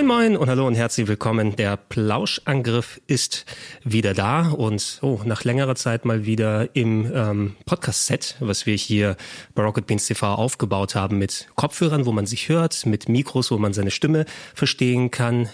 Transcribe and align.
Moin 0.00 0.06
Moin 0.06 0.36
und 0.38 0.48
hallo 0.48 0.66
und 0.66 0.76
herzlich 0.76 1.08
willkommen. 1.08 1.56
Der 1.56 1.76
Plauschangriff 1.76 3.02
ist 3.06 3.44
wieder 3.84 4.14
da 4.14 4.48
und 4.48 4.98
oh, 5.02 5.20
nach 5.26 5.44
längerer 5.44 5.74
Zeit 5.74 6.06
mal 6.06 6.24
wieder 6.24 6.74
im 6.74 7.12
ähm, 7.14 7.56
Podcast-Set, 7.66 8.36
was 8.40 8.64
wir 8.64 8.76
hier 8.76 9.18
bei 9.54 9.62
Rocket 9.62 9.86
Beans 9.86 10.06
TV 10.06 10.26
aufgebaut 10.26 10.94
haben 10.94 11.18
mit 11.18 11.48
Kopfhörern, 11.54 12.06
wo 12.06 12.12
man 12.12 12.24
sich 12.24 12.48
hört, 12.48 12.86
mit 12.86 13.10
Mikros, 13.10 13.50
wo 13.50 13.58
man 13.58 13.74
seine 13.74 13.90
Stimme 13.90 14.24
verstehen 14.54 15.10
kann. 15.10 15.50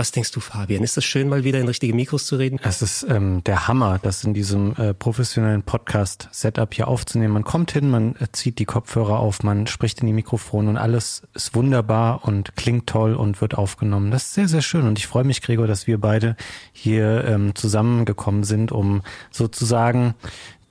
Was 0.00 0.12
denkst 0.12 0.30
du, 0.30 0.40
Fabian? 0.40 0.82
Ist 0.82 0.96
das 0.96 1.04
schön, 1.04 1.28
mal 1.28 1.44
wieder 1.44 1.60
in 1.60 1.66
richtige 1.66 1.92
Mikros 1.92 2.24
zu 2.24 2.36
reden? 2.36 2.58
Es 2.62 2.80
ist 2.80 3.02
ähm, 3.06 3.44
der 3.44 3.68
Hammer, 3.68 3.98
das 4.02 4.24
in 4.24 4.32
diesem 4.32 4.74
äh, 4.76 4.94
professionellen 4.94 5.62
Podcast-Setup 5.62 6.72
hier 6.72 6.88
aufzunehmen. 6.88 7.34
Man 7.34 7.44
kommt 7.44 7.72
hin, 7.72 7.90
man 7.90 8.16
äh, 8.16 8.28
zieht 8.32 8.58
die 8.60 8.64
Kopfhörer 8.64 9.20
auf, 9.20 9.42
man 9.42 9.66
spricht 9.66 10.00
in 10.00 10.06
die 10.06 10.14
Mikrofone 10.14 10.70
und 10.70 10.78
alles 10.78 11.24
ist 11.34 11.54
wunderbar 11.54 12.24
und 12.24 12.56
klingt 12.56 12.86
toll 12.86 13.12
und 13.12 13.42
wird 13.42 13.58
aufgenommen. 13.58 14.10
Das 14.10 14.22
ist 14.22 14.32
sehr, 14.32 14.48
sehr 14.48 14.62
schön 14.62 14.88
und 14.88 14.98
ich 14.98 15.06
freue 15.06 15.24
mich, 15.24 15.42
Gregor, 15.42 15.66
dass 15.66 15.86
wir 15.86 16.00
beide 16.00 16.34
hier 16.72 17.26
ähm, 17.26 17.54
zusammengekommen 17.54 18.44
sind, 18.44 18.72
um 18.72 19.02
sozusagen 19.30 20.14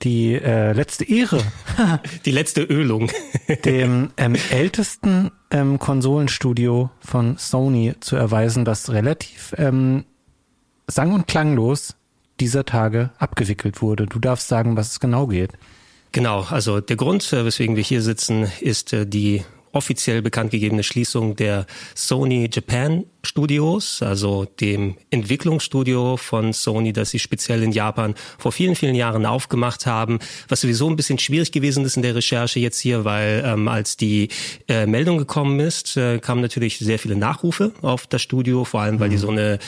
die 0.02 0.34
äh, 0.34 0.72
letzte 0.72 1.04
Ehre. 1.04 1.42
die 2.24 2.30
letzte 2.30 2.62
Ölung. 2.62 3.10
dem 3.64 4.10
ähm, 4.16 4.36
ältesten 4.50 5.30
ähm, 5.50 5.78
Konsolenstudio 5.78 6.90
von 7.00 7.36
Sony 7.36 7.94
zu 8.00 8.16
erweisen, 8.16 8.64
das 8.64 8.90
relativ 8.90 9.54
ähm, 9.58 10.04
sang- 10.86 11.12
und 11.12 11.26
klanglos 11.26 11.96
dieser 12.40 12.64
Tage 12.64 13.10
abgewickelt 13.18 13.82
wurde. 13.82 14.06
Du 14.06 14.18
darfst 14.18 14.48
sagen, 14.48 14.76
was 14.76 14.92
es 14.92 15.00
genau 15.00 15.26
geht. 15.26 15.52
Genau, 16.12 16.42
also 16.48 16.80
der 16.80 16.96
Grund, 16.96 17.32
äh, 17.32 17.44
weswegen 17.44 17.76
wir 17.76 17.82
hier 17.82 18.02
sitzen, 18.02 18.50
ist 18.60 18.92
äh, 18.92 19.06
die 19.06 19.44
offiziell 19.72 20.22
bekannt 20.22 20.50
gegebene 20.50 20.82
Schließung 20.82 21.36
der 21.36 21.66
Sony 21.94 22.48
Japan 22.52 23.04
Studios, 23.22 24.02
also 24.02 24.46
dem 24.60 24.96
Entwicklungsstudio 25.10 26.16
von 26.16 26.52
Sony, 26.52 26.92
das 26.92 27.10
sie 27.10 27.18
speziell 27.18 27.62
in 27.62 27.72
Japan 27.72 28.14
vor 28.38 28.52
vielen, 28.52 28.74
vielen 28.74 28.94
Jahren 28.94 29.26
aufgemacht 29.26 29.86
haben, 29.86 30.18
was 30.48 30.62
sowieso 30.62 30.88
ein 30.88 30.96
bisschen 30.96 31.18
schwierig 31.18 31.52
gewesen 31.52 31.84
ist 31.84 31.96
in 31.96 32.02
der 32.02 32.14
Recherche 32.14 32.60
jetzt 32.60 32.80
hier, 32.80 33.04
weil 33.04 33.42
ähm, 33.44 33.68
als 33.68 33.96
die 33.96 34.28
äh, 34.68 34.86
Meldung 34.86 35.18
gekommen 35.18 35.60
ist, 35.60 35.96
äh, 35.96 36.18
kamen 36.18 36.40
natürlich 36.40 36.78
sehr 36.78 36.98
viele 36.98 37.16
Nachrufe 37.16 37.72
auf 37.82 38.06
das 38.06 38.22
Studio, 38.22 38.64
vor 38.64 38.80
allem 38.80 39.00
weil 39.00 39.10
die 39.10 39.16
mhm. 39.16 39.20
so 39.20 39.28
eine 39.30 39.58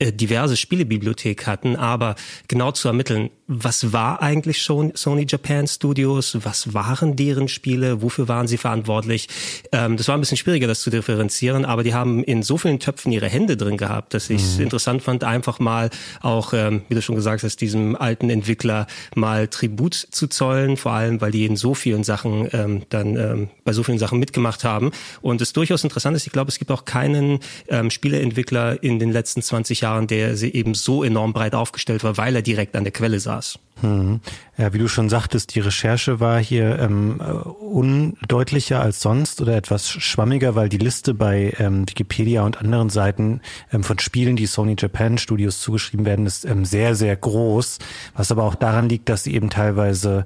diverse 0.00 0.56
Spielebibliothek 0.56 1.46
hatten, 1.46 1.76
aber 1.76 2.14
genau 2.46 2.72
zu 2.72 2.88
ermitteln, 2.88 3.30
was 3.48 3.94
war 3.94 4.20
eigentlich 4.20 4.62
Sony 4.62 5.26
Japan 5.26 5.66
Studios, 5.66 6.36
was 6.44 6.74
waren 6.74 7.16
deren 7.16 7.48
Spiele, 7.48 8.02
wofür 8.02 8.28
waren 8.28 8.46
sie 8.46 8.58
verantwortlich. 8.58 9.28
Ähm, 9.72 9.96
das 9.96 10.06
war 10.06 10.16
ein 10.16 10.20
bisschen 10.20 10.36
schwieriger, 10.36 10.66
das 10.66 10.82
zu 10.82 10.90
differenzieren, 10.90 11.64
aber 11.64 11.82
die 11.82 11.94
haben 11.94 12.22
in 12.22 12.42
so 12.42 12.58
vielen 12.58 12.78
Töpfen 12.78 13.10
ihre 13.10 13.28
Hände 13.28 13.56
drin 13.56 13.78
gehabt, 13.78 14.12
dass 14.12 14.28
ich 14.28 14.42
es 14.42 14.56
mhm. 14.58 14.64
interessant 14.64 15.02
fand, 15.02 15.24
einfach 15.24 15.60
mal 15.60 15.88
auch, 16.20 16.52
ähm, 16.52 16.82
wie 16.88 16.94
du 16.94 17.00
schon 17.00 17.16
gesagt 17.16 17.42
hast, 17.42 17.62
diesem 17.62 17.96
alten 17.96 18.28
Entwickler 18.28 18.86
mal 19.14 19.48
Tribut 19.48 19.94
zu 19.94 20.26
zollen, 20.26 20.76
vor 20.76 20.92
allem, 20.92 21.22
weil 21.22 21.30
die 21.30 21.46
in 21.46 21.56
so 21.56 21.72
vielen 21.74 22.04
Sachen 22.04 22.48
ähm, 22.52 22.82
dann 22.90 23.16
ähm, 23.16 23.48
bei 23.64 23.72
so 23.72 23.82
vielen 23.82 23.98
Sachen 23.98 24.18
mitgemacht 24.18 24.62
haben. 24.62 24.90
Und 25.22 25.40
es 25.40 25.54
durchaus 25.54 25.84
interessant 25.84 26.14
ist, 26.16 26.26
ich 26.26 26.32
glaube, 26.34 26.50
es 26.50 26.58
gibt 26.58 26.70
auch 26.70 26.84
keinen 26.84 27.40
ähm, 27.68 27.90
Spieleentwickler 27.90 28.82
in 28.82 28.98
den 28.98 29.10
letzten 29.10 29.40
20 29.40 29.80
Jahren, 29.80 29.87
der 30.06 30.36
sie 30.36 30.52
eben 30.52 30.74
so 30.74 31.02
enorm 31.04 31.32
breit 31.32 31.54
aufgestellt 31.54 32.04
war, 32.04 32.16
weil 32.16 32.36
er 32.36 32.42
direkt 32.42 32.76
an 32.76 32.84
der 32.84 32.92
Quelle 32.92 33.20
saß. 33.20 33.58
Hm. 33.80 34.20
Ja, 34.56 34.72
wie 34.72 34.78
du 34.78 34.88
schon 34.88 35.08
sagtest, 35.08 35.54
die 35.54 35.60
Recherche 35.60 36.18
war 36.18 36.40
hier 36.40 36.80
ähm, 36.80 37.20
undeutlicher 37.60 38.80
als 38.80 39.00
sonst 39.00 39.40
oder 39.40 39.56
etwas 39.56 39.88
schwammiger, 39.88 40.56
weil 40.56 40.68
die 40.68 40.78
Liste 40.78 41.14
bei 41.14 41.54
ähm, 41.58 41.88
Wikipedia 41.88 42.42
und 42.42 42.58
anderen 42.58 42.90
Seiten 42.90 43.40
ähm, 43.72 43.84
von 43.84 44.00
Spielen, 44.00 44.34
die 44.34 44.46
Sony 44.46 44.74
Japan 44.76 45.16
Studios 45.16 45.60
zugeschrieben 45.60 46.06
werden, 46.06 46.26
ist 46.26 46.44
ähm, 46.44 46.64
sehr, 46.64 46.96
sehr 46.96 47.14
groß, 47.14 47.78
was 48.14 48.32
aber 48.32 48.42
auch 48.42 48.56
daran 48.56 48.88
liegt, 48.88 49.08
dass 49.08 49.22
sie 49.22 49.34
eben 49.34 49.48
teilweise 49.48 50.24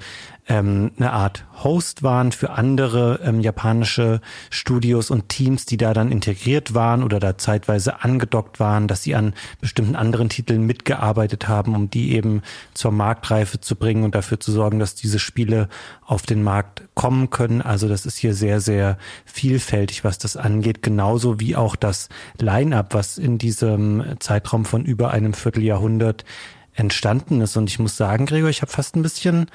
ähm, 0.49 0.91
eine 0.99 1.13
Art 1.13 1.45
Host 1.63 2.03
waren 2.03 2.33
für 2.33 2.51
andere 2.51 3.21
ähm, 3.23 3.41
japanische 3.41 4.21
Studios 4.51 5.11
und 5.11 5.29
Teams, 5.29 5.67
die 5.67 5.77
da 5.77 5.95
dann 5.95 6.11
integriert 6.11 6.75
waren 6.75 7.05
oder 7.05 7.21
da 7.21 7.39
zeitweise 7.39 8.03
angedockt 8.03 8.59
waren, 8.59 8.89
dass 8.89 9.05
sie 9.05 9.15
an 9.15 9.35
bestimmten 9.61 9.95
anderen 9.95 10.29
Titeln 10.29 10.67
mitgearbeitet 10.67 11.47
haben, 11.47 11.77
um 11.77 11.91
die 11.91 12.13
eben 12.13 12.43
zur 12.75 12.91
Marktreife 12.91 13.61
zu 13.61 13.77
bringen 13.77 14.03
und 14.03 14.17
dafür 14.17 14.41
zu 14.41 14.51
sorgen, 14.51 14.81
dass 14.81 14.97
diese 14.97 15.21
Spiele 15.21 15.69
auf 16.05 16.23
den 16.23 16.43
Markt 16.43 16.83
kommen 16.95 17.31
können. 17.31 17.63
Also 17.63 17.89
das 17.89 18.05
ist 18.05 18.19
hier 18.19 18.35
sehr, 18.35 18.61
sehr 18.61 18.99
vielfältig, 19.25 20.03
was 20.03 20.19
das 20.19 20.37
angeht, 20.37 20.83
genauso 20.83 21.39
wie 21.39 21.55
auch 21.55 21.77
das 21.77 22.09
Line-up, 22.39 22.95
was 22.95 23.17
in 23.17 23.39
diesem 23.39 24.17
Zeitraum 24.19 24.65
von 24.65 24.85
über 24.85 25.13
einem 25.13 25.35
Vierteljahrhundert 25.35 26.25
entstanden 26.75 27.41
ist. 27.41 27.57
Und 27.57 27.71
ich 27.71 27.79
muss 27.79 27.97
sagen, 27.97 28.27
Gregor, 28.27 28.49
ich 28.49 28.63
habe 28.63 28.73
fast 28.73 28.97
ein 28.97 29.03
bisschen 29.03 29.47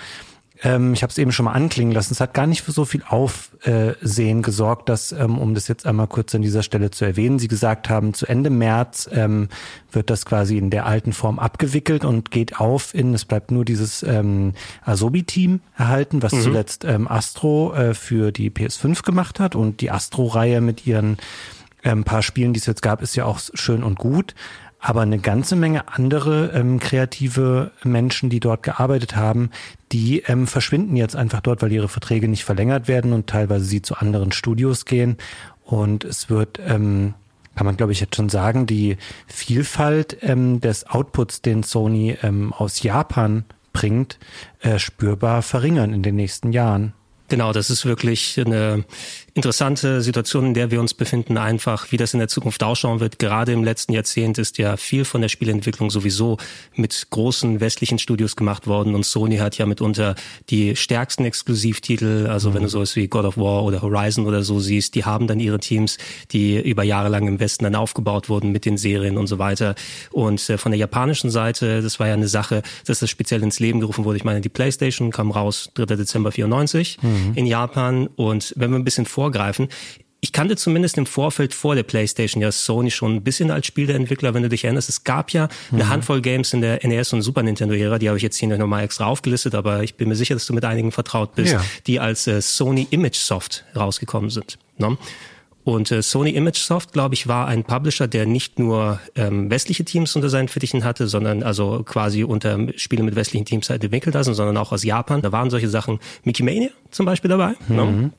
ähm, 0.64 0.94
ich 0.94 1.04
habe 1.04 1.12
es 1.12 1.18
eben 1.18 1.32
schon 1.32 1.46
mal 1.46 1.54
anklingen 1.54 1.94
lassen, 1.94 2.14
es 2.14 2.20
hat 2.20 2.34
gar 2.34 2.48
nicht 2.48 2.62
für 2.62 2.72
so 2.72 2.86
viel 2.86 3.04
Aufsehen 3.08 4.42
gesorgt, 4.42 4.90
dass, 4.90 5.12
ähm, 5.12 5.38
um 5.38 5.54
das 5.54 5.68
jetzt 5.68 5.86
einmal 5.86 6.08
kurz 6.08 6.34
an 6.34 6.42
dieser 6.42 6.64
Stelle 6.64 6.92
zu 6.92 7.06
erwähnen, 7.06 7.40
Sie 7.40 7.48
gesagt 7.48 7.90
haben, 7.90 8.14
zu 8.14 8.26
Ende 8.26 8.50
März 8.50 9.10
ähm, 9.12 9.50
wird 9.92 10.10
das 10.10 10.26
quasi 10.26 10.58
in 10.58 10.70
der 10.70 10.86
alten 10.86 11.14
Form 11.14 11.40
abgewickelt 11.40 12.06
und 12.06 12.32
geht 12.32 12.60
auf 12.60 12.94
in, 12.94 13.14
es 13.14 13.26
bleibt 13.26 13.52
nur 13.52 13.66
dieses 13.66 14.04
ähm, 14.04 14.54
Asobi-Team 14.84 15.62
erhalten, 15.78 16.24
was 16.24 16.34
mhm. 16.34 16.42
zuletzt 16.42 16.86
ähm, 16.86 17.08
Astro 17.08 17.74
äh, 17.74 17.94
für 17.94 18.32
die 18.32 18.50
PS5 18.50 19.04
gemacht 19.04 19.40
hat 19.40 19.56
und 19.56 19.82
die 19.82 19.92
Astro-Reihe 19.92 20.62
mit 20.62 20.88
ihren 20.88 21.18
ähm, 21.84 22.04
paar 22.04 22.24
Spielen, 22.24 22.54
die 22.54 22.60
es 22.60 22.66
jetzt 22.66 22.82
gab, 22.82 23.02
ist 23.02 23.16
ja 23.16 23.26
auch 23.26 23.40
schön 23.54 23.84
und 23.84 23.98
gut. 23.98 24.34
Aber 24.80 25.02
eine 25.02 25.18
ganze 25.18 25.56
Menge 25.56 25.88
andere 25.88 26.52
ähm, 26.54 26.80
kreative 26.80 27.72
Menschen, 27.84 28.30
die 28.30 28.40
dort 28.40 28.64
gearbeitet 28.64 29.16
haben, 29.16 29.50
die 29.92 30.20
ähm, 30.28 30.46
verschwinden 30.46 30.96
jetzt 30.96 31.16
einfach 31.16 31.42
dort, 31.42 31.62
weil 31.62 31.72
ihre 31.72 31.88
Verträge 31.88 32.28
nicht 32.28 32.46
verlängert 32.46 32.88
werden 32.88 33.14
und 33.14 33.28
teilweise 33.28 33.66
sie 33.66 33.82
zu 33.82 33.96
anderen 33.96 34.32
Studios 34.32 34.86
gehen. 34.86 35.18
Und 35.64 36.04
es 36.04 36.30
wird, 36.30 36.60
ähm, 36.66 37.16
kann 37.56 37.66
man 37.66 37.76
glaube 37.76 37.92
ich 37.92 38.00
jetzt 38.00 38.16
schon 38.16 38.30
sagen, 38.30 38.68
die 38.68 38.98
Vielfalt 39.26 40.18
ähm, 40.22 40.62
des 40.62 40.88
Outputs, 40.88 41.42
den 41.42 41.64
Sony 41.64 42.16
ähm, 42.22 42.54
aus 42.54 42.84
Japan 42.84 43.46
bringt, 43.74 44.20
äh, 44.62 44.78
spürbar 44.78 45.42
verringern 45.42 45.94
in 45.94 46.04
den 46.04 46.16
nächsten 46.16 46.52
Jahren. 46.52 46.94
Genau, 47.30 47.52
das 47.52 47.70
ist 47.70 47.86
wirklich 47.86 48.40
eine 48.40 48.86
interessante 49.38 50.02
Situation, 50.02 50.48
in 50.48 50.54
der 50.56 50.72
wir 50.72 50.82
uns 50.82 50.96
befinden, 50.96 51.38
einfach 51.38 51.92
wie 51.92 51.98
das 51.98 52.14
in 52.14 52.20
der 52.20 52.28
Zukunft 52.28 52.64
ausschauen 52.64 53.00
wird. 53.00 53.20
Gerade 53.20 53.54
im 53.54 53.64
letzten 53.64 53.94
Jahrzehnt 53.94 54.40
ist 54.40 54.58
ja 54.58 54.78
viel 54.78 55.06
von 55.06 55.22
der 55.22 55.30
Spielentwicklung 55.30 55.92
sowieso 55.92 56.38
mit 56.76 57.08
großen 57.12 57.60
westlichen 57.60 58.00
Studios 58.00 58.36
gemacht 58.36 58.66
worden 58.66 58.96
und 58.96 59.06
Sony 59.06 59.38
hat 59.38 59.58
ja 59.58 59.68
mitunter 59.68 60.16
die 60.50 60.76
stärksten 60.76 61.24
Exklusivtitel, 61.24 62.28
also 62.28 62.50
mhm. 62.50 62.54
wenn 62.56 62.64
du 62.64 62.70
sowas 62.70 62.96
wie 62.96 63.08
God 63.08 63.26
of 63.26 63.38
War 63.38 63.64
oder 63.64 63.82
Horizon 63.82 64.26
oder 64.26 64.42
so 64.42 64.60
siehst, 64.60 64.96
die 64.96 65.06
haben 65.06 65.28
dann 65.28 65.40
ihre 65.40 65.60
Teams, 65.60 66.00
die 66.32 66.60
über 66.60 66.84
Jahre 66.84 67.10
lang 67.10 67.28
im 67.28 67.40
Westen 67.40 67.64
dann 67.64 67.76
aufgebaut 67.76 68.30
wurden 68.30 68.52
mit 68.52 68.66
den 68.66 68.78
Serien 68.78 69.18
und 69.18 69.28
so 69.28 69.38
weiter. 69.38 69.76
Und 70.12 70.50
äh, 70.50 70.58
von 70.58 70.72
der 70.72 70.80
japanischen 70.80 71.30
Seite, 71.30 71.84
das 71.84 72.00
war 72.00 72.08
ja 72.08 72.16
eine 72.16 72.28
Sache, 72.28 72.64
dass 72.88 73.00
das 73.00 73.10
speziell 73.12 73.44
ins 73.44 73.60
Leben 73.60 73.82
gerufen 73.82 74.04
wurde. 74.04 74.18
Ich 74.18 74.24
meine, 74.24 74.42
die 74.42 74.50
PlayStation 74.50 75.12
kam 75.12 75.30
raus 75.30 75.70
3. 75.76 75.96
Dezember 75.96 76.32
94 76.32 76.98
mhm. 77.04 77.34
in 77.36 77.46
Japan 77.46 78.08
und 78.16 78.54
wenn 78.58 78.72
wir 78.72 78.80
ein 78.80 78.84
bisschen 78.84 79.06
vor 79.06 79.27
vorgreifen. 79.28 79.68
Ich 80.20 80.32
kannte 80.32 80.56
zumindest 80.56 80.98
im 80.98 81.06
Vorfeld 81.06 81.54
vor 81.54 81.76
der 81.76 81.84
PlayStation 81.84 82.42
ja 82.42 82.52
Sony 82.52 82.90
schon 82.90 83.16
ein 83.16 83.24
bisschen 83.24 83.52
als 83.52 83.68
Spieleentwickler, 83.68 84.34
wenn 84.34 84.42
du 84.42 84.50
dich 84.50 84.64
erinnerst. 84.64 84.90
Es 84.90 85.04
gab 85.04 85.32
ja 85.32 85.48
eine 85.72 85.84
mhm. 85.84 85.90
Handvoll 85.90 86.22
Games 86.22 86.54
in 86.54 86.62
der 86.62 86.80
NES 86.86 87.14
und 87.14 87.22
Super 87.22 87.44
Nintendo-Ära, 87.44 88.00
die 88.00 88.08
habe 88.08 88.18
ich 88.18 88.24
jetzt 88.24 88.38
hier 88.38 88.58
nochmal 88.58 88.84
extra 88.84 89.06
aufgelistet, 89.06 89.54
aber 89.54 89.84
ich 89.84 89.94
bin 89.96 90.10
mir 90.10 90.16
sicher, 90.16 90.34
dass 90.34 90.48
du 90.48 90.54
mit 90.54 90.66
einigen 90.66 90.92
vertraut 90.92 91.36
bist, 91.36 91.54
ja. 91.54 91.64
die 91.86 92.00
als 92.00 92.26
äh, 92.26 92.42
Sony 92.42 92.88
Image 92.90 93.18
Soft 93.18 93.64
rausgekommen 93.76 94.32
sind. 94.32 94.58
Ne? 94.80 94.98
Und 95.64 95.92
äh, 95.92 96.02
Sony 96.02 96.32
Image 96.32 96.58
Soft, 96.58 96.94
glaube 96.94 97.14
ich, 97.14 97.28
war 97.28 97.48
ein 97.48 97.64
Publisher, 97.64 98.08
der 98.08 98.26
nicht 98.26 98.58
nur 98.58 99.00
ähm, 99.16 99.52
westliche 99.52 99.86
Teams 99.86 100.16
unter 100.16 100.30
seinen 100.30 100.48
Fittichen 100.48 100.84
hatte, 100.84 101.08
sondern 101.08 101.44
also 101.44 101.84
quasi 101.84 102.24
unter 102.24 102.58
Spiele 102.78 103.04
mit 103.04 103.16
westlichen 103.16 103.46
Teams 103.46 103.70
halt 103.70 103.84
entwickelt 103.84 104.16
hat, 104.16 104.26
sondern 104.26 104.58
auch 104.58 104.72
aus 104.72 104.84
Japan. 104.84 105.22
Da 105.22 105.32
waren 105.32 105.50
solche 105.50 105.70
Sachen, 105.70 106.00
Mickey 106.24 106.42
Mania 106.42 106.70
zum 106.90 107.06
Beispiel 107.06 107.30
dabei. 107.30 107.54
Ne? 107.68 107.84
Mhm. 107.84 108.02
Ne? 108.02 108.12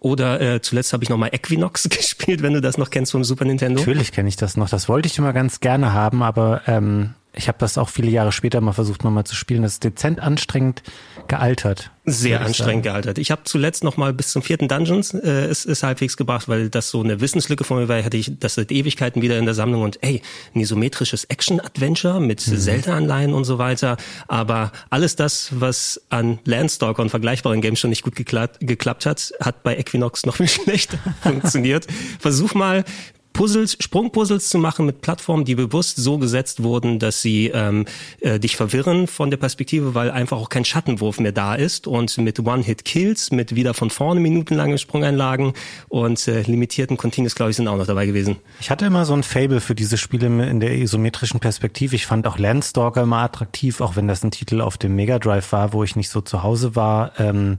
Oder 0.00 0.40
äh, 0.40 0.60
zuletzt 0.60 0.92
habe 0.92 1.04
ich 1.04 1.10
nochmal 1.10 1.30
Equinox 1.32 1.88
gespielt, 1.88 2.42
wenn 2.42 2.54
du 2.54 2.60
das 2.60 2.78
noch 2.78 2.90
kennst 2.90 3.12
vom 3.12 3.24
Super 3.24 3.44
Nintendo. 3.44 3.80
Natürlich 3.80 4.12
kenne 4.12 4.28
ich 4.28 4.36
das 4.36 4.56
noch. 4.56 4.68
Das 4.68 4.88
wollte 4.88 5.06
ich 5.06 5.18
immer 5.18 5.32
ganz 5.32 5.60
gerne 5.60 5.92
haben, 5.92 6.22
aber 6.22 6.62
ähm, 6.66 7.14
ich 7.36 7.48
habe 7.48 7.58
das 7.58 7.78
auch 7.78 7.88
viele 7.88 8.10
Jahre 8.10 8.32
später 8.32 8.60
mal 8.60 8.72
versucht 8.72 9.04
nochmal 9.04 9.24
zu 9.24 9.34
spielen. 9.34 9.62
Das 9.62 9.74
ist 9.74 9.84
dezent 9.84 10.20
anstrengend 10.20 10.82
gealtert. 11.26 11.90
Sehr 12.04 12.40
anstrengend 12.40 12.84
sagen. 12.84 12.94
gealtert. 12.94 13.18
Ich 13.18 13.30
habe 13.30 13.42
zuletzt 13.44 13.82
noch 13.82 13.96
mal 13.96 14.12
bis 14.12 14.30
zum 14.30 14.42
vierten 14.42 14.68
Dungeons 14.68 15.14
äh, 15.14 15.50
ist, 15.50 15.64
ist 15.64 15.82
halbwegs 15.82 16.16
gebracht, 16.16 16.48
weil 16.48 16.68
das 16.68 16.90
so 16.90 17.02
eine 17.02 17.20
Wissenslücke 17.20 17.64
von 17.64 17.78
mir 17.78 17.88
war. 17.88 18.02
Hatte 18.02 18.16
ich 18.16 18.38
das 18.38 18.54
seit 18.54 18.70
Ewigkeiten 18.70 19.22
wieder 19.22 19.38
in 19.38 19.46
der 19.46 19.54
Sammlung 19.54 19.82
und 19.82 20.02
ey, 20.02 20.22
ein 20.54 20.60
isometrisches 20.60 21.24
Action-Adventure 21.24 22.20
mit 22.20 22.46
mhm. 22.46 22.58
Zelda-Anleihen 22.58 23.32
und 23.32 23.44
so 23.44 23.58
weiter. 23.58 23.96
Aber 24.28 24.70
alles 24.90 25.16
das, 25.16 25.48
was 25.58 26.02
an 26.10 26.38
Landstalker 26.44 27.02
und 27.02 27.10
vergleichbaren 27.10 27.60
Games 27.60 27.80
schon 27.80 27.90
nicht 27.90 28.02
gut 28.02 28.16
geklappt, 28.16 28.58
geklappt 28.60 29.06
hat, 29.06 29.32
hat 29.40 29.62
bei 29.62 29.76
Equinox 29.76 30.26
noch 30.26 30.36
viel 30.36 30.48
schlechter 30.48 30.98
funktioniert. 31.22 31.86
Versuch 32.20 32.54
mal 32.54 32.84
Puzzles, 33.34 33.76
Sprungpuzzles 33.80 34.48
zu 34.48 34.58
machen 34.58 34.86
mit 34.86 35.02
Plattformen, 35.02 35.44
die 35.44 35.56
bewusst 35.56 35.96
so 35.96 36.18
gesetzt 36.18 36.62
wurden, 36.62 36.98
dass 37.00 37.20
sie 37.20 37.48
ähm, 37.48 37.84
äh, 38.20 38.38
dich 38.38 38.56
verwirren 38.56 39.08
von 39.08 39.28
der 39.28 39.36
Perspektive, 39.36 39.94
weil 39.94 40.10
einfach 40.10 40.38
auch 40.38 40.48
kein 40.48 40.64
Schattenwurf 40.64 41.18
mehr 41.20 41.32
da 41.32 41.54
ist 41.54 41.86
und 41.86 42.16
mit 42.16 42.38
One-Hit-Kills, 42.38 43.32
mit 43.32 43.54
wieder 43.56 43.74
von 43.74 43.90
vorne 43.90 44.20
minutenlangen 44.20 44.78
Sprungeinlagen 44.78 45.52
und 45.88 46.26
äh, 46.28 46.42
limitierten 46.42 46.96
Continuous, 46.96 47.34
glaube 47.34 47.50
ich, 47.50 47.56
sind 47.56 47.66
auch 47.66 47.76
noch 47.76 47.86
dabei 47.86 48.06
gewesen. 48.06 48.36
Ich 48.60 48.70
hatte 48.70 48.86
immer 48.86 49.04
so 49.04 49.14
ein 49.14 49.24
Fable 49.24 49.60
für 49.60 49.74
diese 49.74 49.98
Spiele 49.98 50.26
in 50.48 50.60
der 50.60 50.78
isometrischen 50.78 51.40
Perspektive. 51.40 51.96
Ich 51.96 52.06
fand 52.06 52.28
auch 52.28 52.38
Landstalker 52.38 53.02
immer 53.02 53.18
attraktiv, 53.18 53.80
auch 53.80 53.96
wenn 53.96 54.06
das 54.06 54.22
ein 54.22 54.30
Titel 54.30 54.60
auf 54.60 54.78
dem 54.78 54.94
Mega 54.94 55.18
Drive 55.18 55.50
war, 55.50 55.72
wo 55.72 55.82
ich 55.82 55.96
nicht 55.96 56.08
so 56.08 56.20
zu 56.20 56.44
Hause 56.44 56.76
war. 56.76 57.18
Ähm, 57.18 57.58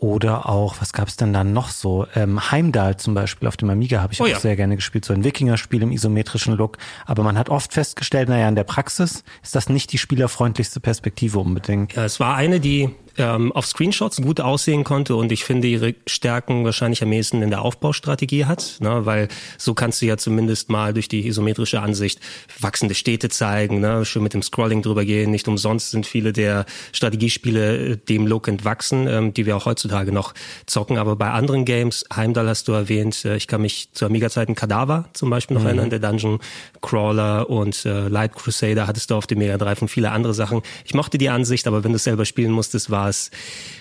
oder 0.00 0.48
auch, 0.48 0.76
was 0.80 0.92
gab 0.92 1.08
es 1.08 1.16
denn 1.16 1.32
dann 1.32 1.52
noch 1.52 1.70
so? 1.70 2.06
Ähm, 2.14 2.50
Heimdall 2.50 2.96
zum 2.98 3.14
Beispiel 3.14 3.48
auf 3.48 3.56
dem 3.56 3.68
Amiga 3.68 4.00
habe 4.00 4.12
ich 4.12 4.20
oh, 4.20 4.24
auch 4.24 4.28
ja. 4.28 4.38
sehr 4.38 4.54
gerne 4.54 4.76
gespielt, 4.76 5.04
so 5.04 5.12
ein 5.12 5.24
Wikinger-Spiel 5.24 5.82
im 5.82 5.90
isometrischen 5.90 6.54
Look. 6.54 6.78
Aber 7.04 7.24
man 7.24 7.36
hat 7.36 7.48
oft 7.48 7.72
festgestellt, 7.72 8.28
naja, 8.28 8.48
in 8.48 8.54
der 8.54 8.64
Praxis 8.64 9.24
ist 9.42 9.54
das 9.56 9.68
nicht 9.68 9.92
die 9.92 9.98
spielerfreundlichste 9.98 10.78
Perspektive 10.78 11.40
unbedingt. 11.40 11.94
Ja, 11.94 12.04
es 12.04 12.20
war 12.20 12.36
eine, 12.36 12.60
die 12.60 12.90
ähm, 13.18 13.52
auf 13.52 13.66
Screenshots 13.66 14.22
gut 14.22 14.40
aussehen 14.40 14.84
konnte 14.84 15.16
und 15.16 15.32
ich 15.32 15.44
finde 15.44 15.68
ihre 15.68 15.94
Stärken 16.06 16.64
wahrscheinlich 16.64 17.02
am 17.02 17.12
ehesten 17.12 17.42
in 17.42 17.50
der 17.50 17.62
Aufbaustrategie 17.62 18.44
hat, 18.44 18.76
ne? 18.80 19.04
weil 19.04 19.28
so 19.58 19.74
kannst 19.74 20.00
du 20.00 20.06
ja 20.06 20.16
zumindest 20.16 20.70
mal 20.70 20.94
durch 20.94 21.08
die 21.08 21.26
isometrische 21.26 21.82
Ansicht 21.82 22.20
wachsende 22.60 22.94
Städte 22.94 23.28
zeigen, 23.28 23.80
ne? 23.80 24.04
schön 24.04 24.22
mit 24.22 24.34
dem 24.34 24.42
Scrolling 24.42 24.82
drüber 24.82 25.04
gehen. 25.04 25.30
Nicht 25.30 25.48
umsonst 25.48 25.90
sind 25.90 26.06
viele 26.06 26.32
der 26.32 26.64
Strategiespiele 26.92 27.76
äh, 27.76 27.96
dem 27.96 28.26
Look 28.26 28.48
entwachsen, 28.48 29.06
ähm, 29.08 29.34
die 29.34 29.46
wir 29.46 29.56
auch 29.56 29.66
heutzutage 29.66 30.12
noch 30.12 30.34
zocken. 30.66 30.96
Aber 30.96 31.16
bei 31.16 31.30
anderen 31.30 31.64
Games, 31.64 32.04
Heimdall 32.14 32.48
hast 32.48 32.68
du 32.68 32.72
erwähnt, 32.72 33.24
äh, 33.24 33.36
ich 33.36 33.48
kann 33.48 33.62
mich 33.62 33.90
zu 33.92 34.06
Amiga-Zeiten 34.06 34.54
Kadaver 34.54 35.08
zum 35.12 35.30
Beispiel 35.30 35.56
noch 35.56 35.62
mhm. 35.62 35.68
erinnern, 35.68 35.90
der 35.90 35.98
Dungeon 35.98 36.38
Crawler 36.80 37.50
und 37.50 37.84
äh, 37.84 38.08
Light 38.08 38.34
Crusader 38.34 38.86
hattest 38.86 39.10
du 39.10 39.16
auf 39.16 39.26
dem 39.26 39.38
Mega 39.38 39.58
Drive 39.58 39.82
und 39.82 39.88
viele 39.88 40.12
andere 40.12 40.34
Sachen. 40.34 40.62
Ich 40.84 40.94
mochte 40.94 41.18
die 41.18 41.28
Ansicht, 41.28 41.66
aber 41.66 41.82
wenn 41.82 41.92
du 41.92 41.96
es 41.96 42.04
selber 42.04 42.24
spielen 42.24 42.52
musstest, 42.52 42.90
war 42.90 43.07
es 43.08 43.30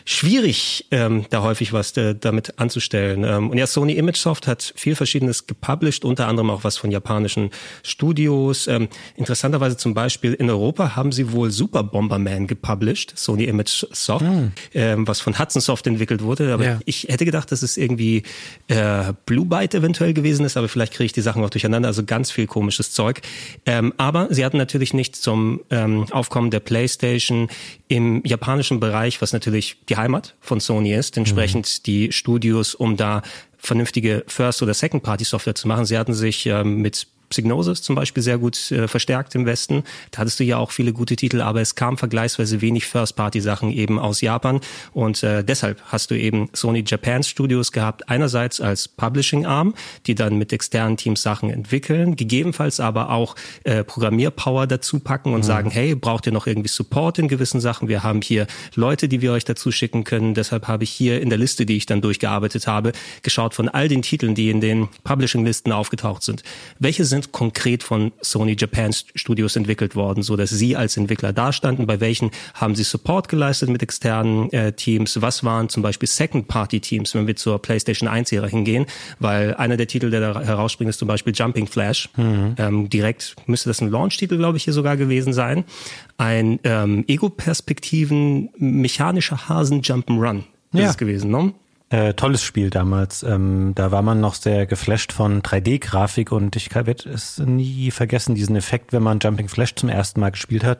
schwierig, 0.07 0.85
ähm, 0.91 1.25
da 1.29 1.41
häufig 1.41 1.73
was 1.73 1.95
äh, 1.97 2.15
damit 2.15 2.59
anzustellen. 2.59 3.25
Ähm, 3.25 3.49
und 3.49 3.57
ja, 3.57 3.67
Sony 3.67 3.93
ImageSoft 3.93 4.47
hat 4.47 4.73
viel 4.75 4.95
Verschiedenes 4.95 5.47
gepublished, 5.47 6.05
unter 6.05 6.27
anderem 6.27 6.49
auch 6.49 6.63
was 6.63 6.77
von 6.77 6.91
japanischen 6.91 7.49
Studios. 7.83 8.67
Ähm, 8.67 8.87
interessanterweise 9.17 9.75
zum 9.75 9.93
Beispiel 9.93 10.33
in 10.33 10.49
Europa 10.49 10.95
haben 10.95 11.11
sie 11.11 11.33
wohl 11.33 11.51
Super 11.51 11.83
Bomberman 11.83 12.47
gepublished, 12.47 13.17
Sony 13.17 13.43
ImageSoft, 13.43 14.23
mm. 14.23 14.51
ähm, 14.73 15.07
was 15.07 15.19
von 15.19 15.37
Hudson 15.37 15.61
Soft 15.61 15.85
entwickelt 15.87 16.23
wurde. 16.23 16.53
Aber 16.53 16.63
ja. 16.63 16.79
ich 16.85 17.07
hätte 17.09 17.25
gedacht, 17.25 17.51
dass 17.51 17.61
es 17.61 17.75
irgendwie 17.75 18.23
äh, 18.69 19.13
Blue 19.25 19.45
Byte 19.45 19.75
eventuell 19.75 20.13
gewesen 20.13 20.45
ist, 20.45 20.55
aber 20.55 20.69
vielleicht 20.69 20.93
kriege 20.93 21.07
ich 21.07 21.13
die 21.13 21.21
Sachen 21.21 21.43
auch 21.43 21.49
durcheinander. 21.49 21.89
Also 21.89 22.05
ganz 22.05 22.31
viel 22.31 22.47
komisches 22.47 22.93
Zeug. 22.93 23.21
Ähm, 23.65 23.93
aber 23.97 24.27
sie 24.29 24.45
hatten 24.45 24.57
natürlich 24.57 24.93
nicht 24.93 25.17
zum 25.17 25.59
ähm, 25.69 26.05
Aufkommen 26.11 26.49
der 26.49 26.61
PlayStation 26.61 27.49
im 27.89 28.21
japanischen 28.25 28.79
Bereich, 29.17 29.21
was 29.21 29.33
natürlich 29.33 29.77
die 29.89 29.97
Heimat 29.97 30.35
von 30.39 30.59
Sony 30.59 30.93
ist, 30.93 31.17
entsprechend 31.17 31.67
mhm. 31.67 31.83
die 31.83 32.11
Studios, 32.11 32.75
um 32.75 32.97
da 32.97 33.21
vernünftige 33.57 34.23
First- 34.27 34.61
oder 34.61 34.73
Second-Party-Software 34.73 35.55
zu 35.55 35.67
machen. 35.67 35.85
Sie 35.85 35.97
hatten 35.97 36.13
sich 36.13 36.45
ähm, 36.45 36.81
mit 36.81 37.07
Psygnosis 37.29 37.81
zum 37.81 37.95
Beispiel 37.95 38.23
sehr 38.23 38.37
gut 38.37 38.71
äh, 38.71 38.87
verstärkt 38.87 39.35
im 39.35 39.45
Westen. 39.45 39.83
Da 40.11 40.19
hattest 40.19 40.39
du 40.39 40.43
ja 40.43 40.57
auch 40.57 40.71
viele 40.71 40.93
gute 40.93 41.15
Titel, 41.15 41.41
aber 41.41 41.61
es 41.61 41.75
kam 41.75 41.97
vergleichsweise 41.97 42.61
wenig 42.61 42.85
First-Party-Sachen 42.85 43.71
eben 43.71 43.99
aus 43.99 44.21
Japan 44.21 44.61
und 44.93 45.23
äh, 45.23 45.43
deshalb 45.43 45.81
hast 45.85 46.11
du 46.11 46.15
eben 46.15 46.49
Sony 46.53 46.83
Japan 46.85 47.23
Studios 47.23 47.71
gehabt, 47.71 48.09
einerseits 48.09 48.61
als 48.61 48.87
Publishing-Arm, 48.87 49.73
die 50.05 50.15
dann 50.15 50.37
mit 50.37 50.53
externen 50.53 50.97
Teams 50.97 51.21
Sachen 51.21 51.49
entwickeln, 51.49 52.15
gegebenenfalls 52.15 52.79
aber 52.79 53.09
auch 53.09 53.35
äh, 53.63 53.83
Programmierpower 53.83 54.67
dazu 54.67 54.99
packen 54.99 55.33
und 55.33 55.41
mhm. 55.41 55.45
sagen, 55.45 55.69
hey, 55.69 55.95
braucht 55.95 56.25
ihr 56.25 56.31
noch 56.31 56.47
irgendwie 56.47 56.69
Support 56.69 57.19
in 57.19 57.27
gewissen 57.27 57.59
Sachen? 57.59 57.87
Wir 57.87 58.03
haben 58.03 58.21
hier 58.21 58.47
Leute, 58.75 59.07
die 59.07 59.21
wir 59.21 59.33
euch 59.33 59.45
dazu 59.45 59.71
schicken 59.71 60.03
können. 60.03 60.33
Deshalb 60.33 60.67
habe 60.67 60.83
ich 60.83 60.91
hier 60.91 61.21
in 61.21 61.29
der 61.29 61.37
Liste, 61.37 61.65
die 61.65 61.77
ich 61.77 61.85
dann 61.85 62.01
durchgearbeitet 62.01 62.67
habe, 62.67 62.91
geschaut 63.23 63.53
von 63.53 63.69
all 63.69 63.87
den 63.87 64.01
Titeln, 64.01 64.35
die 64.35 64.49
in 64.49 64.61
den 64.61 64.87
Publishing-Listen 65.03 65.71
aufgetaucht 65.71 66.23
sind. 66.23 66.43
Welche 66.79 67.05
sind 67.05 67.16
sind 67.21 67.31
konkret 67.31 67.83
von 67.83 68.11
Sony 68.21 68.55
Japan 68.57 68.91
Studios 69.15 69.55
entwickelt 69.55 69.95
worden, 69.95 70.23
so 70.23 70.35
dass 70.35 70.49
Sie 70.49 70.75
als 70.75 70.97
Entwickler 70.97 71.33
dastanden. 71.33 71.87
Bei 71.87 71.99
welchen 71.99 72.31
haben 72.53 72.75
Sie 72.75 72.83
Support 72.83 73.29
geleistet 73.29 73.69
mit 73.69 73.81
externen 73.81 74.51
äh, 74.51 74.73
Teams? 74.73 75.21
Was 75.21 75.43
waren 75.43 75.69
zum 75.69 75.83
Beispiel 75.83 76.07
Second-Party-Teams, 76.07 77.15
wenn 77.15 77.27
wir 77.27 77.35
zur 77.35 77.61
PlayStation 77.61 78.07
1-Ära 78.09 78.47
hingehen? 78.47 78.85
Weil 79.19 79.55
einer 79.55 79.77
der 79.77 79.87
Titel, 79.87 80.11
der 80.11 80.33
da 80.33 80.41
herausspringt, 80.41 80.89
ist 80.89 80.99
zum 80.99 81.07
Beispiel 81.07 81.33
Jumping 81.35 81.67
Flash. 81.67 82.09
Mhm. 82.15 82.55
Ähm, 82.57 82.89
direkt 82.89 83.35
müsste 83.47 83.69
das 83.69 83.81
ein 83.81 83.89
Launch-Titel, 83.89 84.37
glaube 84.37 84.57
ich, 84.57 84.63
hier 84.63 84.73
sogar 84.73 84.97
gewesen 84.97 85.33
sein. 85.33 85.63
Ein 86.17 86.59
ähm, 86.63 87.03
Ego-Perspektiven 87.07 88.49
mechanischer 88.57 89.49
Hasen 89.49 89.81
Jump'n'Run 89.81 90.43
ist 90.73 90.79
ja. 90.79 90.89
es 90.89 90.97
gewesen, 90.97 91.31
ne? 91.31 91.53
Äh, 91.89 92.15
tolles 92.15 92.43
Spiel 92.43 92.69
damals. 92.69 93.23
Ähm, 93.23 93.71
da 93.73 93.91
war 93.91 94.01
man 94.01 94.19
noch 94.19 94.33
sehr 94.33 94.65
geflasht 94.65 95.13
von 95.13 95.41
3D-Grafik 95.41 96.33
und 96.33 96.57
ich 96.57 96.75
werde 96.75 97.09
es 97.09 97.39
nie 97.39 97.91
vergessen, 97.91 98.35
diesen 98.35 98.57
Effekt, 98.57 98.91
wenn 98.91 99.03
man 99.03 99.19
Jumping 99.19 99.47
Flash 99.47 99.75
zum 99.75 99.87
ersten 99.87 100.19
Mal 100.19 100.31
gespielt 100.31 100.65
hat. 100.65 100.79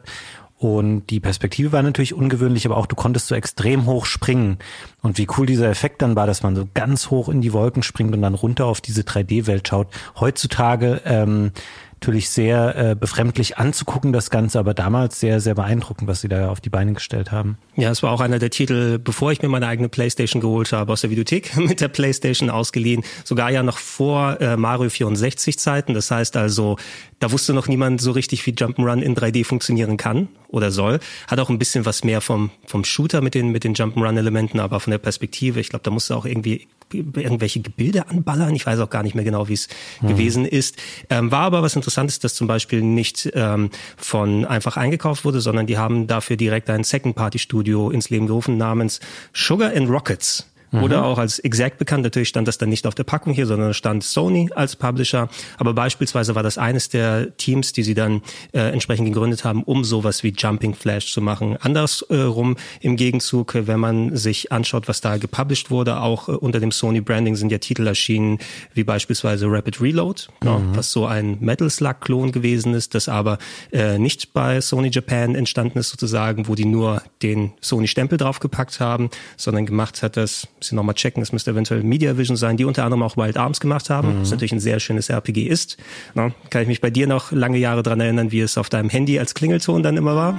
Und 0.58 1.06
die 1.06 1.20
Perspektive 1.20 1.70
war 1.70 1.82
natürlich 1.82 2.12
ungewöhnlich, 2.12 2.66
aber 2.66 2.76
auch 2.76 2.86
du 2.86 2.96
konntest 2.96 3.28
so 3.28 3.36
extrem 3.36 3.86
hoch 3.86 4.04
springen. 4.04 4.58
Und 5.02 5.16
wie 5.16 5.28
cool 5.38 5.46
dieser 5.46 5.70
Effekt 5.70 6.02
dann 6.02 6.16
war, 6.16 6.26
dass 6.26 6.42
man 6.42 6.56
so 6.56 6.68
ganz 6.74 7.10
hoch 7.10 7.28
in 7.28 7.40
die 7.40 7.52
Wolken 7.52 7.84
springt 7.84 8.12
und 8.12 8.22
dann 8.22 8.34
runter 8.34 8.66
auf 8.66 8.80
diese 8.80 9.02
3D-Welt 9.02 9.68
schaut. 9.68 9.86
Heutzutage 10.18 11.00
ähm, 11.04 11.52
natürlich 11.98 12.30
sehr 12.30 12.76
äh, 12.76 12.94
befremdlich 12.94 13.58
anzugucken, 13.58 14.12
das 14.12 14.30
Ganze, 14.30 14.60
aber 14.60 14.72
damals 14.72 15.18
sehr, 15.18 15.40
sehr 15.40 15.56
beeindruckend, 15.56 16.08
was 16.08 16.20
sie 16.20 16.28
da 16.28 16.48
auf 16.48 16.60
die 16.60 16.70
Beine 16.70 16.92
gestellt 16.92 17.32
haben. 17.32 17.58
Ja, 17.74 17.90
es 17.90 18.04
war 18.04 18.12
auch 18.12 18.20
einer 18.20 18.38
der 18.38 18.50
Titel, 18.50 19.00
bevor 19.00 19.32
ich 19.32 19.42
mir 19.42 19.48
meine 19.48 19.66
eigene 19.66 19.88
Playstation 19.88 20.40
geholt 20.40 20.72
habe, 20.72 20.92
aus 20.92 21.00
der 21.00 21.10
Videothek 21.10 21.56
mit 21.56 21.80
der 21.80 21.88
Playstation 21.88 22.50
ausgeliehen, 22.50 23.02
sogar 23.24 23.50
ja 23.50 23.64
noch 23.64 23.78
vor 23.78 24.40
äh, 24.40 24.56
Mario 24.56 24.90
64 24.90 25.58
Zeiten. 25.58 25.92
Das 25.92 26.12
heißt 26.12 26.36
also, 26.36 26.76
da 27.18 27.32
wusste 27.32 27.52
noch 27.52 27.66
niemand 27.66 28.00
so 28.00 28.12
richtig, 28.12 28.46
wie 28.46 28.52
Jump'n'Run 28.52 29.00
in 29.00 29.16
3D 29.16 29.44
funktionieren 29.44 29.96
kann 29.96 30.28
oder 30.46 30.70
soll. 30.70 31.00
Hat 31.26 31.40
auch 31.40 31.50
ein 31.50 31.58
bisschen 31.58 31.84
was 31.84 32.04
mehr 32.04 32.20
vom, 32.20 32.50
vom 32.64 32.84
Shooter 32.84 33.22
mit 33.22 33.34
den, 33.34 33.50
mit 33.50 33.64
den 33.64 33.74
Jump'n'Run-Elementen, 33.74 34.60
aber 34.60 34.78
von 34.78 34.92
der 34.92 34.98
Perspektive, 34.98 35.58
ich 35.58 35.70
glaube, 35.70 35.82
da 35.82 35.90
musste 35.90 36.14
auch 36.14 36.26
irgendwie 36.26 36.68
irgendwelche 36.92 37.60
Gebilde 37.60 38.08
anballern. 38.08 38.54
Ich 38.54 38.66
weiß 38.66 38.80
auch 38.80 38.90
gar 38.90 39.02
nicht 39.02 39.14
mehr 39.14 39.24
genau, 39.24 39.48
wie 39.48 39.54
es 39.54 39.68
mhm. 40.00 40.08
gewesen 40.08 40.44
ist. 40.44 40.76
Ähm, 41.10 41.30
war 41.30 41.42
aber 41.42 41.62
was 41.62 41.76
Interessantes, 41.76 42.18
dass 42.18 42.34
zum 42.34 42.46
Beispiel 42.46 42.82
nicht 42.82 43.30
ähm, 43.34 43.70
von 43.96 44.44
einfach 44.44 44.76
eingekauft 44.76 45.24
wurde, 45.24 45.40
sondern 45.40 45.66
die 45.66 45.78
haben 45.78 46.06
dafür 46.06 46.36
direkt 46.36 46.70
ein 46.70 46.84
Second-Party-Studio 46.84 47.90
ins 47.90 48.10
Leben 48.10 48.26
gerufen 48.26 48.56
namens 48.56 49.00
Sugar 49.32 49.72
and 49.74 49.88
Rockets 49.90 50.47
mhm. 50.70 50.82
oder 50.82 51.04
auch 51.04 51.18
als 51.18 51.38
Exact 51.38 51.78
bekannt. 51.78 52.02
Natürlich 52.04 52.28
stand 52.28 52.48
das 52.48 52.58
dann 52.58 52.68
nicht 52.68 52.86
auf 52.86 52.94
der 52.94 53.04
Packung 53.04 53.32
hier, 53.32 53.46
sondern 53.46 53.74
stand 53.74 54.04
Sony 54.04 54.50
als 54.54 54.76
Publisher. 54.76 55.28
Aber 55.58 55.74
beispielsweise 55.74 56.34
war 56.34 56.42
das 56.42 56.58
eines 56.58 56.88
der 56.88 57.36
Teams, 57.36 57.72
die 57.72 57.82
sie 57.82 57.94
dann 57.94 58.22
äh, 58.52 58.60
entsprechend 58.60 59.06
gegründet 59.06 59.44
haben, 59.44 59.62
um 59.62 59.84
sowas 59.84 60.22
wie 60.22 60.32
Jumping 60.36 60.74
Flash 60.74 61.12
zu 61.12 61.20
machen. 61.20 61.56
Andersrum 61.60 62.56
im 62.80 62.96
Gegenzug, 62.96 63.54
wenn 63.54 63.80
man 63.80 64.16
sich 64.16 64.52
anschaut, 64.52 64.88
was 64.88 65.00
da 65.00 65.16
gepublished 65.16 65.70
wurde, 65.70 66.00
auch 66.00 66.28
äh, 66.28 66.32
unter 66.32 66.60
dem 66.60 66.72
Sony 66.72 67.00
Branding 67.00 67.36
sind 67.36 67.52
ja 67.52 67.58
Titel 67.58 67.86
erschienen, 67.86 68.38
wie 68.74 68.84
beispielsweise 68.84 69.46
Rapid 69.48 69.80
Reload, 69.80 70.22
mhm. 70.40 70.46
ja, 70.46 70.60
was 70.74 70.92
so 70.92 71.06
ein 71.06 71.38
Metal 71.40 71.70
Slug 71.70 72.00
Klon 72.00 72.32
gewesen 72.32 72.74
ist, 72.74 72.94
das 72.94 73.08
aber 73.08 73.38
äh, 73.72 73.98
nicht 73.98 74.32
bei 74.32 74.60
Sony 74.60 74.90
Japan 74.90 75.34
entstanden 75.34 75.78
ist 75.78 75.90
sozusagen, 75.90 76.48
wo 76.48 76.54
die 76.54 76.64
nur 76.64 77.02
den 77.22 77.52
Sony 77.60 77.88
Stempel 77.88 78.18
draufgepackt 78.18 78.80
haben, 78.80 79.10
sondern 79.36 79.66
gemacht 79.66 80.02
hat 80.02 80.16
das 80.16 80.48
müssen 80.58 80.76
nochmal 80.76 80.94
checken, 80.94 81.22
es 81.22 81.32
müsste 81.32 81.52
eventuell 81.52 81.82
Media 81.82 82.16
Vision 82.16 82.36
sein, 82.36 82.56
die 82.56 82.64
unter 82.64 82.84
anderem 82.84 83.02
auch 83.02 83.16
Wild 83.16 83.36
Arms 83.36 83.60
gemacht 83.60 83.90
haben, 83.90 84.16
mhm. 84.16 84.20
was 84.22 84.30
natürlich 84.30 84.52
ein 84.52 84.60
sehr 84.60 84.80
schönes 84.80 85.08
RPG 85.08 85.46
ist. 85.46 85.76
Na, 86.14 86.32
kann 86.50 86.62
ich 86.62 86.68
mich 86.68 86.80
bei 86.80 86.90
dir 86.90 87.06
noch 87.06 87.32
lange 87.32 87.58
Jahre 87.58 87.82
dran 87.82 88.00
erinnern, 88.00 88.32
wie 88.32 88.40
es 88.40 88.58
auf 88.58 88.68
deinem 88.68 88.90
Handy 88.90 89.18
als 89.18 89.34
Klingelton 89.34 89.82
dann 89.82 89.96
immer 89.96 90.14
war? 90.14 90.38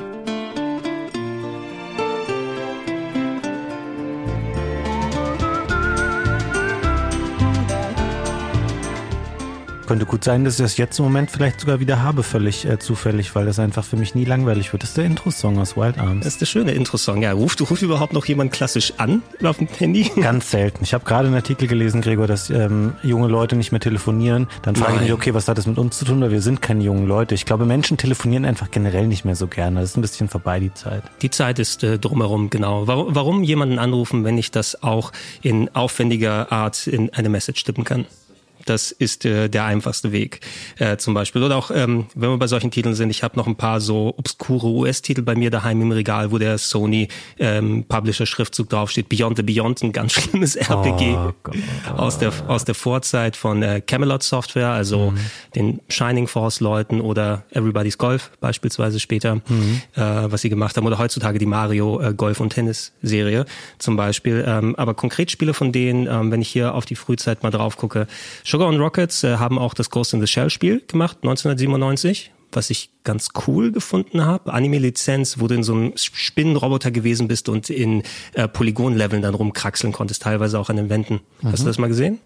Könnte 9.90 10.06
gut 10.06 10.24
sein, 10.24 10.44
dass 10.44 10.60
ich 10.60 10.64
das 10.64 10.78
jetzt 10.78 11.00
im 11.00 11.06
Moment 11.06 11.32
vielleicht 11.32 11.62
sogar 11.62 11.80
wieder 11.80 12.04
habe, 12.04 12.22
völlig 12.22 12.64
äh, 12.64 12.78
zufällig, 12.78 13.34
weil 13.34 13.48
das 13.48 13.58
einfach 13.58 13.84
für 13.84 13.98
mich 13.98 14.14
nie 14.14 14.24
langweilig 14.24 14.72
wird. 14.72 14.84
Das 14.84 14.90
ist 14.90 14.98
der 14.98 15.06
Intro-Song 15.06 15.58
aus 15.58 15.76
Wild 15.76 15.98
Arms. 15.98 16.26
Das 16.26 16.34
ist 16.34 16.42
der 16.42 16.46
schöne 16.46 16.74
Intro-Song. 16.74 17.24
Ja, 17.24 17.32
ruft, 17.32 17.60
ruft 17.60 17.82
überhaupt 17.82 18.14
noch 18.14 18.26
jemand 18.28 18.52
klassisch 18.52 18.94
an 18.98 19.24
auf 19.44 19.58
dem 19.58 19.68
Handy? 19.68 20.04
Ganz 20.22 20.52
selten. 20.52 20.84
Ich 20.84 20.94
habe 20.94 21.06
gerade 21.06 21.26
einen 21.26 21.36
Artikel 21.36 21.68
gelesen, 21.68 22.02
Gregor, 22.02 22.28
dass 22.28 22.52
ähm, 22.52 22.94
junge 23.02 23.30
Leute 23.30 23.56
nicht 23.56 23.72
mehr 23.72 23.82
telefonieren. 23.82 24.48
Dann 24.62 24.76
frage 24.76 24.98
ich 24.98 25.02
mich, 25.02 25.14
okay, 25.14 25.34
was 25.34 25.48
hat 25.48 25.58
das 25.58 25.66
mit 25.66 25.80
uns 25.80 25.98
zu 25.98 26.06
tun? 26.06 26.22
Weil 26.22 26.30
wir 26.30 26.44
sind 26.44 26.62
keine 26.62 26.84
jungen 26.84 27.08
Leute. 27.08 27.34
Ich 27.34 27.48
glaube, 27.48 27.66
Menschen 27.66 27.98
telefonieren 27.98 28.46
einfach 28.46 28.70
generell 28.70 29.08
nicht 29.08 29.26
mehr 29.26 29.36
so 29.36 29.48
gerne. 29.48 29.80
Das 29.82 29.90
ist 29.90 29.98
ein 29.98 30.02
bisschen 30.02 30.30
vorbei, 30.30 30.60
die 30.60 30.72
Zeit. 30.72 31.02
Die 31.24 31.32
Zeit 31.32 31.58
ist 31.58 31.84
äh, 31.84 31.98
drumherum, 31.98 32.52
genau. 32.52 32.86
Warum, 32.86 33.16
warum 33.16 33.44
jemanden 33.44 33.80
anrufen, 33.80 34.24
wenn 34.24 34.38
ich 34.38 34.52
das 34.52 34.84
auch 34.84 35.12
in 35.42 35.68
aufwendiger 35.74 36.52
Art 36.52 36.86
in 36.86 37.12
eine 37.12 37.30
Message 37.30 37.64
tippen 37.64 37.86
kann? 37.86 38.06
Das 38.66 38.92
ist 38.92 39.26
äh, 39.26 39.50
der 39.50 39.66
einfachste 39.66 40.12
Weg 40.12 40.42
äh, 40.78 40.98
zum 40.98 41.14
Beispiel. 41.14 41.44
Oder 41.44 41.58
auch, 41.58 41.72
ähm, 41.72 42.06
wenn 42.16 42.30
wir 42.30 42.38
bei 42.38 42.48
solchen 42.48 42.72
Titeln 42.72 42.96
sind, 42.96 43.10
ich 43.10 43.24
habe 43.24 43.38
noch 43.38 43.48
ein 43.48 43.56
paar 43.56 43.82
so 43.82 44.14
obskure 44.18 44.68
US-Titel 44.68 45.22
bei 45.22 45.36
mir 45.36 45.50
daheim 45.50 45.82
im 45.82 45.92
Regal, 45.92 46.32
wo 46.32 46.38
der 46.38 46.58
Sony 46.58 47.08
ähm, 47.40 47.86
Publisher-Schriftzug 47.88 48.70
draufsteht. 48.70 49.10
Beyond 49.10 49.38
the 49.38 49.44
Beyond, 49.44 49.84
ein 49.84 49.92
ganz 49.92 50.14
schlimmes 50.20 50.56
RPG 50.56 51.16
oh 51.16 51.34
aus 51.96 52.18
der 52.20 52.32
aus 52.48 52.66
der 52.66 52.76
Vorzeit 52.76 53.36
von 53.36 53.64
äh, 53.64 53.82
Camelot 53.82 54.24
Software, 54.24 54.70
also 54.70 55.12
mhm. 55.12 55.18
den 55.56 55.82
Shining 55.90 56.28
Force-Leuten 56.28 57.02
oder 57.02 57.44
Everybody's 57.52 57.98
Golf 57.98 58.32
beispielsweise 58.40 59.00
später, 59.00 59.36
mhm. 59.36 59.82
äh, 59.96 60.02
was 60.02 60.42
sie 60.42 60.50
gemacht 60.50 60.78
haben. 60.78 60.86
Oder 60.86 61.00
heutzutage 61.00 61.40
die 61.40 61.46
Mario 61.46 62.02
äh, 62.02 62.14
Golf- 62.14 62.40
und 62.40 62.52
Tennis-Serie 62.52 63.46
zum 63.78 63.96
Beispiel. 63.96 64.44
Ähm, 64.48 64.76
aber 64.76 64.94
konkret 64.94 65.32
Spiele 65.32 65.54
von 65.54 65.72
denen, 65.72 66.08
ähm, 66.08 66.32
wenn 66.32 66.42
ich 66.42 66.50
hier 66.50 66.74
auf 66.74 66.86
die 66.86 66.96
Frühzeit 66.96 67.44
mal 67.44 67.52
drauf 67.52 67.78
gucke, 67.78 68.08
Sugar 68.60 68.68
und 68.68 68.82
Rockets 68.82 69.24
äh, 69.24 69.38
haben 69.38 69.58
auch 69.58 69.74
das 69.74 69.90
Ghost 69.90 70.14
in 70.14 70.20
the 70.20 70.28
Shell 70.28 70.50
Spiel 70.50 70.84
gemacht, 70.86 71.20
1997 71.22 72.34
was 72.52 72.72
ich 72.72 72.90
ganz 73.04 73.30
cool 73.46 73.72
gefunden 73.72 74.26
habe. 74.26 74.52
Anime-Lizenz, 74.52 75.40
wo 75.40 75.48
du 75.48 75.54
in 75.54 75.62
so 75.62 75.74
einem 75.74 75.94
Spinnenroboter 75.96 76.90
gewesen 76.90 77.28
bist 77.28 77.48
und 77.48 77.70
in 77.70 78.02
äh, 78.34 78.48
Polygon-Leveln 78.48 79.22
dann 79.22 79.36
rumkraxeln 79.36 79.94
konntest, 79.94 80.24
teilweise 80.24 80.58
auch 80.58 80.72
an 80.72 80.76
den 80.76 80.90
Wänden. 80.90 81.22
Mhm. 81.42 81.52
Hast 81.52 81.60
du 81.60 81.66
mhm. 81.66 81.68
das 81.68 81.78
mal 81.78 81.88
gesehen? 81.88 82.20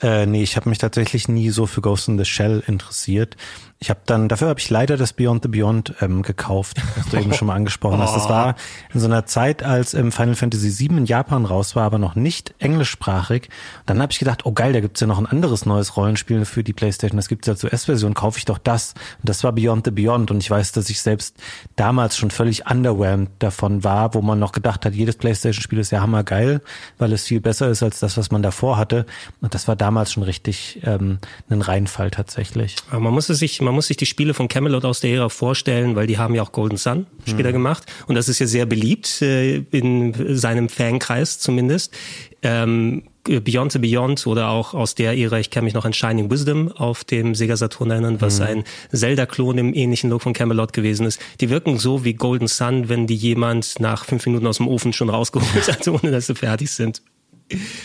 Äh, 0.00 0.24
nee, 0.24 0.42
ich 0.42 0.56
habe 0.56 0.70
mich 0.70 0.78
tatsächlich 0.78 1.28
nie 1.28 1.50
so 1.50 1.66
für 1.66 1.82
Ghost 1.82 2.08
in 2.08 2.18
the 2.18 2.24
Shell 2.24 2.62
interessiert. 2.66 3.36
Ich 3.82 3.90
habe 3.90 3.98
dann, 4.06 4.28
dafür 4.28 4.48
habe 4.48 4.60
ich 4.60 4.70
leider 4.70 4.96
das 4.96 5.12
Beyond 5.12 5.42
the 5.42 5.48
Beyond 5.48 5.94
ähm, 6.00 6.22
gekauft, 6.22 6.76
was 6.96 7.08
du 7.08 7.16
eben 7.16 7.34
schon 7.34 7.48
mal 7.48 7.56
angesprochen 7.56 7.98
hast. 7.98 8.14
Das 8.14 8.28
war 8.28 8.54
in 8.94 9.00
so 9.00 9.06
einer 9.06 9.26
Zeit, 9.26 9.64
als 9.64 9.92
ähm, 9.92 10.12
Final 10.12 10.36
Fantasy 10.36 10.78
VII 10.78 10.98
in 10.98 11.04
Japan 11.04 11.44
raus 11.44 11.74
war, 11.74 11.82
aber 11.82 11.98
noch 11.98 12.14
nicht 12.14 12.54
englischsprachig. 12.60 13.48
Dann 13.84 14.00
habe 14.00 14.12
ich 14.12 14.20
gedacht, 14.20 14.46
oh 14.46 14.52
geil, 14.52 14.72
da 14.72 14.78
gibt's 14.78 15.00
ja 15.00 15.08
noch 15.08 15.18
ein 15.18 15.26
anderes 15.26 15.66
neues 15.66 15.96
Rollenspiel 15.96 16.44
für 16.44 16.62
die 16.62 16.72
Playstation. 16.72 17.16
Das 17.16 17.26
gibt's 17.26 17.48
ja 17.48 17.56
zur 17.56 17.72
S-Version, 17.72 18.14
kaufe 18.14 18.38
ich 18.38 18.44
doch 18.44 18.58
das. 18.58 18.94
Und 19.18 19.28
das 19.28 19.42
war 19.42 19.50
Beyond 19.50 19.86
the 19.86 19.90
Beyond. 19.90 20.30
Und 20.30 20.38
ich 20.38 20.48
weiß, 20.48 20.70
dass 20.70 20.88
ich 20.88 21.00
selbst 21.00 21.36
damals 21.74 22.16
schon 22.16 22.30
völlig 22.30 22.70
underwhelmed 22.70 23.30
davon 23.40 23.82
war, 23.82 24.14
wo 24.14 24.22
man 24.22 24.38
noch 24.38 24.52
gedacht 24.52 24.86
hat, 24.86 24.94
jedes 24.94 25.16
Playstation-Spiel 25.16 25.80
ist 25.80 25.90
ja 25.90 26.00
hammergeil, 26.00 26.60
weil 26.98 27.12
es 27.12 27.24
viel 27.24 27.40
besser 27.40 27.68
ist 27.68 27.82
als 27.82 27.98
das, 27.98 28.16
was 28.16 28.30
man 28.30 28.44
davor 28.44 28.76
hatte. 28.76 29.06
Und 29.40 29.54
das 29.54 29.66
war 29.66 29.74
damals 29.74 30.12
schon 30.12 30.22
richtig 30.22 30.82
ähm, 30.84 31.18
ein 31.50 31.62
Reinfall 31.62 32.12
tatsächlich. 32.12 32.76
Aber 32.88 33.00
man 33.00 33.12
muss 33.12 33.28
es 33.28 33.40
sich, 33.40 33.60
man 33.60 33.71
man 33.72 33.76
muss 33.76 33.86
sich 33.86 33.96
die 33.96 34.06
Spiele 34.06 34.34
von 34.34 34.48
Camelot 34.48 34.84
aus 34.84 35.00
der 35.00 35.12
Ära 35.12 35.30
vorstellen, 35.30 35.96
weil 35.96 36.06
die 36.06 36.18
haben 36.18 36.34
ja 36.34 36.42
auch 36.42 36.52
Golden 36.52 36.76
Sun 36.76 37.06
später 37.26 37.48
mhm. 37.48 37.54
gemacht 37.54 37.86
und 38.06 38.16
das 38.16 38.28
ist 38.28 38.38
ja 38.38 38.46
sehr 38.46 38.66
beliebt 38.66 39.22
äh, 39.22 39.64
in 39.70 40.36
seinem 40.36 40.68
Fankreis 40.68 41.38
zumindest. 41.38 41.94
Ähm, 42.42 43.04
Beyond 43.24 43.72
the 43.72 43.78
Beyond 43.78 44.26
oder 44.26 44.48
auch 44.48 44.74
aus 44.74 44.94
der 44.94 45.16
Ära, 45.16 45.38
ich 45.38 45.50
kann 45.50 45.64
mich 45.64 45.72
noch 45.72 45.86
an 45.86 45.94
Shining 45.94 46.30
Wisdom 46.30 46.70
auf 46.72 47.04
dem 47.04 47.34
Sega 47.34 47.56
Saturn 47.56 47.90
erinnern, 47.90 48.20
was 48.20 48.40
mhm. 48.40 48.46
ein 48.46 48.64
Zelda-Klon 48.92 49.56
im 49.56 49.74
ähnlichen 49.74 50.10
Look 50.10 50.22
von 50.22 50.32
Camelot 50.34 50.72
gewesen 50.72 51.06
ist. 51.06 51.20
Die 51.40 51.48
wirken 51.48 51.78
so 51.78 52.04
wie 52.04 52.14
Golden 52.14 52.48
Sun, 52.48 52.90
wenn 52.90 53.06
die 53.06 53.14
jemand 53.14 53.80
nach 53.80 54.04
fünf 54.04 54.26
Minuten 54.26 54.46
aus 54.46 54.58
dem 54.58 54.68
Ofen 54.68 54.92
schon 54.92 55.08
rausgeholt 55.08 55.68
hat, 55.72 55.88
ohne 55.88 56.10
dass 56.10 56.26
sie 56.26 56.34
fertig 56.34 56.70
sind. 56.72 57.00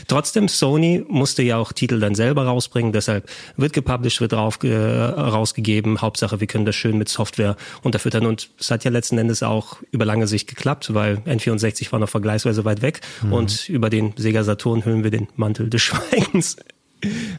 Trotzdem, 0.08 0.48
Sony 0.48 1.04
musste 1.08 1.44
ja 1.44 1.58
auch 1.58 1.72
Titel 1.72 2.00
dann 2.00 2.16
selber 2.16 2.46
rausbringen, 2.46 2.92
deshalb 2.92 3.30
wird 3.56 3.74
gepublished, 3.74 4.22
wird 4.22 4.34
drauf, 4.34 4.60
äh, 4.64 4.76
rausgegeben. 4.76 6.02
Hauptsache, 6.02 6.40
wir 6.40 6.48
können 6.48 6.66
das 6.66 6.76
schön 6.76 6.98
mit 6.98 7.10
Software 7.10 7.56
unterfüttern. 7.84 8.26
Und 8.26 8.50
es 8.60 8.72
hat 8.72 8.84
ja 8.84 8.92
letzten 8.92 9.18
Endes 9.18 9.44
auch 9.44 9.78
über 9.92 10.06
lange 10.06 10.28
Sicht 10.28 10.48
geklappt, 10.48 10.94
weil 10.94 11.18
N64 11.26 11.92
war 11.92 12.00
noch 12.00 12.10
vergleichsweise 12.10 12.66
weit 12.66 12.82
weg 12.82 13.02
mhm. 13.22 13.34
und 13.34 13.70
über 13.70 13.90
den 13.90 14.14
Sega 14.18 14.44
Saturn 14.44 14.86
hüllen 14.86 15.04
wir 15.04 15.12
den 15.12 15.28
Mantel 15.36 15.70
des 15.70 15.82
Schweigens 15.88 16.58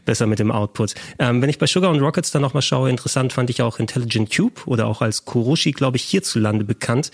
besser 0.05 0.25
mit 0.25 0.39
dem 0.39 0.51
Output. 0.51 0.95
Ähm, 1.17 1.41
wenn 1.41 1.49
ich 1.49 1.59
bei 1.59 1.67
Sugar 1.67 1.91
und 1.91 1.99
Rockets 1.99 2.31
dann 2.31 2.41
nochmal 2.41 2.61
schaue, 2.61 2.89
interessant 2.89 3.33
fand 3.33 3.49
ich 3.49 3.61
auch 3.61 3.79
Intelligent 3.79 4.33
Cube 4.33 4.61
oder 4.65 4.87
auch 4.87 5.01
als 5.01 5.25
Kuroshi, 5.25 5.71
glaube 5.71 5.97
ich, 5.97 6.03
hierzulande 6.03 6.63
bekannt. 6.63 7.11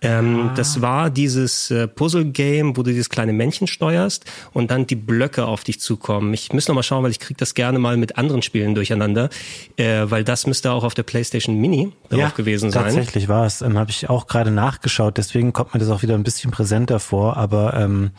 Ähm, 0.00 0.50
ah. 0.50 0.54
Das 0.54 0.80
war 0.80 1.10
dieses 1.10 1.70
äh, 1.70 1.88
Puzzle-Game, 1.88 2.76
wo 2.76 2.82
du 2.82 2.90
dieses 2.90 3.08
kleine 3.08 3.32
Männchen 3.32 3.66
steuerst 3.66 4.24
und 4.52 4.70
dann 4.70 4.86
die 4.86 4.94
Blöcke 4.94 5.46
auf 5.46 5.64
dich 5.64 5.80
zukommen. 5.80 6.32
Ich 6.34 6.52
muss 6.52 6.68
nochmal 6.68 6.84
schauen, 6.84 7.02
weil 7.02 7.10
ich 7.10 7.18
kriege 7.18 7.38
das 7.38 7.54
gerne 7.54 7.78
mal 7.78 7.96
mit 7.96 8.16
anderen 8.16 8.42
Spielen 8.42 8.74
durcheinander, 8.74 9.28
äh, 9.76 10.04
weil 10.04 10.22
das 10.22 10.46
müsste 10.46 10.70
auch 10.70 10.84
auf 10.84 10.94
der 10.94 11.02
PlayStation 11.02 11.56
Mini 11.56 11.92
drauf 12.10 12.20
ja, 12.20 12.28
gewesen 12.30 12.70
sein. 12.70 12.84
Tatsächlich 12.84 13.28
war 13.28 13.44
es. 13.46 13.60
Ähm, 13.60 13.76
Habe 13.76 13.90
ich 13.90 14.08
auch 14.08 14.26
gerade 14.28 14.50
nachgeschaut, 14.50 15.18
deswegen 15.18 15.52
kommt 15.52 15.74
mir 15.74 15.80
das 15.80 15.90
auch 15.90 16.02
wieder 16.02 16.14
ein 16.14 16.22
bisschen 16.22 16.50
präsenter 16.50 17.00
vor, 17.00 17.36
aber 17.36 17.74
ähm, 17.74 18.10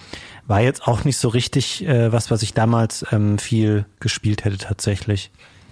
war 0.47 0.61
jetzt 0.61 0.85
auch 0.87 1.05
nicht 1.05 1.17
so 1.17 1.29
richtig 1.29 1.85
äh, 1.87 2.11
was, 2.11 2.29
was 2.31 2.41
ich 2.43 2.53
damals 2.53 3.05
ähm, 3.11 3.37
viel 3.37 3.85
gespielt 3.99 4.43
hätte 4.43 4.57
tatsächlich. 4.57 5.31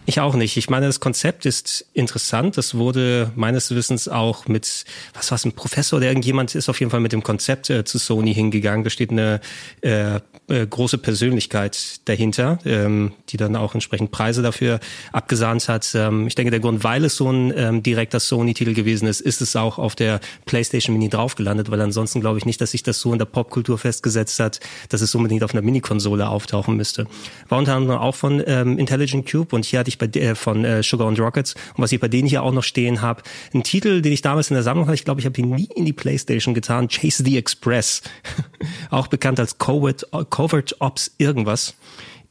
Ich 0.10 0.22
auch 0.22 0.36
nicht. 0.36 0.56
Ich 0.56 0.70
meine, 0.70 0.86
das 0.86 1.02
Konzept 1.02 1.46
ist 1.46 1.86
interessant. 1.92 2.58
Das 2.58 2.76
wurde 2.76 3.34
meines 3.36 3.76
Wissens 3.76 4.08
auch 4.08 4.48
mit, 4.48 4.86
was 5.14 5.32
war 5.32 5.36
es, 5.36 5.44
ein 5.44 5.52
Professor 5.52 5.98
oder 5.98 6.08
irgendjemand 6.08 6.56
ist 6.56 6.70
auf 6.70 6.80
jeden 6.80 6.92
Fall 6.92 7.02
mit 7.02 7.12
dem 7.12 7.24
Konzept 7.24 7.70
äh, 7.70 7.84
zu 7.84 7.98
Sony 7.98 8.34
hingegangen. 8.34 8.86
Da 8.86 8.90
steht 8.90 9.12
eine 9.12 9.42
äh, 9.82 10.22
äh, 10.48 10.66
große 10.66 10.98
Persönlichkeit 10.98 12.00
dahinter, 12.06 12.60
ähm, 12.66 13.12
die 13.30 13.38
dann 13.38 13.56
auch 13.56 13.74
entsprechend 13.74 14.12
Preise 14.12 14.42
dafür 14.42 14.80
abgesahnt 15.12 15.68
hat. 15.68 15.92
Ähm, 15.94 16.28
ich 16.28 16.36
denke, 16.36 16.52
der 16.52 16.60
Grund, 16.60 16.84
weil 16.84 17.04
es 17.06 17.16
so 17.16 17.30
ein 17.30 17.54
ähm, 17.56 17.84
direkter 17.84 18.20
Sony-Titel 18.20 18.74
gewesen 18.74 19.08
ist, 19.08 19.22
ist 19.22 19.42
es 19.42 19.56
auch 19.56 19.78
auf 19.78 19.96
der 19.96 20.20
PlayStation 20.46 20.94
Mini 20.96 21.10
draufgelandet, 21.10 21.70
weil 21.70 21.82
ansonsten 21.82 22.22
glaube 22.22 22.38
ich 22.38 22.46
nicht, 22.46 22.62
dass 22.62 22.72
sich 22.72 22.84
das 22.84 23.00
so 23.00 23.12
in 23.12 23.20
der 23.20 23.26
Popkultur 23.26 23.78
festgesetzt 23.78 24.40
hat, 24.40 24.60
dass 24.90 25.02
es 25.02 25.14
unbedingt 25.16 25.44
auf 25.44 25.54
einer 25.54 25.62
Mini-Konsole 25.62 26.30
auftauchen 26.30 26.78
müsste. 26.78 27.08
War 27.50 27.58
unter 27.58 27.76
anderem 27.76 28.00
auch 28.00 28.16
von 28.16 28.42
ähm, 28.46 28.78
Intelligent 28.78 29.30
Cube 29.30 29.56
und 29.56 29.66
hier 29.66 29.80
hatte 29.80 29.90
ich 29.90 29.98
bei 29.98 30.08
der, 30.08 30.36
von 30.36 30.64
äh, 30.64 30.82
Sugar 30.82 31.08
and 31.08 31.20
Rockets 31.20 31.56
und 31.76 31.84
was 31.84 31.92
ich 31.92 32.00
bei 32.00 32.08
denen 32.08 32.28
hier 32.28 32.44
auch 32.44 32.54
noch 32.54 32.64
stehen 32.64 33.02
habe, 33.02 33.24
ein 33.54 33.64
Titel, 33.64 34.02
den 34.02 34.14
ich 34.14 34.22
damals 34.22 34.50
in 34.50 34.54
der 34.54 34.64
Sammlung 34.64 34.88
hatte, 34.88 34.96
ich 34.96 35.06
glaube, 35.06 35.20
ich 35.20 35.26
habe 35.26 35.40
ihn 35.40 35.50
nie 35.50 35.70
in 35.76 35.86
die 35.86 35.94
Playstation 35.94 36.54
getan, 36.54 36.88
Chase 36.88 37.24
the 37.24 37.38
Express, 37.38 38.02
auch 38.90 39.08
bekannt 39.08 39.40
als 39.40 39.58
Covert, 39.58 40.08
Covert 40.38 40.76
Ops 40.82 41.16
irgendwas 41.18 41.74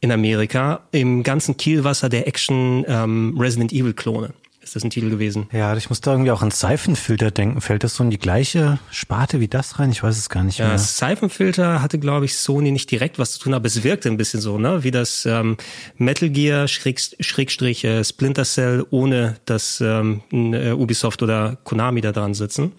in 0.01 0.13
Amerika, 0.13 0.87
im 0.93 1.25
ganzen 1.25 1.57
Kielwasser 1.57 2.09
der 2.09 2.29
Action 2.29 2.85
ähm, 2.87 3.37
Resident 3.37 3.73
Evil 3.73 3.95
Klone 3.95 4.33
ist 4.63 4.77
das 4.77 4.85
ein 4.85 4.91
Titel 4.91 5.11
gewesen. 5.11 5.49
Ja, 5.53 5.77
ich 5.77 5.89
muss 5.91 6.01
da 6.01 6.13
irgendwie 6.13 6.31
auch 6.31 6.43
an 6.43 6.53
Seifenfilter 6.53 7.33
denken. 7.33 7.61
Fällt 7.61 7.83
das 7.83 7.97
so 7.97 8.05
in 8.05 8.11
die 8.11 8.19
gleiche 8.19 8.79
Sparte 8.93 9.41
wie 9.41 9.49
das 9.49 9.81
rein? 9.81 9.91
Ich 9.91 10.05
weiß 10.05 10.17
es 10.19 10.29
gar 10.29 10.45
nicht 10.45 10.59
ja, 10.59 10.69
mehr. 10.69 10.79
Seifenfilter 10.79 11.83
hatte, 11.83 11.99
glaube 11.99 12.27
ich, 12.27 12.37
Sony 12.37 12.71
nicht 12.71 12.93
direkt 12.93 13.19
was 13.19 13.33
zu 13.33 13.41
tun, 13.41 13.55
aber 13.55 13.67
es 13.67 13.83
wirkte 13.83 14.09
ein 14.09 14.17
bisschen 14.17 14.41
so, 14.41 14.57
ne? 14.57 14.85
Wie 14.85 14.93
das 14.93 15.27
ähm, 15.27 15.57
Metal 15.99 16.29
Gear 16.29 16.69
Schrägstrich 16.69 17.85
äh, 17.85 18.05
Splinter 18.05 18.45
Cell, 18.45 18.87
ohne 18.91 19.37
dass 19.47 19.81
ähm, 19.81 20.23
äh, 20.31 20.71
Ubisoft 20.71 21.23
oder 21.25 21.59
Konami 21.65 22.03
da 22.03 22.13
dran 22.13 22.35
sitzen. 22.35 22.73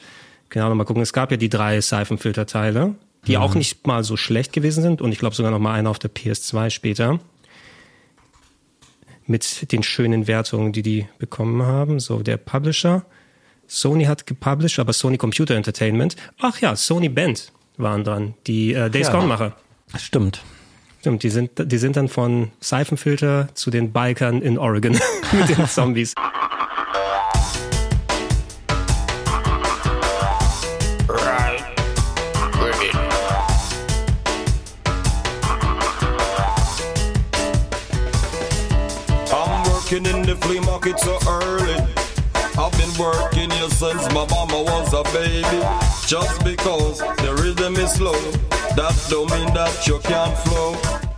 Genau, 0.50 0.74
mal 0.74 0.86
gucken. 0.86 1.04
Es 1.04 1.12
gab 1.12 1.32
ja 1.32 1.38
die 1.38 1.50
drei 1.50 1.82
Seifenfilter-Teile, 1.82 2.96
die 3.28 3.38
mhm. 3.38 3.44
auch 3.44 3.56
nicht 3.56 3.86
mal 3.86 4.04
so 4.04 4.18
schlecht 4.18 4.54
gewesen 4.54 4.82
sind 4.82 5.02
und 5.02 5.12
ich 5.12 5.20
glaube 5.20 5.36
sogar 5.36 5.52
noch 5.52 5.60
mal 5.60 5.74
einer 5.74 5.90
auf 5.90 6.00
der 6.00 6.14
PS2 6.14 6.70
später 6.70 7.20
mit 9.26 9.72
den 9.72 9.84
schönen 9.84 10.28
Wertungen, 10.28 10.72
die 10.72 10.82
die 10.82 11.08
bekommen 11.20 11.62
haben. 11.64 12.00
So, 12.00 12.24
der 12.24 12.38
Publisher. 12.38 13.06
Sony 13.68 14.06
hat 14.06 14.26
gepublished, 14.26 14.80
aber 14.80 14.94
Sony 14.94 15.18
Computer 15.18 15.56
Entertainment. 15.56 16.16
Ach 16.40 16.60
ja, 16.60 16.76
Sony 16.78 17.10
Band 17.10 17.52
waren 17.76 18.06
dran, 18.06 18.34
die 18.48 18.74
äh, 18.74 18.90
Days 18.90 19.08
ja, 19.08 19.14
Gone-Macher. 19.14 19.58
Stimmt. 19.98 20.42
Stimmt, 21.02 21.24
die 21.24 21.30
sind, 21.30 21.52
die 21.72 21.78
sind 21.78 21.96
dann 21.96 22.08
von 22.08 22.52
Seifenfilter 22.60 23.50
zu 23.54 23.70
den 23.70 23.92
Bikern 23.92 24.42
in 24.42 24.58
Oregon 24.58 24.94
mit 25.34 25.50
den 25.50 25.68
Zombies. 25.68 26.16
Working 43.08 43.50
here 43.52 43.70
since 43.70 44.04
my 44.14 44.26
mama 44.36 44.60
was 44.64 44.94
a 44.94 45.04
baby. 45.16 45.62
Just 46.06 46.44
because 46.44 47.00
the 47.24 47.32
rhythm 47.42 47.76
is 47.76 47.92
slow, 47.94 48.20
that 48.76 48.96
don't 49.10 49.30
mean 49.32 49.54
that 49.54 49.88
you 49.88 50.00
can't 50.00 50.36
flow. 50.46 50.76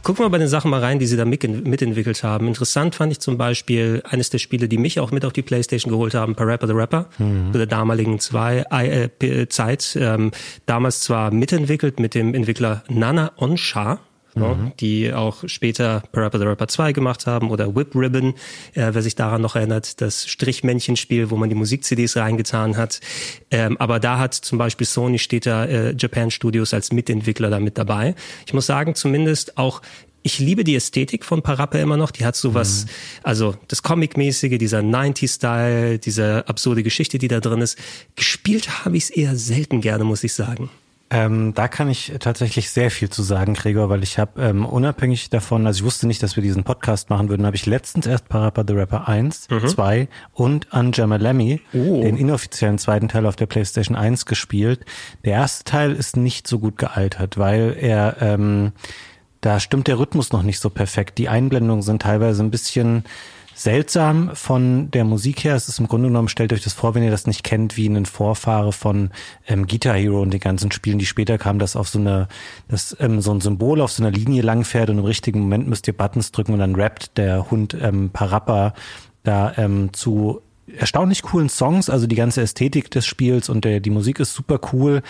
gucken 0.10 0.25
wir 0.25 0.29
bei 0.31 0.39
den 0.39 0.48
Sachen 0.48 0.72
mal 0.72 0.79
rein, 0.79 0.98
die 0.98 1.05
sie 1.05 1.17
da 1.17 1.25
mitentwickelt 1.25 2.24
haben. 2.24 2.48
Interessant 2.48 2.96
fand 2.96 3.12
ich 3.12 3.19
zum 3.19 3.38
Beispiel 3.38 4.01
eines 4.10 4.31
der 4.31 4.39
Spiele, 4.39 4.67
die 4.67 4.79
mich 4.79 5.00
auch 5.00 5.12
mit 5.12 5.24
auf 5.24 5.34
die 5.34 5.43
Playstation 5.43 5.91
geholt 5.91 6.15
haben, 6.15 6.34
Parappa 6.34 6.65
the 6.65 6.74
Rapper, 6.74 7.05
mhm. 7.19 7.51
zu 7.51 7.60
der 7.60 7.67
damaligen 7.67 8.19
zwei, 8.19 8.65
äh, 8.72 9.48
Zeit. 9.50 9.96
Ähm, 10.01 10.31
damals 10.65 11.01
zwar 11.01 11.29
mitentwickelt 11.31 12.00
mit 12.00 12.15
dem 12.15 12.34
Entwickler 12.34 12.84
Nana 12.89 13.34
Onsha, 13.38 14.00
mhm. 14.36 14.72
die 14.80 15.14
auch 15.14 15.44
später 15.46 16.04
Parappa 16.12 16.38
the 16.38 16.46
Rapper 16.46 16.68
2 16.68 16.94
gemacht 16.94 17.28
haben 17.28 17.50
oder 17.50 17.76
Whip 17.76 17.96
Ribbon, 17.96 18.34
äh, 18.74 18.92
wer 18.92 19.02
sich 19.02 19.16
daran 19.16 19.42
noch 19.42 19.56
erinnert, 19.56 20.02
das 20.02 20.28
Strichmännchenspiel, 20.28 21.30
wo 21.30 21.38
man 21.38 21.50
die 21.50 21.56
Musik-CDs 21.56 22.18
reingetan 22.18 22.78
hat. 22.78 23.00
Ähm, 23.52 23.78
aber 23.78 24.00
da 24.00 24.20
hat 24.20 24.34
zum 24.34 24.58
Beispiel 24.58 24.88
Sony 24.88 25.20
steht 25.20 25.46
da 25.46 25.66
äh, 25.66 25.96
Japan 25.98 26.32
Studios 26.32 26.74
als 26.74 26.92
Mitentwickler 26.92 27.50
da 27.50 27.60
mit 27.60 27.78
dabei. 27.78 28.16
Ich 28.46 28.54
muss 28.54 28.66
sagen, 28.66 28.96
zumindest 28.96 29.58
auch 29.58 29.82
ich 30.22 30.40
liebe 30.40 30.64
die 30.64 30.76
Ästhetik 30.76 31.24
von 31.24 31.42
Parappa 31.42 31.78
immer 31.78 31.98
noch. 31.98 32.12
Die 32.12 32.26
hat 32.26 32.36
sowas, 32.36 32.86
mhm. 32.86 32.90
also 33.24 33.56
das 33.68 33.84
Comic-mäßige, 33.84 34.58
dieser 34.58 34.80
90-Style, 34.80 36.00
diese 36.00 36.48
absurde 36.48 36.84
Geschichte, 36.84 37.18
die 37.18 37.28
da 37.28 37.40
drin 37.40 37.62
ist. 37.62 37.78
Gespielt 38.16 38.84
habe 38.86 38.98
ich 38.98 39.06
es 39.06 39.10
eher 39.10 39.36
selten 39.36 39.82
gerne, 39.82 40.04
muss 40.04 40.24
ich 40.24 40.34
sagen. 40.34 40.70
Ähm, 41.12 41.54
da 41.56 41.68
kann 41.68 41.89
ich 41.89 42.13
tatsächlich 42.20 42.70
sehr 42.70 42.92
viel 42.92 43.10
zu 43.10 43.24
sagen, 43.24 43.56
Gregor, 43.56 43.89
weil 43.89 44.04
ich 44.04 44.20
habe 44.20 44.39
ähm, 44.42 44.63
unabhängig 44.63 45.32
davon, 45.32 45.66
also 45.66 45.80
ich 45.80 45.84
wusste 45.84 46.06
nicht, 46.06 46.22
dass 46.22 46.36
wir 46.36 46.44
diesen 46.44 46.63
Podcast 46.63 47.10
machen 47.10 47.30
würden, 47.30 47.48
habe 47.48 47.56
ich 47.56 47.66
letztens 47.66 48.06
erst 48.06 48.30
Parappa 48.30 48.63
the 48.68 48.74
Rapper 48.74 49.08
1, 49.08 49.50
mhm. 49.50 49.68
2 49.68 50.08
und 50.34 50.72
Unjammer 50.72 51.18
Lemmy, 51.18 51.62
oh. 51.74 52.01
den 52.01 52.16
inoffiziellen 52.16 52.78
zweiten 52.78 53.08
Teil 53.08 53.25
auf 53.25 53.36
der 53.36 53.48
PlayStation 53.48 53.98
1 53.98 54.28
gespielt. 54.28 54.86
Der 55.25 55.34
erste 55.34 55.63
Teil 55.63 55.94
ist 55.94 56.16
nicht 56.16 56.48
so 56.48 56.60
gut 56.60 56.78
gealtert, 56.78 57.39
weil 57.39 57.75
er 57.80 58.18
ähm, 58.22 58.74
da 59.42 59.60
stimmt 59.60 59.88
der 59.88 59.98
Rhythmus 59.98 60.32
noch 60.32 60.44
nicht 60.44 60.60
so 60.60 60.70
perfekt. 60.70 61.18
Die 61.18 61.30
Einblendungen 61.30 61.82
sind 61.82 62.01
teilweise 62.01 62.44
ein 62.44 62.51
bisschen 62.51 63.04
seltsam 63.60 64.32
von 64.36 64.89
der 64.92 65.04
Musik 65.04 65.44
her. 65.44 65.54
Es 65.54 65.68
ist 65.68 65.80
im 65.80 65.88
Grunde 65.89 66.08
genommen, 66.08 66.30
stellt 66.30 66.54
euch 66.54 66.63
das 66.63 66.72
vor, 66.72 66.96
wenn 66.96 67.04
ihr 67.04 67.12
das 67.12 67.28
nicht 67.28 67.44
kennt, 67.44 67.75
wie 67.75 67.88
ein 67.88 68.06
Vorfahre 68.06 68.72
von 68.72 69.10
ähm, 69.48 69.68
Guitar 69.68 69.96
Hero 69.96 70.22
und 70.22 70.32
den 70.32 70.39
ganzen 70.39 70.72
Spielen, 70.72 70.98
die 70.98 71.06
später 71.06 71.38
kamen, 71.38 71.60
das 71.60 71.75
auf 71.75 71.89
so 71.89 72.00
eine, 72.00 72.30
das 72.70 72.96
ähm, 73.01 73.20
so 73.20 73.32
ein 73.32 73.42
Symbol 73.42 73.82
auf 73.82 73.92
so 73.92 74.01
einer 74.01 74.12
Linie 74.12 74.44
langfährt 74.44 74.89
und 74.89 75.00
im 75.00 75.04
richtigen 75.04 75.42
Moment 75.42 75.68
müsst 75.68 75.88
ihr 75.88 75.98
Buttons 75.98 76.32
drücken 76.32 76.54
und 76.54 76.60
dann 76.60 76.75
rappt 76.75 77.18
der 77.18 77.51
Hund 77.51 77.75
ähm, 77.82 78.12
Parappa 78.12 78.74
da 79.24 79.54
ähm, 79.58 79.92
zu 79.92 80.42
erstaunlich 80.78 81.22
coolen 81.24 81.50
Songs, 81.50 81.90
also 81.90 82.08
die 82.08 82.16
ganze 82.16 82.42
Ästhetik 82.42 82.92
des 82.92 83.06
Spiels 83.06 83.50
und 83.50 83.66
der, 83.66 83.80
die 83.80 83.90
Musik 83.90 84.20
ist 84.20 84.34
super 84.34 84.60
cool, 84.74 85.02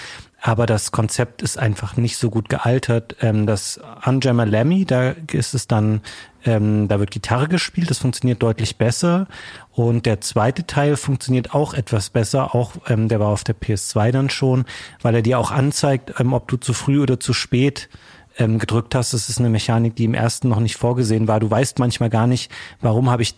aber 0.42 0.66
das 0.66 0.92
Konzept 0.92 1.42
ist 1.42 1.58
einfach 1.58 1.98
nicht 1.98 2.18
so 2.18 2.30
gut 2.30 2.50
gealtert. 2.50 3.16
Ähm, 3.22 3.46
das 3.46 3.80
Unjammer 4.06 4.46
Lemmy, 4.46 4.86
da 4.86 5.14
ist 5.32 5.54
es 5.54 5.68
dann, 5.68 6.02
ähm, 6.46 6.88
da 6.88 7.00
wird 7.00 7.12
Gitarre 7.12 7.48
gespielt, 7.48 7.90
das 7.90 8.00
funktioniert 8.00 8.42
deutlich 8.42 8.78
besser. 8.78 9.28
Und 9.72 10.06
der 10.06 10.22
zweite 10.22 10.66
Teil 10.66 10.96
funktioniert 10.96 11.54
auch 11.54 11.74
etwas 11.74 12.10
besser, 12.10 12.56
auch 12.56 12.74
ähm, 12.88 13.08
der 13.08 13.20
war 13.20 13.30
auf 13.30 13.44
der 13.44 13.56
PS2 13.56 14.12
dann 14.12 14.30
schon, 14.30 14.66
weil 15.02 15.16
er 15.16 15.22
dir 15.22 15.40
auch 15.40 15.52
anzeigt, 15.52 16.14
ähm, 16.20 16.34
ob 16.34 16.48
du 16.48 16.58
zu 16.58 16.74
früh 16.74 17.02
oder 17.02 17.20
zu 17.20 17.34
spät 17.34 17.90
ähm, 18.38 18.60
gedrückt 18.60 18.96
hast. 18.96 19.14
Das 19.14 19.30
ist 19.30 19.40
eine 19.40 19.50
Mechanik, 19.50 19.96
die 19.96 20.06
im 20.06 20.14
ersten 20.14 20.50
noch 20.50 20.60
nicht 20.60 20.78
vorgesehen 20.78 21.28
war. 21.28 21.40
Du 21.40 21.52
weißt 21.52 21.80
manchmal 21.80 22.10
gar 22.10 22.28
nicht, 22.28 22.52
warum 22.82 23.10
habe 23.10 23.24
ich 23.24 23.36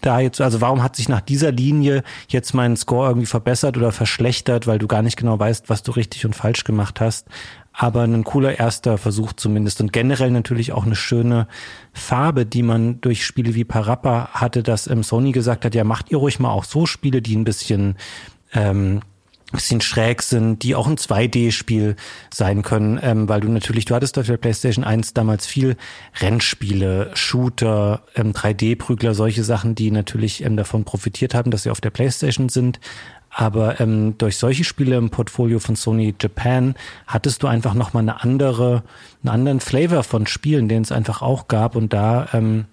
da 0.00 0.20
jetzt, 0.20 0.40
also 0.40 0.60
warum 0.60 0.82
hat 0.82 0.96
sich 0.96 1.08
nach 1.08 1.20
dieser 1.20 1.52
Linie 1.52 2.02
jetzt 2.28 2.54
mein 2.54 2.76
Score 2.76 3.08
irgendwie 3.08 3.26
verbessert 3.26 3.76
oder 3.76 3.92
verschlechtert, 3.92 4.66
weil 4.66 4.78
du 4.78 4.86
gar 4.86 5.02
nicht 5.02 5.16
genau 5.16 5.38
weißt, 5.38 5.68
was 5.68 5.82
du 5.82 5.92
richtig 5.92 6.26
und 6.26 6.34
falsch 6.34 6.64
gemacht 6.64 7.00
hast. 7.00 7.28
Aber 7.72 8.02
ein 8.02 8.24
cooler 8.24 8.58
erster 8.58 8.98
Versuch 8.98 9.32
zumindest 9.32 9.80
und 9.80 9.92
generell 9.92 10.30
natürlich 10.30 10.72
auch 10.72 10.84
eine 10.84 10.96
schöne 10.96 11.46
Farbe, 11.92 12.44
die 12.44 12.62
man 12.62 13.00
durch 13.00 13.24
Spiele 13.24 13.54
wie 13.54 13.64
Parappa 13.64 14.30
hatte, 14.32 14.62
dass 14.62 14.86
ähm, 14.86 15.02
Sony 15.02 15.32
gesagt 15.32 15.64
hat, 15.64 15.74
ja 15.74 15.84
macht 15.84 16.10
ihr 16.10 16.18
ruhig 16.18 16.40
mal 16.40 16.50
auch 16.50 16.64
so 16.64 16.86
Spiele, 16.86 17.22
die 17.22 17.36
ein 17.36 17.44
bisschen 17.44 17.96
ähm, 18.52 19.00
bisschen 19.52 19.80
schräg 19.80 20.22
sind, 20.22 20.62
die 20.62 20.74
auch 20.74 20.86
ein 20.86 20.96
2D-Spiel 20.96 21.96
sein 22.32 22.62
können, 22.62 22.98
ähm, 23.02 23.28
weil 23.28 23.40
du 23.40 23.48
natürlich, 23.48 23.84
du 23.84 23.94
hattest 23.94 24.18
auf 24.18 24.26
der 24.26 24.36
PlayStation 24.36 24.84
1 24.84 25.14
damals 25.14 25.46
viel 25.46 25.76
Rennspiele, 26.20 27.10
Shooter, 27.14 28.02
ähm, 28.14 28.32
3D-Prügler, 28.32 29.14
solche 29.14 29.44
Sachen, 29.44 29.74
die 29.74 29.90
natürlich 29.90 30.44
ähm, 30.44 30.56
davon 30.56 30.84
profitiert 30.84 31.34
haben, 31.34 31.50
dass 31.50 31.64
sie 31.64 31.70
auf 31.70 31.80
der 31.80 31.90
PlayStation 31.90 32.48
sind. 32.48 32.80
Aber 33.32 33.80
ähm, 33.80 34.18
durch 34.18 34.36
solche 34.36 34.64
Spiele 34.64 34.96
im 34.96 35.10
Portfolio 35.10 35.60
von 35.60 35.76
Sony 35.76 36.14
Japan 36.20 36.74
hattest 37.06 37.42
du 37.42 37.46
einfach 37.46 37.74
nochmal 37.74 38.02
eine 38.02 38.22
andere, 38.22 38.82
einen 39.22 39.32
anderen 39.32 39.60
Flavor 39.60 40.02
von 40.02 40.26
Spielen, 40.26 40.68
den 40.68 40.82
es 40.82 40.90
einfach 40.90 41.22
auch 41.22 41.46
gab. 41.46 41.76
Und 41.76 41.92
da 41.92 42.28
ähm, 42.32 42.66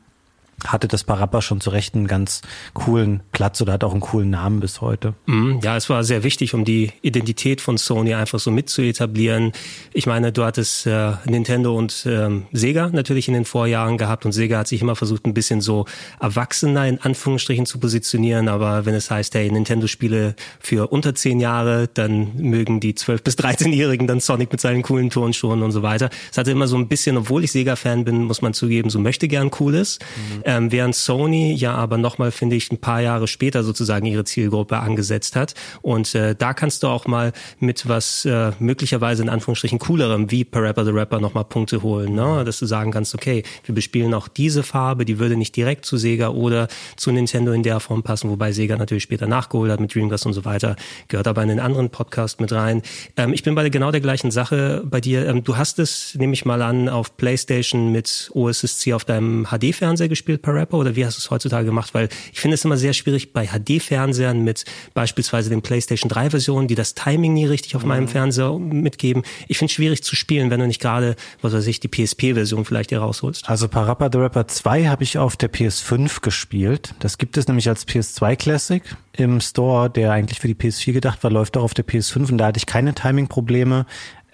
hatte 0.66 0.88
das 0.88 1.04
Parappa 1.04 1.42
schon 1.42 1.62
zu 1.62 1.70
Recht 1.70 1.94
einen 1.96 2.08
ganz 2.08 2.42
coolen 2.74 3.22
Platz 3.32 3.62
oder 3.62 3.74
hat 3.74 3.84
auch 3.84 3.92
einen 3.92 4.02
coolen 4.02 4.32
Namen 4.32 4.60
bis 4.60 4.82
heute. 4.82 5.14
Mhm, 5.28 5.60
ja, 5.64 5.78
es 5.78 5.90
war 5.90 6.04
sehr 6.04 6.24
wichtig, 6.24 6.54
um 6.54 6.66
die 6.66 6.92
Identität 7.02 7.62
von 7.62 7.78
Sony 7.78 8.16
einfach 8.16 8.40
so 8.40 8.50
mit 8.50 8.70
zu 8.70 8.82
etablieren. 8.82 9.52
Ich 9.94 10.08
meine, 10.08 10.32
du 10.32 10.44
hattest 10.44 10.88
äh, 10.88 11.14
Nintendo 11.26 11.76
und 11.76 12.06
ähm, 12.10 12.48
Sega 12.52 12.90
natürlich 12.90 13.28
in 13.28 13.36
den 13.36 13.46
Vorjahren 13.46 13.98
gehabt 13.98 14.26
und 14.26 14.32
Sega 14.32 14.60
hat 14.60 14.68
sich 14.68 14.82
immer 14.82 14.96
versucht, 14.96 15.26
ein 15.28 15.34
bisschen 15.34 15.62
so 15.62 15.86
erwachsener 16.20 16.88
in 16.88 17.00
Anführungsstrichen 17.00 17.68
zu 17.68 17.80
positionieren. 17.80 18.48
Aber 18.48 18.86
wenn 18.86 18.96
es 18.96 19.12
heißt, 19.12 19.36
hey, 19.36 19.52
Nintendo-Spiele 19.52 20.36
für 20.60 20.88
unter 20.88 21.14
zehn 21.14 21.40
Jahre, 21.40 21.88
dann 21.94 22.36
mögen 22.36 22.80
die 22.80 22.94
12- 22.94 23.24
bis 23.24 23.38
13-Jährigen 23.38 24.08
dann 24.08 24.20
Sonic 24.20 24.52
mit 24.52 24.62
seinen 24.62 24.82
coolen 24.82 25.12
Turnschuhen 25.12 25.62
und 25.62 25.72
so 25.72 25.84
weiter. 25.84 26.10
Es 26.32 26.38
hatte 26.38 26.52
immer 26.52 26.68
so 26.68 26.78
ein 26.78 26.88
bisschen, 26.88 27.16
obwohl 27.18 27.44
ich 27.44 27.52
Sega-Fan 27.52 28.06
bin, 28.06 28.24
muss 28.24 28.42
man 28.42 28.54
zugeben, 28.54 28.90
so 28.90 29.00
möchte 29.00 29.28
gern 29.28 29.52
cool 29.60 29.76
ist. 29.76 30.02
Mhm. 30.02 30.47
Ähm, 30.48 30.72
während 30.72 30.96
Sony 30.96 31.54
ja 31.54 31.76
aber 31.76 31.98
nochmal, 31.98 32.32
finde 32.32 32.56
ich, 32.56 32.72
ein 32.72 32.78
paar 32.78 33.02
Jahre 33.02 33.28
später 33.28 33.64
sozusagen 33.64 34.06
ihre 34.06 34.24
Zielgruppe 34.24 34.78
angesetzt 34.78 35.36
hat. 35.36 35.56
Und 35.82 36.16
äh, 36.16 36.36
da 36.36 36.54
kannst 36.54 36.84
du 36.84 36.88
auch 36.88 37.06
mal 37.06 37.34
mit 37.60 37.90
was 37.90 38.24
äh, 38.24 38.54
möglicherweise 38.60 39.24
in 39.24 39.30
Anführungsstrichen 39.30 39.78
coolerem 39.78 40.32
wie 40.32 40.46
Parappa 40.46 40.86
the 40.86 40.92
Rapper 40.92 41.20
nochmal 41.20 41.44
Punkte 41.44 41.82
holen. 41.82 42.16
Ne? 42.16 42.46
Dass 42.46 42.60
du 42.60 42.66
sagen 42.66 42.92
kannst, 42.92 43.14
okay, 43.14 43.44
wir 43.66 43.76
bespielen 43.76 44.14
auch 44.14 44.30
diese 44.30 44.64
Farbe, 44.64 45.04
die 45.04 45.20
würde 45.20 45.36
nicht 45.36 45.54
direkt 45.54 45.84
zu 45.84 45.98
Sega 45.98 46.30
oder 46.30 46.70
zu 46.96 47.12
Nintendo 47.12 47.52
in 47.52 47.64
der 47.64 47.82
Form 47.82 48.02
passen, 48.02 48.30
wobei 48.30 48.54
Sega 48.54 48.78
natürlich 48.78 49.04
später 49.04 49.28
nachgeholt 49.28 49.70
hat 49.70 49.82
mit 49.82 49.94
Dreamcast 49.94 50.28
und 50.28 50.34
so 50.34 50.46
weiter, 50.46 50.78
gehört 51.10 51.28
aber 51.28 51.44
in 51.44 51.50
den 51.50 51.60
anderen 51.60 51.90
Podcast 51.90 52.40
mit 52.40 52.54
rein. 52.54 52.84
Ähm, 53.18 53.34
ich 53.34 53.44
bin 53.44 53.54
bei 53.54 53.68
genau 53.68 53.92
der 53.92 54.00
gleichen 54.00 54.32
Sache 54.32 54.82
bei 54.86 55.02
dir. 55.02 55.28
Ähm, 55.28 55.44
du 55.44 55.58
hast 55.58 55.78
es, 55.78 56.16
nehme 56.16 56.32
ich 56.32 56.46
mal 56.46 56.62
an, 56.62 56.88
auf 56.88 57.18
PlayStation 57.18 57.92
mit 57.92 58.32
OSSC 58.34 58.94
auf 58.94 59.04
deinem 59.04 59.46
HD-Fernseher 59.48 60.08
gespielt 60.08 60.37
Spiel 60.38 60.54
per 60.54 60.54
Rapper 60.54 60.78
oder 60.78 60.96
wie 60.96 61.06
hast 61.06 61.18
du 61.18 61.20
es 61.20 61.32
heutzutage 61.32 61.66
gemacht? 61.66 61.94
Weil 61.94 62.10
ich 62.32 62.40
finde 62.40 62.56
es 62.56 62.66
immer 62.66 62.78
sehr 62.78 62.94
schwierig 62.94 63.34
bei 63.34 63.48
HD-Fernsehern 63.48 64.44
mit 64.44 64.66
beispielsweise 64.94 65.50
den 65.50 65.62
PlayStation 65.62 66.10
3 66.10 66.30
Versionen, 66.32 66.68
die 66.68 66.76
das 66.76 66.94
Timing 66.94 67.34
nie 67.34 67.46
richtig 67.46 67.76
auf 67.76 67.84
mhm. 67.84 67.90
meinem 67.90 68.08
Fernseher 68.08 68.58
mitgeben. 68.58 69.24
Ich 69.48 69.58
finde 69.58 69.72
es 69.72 69.76
schwierig 69.76 70.04
zu 70.04 70.16
spielen, 70.16 70.50
wenn 70.50 70.60
du 70.60 70.68
nicht 70.68 70.82
gerade, 70.82 71.16
was 71.42 71.54
weiß 71.54 71.68
ich, 71.68 71.80
die 71.80 71.88
PSP-Version 71.88 72.66
vielleicht 72.66 72.90
hier 72.90 73.00
rausholst. 73.00 73.50
Also 73.50 73.68
Parappa 73.68 74.10
the 74.12 74.18
Rapper 74.20 74.48
2 74.48 74.86
habe 74.86 75.04
ich 75.04 75.18
auf 75.18 75.36
der 75.36 75.52
PS5 75.52 76.22
gespielt. 76.22 76.94
Das 77.00 77.18
gibt 77.18 77.38
es 77.38 77.48
nämlich 77.48 77.68
als 77.70 77.88
PS2 77.88 78.36
Classic 78.36 78.84
im 79.14 79.42
Store, 79.42 79.90
der 79.90 80.12
eigentlich 80.12 80.40
für 80.40 80.48
die 80.48 80.56
PS4 80.56 80.94
gedacht 80.94 81.24
war, 81.24 81.32
läuft 81.32 81.58
auch 81.58 81.64
auf 81.64 81.74
der 81.74 81.86
PS5 81.86 82.32
und 82.32 82.38
da 82.38 82.48
hatte 82.48 82.58
ich 82.58 82.68
keine 82.68 82.94
Timing-Probleme. 82.94 83.86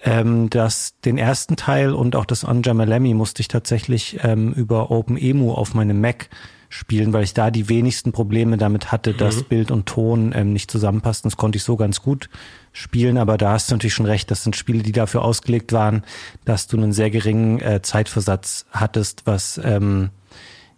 Ähm, 0.04 0.50
das, 0.50 0.94
den 1.04 1.16
ersten 1.16 1.56
Teil 1.56 1.94
und 1.94 2.14
auch 2.14 2.26
das 2.26 2.44
Unjammer 2.44 2.84
Lemmy 2.84 3.14
musste 3.14 3.40
ich 3.40 3.48
tatsächlich 3.48 4.18
ähm, 4.22 4.52
über 4.52 4.90
OpenEMU 4.90 5.52
auf 5.52 5.72
meinem 5.72 6.00
Mac 6.00 6.28
spielen, 6.68 7.12
weil 7.12 7.24
ich 7.24 7.32
da 7.32 7.50
die 7.50 7.68
wenigsten 7.68 8.12
Probleme 8.12 8.58
damit 8.58 8.92
hatte, 8.92 9.12
mhm. 9.12 9.16
dass 9.16 9.44
Bild 9.44 9.70
und 9.70 9.86
Ton 9.86 10.32
ähm, 10.34 10.52
nicht 10.52 10.70
zusammenpassten. 10.70 11.30
Das 11.30 11.38
konnte 11.38 11.56
ich 11.56 11.62
so 11.62 11.76
ganz 11.76 12.02
gut 12.02 12.28
spielen, 12.72 13.16
aber 13.16 13.38
da 13.38 13.52
hast 13.52 13.70
du 13.70 13.74
natürlich 13.76 13.94
schon 13.94 14.06
recht, 14.06 14.30
das 14.30 14.42
sind 14.42 14.56
Spiele, 14.56 14.82
die 14.82 14.92
dafür 14.92 15.22
ausgelegt 15.22 15.72
waren, 15.72 16.04
dass 16.44 16.66
du 16.66 16.76
einen 16.76 16.92
sehr 16.92 17.10
geringen 17.10 17.60
äh, 17.60 17.80
Zeitversatz 17.80 18.66
hattest, 18.72 19.22
was 19.24 19.58
ähm, 19.64 20.10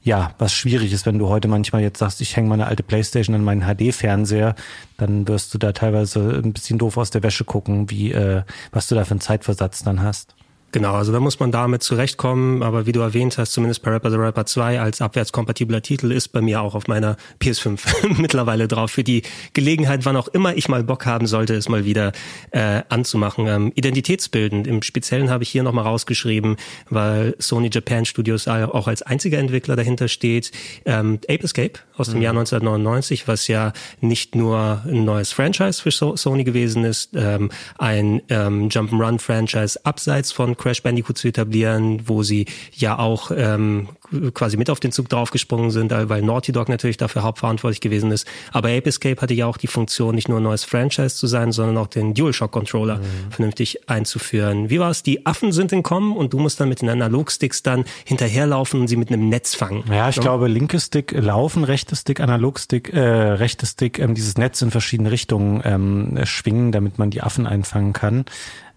ja, 0.07 0.31
was 0.39 0.55
schwierig 0.55 0.93
ist, 0.93 1.05
wenn 1.05 1.19
du 1.19 1.29
heute 1.29 1.49
manchmal 1.49 1.83
jetzt 1.83 1.99
sagst, 1.99 2.21
ich 2.21 2.37
hänge 2.37 2.49
meine 2.49 2.69
alte 2.69 2.85
Playstation 2.85 3.35
an 3.35 3.43
meinen 3.43 3.63
HD-Fernseher, 3.63 4.55
dann 4.99 5.27
wirst 5.27 5.53
du 5.53 5.59
da 5.59 5.73
teilweise 5.73 6.41
ein 6.45 6.53
bisschen 6.53 6.79
doof 6.79 6.97
aus 6.97 7.11
der 7.11 7.25
Wäsche 7.25 7.45
gucken, 7.45 7.91
wie 7.91 8.13
äh, 8.13 8.43
was 8.71 8.87
du 8.87 8.95
da 8.95 9.05
für 9.05 9.11
einen 9.11 9.21
Zeitversatz 9.21 9.83
dann 9.83 10.01
hast. 10.03 10.36
Genau, 10.77 10.93
also 10.93 11.11
da 11.11 11.21
muss 11.21 11.41
man 11.41 11.51
damit 11.51 11.83
zurechtkommen, 11.83 12.63
aber 12.63 12.85
wie 12.85 12.93
du 12.93 13.01
erwähnt 13.01 13.39
hast, 13.39 13.53
zumindest 13.55 13.87
Rapper 13.87 14.11
the 14.11 14.19
Rapper 14.19 14.45
2 14.45 14.79
als 14.79 15.01
abwärtskompatibler 15.01 15.81
Titel 15.81 16.13
ist 16.13 16.29
bei 16.29 16.43
mir 16.43 16.61
auch 16.61 16.75
auf 16.75 16.87
meiner 16.87 17.17
PS5 17.41 18.19
mittlerweile 18.21 18.69
drauf. 18.69 18.91
Für 18.91 19.03
die 19.03 19.23
Gelegenheit, 19.55 20.05
wann 20.05 20.19
auch 20.19 20.29
immer 20.29 20.55
ich 20.55 20.69
mal 20.69 20.85
Bock 20.85 21.07
haben 21.07 21.27
sollte, 21.27 21.55
es 21.55 21.71
mal 21.71 21.87
wieder 21.87 22.13
äh, 22.51 22.83
anzumachen. 22.91 23.47
Ähm, 23.47 23.73
identitätsbildend, 23.75 24.67
im 24.67 24.83
Speziellen 24.83 25.31
habe 25.31 25.45
ich 25.45 25.49
hier 25.49 25.63
nochmal 25.63 25.85
rausgeschrieben, 25.85 26.57
weil 26.91 27.35
Sony 27.39 27.71
Japan 27.73 28.05
Studios 28.05 28.47
auch 28.47 28.87
als 28.87 29.01
einziger 29.01 29.39
Entwickler 29.39 29.77
dahinter 29.77 30.09
steht. 30.09 30.53
Ähm, 30.85 31.21
Ape 31.27 31.45
Escape 31.45 31.79
aus 31.97 32.09
dem 32.09 32.17
mhm. 32.17 32.23
Jahr 32.23 32.33
1999, 32.33 33.29
was 33.29 33.49
ja 33.49 33.73
nicht 34.01 34.35
nur 34.35 34.83
ein 34.87 35.05
neues 35.05 35.33
Franchise 35.33 35.83
für 35.83 35.91
so 35.91 36.17
Sony 36.17 36.45
gewesen 36.45 36.85
ist, 36.85 37.11
ähm, 37.15 37.51
ein 37.79 38.23
ähm, 38.29 38.69
Jump'n'Run-Franchise 38.69 39.81
abseits 39.85 40.33
von 40.33 40.57
Crash 40.57 40.83
Bandicoot 40.83 41.19
zu 41.19 41.29
etablieren, 41.29 42.09
wo 42.09 42.23
sie 42.23 42.47
ja 42.73 42.99
auch 42.99 43.31
ähm, 43.35 43.89
quasi 44.35 44.57
mit 44.57 44.71
auf 44.71 44.81
den 44.81 44.93
Zug 44.93 45.09
draufgesprungen 45.09 45.71
sind, 45.71 45.91
weil 45.93 46.23
Naughty 46.23 46.53
Dog 46.53 46.69
natürlich 46.69 46.97
dafür 46.97 47.23
hauptverantwortlich 47.23 47.81
gewesen 47.81 48.11
ist. 48.11 48.27
Aber 48.53 48.69
Ape 48.69 48.89
Escape 48.89 49.21
hatte 49.21 49.35
ja 49.35 49.47
auch 49.47 49.57
die 49.57 49.67
Funktion, 49.67 50.15
nicht 50.15 50.29
nur 50.29 50.39
ein 50.41 50.43
neues 50.43 50.65
Franchise 50.65 51.17
zu 51.17 51.27
sein, 51.27 51.53
sondern 51.53 51.77
auch 51.79 51.87
den 51.87 52.15
DualShock 52.15 52.53
Controller 52.53 52.99
mhm. 52.99 53.31
vernünftig 53.31 53.89
einzuführen. 53.89 54.71
Wie 54.71 54.79
war 54.79 54.91
es? 54.91 55.03
Die 55.03 55.27
Affen 55.27 55.53
sind 55.53 55.73
entkommen 55.73 56.17
und 56.17 56.33
du 56.33 56.39
musst 56.39 56.61
dann 56.61 56.69
mit 56.69 56.83
den 56.83 56.89
Analogsticks 56.89 57.63
dann 57.63 57.85
hinterherlaufen 58.05 58.81
und 58.81 58.89
sie 58.89 58.97
mit 58.97 59.09
einem 59.11 59.29
Netz 59.29 59.55
fangen. 59.55 59.85
Ja, 59.91 60.09
ich 60.09 60.17
so. 60.17 60.23
glaube, 60.23 60.49
linke 60.49 60.81
Stick 60.81 61.13
laufen, 61.13 61.65
rechte 61.65 61.86
Stick, 61.95 62.21
Analogstick, 62.21 62.93
äh, 62.93 63.01
rechte 63.01 63.67
Stick, 63.67 63.99
ähm, 63.99 64.15
dieses 64.15 64.39
Netz 64.39 64.61
in 64.63 64.71
verschiedene 64.71 65.11
Richtungen 65.11 65.63
ähm, 65.65 66.19
schwingen, 66.25 66.73
damit 66.73 66.99
man 66.99 67.11
die 67.11 67.23
Affen 67.23 67.47
einfangen 67.47 67.93
kann. 67.93 68.25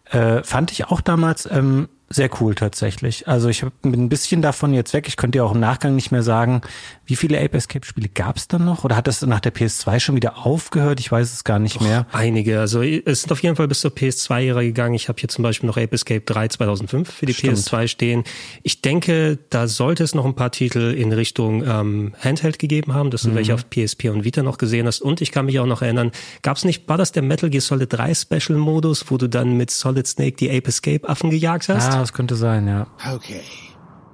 Äh, 0.05 0.43
fand 0.43 0.71
ich 0.71 0.85
auch 0.85 1.01
damals 1.01 1.49
ähm, 1.49 1.87
sehr 2.09 2.29
cool 2.41 2.55
tatsächlich. 2.55 3.27
Also 3.27 3.49
ich 3.49 3.63
bin 3.81 4.05
ein 4.05 4.09
bisschen 4.09 4.41
davon 4.41 4.73
jetzt 4.73 4.93
weg. 4.93 5.07
Ich 5.07 5.15
könnte 5.15 5.37
ja 5.37 5.43
auch 5.43 5.53
im 5.53 5.59
Nachgang 5.59 5.95
nicht 5.95 6.11
mehr 6.11 6.23
sagen, 6.23 6.61
wie 7.05 7.15
viele 7.15 7.39
Ape 7.39 7.57
Escape 7.57 7.85
Spiele 7.85 8.09
gab 8.09 8.37
es 8.37 8.47
dann 8.47 8.65
noch? 8.65 8.83
Oder 8.83 8.95
hat 8.95 9.07
das 9.07 9.21
nach 9.21 9.39
der 9.39 9.53
PS2 9.53 9.99
schon 9.99 10.15
wieder 10.15 10.45
aufgehört? 10.45 10.99
Ich 10.99 11.11
weiß 11.11 11.31
es 11.31 11.43
gar 11.43 11.59
nicht 11.59 11.81
mehr. 11.81 12.07
Einige. 12.11 12.59
Also 12.59 12.81
es 12.81 13.21
sind 13.21 13.31
auf 13.31 13.41
jeden 13.43 13.55
Fall 13.55 13.67
bis 13.67 13.81
zur 13.81 13.91
PS2-Ära 13.91 14.61
gegangen. 14.61 14.95
Ich 14.95 15.07
habe 15.07 15.19
hier 15.19 15.29
zum 15.29 15.43
Beispiel 15.43 15.67
noch 15.67 15.77
Ape 15.77 15.93
Escape 15.93 16.21
3 16.21 16.47
2005 16.47 17.11
für 17.11 17.25
die 17.25 17.33
Stimmt. 17.33 17.57
PS2 17.57 17.87
stehen. 17.87 18.23
Ich 18.63 18.81
denke, 18.81 19.37
da 19.49 19.67
sollte 19.67 20.03
es 20.03 20.15
noch 20.15 20.25
ein 20.25 20.35
paar 20.35 20.51
Titel 20.51 20.93
in 20.93 21.11
Richtung 21.13 21.63
ähm, 21.63 22.13
Handheld 22.19 22.57
gegeben 22.59 22.93
haben, 22.93 23.11
dass 23.11 23.23
du 23.23 23.29
mhm. 23.29 23.35
welche 23.35 23.53
auf 23.53 23.69
PSP 23.69 24.09
und 24.09 24.23
Vita 24.23 24.41
noch 24.41 24.57
gesehen 24.57 24.87
hast. 24.87 25.01
Und 25.01 25.21
ich 25.21 25.31
kann 25.31 25.45
mich 25.45 25.59
auch 25.59 25.65
noch 25.65 25.81
erinnern, 25.81 26.11
gab 26.41 26.57
es 26.57 26.65
nicht, 26.65 26.87
war 26.87 26.97
das 26.97 27.11
der 27.11 27.23
Metal 27.23 27.49
Gear 27.49 27.61
Solid 27.61 27.91
3 27.91 28.13
Special 28.15 28.57
Modus, 28.57 29.05
wo 29.09 29.17
du 29.17 29.27
dann 29.27 29.57
mit 29.57 29.71
Solid 29.71 30.07
Snake 30.07 30.37
die 30.37 30.49
Ape 30.49 30.67
Escape 30.69 31.07
Affen 31.07 31.29
gejagt 31.29 31.69
hast? 31.69 31.89
Ah, 31.91 31.98
das 31.99 32.13
könnte 32.13 32.35
sein, 32.35 32.67
ja. 32.67 32.87
Okay. 33.13 33.43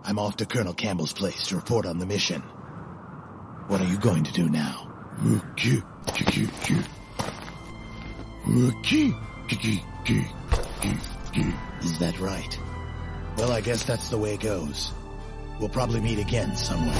I'm 0.08 0.20
off 0.20 0.36
to 0.38 0.46
Colonel 0.46 0.74
Campbell's 0.74 1.14
place 1.14 1.48
to 1.48 1.56
report 1.56 1.86
on 1.86 2.00
the 2.00 2.06
mission. 2.06 2.42
What 3.68 3.82
are 3.82 3.88
you 3.88 3.98
going 3.98 4.24
to 4.24 4.32
do 4.32 4.50
now? 4.50 4.88
Is 11.82 12.00
that 12.00 12.20
right? 12.20 12.60
Well, 13.38 13.52
I 13.52 13.62
guess 13.62 13.84
that's 13.84 14.10
the 14.10 14.18
way 14.18 14.36
it 14.36 14.42
goes. 14.42 14.92
We'll 15.60 15.70
probably 15.70 16.02
meet 16.02 16.20
again 16.20 16.56
somewhere. 16.56 16.94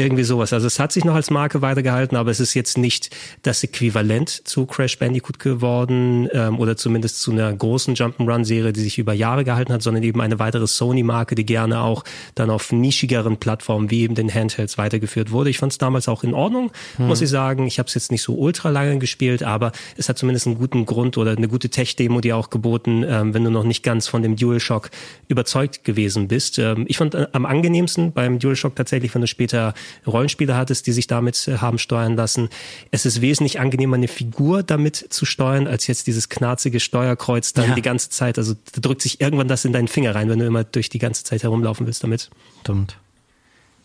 Irgendwie 0.00 0.24
sowas. 0.24 0.52
Also 0.52 0.66
es 0.66 0.78
hat 0.78 0.92
sich 0.92 1.04
noch 1.04 1.14
als 1.14 1.30
Marke 1.30 1.62
weitergehalten, 1.62 2.16
aber 2.16 2.30
es 2.30 2.40
ist 2.40 2.54
jetzt 2.54 2.78
nicht 2.78 3.10
das 3.42 3.62
Äquivalent 3.62 4.28
zu 4.28 4.66
Crash 4.66 4.98
Bandicoot 4.98 5.38
geworden 5.38 6.28
ähm, 6.32 6.58
oder 6.58 6.76
zumindest 6.76 7.20
zu 7.20 7.32
einer 7.32 7.52
großen 7.52 7.94
Jump'n'Run-Serie, 7.94 8.72
die 8.72 8.80
sich 8.80 8.98
über 8.98 9.12
Jahre 9.12 9.44
gehalten 9.44 9.72
hat, 9.72 9.82
sondern 9.82 10.02
eben 10.02 10.20
eine 10.20 10.38
weitere 10.38 10.66
Sony-Marke, 10.66 11.34
die 11.34 11.46
gerne 11.46 11.80
auch 11.80 12.04
dann 12.34 12.50
auf 12.50 12.72
nischigeren 12.72 13.36
Plattformen 13.36 13.90
wie 13.90 14.02
eben 14.02 14.14
den 14.14 14.32
Handhelds 14.32 14.78
weitergeführt 14.78 15.30
wurde. 15.30 15.50
Ich 15.50 15.58
fand 15.58 15.72
es 15.72 15.78
damals 15.78 16.08
auch 16.08 16.24
in 16.24 16.34
Ordnung, 16.34 16.72
hm. 16.96 17.06
muss 17.06 17.20
ich 17.20 17.28
sagen. 17.28 17.66
Ich 17.66 17.78
habe 17.78 17.88
es 17.88 17.94
jetzt 17.94 18.10
nicht 18.10 18.22
so 18.22 18.34
ultra 18.34 18.70
lange 18.70 18.98
gespielt, 18.98 19.42
aber 19.42 19.72
es 19.96 20.08
hat 20.08 20.18
zumindest 20.18 20.46
einen 20.46 20.56
guten 20.56 20.86
Grund 20.86 21.18
oder 21.18 21.32
eine 21.32 21.48
gute 21.48 21.68
Tech-Demo, 21.68 22.20
die 22.20 22.32
auch 22.32 22.50
geboten, 22.50 23.04
ähm, 23.06 23.34
wenn 23.34 23.44
du 23.44 23.50
noch 23.50 23.64
nicht 23.64 23.82
ganz 23.82 24.08
von 24.08 24.22
dem 24.22 24.36
DualShock 24.36 24.90
überzeugt 25.28 25.84
gewesen 25.84 26.28
bist. 26.28 26.58
Ähm, 26.58 26.84
ich 26.88 26.98
fand 26.98 27.14
äh, 27.14 27.26
am 27.32 27.46
angenehmsten 27.46 28.12
beim 28.12 28.38
DualShock 28.38 28.76
tatsächlich, 28.76 29.14
wenn 29.14 29.20
du 29.20 29.26
später 29.26 29.74
Rollenspiele 30.06 30.56
hattest, 30.56 30.86
die 30.86 30.92
sich 30.92 31.06
damit 31.06 31.48
äh, 31.48 31.58
haben 31.58 31.78
steuern 31.78 32.16
lassen. 32.16 32.48
Es 32.90 33.06
ist 33.06 33.20
wesentlich 33.20 33.60
angenehmer, 33.60 33.96
eine 33.96 34.08
Figur 34.08 34.62
damit 34.62 34.96
zu 34.96 35.24
steuern, 35.24 35.66
als 35.66 35.86
jetzt 35.86 36.06
dieses 36.06 36.28
knarzige 36.28 36.80
Steuerkreuz 36.80 37.52
dann 37.52 37.70
ja. 37.70 37.74
die 37.74 37.82
ganze 37.82 38.10
Zeit. 38.10 38.38
Also 38.38 38.54
da 38.72 38.80
drückt 38.80 39.02
sich 39.02 39.20
irgendwann 39.20 39.48
das 39.48 39.64
in 39.64 39.72
deinen 39.72 39.88
Finger 39.88 40.14
rein, 40.14 40.28
wenn 40.28 40.38
du 40.38 40.46
immer 40.46 40.64
durch 40.64 40.88
die 40.88 40.98
ganze 40.98 41.24
Zeit 41.24 41.42
herumlaufen 41.42 41.86
willst 41.86 42.02
damit. 42.02 42.30
Stimmt. 42.62 42.96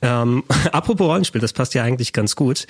Ähm, 0.01 0.43
apropos 0.71 1.07
Rollenspiel, 1.07 1.41
das 1.41 1.53
passt 1.53 1.73
ja 1.73 1.83
eigentlich 1.83 2.13
ganz 2.13 2.35
gut. 2.35 2.67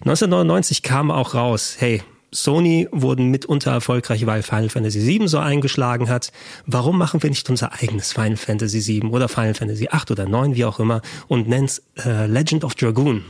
1999 0.00 0.82
kam 0.82 1.10
auch 1.10 1.34
raus, 1.34 1.76
hey, 1.78 2.02
Sony 2.42 2.88
wurden 2.92 3.30
mitunter 3.30 3.72
erfolgreich, 3.72 4.26
weil 4.26 4.42
Final 4.42 4.68
Fantasy 4.68 5.06
VII 5.06 5.28
so 5.28 5.38
eingeschlagen 5.38 6.08
hat. 6.08 6.32
Warum 6.66 6.98
machen 6.98 7.22
wir 7.22 7.30
nicht 7.30 7.48
unser 7.50 7.72
eigenes 7.72 8.12
Final 8.12 8.36
Fantasy 8.36 8.86
VII 8.86 9.10
oder 9.10 9.28
Final 9.28 9.54
Fantasy 9.54 9.88
VIII 9.90 10.10
oder 10.10 10.26
9, 10.26 10.54
wie 10.54 10.64
auch 10.64 10.78
immer, 10.78 11.02
und 11.28 11.48
nennen 11.48 11.66
es 11.66 11.82
äh, 12.04 12.26
Legend 12.26 12.64
of 12.64 12.74
Dragoon? 12.74 13.24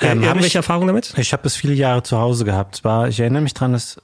Ähm, 0.00 0.22
äh, 0.22 0.26
irgendwelche 0.26 0.58
Erfahrungen 0.58 0.88
damit? 0.88 1.14
Ich 1.16 1.32
habe 1.32 1.46
es 1.46 1.56
viele 1.56 1.74
Jahre 1.74 2.02
zu 2.02 2.18
Hause 2.18 2.44
gehabt. 2.44 2.84
War, 2.84 3.08
ich 3.08 3.20
erinnere 3.20 3.42
mich 3.42 3.54
dran, 3.54 3.72
dass 3.72 4.00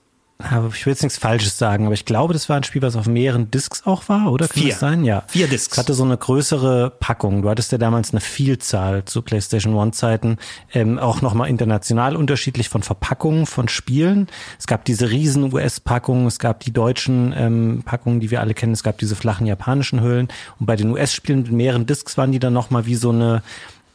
ich 0.74 0.86
will 0.86 0.92
jetzt 0.92 1.02
nichts 1.02 1.18
Falsches 1.18 1.58
sagen, 1.58 1.86
aber 1.86 1.94
ich 1.94 2.04
glaube, 2.04 2.32
das 2.32 2.48
war 2.48 2.56
ein 2.56 2.64
Spiel, 2.64 2.82
was 2.82 2.96
auf 2.96 3.06
mehreren 3.06 3.50
Discs 3.50 3.86
auch 3.86 4.08
war, 4.08 4.32
oder? 4.32 4.48
Kann 4.48 4.62
Vier. 4.62 4.70
das 4.70 4.80
sein? 4.80 5.04
Ja. 5.04 5.24
Vier 5.28 5.48
Discs. 5.48 5.72
Es 5.72 5.78
hatte 5.78 5.94
so 5.94 6.04
eine 6.04 6.16
größere 6.16 6.90
Packung. 6.98 7.42
Du 7.42 7.50
hattest 7.50 7.72
ja 7.72 7.78
damals 7.78 8.12
eine 8.12 8.20
Vielzahl 8.20 9.04
zu 9.04 9.22
PlayStation 9.22 9.74
One-Zeiten, 9.74 10.38
ähm, 10.72 10.98
auch 10.98 11.22
nochmal 11.22 11.48
international 11.48 12.16
unterschiedlich 12.16 12.68
von 12.68 12.82
Verpackungen 12.82 13.46
von 13.46 13.68
Spielen. 13.68 14.28
Es 14.58 14.66
gab 14.66 14.84
diese 14.84 15.10
riesen 15.10 15.52
US-Packungen, 15.52 16.26
es 16.26 16.38
gab 16.38 16.60
die 16.60 16.72
deutschen 16.72 17.34
ähm, 17.36 17.82
Packungen, 17.84 18.20
die 18.20 18.30
wir 18.30 18.40
alle 18.40 18.54
kennen, 18.54 18.72
es 18.72 18.82
gab 18.82 18.98
diese 18.98 19.16
flachen 19.16 19.46
japanischen 19.46 20.02
Hüllen. 20.02 20.28
Und 20.58 20.66
bei 20.66 20.76
den 20.76 20.90
US-Spielen 20.90 21.42
mit 21.42 21.52
mehreren 21.52 21.86
Discs 21.86 22.16
waren 22.16 22.32
die 22.32 22.38
dann 22.38 22.52
nochmal 22.52 22.86
wie 22.86 22.96
so 22.96 23.10
eine 23.10 23.42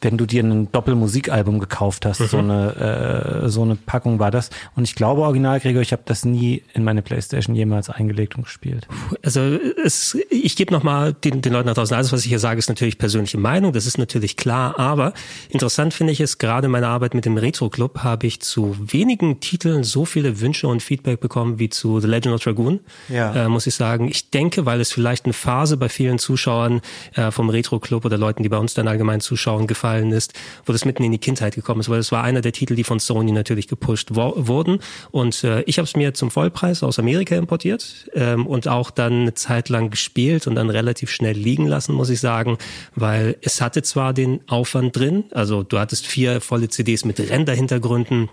wenn 0.00 0.16
du 0.16 0.26
dir 0.26 0.42
ein 0.42 0.70
Doppelmusikalbum 0.72 1.58
gekauft 1.58 2.06
hast, 2.06 2.20
mhm. 2.20 2.26
so 2.26 2.38
eine 2.38 3.42
äh, 3.44 3.48
so 3.48 3.62
eine 3.62 3.76
Packung 3.76 4.18
war 4.18 4.30
das. 4.30 4.50
Und 4.74 4.84
ich 4.84 4.94
glaube, 4.94 5.22
original 5.22 5.60
Gregor, 5.60 5.82
ich 5.82 5.92
habe 5.92 6.02
das 6.04 6.24
nie 6.24 6.62
in 6.74 6.84
meine 6.84 7.02
PlayStation 7.02 7.54
jemals 7.54 7.90
eingelegt 7.90 8.36
und 8.36 8.44
gespielt. 8.44 8.86
Also 9.22 9.40
es, 9.84 10.16
ich 10.30 10.56
gebe 10.56 10.72
nochmal 10.72 11.12
den, 11.12 11.42
den 11.42 11.52
Leuten 11.52 11.68
da 11.68 11.74
draußen, 11.74 11.96
alles 11.96 12.12
was 12.12 12.20
ich 12.20 12.28
hier 12.28 12.38
sage, 12.38 12.58
ist 12.58 12.68
natürlich 12.68 12.98
persönliche 12.98 13.38
Meinung, 13.38 13.72
das 13.72 13.86
ist 13.86 13.98
natürlich 13.98 14.36
klar, 14.36 14.78
aber 14.78 15.12
interessant 15.48 15.94
finde 15.94 16.12
ich 16.12 16.20
es, 16.20 16.38
gerade 16.38 16.66
in 16.66 16.72
meiner 16.72 16.88
Arbeit 16.88 17.14
mit 17.14 17.24
dem 17.24 17.36
Retro 17.36 17.70
Club 17.70 18.00
habe 18.00 18.26
ich 18.26 18.40
zu 18.40 18.76
wenigen 18.80 19.40
Titeln 19.40 19.84
so 19.84 20.04
viele 20.04 20.40
Wünsche 20.40 20.68
und 20.68 20.82
Feedback 20.82 21.20
bekommen 21.20 21.58
wie 21.58 21.68
zu 21.68 22.00
The 22.00 22.06
Legend 22.06 22.34
of 22.34 22.42
Dragoon, 22.42 22.80
ja. 23.08 23.34
äh, 23.34 23.48
muss 23.48 23.66
ich 23.66 23.74
sagen. 23.74 24.08
Ich 24.08 24.30
denke, 24.30 24.66
weil 24.66 24.80
es 24.80 24.92
vielleicht 24.92 25.24
eine 25.24 25.32
Phase 25.32 25.76
bei 25.76 25.88
vielen 25.88 26.18
Zuschauern 26.18 26.80
äh, 27.14 27.30
vom 27.30 27.50
Retro 27.50 27.78
Club 27.78 28.04
oder 28.04 28.18
Leuten, 28.18 28.42
die 28.42 28.48
bei 28.48 28.58
uns 28.58 28.74
dann 28.74 28.88
allgemein 28.88 29.20
zuschauen, 29.20 29.66
gefallen 29.66 29.85
gefallen 29.86 30.12
ist, 30.12 30.32
wo 30.64 30.72
das 30.72 30.84
mitten 30.84 31.04
in 31.04 31.12
die 31.12 31.18
Kindheit 31.18 31.54
gekommen 31.54 31.80
ist, 31.80 31.88
weil 31.88 32.00
es 32.00 32.10
war 32.10 32.24
einer 32.24 32.40
der 32.40 32.52
Titel, 32.52 32.74
die 32.74 32.84
von 32.84 32.98
Sony 32.98 33.32
natürlich 33.32 33.68
gepusht 33.68 34.14
wurden. 34.14 34.80
Und 35.10 35.44
äh, 35.44 35.62
ich 35.62 35.78
habe 35.78 35.86
es 35.86 35.94
mir 35.94 36.12
zum 36.14 36.30
Vollpreis 36.30 36.82
aus 36.82 36.98
Amerika 36.98 37.36
importiert 37.36 38.10
ähm, 38.14 38.46
und 38.46 38.66
auch 38.66 38.90
dann 38.90 39.12
eine 39.22 39.34
Zeit 39.34 39.68
lang 39.68 39.90
gespielt 39.90 40.46
und 40.46 40.56
dann 40.56 40.70
relativ 40.70 41.10
schnell 41.10 41.36
liegen 41.36 41.66
lassen, 41.66 41.94
muss 41.94 42.10
ich 42.10 42.20
sagen, 42.20 42.58
weil 42.94 43.36
es 43.42 43.60
hatte 43.60 43.82
zwar 43.82 44.12
den 44.12 44.40
Aufwand 44.48 44.96
drin, 44.96 45.24
also 45.32 45.62
du 45.62 45.78
hattest 45.78 46.06
vier 46.06 46.40
volle 46.40 46.68
CDs 46.68 47.04
mit 47.04 47.20
Renderhintergründen 47.20 48.28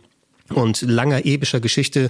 und 0.50 0.82
langer 0.82 1.26
epischer 1.26 1.60
Geschichte, 1.60 2.10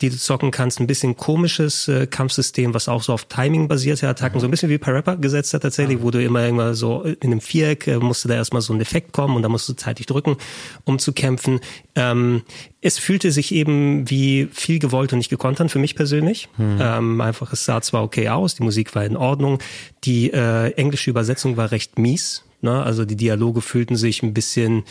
die 0.00 0.10
du 0.10 0.16
zocken 0.16 0.50
kannst. 0.50 0.80
Ein 0.80 0.86
bisschen 0.86 1.16
komisches 1.16 1.86
äh, 1.88 2.06
Kampfsystem, 2.06 2.74
was 2.74 2.88
auch 2.88 3.02
so 3.02 3.12
auf 3.12 3.26
Timing 3.26 3.68
basierte 3.68 4.08
Attacken, 4.08 4.40
so 4.40 4.46
ein 4.46 4.50
bisschen 4.50 4.70
wie 4.70 4.78
Parappa 4.78 5.14
gesetzt 5.16 5.52
hat 5.54 5.62
tatsächlich, 5.62 6.02
wo 6.02 6.10
du 6.10 6.22
immer 6.22 6.46
immer 6.46 6.74
so 6.74 7.02
in 7.02 7.16
einem 7.22 7.40
Viereck 7.40 7.86
äh, 7.86 7.98
musste 7.98 8.28
da 8.28 8.34
erstmal 8.34 8.62
so 8.62 8.72
ein 8.72 8.80
Effekt 8.80 9.12
kommen 9.12 9.36
und 9.36 9.42
da 9.42 9.48
musst 9.48 9.68
du 9.68 9.74
zeitig 9.74 10.06
drücken, 10.06 10.36
um 10.84 10.98
zu 10.98 11.12
kämpfen. 11.12 11.60
Ähm, 11.94 12.42
es 12.80 12.98
fühlte 12.98 13.30
sich 13.32 13.54
eben 13.54 14.08
wie 14.10 14.48
viel 14.52 14.78
gewollt 14.78 15.12
und 15.12 15.18
nicht 15.18 15.30
gekonnt 15.30 15.60
an 15.60 15.68
für 15.68 15.78
mich 15.78 15.94
persönlich. 15.94 16.48
Hm. 16.56 16.78
Ähm, 16.80 17.20
einfach, 17.20 17.52
es 17.52 17.64
sah 17.64 17.80
zwar 17.80 18.02
okay 18.02 18.28
aus, 18.28 18.54
die 18.54 18.62
Musik 18.62 18.94
war 18.94 19.04
in 19.04 19.16
Ordnung, 19.16 19.58
die 20.04 20.30
äh, 20.32 20.72
englische 20.72 21.10
Übersetzung 21.10 21.56
war 21.56 21.70
recht 21.70 21.98
mies 21.98 22.43
Ne? 22.64 22.82
Also 22.82 23.04
die 23.04 23.16
Dialoge 23.16 23.60
fühlten 23.60 23.96
sich 23.96 24.22
ein 24.22 24.34
bisschen 24.34 24.82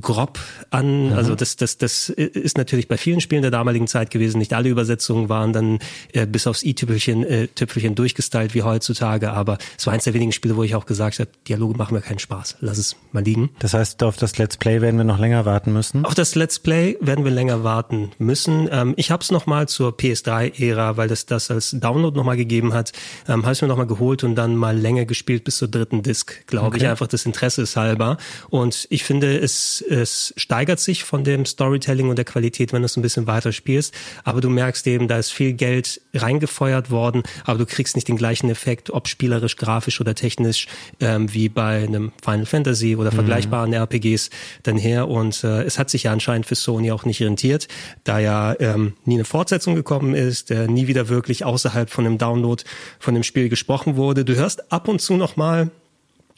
grob 0.00 0.38
an. 0.70 1.08
Mhm. 1.08 1.12
Also 1.12 1.34
das, 1.34 1.56
das, 1.56 1.76
das 1.76 2.08
ist 2.08 2.56
natürlich 2.56 2.88
bei 2.88 2.96
vielen 2.96 3.20
Spielen 3.20 3.42
der 3.42 3.50
damaligen 3.50 3.86
Zeit 3.86 4.10
gewesen. 4.10 4.38
Nicht 4.38 4.54
alle 4.54 4.68
Übersetzungen 4.68 5.28
waren 5.28 5.52
dann 5.52 5.78
äh, 6.12 6.26
bis 6.26 6.46
aufs 6.46 6.62
i-Tüpfelchen 6.62 7.24
äh, 7.24 7.48
Tüpfelchen 7.48 7.94
durchgestylt 7.94 8.54
wie 8.54 8.62
heutzutage. 8.62 9.32
Aber 9.32 9.58
es 9.76 9.86
war 9.86 9.92
eins 9.92 10.04
der 10.04 10.14
wenigen 10.14 10.32
Spiele, 10.32 10.56
wo 10.56 10.62
ich 10.62 10.74
auch 10.74 10.86
gesagt 10.86 11.18
habe, 11.18 11.30
Dialoge 11.46 11.76
machen 11.76 11.94
mir 11.94 12.00
keinen 12.00 12.18
Spaß. 12.18 12.56
Lass 12.60 12.78
es 12.78 12.96
mal 13.12 13.22
liegen. 13.22 13.50
Das 13.58 13.74
heißt, 13.74 14.02
auf 14.02 14.16
das 14.16 14.38
Let's 14.38 14.56
Play 14.56 14.80
werden 14.80 14.96
wir 14.96 15.04
noch 15.04 15.18
länger 15.18 15.44
warten 15.44 15.72
müssen? 15.72 16.04
Auf 16.06 16.14
das 16.14 16.34
Let's 16.34 16.58
Play 16.58 16.96
werden 17.00 17.24
wir 17.24 17.32
länger 17.32 17.64
warten 17.64 18.10
müssen. 18.18 18.68
Ähm, 18.70 18.94
ich 18.96 19.10
habe 19.10 19.22
es 19.22 19.30
nochmal 19.30 19.68
zur 19.68 19.96
PS3-Ära, 19.96 20.96
weil 20.96 21.08
das 21.08 21.26
das 21.26 21.50
als 21.50 21.72
Download 21.72 22.16
nochmal 22.16 22.36
gegeben 22.36 22.72
hat, 22.72 22.92
ähm, 23.28 23.42
habe 23.42 23.52
es 23.52 23.62
mir 23.62 23.68
nochmal 23.68 23.86
geholt 23.86 24.24
und 24.24 24.34
dann 24.36 24.56
mal 24.56 24.76
länger 24.76 25.04
gespielt 25.04 25.44
bis 25.44 25.58
zur 25.58 25.68
dritten 25.68 26.02
Disc, 26.02 26.46
glaube 26.46 26.68
okay. 26.68 26.78
ich 26.78 26.86
einfach 26.86 27.06
des 27.16 27.26
Interesses 27.26 27.76
halber. 27.76 28.18
Und 28.50 28.86
ich 28.90 29.04
finde, 29.04 29.38
es, 29.38 29.82
es 29.88 30.34
steigert 30.36 30.80
sich 30.80 31.04
von 31.04 31.24
dem 31.24 31.46
Storytelling 31.46 32.08
und 32.08 32.16
der 32.16 32.24
Qualität, 32.24 32.72
wenn 32.72 32.82
du 32.82 32.86
es 32.86 32.96
ein 32.96 33.02
bisschen 33.02 33.26
weiter 33.26 33.52
spielst. 33.52 33.94
Aber 34.24 34.40
du 34.40 34.50
merkst 34.50 34.86
eben, 34.86 35.08
da 35.08 35.18
ist 35.18 35.30
viel 35.30 35.54
Geld 35.54 36.00
reingefeuert 36.14 36.90
worden, 36.90 37.22
aber 37.44 37.58
du 37.58 37.66
kriegst 37.66 37.96
nicht 37.96 38.08
den 38.08 38.16
gleichen 38.16 38.50
Effekt, 38.50 38.90
ob 38.90 39.08
spielerisch, 39.08 39.56
grafisch 39.56 40.00
oder 40.00 40.14
technisch, 40.14 40.66
ähm, 41.00 41.32
wie 41.32 41.48
bei 41.48 41.84
einem 41.84 42.12
Final 42.22 42.46
Fantasy 42.46 42.96
oder 42.96 43.10
mhm. 43.10 43.16
vergleichbaren 43.16 43.72
RPGs 43.72 44.30
dann 44.62 44.76
her. 44.76 45.08
Und 45.08 45.42
äh, 45.44 45.62
es 45.62 45.78
hat 45.78 45.90
sich 45.90 46.04
ja 46.04 46.12
anscheinend 46.12 46.46
für 46.46 46.54
Sony 46.54 46.92
auch 46.92 47.04
nicht 47.04 47.22
rentiert, 47.22 47.68
da 48.04 48.18
ja 48.18 48.54
ähm, 48.60 48.94
nie 49.04 49.14
eine 49.14 49.24
Fortsetzung 49.24 49.74
gekommen 49.74 50.14
ist, 50.14 50.50
äh, 50.50 50.68
nie 50.68 50.86
wieder 50.86 51.08
wirklich 51.08 51.44
außerhalb 51.44 51.88
von 51.88 52.04
einem 52.04 52.18
Download 52.18 52.62
von 52.98 53.14
dem 53.14 53.22
Spiel 53.22 53.48
gesprochen 53.48 53.96
wurde. 53.96 54.24
Du 54.24 54.34
hörst 54.34 54.70
ab 54.72 54.88
und 54.88 55.00
zu 55.00 55.14
noch 55.14 55.36
mal 55.36 55.70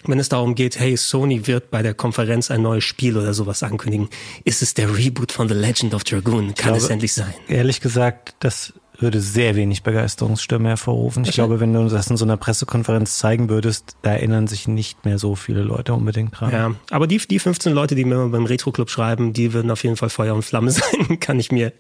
wenn 0.04 0.18
es 0.18 0.28
darum 0.28 0.54
geht, 0.54 0.78
hey, 0.78 0.96
Sony 0.96 1.46
wird 1.46 1.70
bei 1.70 1.82
der 1.82 1.94
Konferenz 1.94 2.50
ein 2.50 2.62
neues 2.62 2.84
Spiel 2.84 3.16
oder 3.16 3.34
sowas 3.34 3.62
ankündigen, 3.62 4.08
ist 4.44 4.62
es 4.62 4.74
der 4.74 4.96
Reboot 4.96 5.32
von 5.32 5.48
The 5.48 5.54
Legend 5.54 5.94
of 5.94 6.04
Dragoon? 6.04 6.54
Kann 6.54 6.54
glaube, 6.54 6.78
es 6.78 6.88
endlich 6.88 7.12
sein? 7.12 7.34
Ehrlich 7.48 7.80
gesagt, 7.80 8.34
das 8.40 8.72
würde 9.00 9.20
sehr 9.20 9.54
wenig 9.54 9.82
Begeisterungsstimme 9.82 10.68
hervorrufen. 10.70 11.24
Ich 11.24 11.32
glaube, 11.32 11.60
wenn 11.60 11.72
du 11.72 11.88
das 11.88 12.08
in 12.08 12.16
so 12.16 12.24
einer 12.24 12.36
Pressekonferenz 12.36 13.18
zeigen 13.18 13.48
würdest, 13.48 13.96
da 14.02 14.10
erinnern 14.10 14.48
sich 14.48 14.66
nicht 14.66 15.04
mehr 15.04 15.18
so 15.18 15.36
viele 15.36 15.62
Leute 15.62 15.94
unbedingt 15.94 16.38
dran. 16.38 16.52
Ja, 16.52 16.74
aber 16.90 17.06
die, 17.06 17.18
die 17.18 17.38
15 17.38 17.72
Leute, 17.72 17.94
die 17.94 18.04
mir 18.04 18.28
beim 18.28 18.46
Retro 18.46 18.72
Club 18.72 18.90
schreiben, 18.90 19.32
die 19.32 19.52
würden 19.52 19.70
auf 19.70 19.84
jeden 19.84 19.96
Fall 19.96 20.10
Feuer 20.10 20.34
und 20.34 20.42
Flamme 20.42 20.70
sein, 20.72 21.20
kann 21.20 21.38
ich 21.38 21.52
mir 21.52 21.72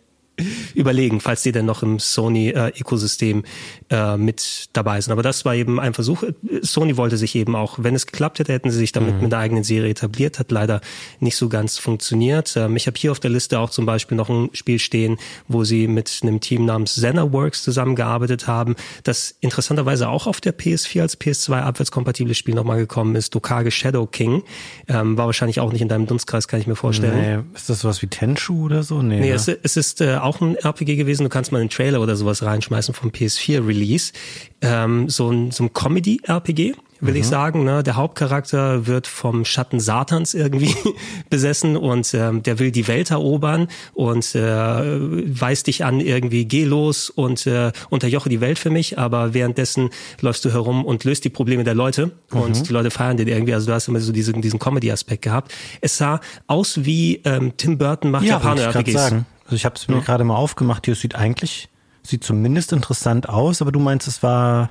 überlegen, 0.74 1.20
falls 1.20 1.42
die 1.42 1.52
denn 1.52 1.66
noch 1.66 1.82
im 1.82 1.98
Sony-Ökosystem 1.98 3.44
äh, 3.90 4.16
mit 4.16 4.68
dabei 4.72 5.00
sind. 5.00 5.12
Aber 5.12 5.22
das 5.22 5.44
war 5.44 5.54
eben 5.54 5.80
ein 5.80 5.94
Versuch. 5.94 6.24
Sony 6.62 6.96
wollte 6.96 7.16
sich 7.16 7.34
eben 7.34 7.56
auch, 7.56 7.78
wenn 7.78 7.94
es 7.94 8.06
geklappt 8.06 8.38
hätte, 8.38 8.52
hätten 8.52 8.70
sie 8.70 8.78
sich 8.78 8.92
damit 8.92 9.16
mhm. 9.16 9.22
mit 9.22 9.32
der 9.32 9.38
eigenen 9.38 9.64
Serie 9.64 9.90
etabliert. 9.90 10.38
Hat 10.38 10.50
leider 10.50 10.80
nicht 11.20 11.36
so 11.36 11.48
ganz 11.48 11.78
funktioniert. 11.78 12.56
Ähm, 12.56 12.76
ich 12.76 12.86
habe 12.86 12.98
hier 12.98 13.12
auf 13.12 13.20
der 13.20 13.30
Liste 13.30 13.58
auch 13.58 13.70
zum 13.70 13.86
Beispiel 13.86 14.16
noch 14.16 14.28
ein 14.28 14.50
Spiel 14.52 14.78
stehen, 14.78 15.18
wo 15.48 15.64
sie 15.64 15.88
mit 15.88 16.20
einem 16.22 16.40
Team 16.40 16.64
namens 16.64 16.94
ZenaWorks 16.94 17.62
zusammengearbeitet 17.62 18.46
haben, 18.46 18.76
das 19.02 19.34
interessanterweise 19.40 20.08
auch 20.08 20.26
auf 20.26 20.40
der 20.40 20.56
PS4 20.56 21.02
als 21.02 21.20
PS2 21.20 21.60
abwärtskompatibles 21.60 22.36
Spiel 22.36 22.54
nochmal 22.54 22.78
gekommen 22.78 23.14
ist. 23.14 23.34
Dokage 23.34 23.70
Shadow 23.70 24.06
King. 24.06 24.42
Ähm, 24.88 25.16
war 25.16 25.26
wahrscheinlich 25.26 25.60
auch 25.60 25.72
nicht 25.72 25.82
in 25.82 25.88
deinem 25.88 26.06
Dunstkreis, 26.06 26.48
kann 26.48 26.60
ich 26.60 26.66
mir 26.66 26.76
vorstellen. 26.76 27.44
Nee. 27.44 27.56
Ist 27.56 27.68
das 27.68 27.80
sowas 27.80 28.02
wie 28.02 28.06
Tenchu 28.06 28.64
oder 28.64 28.82
so? 28.82 29.02
Nee, 29.02 29.20
nee 29.20 29.28
ne? 29.28 29.34
es, 29.34 29.48
es 29.48 29.76
ist 29.76 30.00
äh, 30.00 30.16
auch 30.28 30.40
ein 30.40 30.56
RPG 30.56 30.96
gewesen. 30.96 31.24
Du 31.24 31.30
kannst 31.30 31.52
mal 31.52 31.60
einen 31.60 31.70
Trailer 31.70 32.00
oder 32.00 32.16
sowas 32.16 32.42
reinschmeißen 32.42 32.94
vom 32.94 33.10
PS4 33.10 33.66
Release. 33.66 34.12
Ähm, 34.60 35.08
so 35.08 35.30
ein, 35.30 35.50
so 35.50 35.64
ein 35.64 35.72
Comedy-RPG 35.72 36.74
will 37.00 37.14
mhm. 37.14 37.20
ich 37.20 37.26
sagen. 37.26 37.64
Ne? 37.64 37.82
Der 37.82 37.96
Hauptcharakter 37.96 38.86
wird 38.86 39.06
vom 39.06 39.44
Schatten 39.44 39.80
Satans 39.80 40.34
irgendwie 40.34 40.74
besessen 41.30 41.76
und 41.76 42.12
ähm, 42.14 42.42
der 42.42 42.58
will 42.58 42.70
die 42.70 42.88
Welt 42.88 43.10
erobern 43.10 43.68
und 43.94 44.34
äh, 44.34 44.40
weist 44.40 45.66
dich 45.66 45.84
an, 45.84 46.00
irgendwie 46.00 46.44
geh 46.44 46.64
los 46.64 47.10
und 47.10 47.46
äh, 47.46 47.72
unterjoche 47.90 48.28
die 48.28 48.40
Welt 48.40 48.58
für 48.58 48.70
mich, 48.70 48.98
aber 48.98 49.34
währenddessen 49.34 49.90
läufst 50.20 50.44
du 50.44 50.52
herum 50.52 50.84
und 50.84 51.04
löst 51.04 51.24
die 51.24 51.30
Probleme 51.30 51.64
der 51.64 51.74
Leute 51.74 52.12
mhm. 52.32 52.40
und 52.40 52.68
die 52.68 52.72
Leute 52.72 52.90
feiern 52.90 53.16
den 53.16 53.28
irgendwie. 53.28 53.54
Also 53.54 53.66
du 53.66 53.72
hast 53.72 53.88
immer 53.88 54.00
so 54.00 54.12
diesen, 54.12 54.42
diesen 54.42 54.58
Comedy-Aspekt 54.58 55.22
gehabt. 55.22 55.54
Es 55.80 55.98
sah 55.98 56.20
aus 56.46 56.84
wie 56.84 57.20
ähm, 57.24 57.52
Tim 57.56 57.78
Burton 57.78 58.10
macht 58.10 58.24
ja, 58.24 58.34
Japaner-RPGs. 58.34 59.24
Also 59.48 59.56
ich 59.56 59.64
habe 59.64 59.76
es 59.76 59.88
mir 59.88 59.96
ja. 59.96 60.02
gerade 60.02 60.24
mal 60.24 60.36
aufgemacht. 60.36 60.84
Hier 60.84 60.94
sieht 60.94 61.14
eigentlich, 61.14 61.70
sieht 62.02 62.22
zumindest 62.22 62.74
interessant 62.74 63.30
aus, 63.30 63.62
aber 63.62 63.72
du 63.72 63.80
meinst, 63.80 64.06
es 64.06 64.22
war 64.22 64.68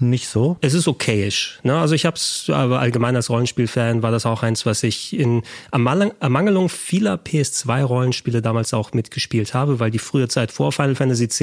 nicht 0.00 0.28
so? 0.28 0.56
Es 0.60 0.74
ist 0.74 0.88
okayisch. 0.88 1.58
Ne? 1.62 1.76
Also 1.78 1.94
ich 1.94 2.04
habe 2.04 2.16
es, 2.16 2.50
aber 2.52 2.80
allgemein 2.80 3.16
als 3.16 3.30
Rollenspielfan 3.30 4.02
war 4.02 4.10
das 4.10 4.26
auch 4.26 4.42
eins, 4.42 4.66
was 4.66 4.82
ich 4.82 5.16
in 5.16 5.42
Ermangelung 5.70 6.68
vieler 6.68 7.14
PS2-Rollenspiele 7.16 8.42
damals 8.42 8.74
auch 8.74 8.92
mitgespielt 8.92 9.54
habe, 9.54 9.80
weil 9.80 9.90
die 9.90 9.98
frühe 9.98 10.28
Zeit 10.28 10.52
vor 10.52 10.72
Final 10.72 10.94
Fantasy 10.94 11.24
X 11.24 11.40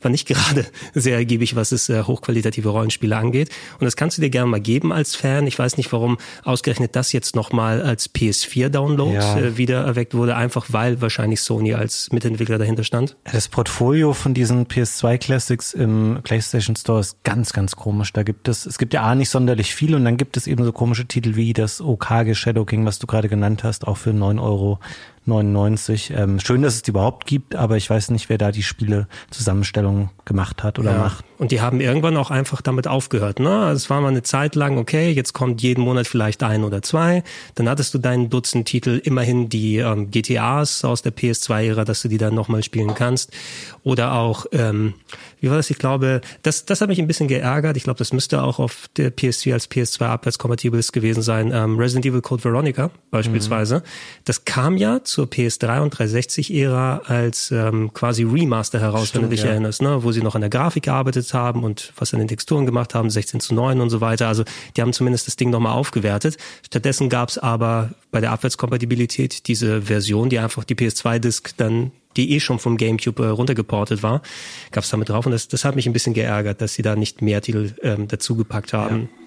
war 0.00 0.10
nicht 0.10 0.26
gerade 0.28 0.66
sehr 0.94 1.16
ergiebig, 1.16 1.56
was 1.56 1.72
es 1.72 1.88
äh, 1.88 2.02
hochqualitative 2.02 2.68
Rollenspiele 2.68 3.16
angeht. 3.16 3.50
Und 3.78 3.84
das 3.84 3.96
kannst 3.96 4.18
du 4.18 4.22
dir 4.22 4.30
gerne 4.30 4.50
mal 4.50 4.60
geben 4.60 4.92
als 4.92 5.14
Fan. 5.14 5.46
Ich 5.46 5.58
weiß 5.58 5.76
nicht, 5.76 5.92
warum 5.92 6.18
ausgerechnet 6.44 6.96
das 6.96 7.12
jetzt 7.12 7.36
nochmal 7.36 7.82
als 7.82 8.12
PS4-Download 8.12 9.14
ja. 9.14 9.38
äh, 9.38 9.56
wieder 9.56 9.84
erweckt 9.84 10.14
wurde, 10.14 10.36
einfach 10.36 10.66
weil 10.70 11.00
wahrscheinlich 11.00 11.40
Sony 11.40 11.74
als 11.74 12.10
Mitentwickler 12.12 12.58
dahinter 12.58 12.84
stand. 12.84 13.16
Das 13.30 13.48
Portfolio 13.48 14.12
von 14.12 14.34
diesen 14.34 14.66
PS2 14.66 15.18
Classics 15.18 15.72
im 15.72 16.18
PlayStation 16.22 16.76
Store 16.76 17.00
ist 17.00 17.22
ganz, 17.24 17.52
ganz 17.52 17.76
groß 17.76 17.91
komisch. 17.92 18.12
Da 18.14 18.22
gibt 18.22 18.48
es, 18.48 18.64
es 18.64 18.78
gibt 18.78 18.94
ja 18.94 19.02
A 19.02 19.14
nicht 19.14 19.28
sonderlich 19.28 19.74
viel 19.74 19.94
und 19.94 20.06
dann 20.06 20.16
gibt 20.16 20.38
es 20.38 20.46
eben 20.46 20.64
so 20.64 20.72
komische 20.72 21.04
Titel 21.04 21.36
wie 21.36 21.52
das 21.52 21.82
Okage 21.82 22.34
Shadow 22.34 22.64
King, 22.64 22.86
was 22.86 22.98
du 22.98 23.06
gerade 23.06 23.28
genannt 23.28 23.64
hast, 23.64 23.86
auch 23.86 23.98
für 23.98 24.10
9,99 24.12 24.42
Euro 24.42 24.78
99. 25.24 26.12
Ähm, 26.16 26.40
schön, 26.40 26.62
dass 26.62 26.74
es 26.74 26.82
die 26.82 26.90
überhaupt 26.90 27.26
gibt, 27.26 27.54
aber 27.54 27.76
ich 27.76 27.88
weiß 27.88 28.10
nicht, 28.10 28.28
wer 28.28 28.38
da 28.38 28.50
die 28.50 28.62
Spiele 28.62 29.06
Zusammenstellung 29.30 30.10
gemacht 30.24 30.62
hat 30.62 30.78
oder 30.78 30.92
ja. 30.92 30.98
macht. 30.98 31.24
Und 31.38 31.50
die 31.50 31.60
haben 31.60 31.80
irgendwann 31.80 32.16
auch 32.16 32.30
einfach 32.30 32.62
damit 32.62 32.86
aufgehört. 32.86 33.40
Ne? 33.40 33.50
Also 33.50 33.76
es 33.76 33.90
war 33.90 34.00
mal 34.00 34.08
eine 34.08 34.22
Zeit 34.22 34.54
lang, 34.54 34.78
okay, 34.78 35.10
jetzt 35.10 35.32
kommt 35.32 35.62
jeden 35.62 35.82
Monat 35.82 36.06
vielleicht 36.06 36.42
ein 36.42 36.64
oder 36.64 36.82
zwei. 36.82 37.24
Dann 37.54 37.68
hattest 37.68 37.94
du 37.94 37.98
deinen 37.98 38.30
Dutzend 38.30 38.66
Titel, 38.66 39.00
immerhin 39.02 39.48
die 39.48 39.78
ähm, 39.78 40.10
GTAs 40.10 40.84
aus 40.84 41.02
der 41.02 41.12
PS2-Ära, 41.12 41.84
dass 41.84 42.02
du 42.02 42.08
die 42.08 42.18
dann 42.18 42.34
nochmal 42.34 42.62
spielen 42.62 42.94
kannst. 42.94 43.32
Oder 43.82 44.14
auch, 44.14 44.46
ähm, 44.52 44.94
wie 45.40 45.50
war 45.50 45.56
das? 45.56 45.70
Ich 45.70 45.78
glaube, 45.78 46.20
das, 46.42 46.64
das 46.64 46.80
hat 46.80 46.88
mich 46.88 47.00
ein 47.00 47.08
bisschen 47.08 47.26
geärgert. 47.26 47.76
Ich 47.76 47.82
glaube, 47.82 47.98
das 47.98 48.12
müsste 48.12 48.42
auch 48.42 48.60
auf 48.60 48.88
der 48.96 49.12
PS4 49.12 49.52
als 49.54 49.70
PS2 49.70 50.04
abwärtskompatibel 50.04 50.80
gewesen 50.92 51.22
sein. 51.22 51.50
Ähm, 51.52 51.78
Resident 51.78 52.06
Evil 52.06 52.22
Code 52.22 52.44
Veronica 52.44 52.90
beispielsweise. 53.10 53.78
Mhm. 53.78 53.82
Das 54.24 54.44
kam 54.44 54.76
ja 54.76 55.02
zur 55.12 55.26
PS3 55.26 55.82
und 55.82 55.94
360-Ära 55.94 57.02
als 57.04 57.50
ähm, 57.50 57.92
quasi 57.92 58.24
Remaster 58.24 58.80
heraus, 58.80 59.08
Stimmt, 59.08 59.24
wenn 59.24 59.30
du 59.30 59.36
dich 59.36 59.44
ja. 59.44 59.50
erinnerst, 59.50 59.82
ne? 59.82 60.02
wo 60.02 60.10
sie 60.10 60.22
noch 60.22 60.34
an 60.34 60.40
der 60.40 60.48
Grafik 60.48 60.84
gearbeitet 60.84 61.32
haben 61.34 61.64
und 61.64 61.92
was 61.96 62.14
an 62.14 62.18
den 62.18 62.28
Texturen 62.28 62.64
gemacht 62.64 62.94
haben, 62.94 63.10
16 63.10 63.40
zu 63.40 63.54
9 63.54 63.80
und 63.82 63.90
so 63.90 64.00
weiter. 64.00 64.26
Also 64.26 64.44
die 64.74 64.80
haben 64.80 64.94
zumindest 64.94 65.26
das 65.26 65.36
Ding 65.36 65.50
nochmal 65.50 65.74
aufgewertet. 65.74 66.38
Stattdessen 66.64 67.10
gab 67.10 67.28
es 67.28 67.36
aber 67.36 67.90
bei 68.10 68.22
der 68.22 68.32
Abwärtskompatibilität 68.32 69.46
diese 69.48 69.82
Version, 69.82 70.30
die 70.30 70.38
einfach 70.38 70.64
die 70.64 70.74
PS2-Disc 70.74 71.50
dann 71.58 71.92
die 72.16 72.32
eh 72.32 72.40
schon 72.40 72.58
vom 72.58 72.76
GameCube 72.76 73.22
äh, 73.24 73.28
runtergeportet 73.28 74.02
war, 74.02 74.20
gab 74.70 74.84
es 74.84 74.90
damit 74.90 75.08
drauf. 75.08 75.24
Und 75.24 75.32
das, 75.32 75.48
das 75.48 75.64
hat 75.64 75.76
mich 75.76 75.86
ein 75.86 75.94
bisschen 75.94 76.12
geärgert, 76.12 76.60
dass 76.60 76.74
sie 76.74 76.82
da 76.82 76.94
nicht 76.94 77.22
mehr 77.22 77.40
Titel 77.40 77.72
ähm, 77.82 78.06
dazugepackt 78.08 78.72
haben. 78.72 79.08
Ja. 79.16 79.21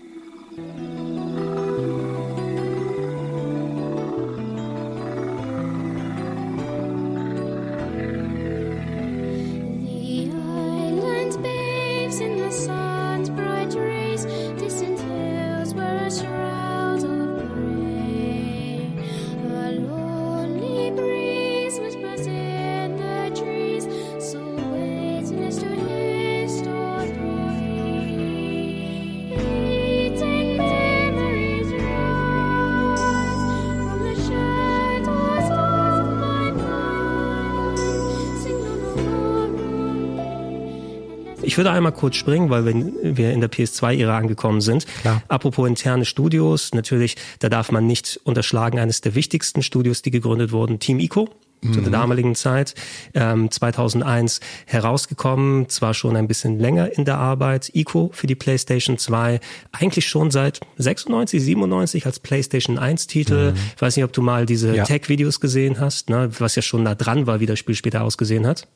Ich 41.56 41.58
würde 41.58 41.72
einmal 41.72 41.94
kurz 41.94 42.18
springen, 42.18 42.50
weil 42.50 42.66
wenn 42.66 43.16
wir 43.16 43.32
in 43.32 43.40
der 43.40 43.50
PS2-Ära 43.50 44.18
angekommen 44.18 44.60
sind. 44.60 44.86
Klar. 45.00 45.24
Apropos 45.30 45.70
interne 45.70 46.04
Studios, 46.04 46.74
natürlich, 46.74 47.16
da 47.40 47.48
darf 47.48 47.72
man 47.72 47.88
nicht 47.88 48.20
unterschlagen, 48.26 48.78
eines 48.78 49.00
der 49.00 49.16
wichtigsten 49.16 49.64
Studios, 49.64 50.02
die 50.02 50.12
gegründet 50.12 50.52
wurden, 50.52 50.80
Team 50.80 51.00
Ico 51.00 51.30
zu 51.62 51.80
der 51.80 51.84
mhm. 51.84 51.92
damaligen 51.94 52.36
Zeit, 52.36 52.76
ähm, 53.14 53.50
2001 53.50 54.42
herausgekommen, 54.66 55.70
zwar 55.70 55.94
schon 55.94 56.18
ein 56.18 56.28
bisschen 56.28 56.60
länger 56.60 56.92
in 56.92 57.06
der 57.06 57.20
Arbeit, 57.20 57.72
Ico 57.74 58.10
für 58.12 58.28
die 58.28 58.36
PlayStation 58.36 58.98
2, 58.98 59.40
eigentlich 59.72 60.10
schon 60.10 60.32
seit 60.32 60.60
96, 60.76 61.42
97 61.42 62.06
als 62.06 62.20
PlayStation 62.20 62.78
1 62.78 63.08
Titel. 63.08 63.54
Mhm. 63.54 63.58
Ich 63.78 63.82
weiß 63.82 63.96
nicht, 63.96 64.04
ob 64.04 64.12
du 64.12 64.22
mal 64.22 64.46
diese 64.46 64.76
ja. 64.76 64.84
Tech-Videos 64.84 65.40
gesehen 65.40 65.80
hast, 65.80 66.10
ne, 66.10 66.30
was 66.38 66.58
ja 66.58 66.62
schon 66.62 66.84
nah 66.84 66.96
dran 66.96 67.28
war, 67.28 67.40
wie 67.40 67.46
das 67.46 67.60
Spiel 67.60 67.76
später 67.76 68.04
ausgesehen 68.04 68.46
hat. 68.46 68.68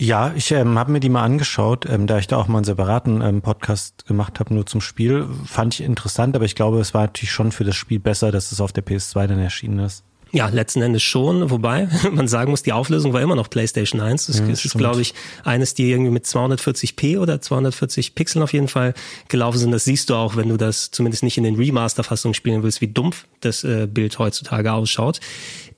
Ja, 0.00 0.32
ich 0.34 0.50
ähm, 0.50 0.78
habe 0.78 0.92
mir 0.92 1.00
die 1.00 1.10
mal 1.10 1.22
angeschaut, 1.22 1.84
ähm, 1.86 2.06
da 2.06 2.16
ich 2.16 2.26
da 2.26 2.38
auch 2.38 2.48
mal 2.48 2.56
einen 2.56 2.64
separaten 2.64 3.20
ähm, 3.20 3.42
Podcast 3.42 4.06
gemacht 4.06 4.40
habe, 4.40 4.54
nur 4.54 4.64
zum 4.64 4.80
Spiel. 4.80 5.26
Fand 5.44 5.74
ich 5.74 5.82
interessant, 5.82 6.34
aber 6.34 6.46
ich 6.46 6.54
glaube, 6.54 6.80
es 6.80 6.94
war 6.94 7.02
natürlich 7.02 7.30
schon 7.30 7.52
für 7.52 7.64
das 7.64 7.76
Spiel 7.76 8.00
besser, 8.00 8.32
dass 8.32 8.50
es 8.50 8.62
auf 8.62 8.72
der 8.72 8.82
PS2 8.82 9.26
dann 9.26 9.38
erschienen 9.38 9.78
ist. 9.80 10.02
Ja, 10.32 10.48
letzten 10.48 10.80
Endes 10.80 11.02
schon, 11.02 11.50
wobei 11.50 11.86
man 12.12 12.28
sagen 12.28 12.50
muss, 12.50 12.62
die 12.62 12.72
Auflösung 12.72 13.12
war 13.12 13.20
immer 13.20 13.34
noch 13.34 13.50
PlayStation 13.50 14.00
1. 14.00 14.28
Das, 14.28 14.38
ja, 14.38 14.46
ist, 14.46 14.72
glaube 14.78 15.02
ich, 15.02 15.12
eines, 15.44 15.74
die 15.74 15.90
irgendwie 15.90 16.12
mit 16.12 16.24
240p 16.24 17.18
oder 17.18 17.42
240 17.42 18.14
Pixeln 18.14 18.42
auf 18.42 18.54
jeden 18.54 18.68
Fall 18.68 18.94
gelaufen 19.28 19.58
sind. 19.58 19.70
Das 19.70 19.84
siehst 19.84 20.08
du 20.08 20.14
auch, 20.14 20.34
wenn 20.34 20.48
du 20.48 20.56
das 20.56 20.92
zumindest 20.92 21.24
nicht 21.24 21.36
in 21.36 21.44
den 21.44 21.56
Remaster-Fassungen 21.56 22.32
spielen 22.32 22.62
willst, 22.62 22.80
wie 22.80 22.88
dumpf 22.88 23.26
das 23.40 23.64
äh, 23.64 23.86
Bild 23.86 24.18
heutzutage 24.18 24.72
ausschaut. 24.72 25.20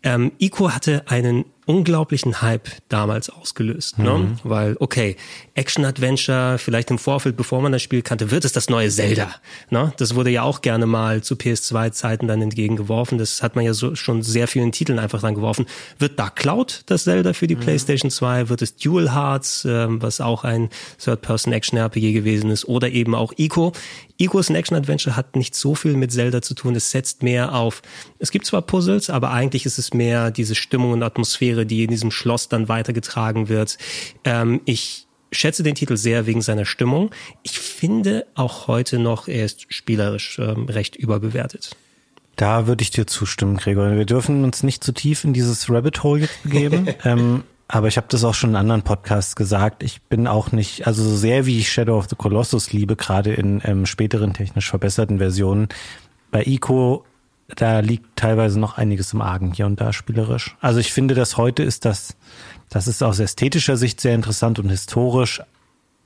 Ähm, 0.02 0.32
Ico 0.38 0.70
hatte 0.70 1.04
einen 1.06 1.44
unglaublichen 1.64 2.42
Hype 2.42 2.68
damals 2.88 3.30
ausgelöst, 3.30 3.98
ne? 3.98 4.10
mhm. 4.10 4.24
ne? 4.24 4.36
weil 4.42 4.76
okay, 4.80 5.16
Action-Adventure, 5.54 6.58
vielleicht 6.58 6.90
im 6.90 6.98
Vorfeld, 6.98 7.36
bevor 7.36 7.62
man 7.62 7.70
das 7.70 7.82
Spiel 7.82 8.02
kannte, 8.02 8.30
wird 8.32 8.44
es 8.44 8.52
das 8.52 8.68
neue 8.68 8.90
Zelda. 8.90 9.30
Ne? 9.70 9.92
Das 9.98 10.14
wurde 10.14 10.30
ja 10.30 10.42
auch 10.42 10.62
gerne 10.62 10.86
mal 10.86 11.22
zu 11.22 11.34
PS2-Zeiten 11.34 12.26
dann 12.26 12.42
entgegengeworfen. 12.42 13.18
Das 13.18 13.42
hat 13.42 13.54
man 13.54 13.64
ja 13.64 13.74
so 13.74 13.94
schon 13.94 14.22
sehr 14.22 14.48
vielen 14.48 14.72
Titeln 14.72 14.98
einfach 14.98 15.20
dann 15.20 15.34
geworfen. 15.34 15.66
Wird 15.98 16.18
Dark 16.18 16.36
Cloud 16.36 16.82
das 16.86 17.04
Zelda 17.04 17.32
für 17.32 17.46
die 17.46 17.56
mhm. 17.56 17.60
PlayStation 17.60 18.10
2? 18.10 18.48
Wird 18.48 18.62
es 18.62 18.76
Dual 18.76 19.14
Hearts, 19.14 19.64
äh, 19.64 19.86
was 19.88 20.20
auch 20.20 20.42
ein 20.42 20.68
Third-Person-Action-RPG 20.98 22.12
gewesen 22.12 22.50
ist, 22.50 22.66
oder 22.66 22.88
eben 22.90 23.14
auch 23.14 23.32
Ico? 23.36 23.72
Ico 24.22 24.38
ist 24.38 24.50
ein 24.50 24.56
Action-Adventure, 24.56 25.16
hat 25.16 25.36
nicht 25.36 25.54
so 25.54 25.74
viel 25.74 25.94
mit 25.94 26.12
Zelda 26.12 26.42
zu 26.42 26.54
tun. 26.54 26.76
Es 26.76 26.90
setzt 26.90 27.22
mehr 27.22 27.54
auf, 27.54 27.82
es 28.18 28.30
gibt 28.30 28.46
zwar 28.46 28.62
Puzzles, 28.62 29.10
aber 29.10 29.30
eigentlich 29.30 29.66
ist 29.66 29.78
es 29.78 29.92
mehr 29.92 30.30
diese 30.30 30.54
Stimmung 30.54 30.92
und 30.92 31.02
Atmosphäre, 31.02 31.66
die 31.66 31.84
in 31.84 31.90
diesem 31.90 32.10
Schloss 32.10 32.48
dann 32.48 32.68
weitergetragen 32.68 33.48
wird. 33.48 33.78
Ähm, 34.24 34.60
ich 34.64 35.06
schätze 35.32 35.62
den 35.62 35.74
Titel 35.74 35.96
sehr 35.96 36.26
wegen 36.26 36.42
seiner 36.42 36.64
Stimmung. 36.64 37.10
Ich 37.42 37.58
finde 37.58 38.26
auch 38.34 38.68
heute 38.68 38.98
noch, 38.98 39.28
er 39.28 39.44
ist 39.44 39.72
spielerisch 39.72 40.38
ähm, 40.38 40.66
recht 40.66 40.94
überbewertet. 40.94 41.76
Da 42.36 42.66
würde 42.66 42.82
ich 42.82 42.90
dir 42.90 43.06
zustimmen, 43.06 43.56
Gregor. 43.56 43.94
Wir 43.96 44.06
dürfen 44.06 44.44
uns 44.44 44.62
nicht 44.62 44.82
zu 44.82 44.92
tief 44.92 45.24
in 45.24 45.32
dieses 45.32 45.68
Rabbit 45.68 46.02
Hole 46.02 46.22
jetzt 46.22 46.42
begeben. 46.42 46.88
ähm, 47.04 47.44
aber 47.72 47.88
ich 47.88 47.96
habe 47.96 48.06
das 48.10 48.22
auch 48.22 48.34
schon 48.34 48.50
in 48.50 48.56
anderen 48.56 48.82
Podcasts 48.82 49.34
gesagt. 49.34 49.82
Ich 49.82 50.02
bin 50.02 50.26
auch 50.26 50.52
nicht, 50.52 50.86
also 50.86 51.02
so 51.02 51.16
sehr 51.16 51.46
wie 51.46 51.58
ich 51.58 51.72
Shadow 51.72 51.96
of 51.96 52.06
the 52.10 52.16
Colossus 52.16 52.70
liebe, 52.74 52.96
gerade 52.96 53.32
in 53.32 53.62
ähm, 53.64 53.86
späteren 53.86 54.34
technisch 54.34 54.68
verbesserten 54.68 55.16
Versionen, 55.16 55.68
bei 56.30 56.44
Ico, 56.44 57.06
da 57.56 57.80
liegt 57.80 58.14
teilweise 58.14 58.60
noch 58.60 58.76
einiges 58.76 59.14
im 59.14 59.22
Argen 59.22 59.54
hier 59.54 59.64
und 59.64 59.80
da 59.80 59.94
spielerisch. 59.94 60.54
Also 60.60 60.80
ich 60.80 60.92
finde, 60.92 61.14
dass 61.14 61.38
heute 61.38 61.62
ist 61.62 61.86
das, 61.86 62.14
das 62.68 62.88
ist 62.88 63.02
aus 63.02 63.18
ästhetischer 63.18 63.78
Sicht 63.78 64.02
sehr 64.02 64.14
interessant 64.14 64.58
und 64.58 64.68
historisch, 64.68 65.40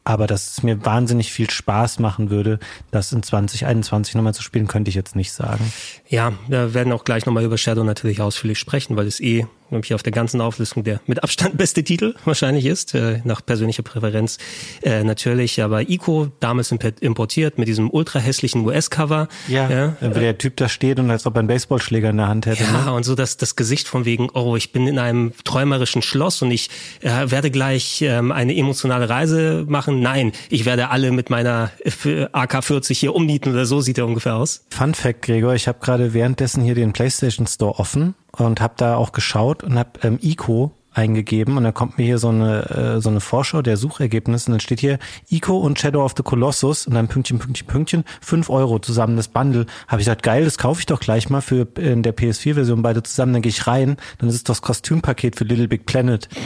aber 0.04 0.28
dass 0.28 0.52
es 0.52 0.62
mir 0.62 0.84
wahnsinnig 0.84 1.32
viel 1.32 1.50
Spaß 1.50 1.98
machen 1.98 2.30
würde, 2.30 2.60
das 2.92 3.12
in 3.12 3.24
2021 3.24 4.14
nochmal 4.14 4.34
zu 4.34 4.42
spielen, 4.42 4.68
könnte 4.68 4.88
ich 4.88 4.94
jetzt 4.94 5.16
nicht 5.16 5.32
sagen. 5.32 5.72
Ja, 6.08 6.32
wir 6.46 6.74
werden 6.74 6.92
auch 6.92 7.02
gleich 7.02 7.26
nochmal 7.26 7.42
über 7.42 7.58
Shadow 7.58 7.82
natürlich 7.82 8.20
ausführlich 8.20 8.60
sprechen, 8.60 8.96
weil 8.96 9.08
es 9.08 9.18
eh 9.18 9.46
nämlich 9.70 9.94
auf 9.94 10.02
der 10.02 10.12
ganzen 10.12 10.40
Auflistung 10.40 10.84
der 10.84 11.00
mit 11.06 11.22
Abstand 11.22 11.56
beste 11.56 11.82
Titel 11.84 12.14
wahrscheinlich 12.24 12.66
ist, 12.66 12.94
äh, 12.94 13.20
nach 13.24 13.44
persönlicher 13.44 13.82
Präferenz 13.82 14.38
äh, 14.82 15.04
natürlich. 15.04 15.62
Aber 15.62 15.88
Ico, 15.88 16.28
damals 16.40 16.72
importiert 17.00 17.58
mit 17.58 17.68
diesem 17.68 17.90
ultra 17.90 18.18
hässlichen 18.18 18.64
US-Cover. 18.66 19.28
Ja, 19.48 19.68
ja 19.70 19.96
wenn 20.00 20.12
äh, 20.12 20.20
der 20.20 20.38
Typ 20.38 20.56
da 20.56 20.68
steht 20.68 20.98
und 20.98 21.10
als 21.10 21.26
ob 21.26 21.36
er 21.36 21.40
einen 21.40 21.48
Baseballschläger 21.48 22.10
in 22.10 22.16
der 22.18 22.28
Hand 22.28 22.46
hätte. 22.46 22.64
Ja, 22.64 22.86
ne? 22.86 22.92
und 22.92 23.04
so 23.04 23.14
das, 23.14 23.36
das 23.36 23.56
Gesicht 23.56 23.88
von 23.88 24.04
wegen, 24.04 24.28
oh, 24.34 24.56
ich 24.56 24.72
bin 24.72 24.86
in 24.86 24.98
einem 24.98 25.32
träumerischen 25.44 26.02
Schloss 26.02 26.42
und 26.42 26.50
ich 26.50 26.70
äh, 27.00 27.30
werde 27.30 27.50
gleich 27.50 28.02
ähm, 28.02 28.32
eine 28.32 28.56
emotionale 28.56 29.08
Reise 29.08 29.64
machen. 29.68 30.00
Nein, 30.00 30.32
ich 30.50 30.64
werde 30.64 30.90
alle 30.90 31.10
mit 31.10 31.30
meiner 31.30 31.70
äh, 31.84 32.26
AK-40 32.32 32.94
hier 32.94 33.14
umnieten 33.14 33.52
oder 33.52 33.66
so 33.66 33.80
sieht 33.80 33.98
er 33.98 34.06
ungefähr 34.06 34.36
aus. 34.36 34.64
Fun 34.70 34.94
Fact, 34.94 35.22
Gregor, 35.22 35.54
ich 35.54 35.68
habe 35.68 35.78
gerade 35.80 36.14
währenddessen 36.14 36.62
hier 36.62 36.74
den 36.74 36.92
PlayStation 36.92 37.46
Store 37.46 37.78
offen 37.78 38.14
und 38.38 38.60
habe 38.60 38.74
da 38.76 38.96
auch 38.96 39.12
geschaut 39.12 39.62
und 39.62 39.78
habe 39.78 39.90
ähm, 40.02 40.18
Ico 40.22 40.72
eingegeben 40.96 41.58
und 41.58 41.64
dann 41.64 41.74
kommt 41.74 41.98
mir 41.98 42.04
hier 42.04 42.18
so 42.18 42.28
eine 42.28 42.70
äh, 42.70 43.00
so 43.00 43.10
eine 43.10 43.20
Vorschau 43.20 43.60
der 43.60 43.76
Suchergebnisse 43.76 44.46
und 44.46 44.52
dann 44.54 44.60
steht 44.60 44.80
hier 44.80 44.98
Ico 45.28 45.58
und 45.58 45.78
Shadow 45.78 46.02
of 46.02 46.14
the 46.16 46.22
Colossus 46.22 46.86
und 46.86 46.94
dann 46.94 47.08
Pünktchen, 47.08 47.38
Pünktchen, 47.38 47.66
Pünktchen, 47.66 48.04
fünf 48.20 48.48
Euro 48.48 48.78
zusammen 48.78 49.16
das 49.16 49.28
Bundle. 49.28 49.66
Habe 49.88 50.00
ich 50.00 50.06
gesagt, 50.06 50.22
geil, 50.22 50.44
das 50.44 50.56
kaufe 50.56 50.80
ich 50.80 50.86
doch 50.86 51.00
gleich 51.00 51.28
mal 51.28 51.42
für 51.42 51.68
in 51.76 52.02
der 52.02 52.16
PS4-Version 52.16 52.80
beide 52.82 53.02
zusammen. 53.02 53.34
Dann 53.34 53.42
gehe 53.42 53.50
ich 53.50 53.66
rein, 53.66 53.98
dann 54.18 54.30
ist 54.30 54.36
es 54.36 54.44
das 54.44 54.62
Kostümpaket 54.62 55.36
für 55.36 55.44
Little 55.44 55.68
Big 55.68 55.84
Planet. 55.86 56.28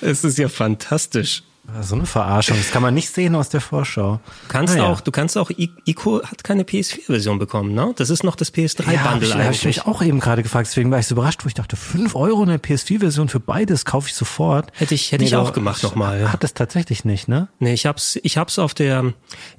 Es 0.00 0.22
ist 0.24 0.38
ja 0.38 0.48
fantastisch. 0.48 1.42
So 1.82 1.96
eine 1.96 2.06
Verarschung, 2.06 2.56
das 2.56 2.70
kann 2.70 2.80
man 2.80 2.94
nicht 2.94 3.10
sehen 3.10 3.34
aus 3.34 3.50
der 3.50 3.60
Vorschau. 3.60 4.20
Du 4.24 4.48
kannst 4.48 4.74
ah, 4.74 4.78
ja. 4.78 4.86
auch, 4.86 5.02
du 5.02 5.10
kannst 5.10 5.36
auch, 5.36 5.50
Ico 5.50 6.22
hat 6.24 6.42
keine 6.42 6.62
PS4-Version 6.62 7.38
bekommen, 7.38 7.74
ne? 7.74 7.92
Das 7.96 8.08
ist 8.08 8.24
noch 8.24 8.36
das 8.36 8.54
PS3-Bundle 8.54 9.28
ja, 9.28 9.44
habe 9.44 9.52
ich 9.52 9.66
mich 9.66 9.84
auch 9.84 10.00
eben 10.00 10.18
gerade 10.18 10.42
gefragt, 10.42 10.68
deswegen 10.68 10.90
war 10.90 10.98
ich 10.98 11.06
so 11.06 11.14
überrascht, 11.14 11.44
wo 11.44 11.46
ich 11.46 11.52
dachte, 11.52 11.76
fünf 11.76 12.16
Euro 12.16 12.42
eine 12.42 12.56
PS4-Version 12.56 13.28
für 13.28 13.38
beides 13.38 13.84
kaufe 13.84 14.08
ich 14.08 14.14
sofort. 14.14 14.72
Hätte 14.76 14.94
ich, 14.94 15.12
hätte 15.12 15.22
nee, 15.22 15.28
ich 15.28 15.36
auch 15.36 15.52
gemacht 15.52 15.82
nochmal. 15.82 16.32
Hat 16.32 16.42
das 16.42 16.54
tatsächlich 16.54 17.04
nicht, 17.04 17.28
ne? 17.28 17.48
Nee, 17.58 17.74
ich 17.74 17.84
hab's, 17.84 18.18
ich 18.22 18.38
hab's 18.38 18.58
auf 18.58 18.72
der, 18.72 19.12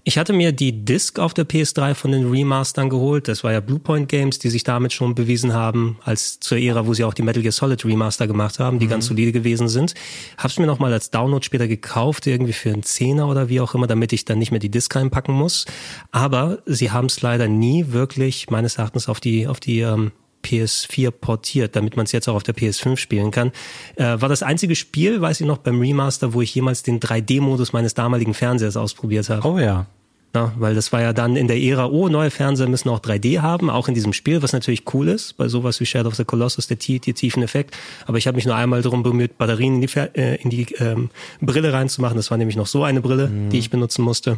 ich 0.04 0.18
hatte 0.18 0.34
mir 0.34 0.52
die 0.52 0.84
Disc 0.84 1.20
auf 1.20 1.36
der 1.36 1.48
PS3 1.48 1.94
von 1.94 2.12
den 2.12 2.32
Remastern 2.32 2.90
geholt. 2.90 3.28
Das 3.28 3.44
war 3.44 3.52
ja 3.52 3.60
Bluepoint 3.60 4.10
Games, 4.10 4.40
die 4.40 4.50
sich 4.50 4.64
damit 4.64 4.94
schon 4.94 5.14
bewiesen 5.14 5.54
haben, 5.54 6.00
als 6.04 6.40
zur 6.40 6.58
Ära, 6.58 6.88
wo 6.88 6.96
sie 6.96 7.04
auch 7.04 7.14
die 7.14 7.22
Metal 7.22 7.44
Gear 7.44 7.52
Solid 7.52 7.86
Remaster 7.86 8.26
gemacht 8.26 8.58
haben, 8.58 8.80
die 8.80 8.88
mhm. 8.88 8.92
ganz 8.92 9.06
solide 9.06 9.32
gewesen 9.32 9.68
sind. 9.68 9.94
Hab's 10.40 10.58
mir 10.58 10.66
nochmal 10.66 10.92
als 10.92 11.12
Download 11.12 11.46
später 11.46 11.68
gekauft 11.68 11.99
gekauft, 12.00 12.28
irgendwie 12.28 12.54
für 12.54 12.72
einen 12.72 12.84
Zehner 12.84 13.28
oder 13.28 13.50
wie 13.50 13.60
auch 13.60 13.76
immer, 13.76 13.88
damit 13.88 14.14
ich 14.14 14.26
dann 14.26 14.40
nicht 14.40 14.52
mehr 14.52 14.60
die 14.60 14.70
Disc 14.70 14.96
reinpacken 14.96 15.34
muss. 15.34 15.66
Aber 16.12 16.60
sie 16.66 16.92
haben 16.92 17.08
es 17.08 17.22
leider 17.22 17.48
nie 17.48 17.88
wirklich 17.90 18.50
meines 18.50 18.78
Erachtens 18.78 19.10
auf 19.10 19.20
die, 19.20 19.48
auf 19.48 19.60
die 19.60 19.82
ähm, 19.82 20.12
PS4 20.46 21.12
portiert, 21.12 21.76
damit 21.76 21.98
man 21.98 22.06
es 22.06 22.14
jetzt 22.14 22.30
auch 22.30 22.36
auf 22.36 22.44
der 22.44 22.56
PS5 22.56 22.98
spielen 22.98 23.32
kann. 23.32 23.52
Äh, 23.96 24.22
war 24.22 24.30
das 24.30 24.44
einzige 24.44 24.76
Spiel, 24.76 25.20
weiß 25.20 25.42
ich 25.42 25.48
noch, 25.48 25.58
beim 25.58 25.80
Remaster, 25.80 26.34
wo 26.34 26.42
ich 26.42 26.56
jemals 26.56 26.84
den 26.84 27.00
3D-Modus 27.00 27.74
meines 27.74 27.94
damaligen 27.94 28.34
Fernsehers 28.34 28.78
ausprobiert 28.78 29.30
habe. 29.30 29.48
Oh 29.48 29.60
ja. 29.60 29.86
Ja, 30.36 30.54
weil 30.58 30.76
das 30.76 30.94
war 30.94 31.02
ja 31.02 31.12
dann 31.12 31.36
in 31.36 31.48
der 31.48 31.60
Ära, 31.60 31.88
oh, 31.88 32.08
neue 32.08 32.30
Fernseher 32.30 32.70
müssen 32.70 32.90
auch 32.90 33.00
3D 33.00 33.40
haben, 33.40 33.72
auch 33.72 33.88
in 33.88 33.96
diesem 33.96 34.14
Spiel, 34.14 34.44
was 34.44 34.54
natürlich 34.54 34.84
cool 34.94 35.08
ist, 35.08 35.38
bei 35.38 35.48
sowas 35.48 35.80
wie 35.80 35.88
Shadow 35.88 36.10
of 36.10 36.16
the 36.16 36.24
Colossus, 36.24 36.68
der, 36.68 36.78
die 36.78 37.00
tiefen 37.00 37.42
Effekt. 37.42 37.76
Aber 38.06 38.20
ich 38.20 38.28
habe 38.28 38.36
mich 38.36 38.46
nur 38.46 38.56
einmal 38.56 38.84
darum 38.84 39.02
bemüht, 39.02 39.40
Batterien 39.40 39.76
in 39.76 39.82
die, 39.82 39.98
äh, 39.98 40.36
in 40.36 40.52
die 40.52 40.68
ähm, 40.76 41.10
Brille 41.42 41.74
reinzumachen. 41.74 42.16
Das 42.16 42.30
war 42.30 42.38
nämlich 42.38 42.58
noch 42.58 42.68
so 42.68 42.84
eine 42.84 43.02
Brille, 43.02 43.28
mhm. 43.28 43.50
die 43.50 43.58
ich 43.58 43.72
benutzen 43.72 44.04
musste 44.04 44.38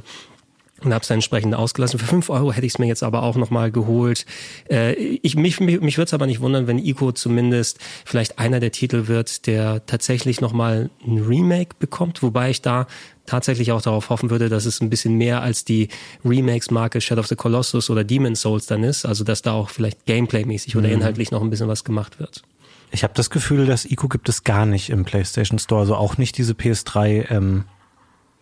und 0.84 0.93
habe 0.93 1.01
es 1.01 1.08
dann 1.08 1.15
entsprechend 1.15 1.54
ausgelassen. 1.54 1.99
Für 1.99 2.06
fünf 2.06 2.30
Euro 2.30 2.51
hätte 2.51 2.65
ich 2.65 2.73
es 2.73 2.80
mir 2.80 2.88
jetzt 2.88 3.04
aber 3.04 3.23
auch 3.23 3.36
nochmal 3.36 3.71
geholt. 3.71 4.25
Äh, 4.69 4.93
ich, 4.93 5.36
mich 5.36 5.60
mich, 5.60 5.80
mich 5.82 5.97
würde 5.97 6.08
es 6.08 6.13
aber 6.13 6.25
nicht 6.25 6.41
wundern, 6.41 6.67
wenn 6.67 6.80
Ico 6.80 7.12
zumindest 7.12 7.80
vielleicht 8.06 8.39
einer 8.39 8.60
der 8.60 8.71
Titel 8.71 9.08
wird, 9.08 9.47
der 9.47 9.86
tatsächlich 9.86 10.41
nochmal 10.41 10.89
ein 11.06 11.19
Remake 11.19 11.75
bekommt, 11.80 12.23
wobei 12.23 12.49
ich 12.49 12.62
da 12.62 12.88
tatsächlich 13.32 13.72
auch 13.72 13.82
darauf 13.82 14.10
hoffen 14.10 14.30
würde, 14.30 14.50
dass 14.50 14.65
es 14.65 14.82
ein 14.82 14.89
bisschen 14.89 15.15
mehr 15.15 15.41
als 15.41 15.63
die 15.63 15.88
Remakes-Marke 16.26 17.00
Shadow 17.00 17.22
of 17.22 17.28
the 17.28 17.36
Colossus 17.36 17.89
oder 17.89 18.04
Demon's 18.04 18.41
Souls 18.41 18.65
dann 18.65 18.84
ist, 18.84 19.06
also 19.06 19.24
dass 19.24 19.41
da 19.41 19.54
auch 19.54 19.70
vielleicht 19.70 20.06
Gameplay-mäßig 20.06 20.76
oder 20.76 20.89
mhm. 20.89 20.96
inhaltlich 20.96 21.32
noch 21.32 21.41
ein 21.41 21.50
bisschen 21.50 21.70
was 21.70 21.86
gemacht 21.86 22.20
wird. 22.20 22.41
Ich 22.91 23.04
habe 23.04 23.13
das 23.15 23.30
Gefühl, 23.30 23.65
dass 23.65 23.86
Ico 23.86 24.10
gibt 24.10 24.28
es 24.28 24.44
gar 24.44 24.65
nicht 24.65 24.89
im 24.89 25.06
PlayStation 25.06 25.60
Store, 25.60 25.82
also 25.82 25.96
auch 25.96 26.17
nicht 26.17 26.38
diese 26.38 26.52
PS3 26.52 27.32
ähm, 27.32 27.63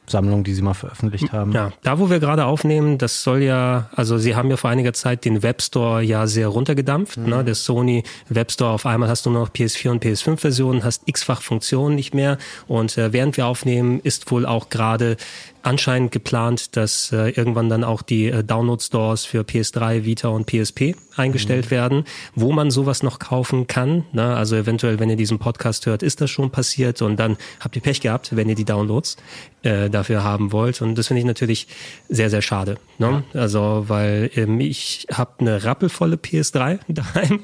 Sammlung, 0.09 0.43
die 0.43 0.53
Sie 0.53 0.61
mal 0.61 0.73
veröffentlicht 0.73 1.31
haben. 1.31 1.51
Ja, 1.51 1.71
da 1.83 1.99
wo 1.99 2.09
wir 2.09 2.19
gerade 2.19 2.45
aufnehmen, 2.45 2.97
das 2.97 3.23
soll 3.23 3.41
ja, 3.41 3.89
also 3.95 4.17
Sie 4.17 4.35
haben 4.35 4.49
ja 4.49 4.57
vor 4.57 4.69
einiger 4.69 4.93
Zeit 4.93 5.25
den 5.25 5.43
Webstore 5.43 6.01
ja 6.01 6.27
sehr 6.27 6.47
runtergedampft. 6.47 7.17
Mhm. 7.17 7.29
Ne? 7.29 7.43
Der 7.43 7.55
Sony 7.55 8.03
Webstore 8.29 8.71
auf 8.71 8.85
einmal 8.85 9.09
hast 9.09 9.25
du 9.25 9.29
noch 9.29 9.49
PS4 9.49 9.89
und 9.91 10.03
PS5 10.03 10.37
Versionen, 10.37 10.83
hast 10.83 11.03
x-fach 11.05 11.41
Funktionen 11.41 11.95
nicht 11.95 12.13
mehr. 12.13 12.37
Und 12.67 12.97
äh, 12.97 13.13
während 13.13 13.37
wir 13.37 13.45
aufnehmen, 13.45 13.99
ist 14.01 14.29
wohl 14.31 14.45
auch 14.45 14.69
gerade 14.69 15.17
anscheinend 15.61 16.11
geplant, 16.11 16.75
dass 16.77 17.11
äh, 17.11 17.29
irgendwann 17.29 17.69
dann 17.69 17.83
auch 17.83 18.01
die 18.01 18.27
äh, 18.27 18.43
Download-Stores 18.43 19.25
für 19.25 19.41
PS3, 19.41 20.05
Vita 20.05 20.29
und 20.29 20.45
PSP 20.45 20.95
eingestellt 21.15 21.65
mhm. 21.65 21.71
werden, 21.71 22.03
wo 22.35 22.51
man 22.51 22.71
sowas 22.71 23.03
noch 23.03 23.19
kaufen 23.19 23.67
kann. 23.67 24.05
Ne? 24.13 24.35
Also 24.35 24.55
eventuell, 24.55 24.99
wenn 24.99 25.09
ihr 25.09 25.15
diesen 25.15 25.39
Podcast 25.39 25.85
hört, 25.85 26.03
ist 26.03 26.21
das 26.21 26.29
schon 26.29 26.49
passiert 26.49 27.01
und 27.01 27.17
dann 27.17 27.37
habt 27.59 27.75
ihr 27.75 27.81
Pech 27.81 28.01
gehabt, 28.01 28.35
wenn 28.35 28.49
ihr 28.49 28.55
die 28.55 28.65
Downloads 28.65 29.17
äh, 29.63 29.89
dafür 29.89 30.23
haben 30.23 30.51
wollt. 30.51 30.81
Und 30.81 30.95
das 30.97 31.07
finde 31.07 31.19
ich 31.19 31.25
natürlich 31.25 31.67
sehr, 32.07 32.29
sehr 32.29 32.41
schade. 32.41 32.77
Ne? 32.97 33.23
Ja. 33.33 33.41
Also, 33.41 33.85
weil 33.87 34.31
ähm, 34.35 34.59
ich 34.61 35.07
habe 35.11 35.31
eine 35.39 35.63
rappelvolle 35.63 36.15
PS3 36.15 36.79
daheim. 36.87 37.41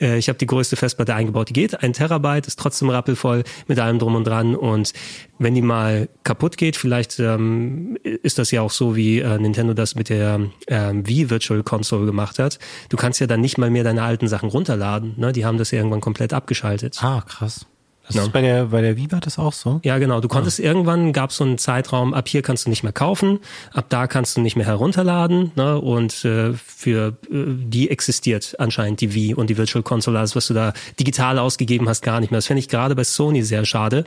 äh, 0.00 0.18
ich 0.18 0.28
habe 0.28 0.38
die 0.38 0.46
größte 0.46 0.76
Festplatte 0.76 1.14
eingebaut, 1.14 1.48
die 1.48 1.54
geht. 1.54 1.82
Ein 1.82 1.94
Terabyte 1.94 2.46
ist 2.46 2.58
trotzdem 2.58 2.90
rappelvoll 2.90 3.44
mit 3.66 3.78
allem 3.78 3.98
drum 3.98 4.14
und 4.14 4.24
dran. 4.24 4.54
Und 4.54 4.92
wenn 5.38 5.54
die 5.54 5.62
mal 5.62 6.08
kaputt 6.24 6.56
geht, 6.56 6.76
vielleicht 6.76 7.18
ähm, 7.18 7.96
ist 8.02 8.38
das 8.38 8.50
ja 8.50 8.62
auch 8.62 8.70
so, 8.70 8.96
wie 8.96 9.20
äh, 9.20 9.38
Nintendo 9.38 9.74
das 9.74 9.94
mit 9.94 10.08
der 10.08 10.40
ähm, 10.66 11.06
Wii 11.06 11.30
Virtual 11.30 11.62
Console 11.62 12.06
gemacht 12.06 12.38
hat. 12.38 12.58
Du 12.88 12.96
kannst 12.96 13.20
ja 13.20 13.26
dann 13.26 13.40
nicht 13.40 13.58
mal 13.58 13.70
mehr 13.70 13.84
deine 13.84 14.02
alten 14.02 14.28
Sachen 14.28 14.48
runterladen. 14.48 15.14
Ne? 15.16 15.32
Die 15.32 15.44
haben 15.44 15.58
das 15.58 15.70
ja 15.70 15.78
irgendwann 15.78 16.00
komplett 16.00 16.32
abgeschaltet. 16.32 16.98
Ah, 17.02 17.22
krass. 17.26 17.66
Das 18.08 18.16
ja. 18.16 18.22
ist 18.22 18.32
bei 18.32 18.40
der, 18.40 18.64
bei 18.66 18.80
der 18.80 18.96
Viva 18.96 19.20
das 19.20 19.38
auch 19.38 19.52
so? 19.52 19.80
Ja, 19.84 19.98
genau. 19.98 20.20
Du 20.20 20.28
konntest 20.28 20.60
ah. 20.60 20.62
irgendwann, 20.62 21.12
gab 21.12 21.28
es 21.28 21.36
so 21.36 21.44
einen 21.44 21.58
Zeitraum, 21.58 22.14
ab 22.14 22.26
hier 22.26 22.40
kannst 22.40 22.64
du 22.64 22.70
nicht 22.70 22.82
mehr 22.82 22.92
kaufen, 22.92 23.38
ab 23.70 23.86
da 23.90 24.06
kannst 24.06 24.36
du 24.36 24.40
nicht 24.40 24.56
mehr 24.56 24.64
herunterladen. 24.64 25.52
Ne? 25.56 25.78
Und 25.78 26.24
äh, 26.24 26.54
für 26.54 27.18
äh, 27.30 27.44
die 27.46 27.90
existiert 27.90 28.56
anscheinend 28.58 29.02
die 29.02 29.14
Wii 29.14 29.34
und 29.34 29.50
die 29.50 29.58
Virtual 29.58 29.82
Console, 29.82 30.18
also 30.18 30.36
was 30.36 30.46
du 30.46 30.54
da 30.54 30.72
digital 30.98 31.38
ausgegeben 31.38 31.86
hast, 31.88 32.02
gar 32.02 32.20
nicht 32.20 32.30
mehr. 32.30 32.38
Das 32.38 32.46
finde 32.46 32.60
ich 32.60 32.68
gerade 32.68 32.94
bei 32.94 33.04
Sony 33.04 33.42
sehr 33.42 33.66
schade. 33.66 34.04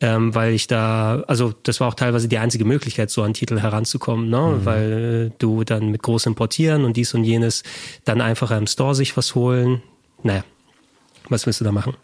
Ähm, 0.00 0.32
weil 0.32 0.52
ich 0.52 0.68
da, 0.68 1.24
also 1.26 1.52
das 1.64 1.80
war 1.80 1.88
auch 1.88 1.94
teilweise 1.94 2.28
die 2.28 2.38
einzige 2.38 2.64
Möglichkeit, 2.64 3.10
so 3.10 3.24
an 3.24 3.34
Titel 3.34 3.58
heranzukommen, 3.58 4.28
ne? 4.28 4.40
Mhm. 4.40 4.64
weil 4.64 5.32
du 5.38 5.64
dann 5.64 5.88
mit 5.88 6.04
groß 6.04 6.26
importieren 6.26 6.84
und 6.84 6.96
dies 6.96 7.14
und 7.14 7.24
jenes 7.24 7.64
dann 8.04 8.20
einfacher 8.20 8.56
im 8.56 8.68
Store 8.68 8.94
sich 8.94 9.16
was 9.16 9.34
holen. 9.34 9.82
Naja, 10.22 10.44
was 11.28 11.46
willst 11.46 11.60
du 11.60 11.64
da 11.64 11.72
machen? 11.72 11.96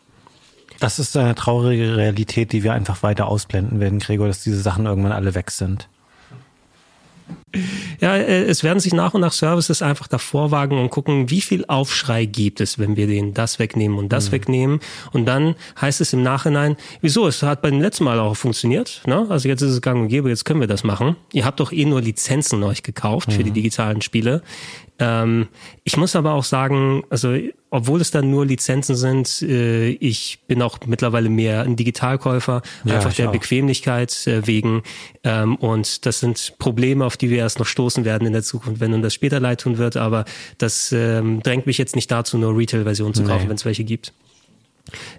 Das 0.80 0.98
ist 0.98 1.16
eine 1.16 1.36
traurige 1.36 1.96
Realität, 1.96 2.52
die 2.52 2.64
wir 2.64 2.72
einfach 2.72 3.04
weiter 3.04 3.28
ausblenden 3.28 3.78
werden, 3.78 4.00
Gregor, 4.00 4.26
dass 4.26 4.42
diese 4.42 4.60
Sachen 4.60 4.86
irgendwann 4.86 5.12
alle 5.12 5.36
weg 5.36 5.52
sind. 5.52 5.88
Ja, 8.00 8.16
äh, 8.16 8.44
es 8.44 8.64
werden 8.64 8.80
sich 8.80 8.92
nach 8.92 9.14
und 9.14 9.20
nach 9.20 9.32
Services 9.32 9.80
einfach 9.80 10.08
davor 10.08 10.50
wagen 10.50 10.78
und 10.78 10.90
gucken, 10.90 11.30
wie 11.30 11.40
viel 11.40 11.64
Aufschrei 11.66 12.24
gibt 12.24 12.60
es, 12.60 12.78
wenn 12.78 12.96
wir 12.96 13.06
den 13.06 13.32
das 13.32 13.58
wegnehmen 13.58 13.98
und 13.98 14.12
das 14.12 14.28
mhm. 14.28 14.32
wegnehmen. 14.32 14.80
Und 15.12 15.26
dann 15.26 15.54
heißt 15.80 16.00
es 16.00 16.12
im 16.12 16.22
Nachhinein, 16.22 16.76
wieso, 17.00 17.26
es 17.26 17.42
hat 17.42 17.62
bei 17.62 17.70
dem 17.70 17.80
letzten 17.80 18.04
Mal 18.04 18.18
auch 18.18 18.34
funktioniert. 18.34 19.02
Ne? 19.06 19.26
Also 19.28 19.48
jetzt 19.48 19.62
ist 19.62 19.70
es 19.70 19.80
gang 19.80 20.02
und 20.02 20.08
gäbe, 20.08 20.28
jetzt 20.28 20.44
können 20.44 20.60
wir 20.60 20.66
das 20.66 20.84
machen. 20.84 21.16
Ihr 21.32 21.44
habt 21.44 21.60
doch 21.60 21.72
eh 21.72 21.84
nur 21.84 22.00
Lizenzen 22.00 22.62
euch 22.62 22.82
gekauft 22.82 23.28
mhm. 23.28 23.32
für 23.32 23.44
die 23.44 23.50
mhm. 23.50 23.54
digitalen 23.54 24.02
Spiele. 24.02 24.42
Ähm, 24.98 25.48
ich 25.82 25.96
muss 25.96 26.14
aber 26.14 26.34
auch 26.34 26.44
sagen, 26.44 27.02
also 27.10 27.36
obwohl 27.70 28.00
es 28.00 28.12
dann 28.12 28.30
nur 28.30 28.46
Lizenzen 28.46 28.94
sind, 28.94 29.42
äh, 29.42 29.88
ich 29.88 30.38
bin 30.46 30.62
auch 30.62 30.78
mittlerweile 30.86 31.28
mehr 31.28 31.62
ein 31.62 31.74
Digitalkäufer, 31.74 32.62
ja, 32.84 32.94
einfach 32.94 33.12
der 33.12 33.28
auch. 33.28 33.32
Bequemlichkeit 33.32 34.26
äh, 34.28 34.46
wegen. 34.46 34.84
Ähm, 35.24 35.56
und 35.56 36.06
das 36.06 36.20
sind 36.20 36.54
Probleme, 36.58 37.04
auf 37.04 37.16
die 37.16 37.30
wir 37.30 37.38
erst 37.38 37.58
noch 37.58 37.66
stoßen 37.66 38.04
werden 38.04 38.26
in 38.26 38.32
der 38.32 38.44
Zukunft, 38.44 38.80
wenn 38.80 38.94
uns 38.94 39.02
das 39.02 39.14
später 39.14 39.40
leid 39.40 39.60
tun 39.60 39.78
wird. 39.78 39.96
Aber 39.96 40.24
das 40.58 40.92
ähm, 40.92 41.42
drängt 41.42 41.66
mich 41.66 41.78
jetzt 41.78 41.96
nicht 41.96 42.10
dazu, 42.10 42.38
nur 42.38 42.56
Retail-Versionen 42.56 43.14
zu 43.14 43.24
kaufen, 43.24 43.44
nee. 43.44 43.48
wenn 43.48 43.56
es 43.56 43.64
welche 43.64 43.82
gibt. 43.82 44.12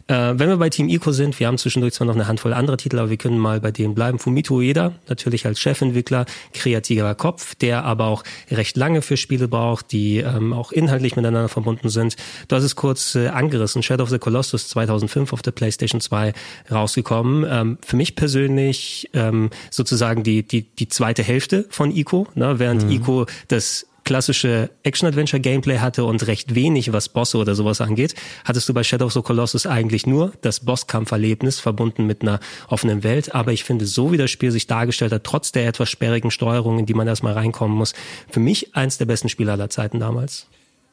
Äh, 0.08 0.34
wenn 0.36 0.50
wir 0.50 0.58
bei 0.58 0.70
Team 0.70 0.90
Ico 0.90 1.12
sind, 1.12 1.40
wir 1.40 1.48
haben 1.48 1.58
zwischendurch 1.58 1.94
zwar 1.94 2.06
noch 2.06 2.14
eine 2.14 2.28
Handvoll 2.28 2.54
anderer 2.54 2.78
Titel, 2.78 3.00
aber 3.00 3.10
wir 3.10 3.18
können 3.18 3.40
mal 3.40 3.60
bei 3.60 3.72
dem 3.72 3.96
bleiben. 3.96 4.20
Fumito 4.20 4.56
Ueda, 4.56 4.94
natürlich 5.10 5.46
als 5.46 5.60
Chefentwickler, 5.60 6.26
kreativer 6.54 7.16
Kopf, 7.16 7.56
der 7.56 7.84
aber 7.84 8.06
auch 8.06 8.24
recht 8.52 8.78
lange 8.78 9.02
für 9.02 9.18
Spiele 9.18 9.48
braucht, 9.48 9.92
die 9.92 10.18
ähm, 10.18 10.54
auch 10.54 10.72
inhaltlich 10.72 11.16
miteinander 11.16 11.50
verbunden 11.50 11.90
sind. 11.90 12.16
Du 12.48 12.56
hast 12.56 12.64
es 12.64 12.76
kurz 12.76 13.16
äh, 13.16 13.30
angerissen, 13.30 13.82
Shadow 13.82 14.04
of 14.04 14.10
the 14.10 14.20
Colossus 14.20 14.68
2005 14.70 15.34
auf 15.34 15.42
der 15.42 15.52
PlayStation 15.52 16.00
2 16.00 16.34
rausgekommen. 16.72 17.46
Ähm, 17.50 17.78
für 17.84 17.96
mich 17.96 18.16
persönlich 18.16 19.10
ähm, 19.14 19.50
sozusagen 19.72 20.24
die, 20.24 20.44
die, 20.44 20.64
die 20.64 20.90
zweite 20.90 21.24
Hälfte 21.24 21.66
von 21.70 21.92
Ico, 21.92 22.28
ne, 22.36 22.60
während 22.60 22.86
mhm. 22.86 22.92
Ico 22.92 23.26
das 23.48 23.88
klassische 24.06 24.70
Action-Adventure-Gameplay 24.84 25.80
hatte 25.80 26.06
und 26.06 26.26
recht 26.28 26.56
wenig, 26.56 26.94
was 26.94 27.10
Bosse 27.10 27.38
oder 27.38 27.56
sowas 27.56 27.82
angeht, 27.82 28.16
hattest 28.46 28.70
du 28.70 28.74
bei 28.74 28.84
Shadow 28.84 29.08
of 29.08 29.14
the 29.14 29.22
Colossus 29.22 29.66
eigentlich 29.66 30.08
nur 30.08 30.32
das 30.42 30.62
Bosskampferlebnis 30.62 31.60
verbunden 31.60 32.06
mit 32.06 32.22
einer 32.22 32.40
offenen 32.70 33.04
Welt. 33.04 33.36
Aber 33.36 33.52
ich 33.52 33.66
finde, 33.66 33.86
so 33.86 34.12
wie 34.12 34.18
das 34.18 34.32
Spiel 34.32 34.52
sich 34.52 34.68
dargestellt 34.68 35.12
hat, 35.12 35.24
trotz 35.26 35.52
der 35.52 35.68
etwas 35.68 35.90
sperrigen 35.90 36.32
Steuerung, 36.32 36.80
in 36.80 36.86
die 36.86 36.94
man 36.94 37.08
erstmal 37.08 37.34
reinkommen 37.34 37.78
muss, 37.78 37.94
für 38.30 38.40
mich 38.40 38.76
eins 38.76 38.98
der 38.98 39.06
besten 39.06 39.28
Spiele 39.28 39.52
aller 39.52 39.70
Zeiten 39.70 40.00
damals. 40.00 40.48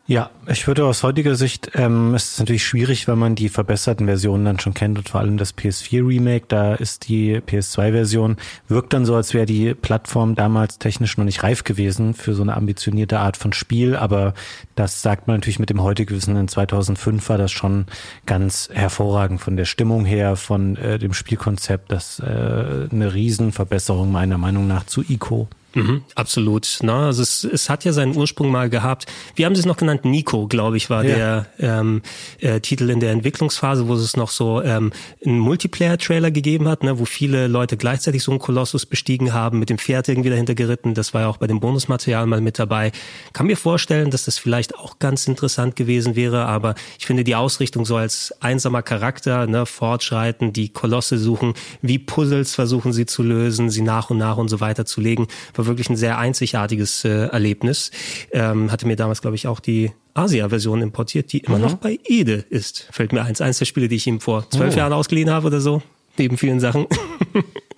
Ja, 0.08 0.30
ich 0.48 0.66
würde 0.66 0.84
aus 0.84 1.04
heutiger 1.04 1.36
Sicht, 1.36 1.70
ähm, 1.74 2.12
es 2.16 2.32
ist 2.32 2.38
natürlich 2.40 2.66
schwierig, 2.66 3.06
wenn 3.06 3.20
man 3.20 3.36
die 3.36 3.48
verbesserten 3.48 4.06
Versionen 4.06 4.44
dann 4.44 4.58
schon 4.58 4.74
kennt 4.74 4.98
und 4.98 5.08
vor 5.08 5.20
allem 5.20 5.36
das 5.36 5.56
PS4 5.56 6.04
Remake, 6.04 6.46
da 6.48 6.74
ist 6.74 7.06
die 7.06 7.38
PS2-Version, 7.38 8.36
wirkt 8.66 8.92
dann 8.92 9.06
so, 9.06 9.14
als 9.14 9.32
wäre 9.32 9.46
die 9.46 9.74
Plattform 9.74 10.34
damals 10.34 10.80
technisch 10.80 11.16
noch 11.18 11.24
nicht 11.24 11.44
reif 11.44 11.62
gewesen 11.62 12.14
für 12.14 12.34
so 12.34 12.42
eine 12.42 12.56
ambitionierte 12.56 13.20
Art 13.20 13.36
von 13.36 13.52
Spiel, 13.52 13.94
aber 13.94 14.34
das 14.74 15.02
sagt 15.02 15.28
man 15.28 15.36
natürlich 15.36 15.60
mit 15.60 15.70
dem 15.70 15.80
heutigen 15.80 16.16
Wissen. 16.16 16.34
In 16.34 16.48
2005 16.48 17.28
war 17.28 17.38
das 17.38 17.52
schon 17.52 17.86
ganz 18.26 18.70
hervorragend 18.72 19.40
von 19.40 19.56
der 19.56 19.66
Stimmung 19.66 20.04
her, 20.04 20.34
von 20.34 20.74
äh, 20.78 20.98
dem 20.98 21.14
Spielkonzept, 21.14 21.92
das 21.92 22.18
äh, 22.18 22.88
eine 22.90 23.14
Riesenverbesserung 23.14 24.10
meiner 24.10 24.36
Meinung 24.36 24.66
nach 24.66 24.84
zu 24.84 25.04
ICO. 25.08 25.46
Mhm, 25.74 26.02
absolut. 26.14 26.78
Ne? 26.82 26.92
Also 26.92 27.22
es, 27.22 27.44
es 27.44 27.70
hat 27.70 27.84
ja 27.84 27.92
seinen 27.92 28.16
Ursprung 28.16 28.50
mal 28.50 28.68
gehabt. 28.68 29.06
Wir 29.34 29.46
haben 29.46 29.54
es 29.54 29.64
noch 29.64 29.76
genannt, 29.76 30.04
Nico, 30.04 30.46
glaube 30.46 30.76
ich, 30.76 30.90
war 30.90 31.04
ja. 31.04 31.14
der 31.14 31.46
ähm, 31.58 32.02
äh, 32.40 32.60
Titel 32.60 32.90
in 32.90 33.00
der 33.00 33.12
Entwicklungsphase, 33.12 33.88
wo 33.88 33.94
es 33.94 34.16
noch 34.16 34.30
so 34.30 34.62
ähm, 34.62 34.92
einen 35.24 35.38
Multiplayer-Trailer 35.38 36.30
gegeben 36.30 36.68
hat, 36.68 36.82
ne, 36.82 36.98
wo 36.98 37.04
viele 37.04 37.46
Leute 37.46 37.76
gleichzeitig 37.76 38.22
so 38.22 38.32
einen 38.32 38.40
Kolossus 38.40 38.86
bestiegen 38.86 39.32
haben, 39.32 39.58
mit 39.58 39.70
dem 39.70 39.78
Pferd 39.78 40.08
irgendwie 40.08 40.30
dahinter 40.30 40.54
geritten. 40.54 40.94
Das 40.94 41.14
war 41.14 41.22
ja 41.22 41.28
auch 41.28 41.38
bei 41.38 41.46
dem 41.46 41.60
Bonusmaterial 41.60 42.26
mal 42.26 42.40
mit 42.40 42.58
dabei. 42.58 42.92
Kann 43.32 43.46
mir 43.46 43.56
vorstellen, 43.56 44.10
dass 44.10 44.24
das 44.24 44.38
vielleicht 44.38 44.76
auch 44.76 44.98
ganz 44.98 45.26
interessant 45.26 45.76
gewesen 45.76 46.16
wäre, 46.16 46.46
aber 46.46 46.74
ich 46.98 47.06
finde 47.06 47.24
die 47.24 47.34
Ausrichtung 47.34 47.86
so 47.86 47.96
als 47.96 48.34
einsamer 48.40 48.82
Charakter, 48.82 49.46
ne, 49.46 49.64
fortschreiten, 49.64 50.52
die 50.52 50.68
Kolosse 50.68 51.18
suchen, 51.18 51.54
wie 51.80 51.98
Puzzles 51.98 52.54
versuchen 52.54 52.92
sie 52.92 53.06
zu 53.06 53.22
lösen, 53.22 53.70
sie 53.70 53.82
nach 53.82 54.10
und 54.10 54.18
nach 54.18 54.36
und 54.36 54.48
so 54.48 54.60
weiter 54.60 54.84
zu 54.84 55.00
legen, 55.00 55.28
war 55.62 55.66
wirklich 55.66 55.88
ein 55.90 55.96
sehr 55.96 56.18
einzigartiges 56.18 57.04
äh, 57.04 57.26
Erlebnis. 57.26 57.90
Ähm, 58.32 58.70
hatte 58.70 58.86
mir 58.86 58.96
damals, 58.96 59.22
glaube 59.22 59.36
ich, 59.36 59.46
auch 59.46 59.60
die 59.60 59.92
Asia-Version 60.14 60.82
importiert, 60.82 61.32
die 61.32 61.38
immer 61.38 61.56
mhm. 61.56 61.64
noch 61.64 61.74
bei 61.74 61.98
Ede 62.04 62.44
ist. 62.50 62.88
Fällt 62.90 63.12
mir 63.12 63.22
eins. 63.22 63.40
Eins 63.40 63.58
der 63.58 63.64
Spiele, 63.64 63.88
die 63.88 63.96
ich 63.96 64.06
ihm 64.06 64.20
vor 64.20 64.48
zwölf 64.50 64.74
oh. 64.74 64.78
Jahren 64.78 64.92
ausgeliehen 64.92 65.30
habe 65.30 65.46
oder 65.46 65.60
so. 65.60 65.82
Neben 66.18 66.36
vielen 66.36 66.60
Sachen. 66.60 66.86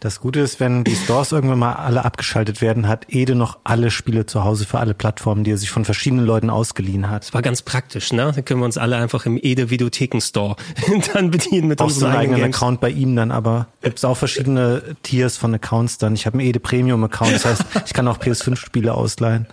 Das 0.05 0.21
Gute 0.21 0.41
ist, 0.41 0.61
wenn 0.61 0.85
die 0.85 0.97
Stores 0.97 1.33
irgendwann 1.33 1.59
mal 1.59 1.73
alle 1.73 2.05
abgeschaltet 2.05 2.61
werden, 2.61 2.89
hat 2.89 3.07
Ede 3.09 3.35
noch 3.35 3.61
alle 3.65 3.91
Spiele 3.91 4.27
zu 4.27 4.45
Hause 4.45 4.67
für 4.67 4.79
alle 4.79 4.93
Plattformen, 4.93 5.45
die 5.45 5.53
er 5.53 5.57
sich 5.57 5.71
von 5.71 5.87
verschiedenen 5.87 6.27
Leuten 6.27 6.51
ausgeliehen 6.51 7.09
hat. 7.09 7.23
Das 7.23 7.33
war 7.33 7.41
ganz 7.41 7.63
praktisch, 7.63 8.13
ne? 8.13 8.31
Da 8.35 8.43
können 8.43 8.61
wir 8.61 8.67
uns 8.67 8.77
alle 8.77 8.97
einfach 8.97 9.25
im 9.25 9.39
Ede 9.41 9.71
Videotheken 9.71 10.21
Store 10.21 10.57
dann 11.15 11.31
bedienen 11.31 11.69
mit 11.69 11.81
unserem 11.81 12.13
so 12.13 12.19
eigenen 12.19 12.41
Games. 12.41 12.55
Account 12.55 12.83
bei 12.83 12.91
ihm 12.91 13.17
dann, 13.17 13.31
aber 13.31 13.69
gibt 13.81 13.97
es 13.97 14.05
auch 14.05 14.17
verschiedene 14.17 14.83
Tiers 15.03 15.39
von 15.39 15.55
Accounts 15.55 15.97
dann. 15.97 16.13
Ich 16.13 16.27
habe 16.27 16.39
einen 16.39 16.47
Ede 16.47 16.61
Premium 16.61 17.03
Account, 17.05 17.33
das 17.33 17.47
heißt, 17.47 17.65
ich 17.87 17.95
kann 17.95 18.07
auch 18.07 18.19
PS5 18.19 18.57
Spiele 18.57 18.93
ausleihen. 18.93 19.47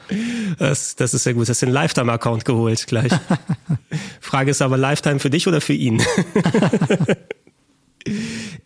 Das, 0.60 0.98
das 0.98 1.14
ist 1.14 1.24
sehr 1.24 1.34
gut. 1.34 1.48
Hast 1.48 1.62
du 1.62 1.68
den 1.68 1.74
Lifetime 1.74 2.12
Account 2.12 2.44
geholt 2.44 2.88
gleich. 2.88 3.14
Frage 4.20 4.52
ist 4.52 4.62
aber 4.62 4.78
Lifetime 4.78 5.20
für 5.20 5.30
dich 5.30 5.48
oder 5.48 5.62
für 5.62 5.72
ihn? 5.72 6.04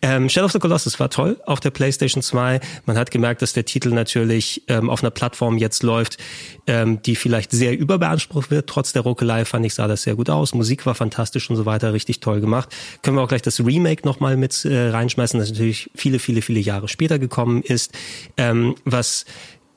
Ähm, 0.02 0.28
Shadow 0.28 0.46
of 0.46 0.52
the 0.52 0.58
Colossus 0.58 0.98
war 1.00 1.10
toll 1.10 1.40
auf 1.46 1.60
der 1.60 1.70
PlayStation 1.70 2.22
2. 2.22 2.60
Man 2.86 2.98
hat 2.98 3.10
gemerkt, 3.10 3.42
dass 3.42 3.52
der 3.52 3.64
Titel 3.64 3.90
natürlich 3.90 4.62
ähm, 4.68 4.90
auf 4.90 5.02
einer 5.02 5.10
Plattform 5.10 5.58
jetzt 5.58 5.82
läuft, 5.82 6.18
ähm, 6.66 7.02
die 7.02 7.16
vielleicht 7.16 7.50
sehr 7.50 7.76
überbeansprucht 7.76 8.50
wird. 8.50 8.68
Trotz 8.68 8.92
der 8.92 9.02
Ruckelei 9.02 9.44
fand 9.44 9.66
ich, 9.66 9.74
sah 9.74 9.88
das 9.88 10.02
sehr 10.02 10.14
gut 10.14 10.30
aus. 10.30 10.54
Musik 10.54 10.86
war 10.86 10.94
fantastisch 10.94 11.50
und 11.50 11.56
so 11.56 11.66
weiter, 11.66 11.92
richtig 11.92 12.20
toll 12.20 12.40
gemacht. 12.40 12.68
Können 13.02 13.16
wir 13.16 13.22
auch 13.22 13.28
gleich 13.28 13.42
das 13.42 13.60
Remake 13.60 14.06
nochmal 14.06 14.36
mit 14.36 14.64
äh, 14.64 14.88
reinschmeißen, 14.88 15.38
das 15.38 15.50
natürlich 15.50 15.90
viele, 15.94 16.18
viele, 16.18 16.42
viele 16.42 16.60
Jahre 16.60 16.88
später 16.88 17.18
gekommen 17.18 17.62
ist. 17.62 17.92
Ähm, 18.36 18.74
was 18.84 19.24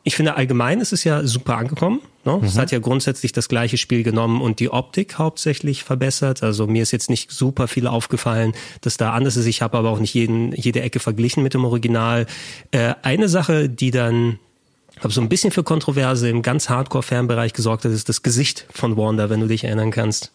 ich 0.03 0.15
finde, 0.15 0.35
allgemein 0.35 0.79
ist 0.79 0.93
es 0.93 1.03
ja 1.03 1.25
super 1.25 1.57
angekommen. 1.57 2.01
Ne? 2.25 2.37
Mhm. 2.37 2.43
Es 2.43 2.57
hat 2.57 2.71
ja 2.71 2.79
grundsätzlich 2.79 3.31
das 3.31 3.47
gleiche 3.47 3.77
Spiel 3.77 4.03
genommen 4.03 4.41
und 4.41 4.59
die 4.59 4.71
Optik 4.71 5.17
hauptsächlich 5.17 5.83
verbessert. 5.83 6.43
Also 6.43 6.67
mir 6.67 6.83
ist 6.83 6.91
jetzt 6.91 7.09
nicht 7.09 7.31
super 7.31 7.67
viel 7.67 7.87
aufgefallen, 7.87 8.53
dass 8.81 8.97
da 8.97 9.13
anders 9.13 9.37
ist. 9.37 9.45
Ich 9.45 9.61
habe 9.61 9.77
aber 9.77 9.89
auch 9.89 9.99
nicht 9.99 10.13
jeden, 10.13 10.51
jede 10.53 10.81
Ecke 10.81 10.99
verglichen 10.99 11.43
mit 11.43 11.53
dem 11.53 11.65
Original. 11.65 12.25
Äh, 12.71 12.95
eine 13.03 13.29
Sache, 13.29 13.69
die 13.69 13.91
dann 13.91 14.39
habe 14.99 15.13
so 15.13 15.21
ein 15.21 15.29
bisschen 15.29 15.51
für 15.51 15.63
Kontroverse 15.63 16.29
im 16.29 16.41
ganz 16.41 16.69
Hardcore-Fernbereich 16.69 17.53
gesorgt 17.53 17.85
hat, 17.85 17.91
ist 17.91 18.09
das 18.09 18.21
Gesicht 18.21 18.65
von 18.69 18.97
Wanda, 18.97 19.29
wenn 19.29 19.39
du 19.39 19.47
dich 19.47 19.63
erinnern 19.63 19.91
kannst. 19.91 20.31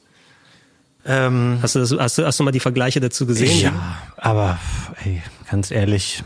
Ähm, 1.07 1.59
hast, 1.61 1.75
du 1.75 1.81
das, 1.81 1.93
hast, 1.93 2.17
du, 2.17 2.25
hast 2.25 2.41
du 2.41 2.45
mal 2.45 2.51
die 2.51 2.61
Vergleiche 2.61 2.99
dazu 3.01 3.27
gesehen? 3.27 3.61
Ja, 3.61 3.99
aber 4.17 4.59
ey, 5.05 5.23
ganz 5.51 5.71
ehrlich, 5.71 6.25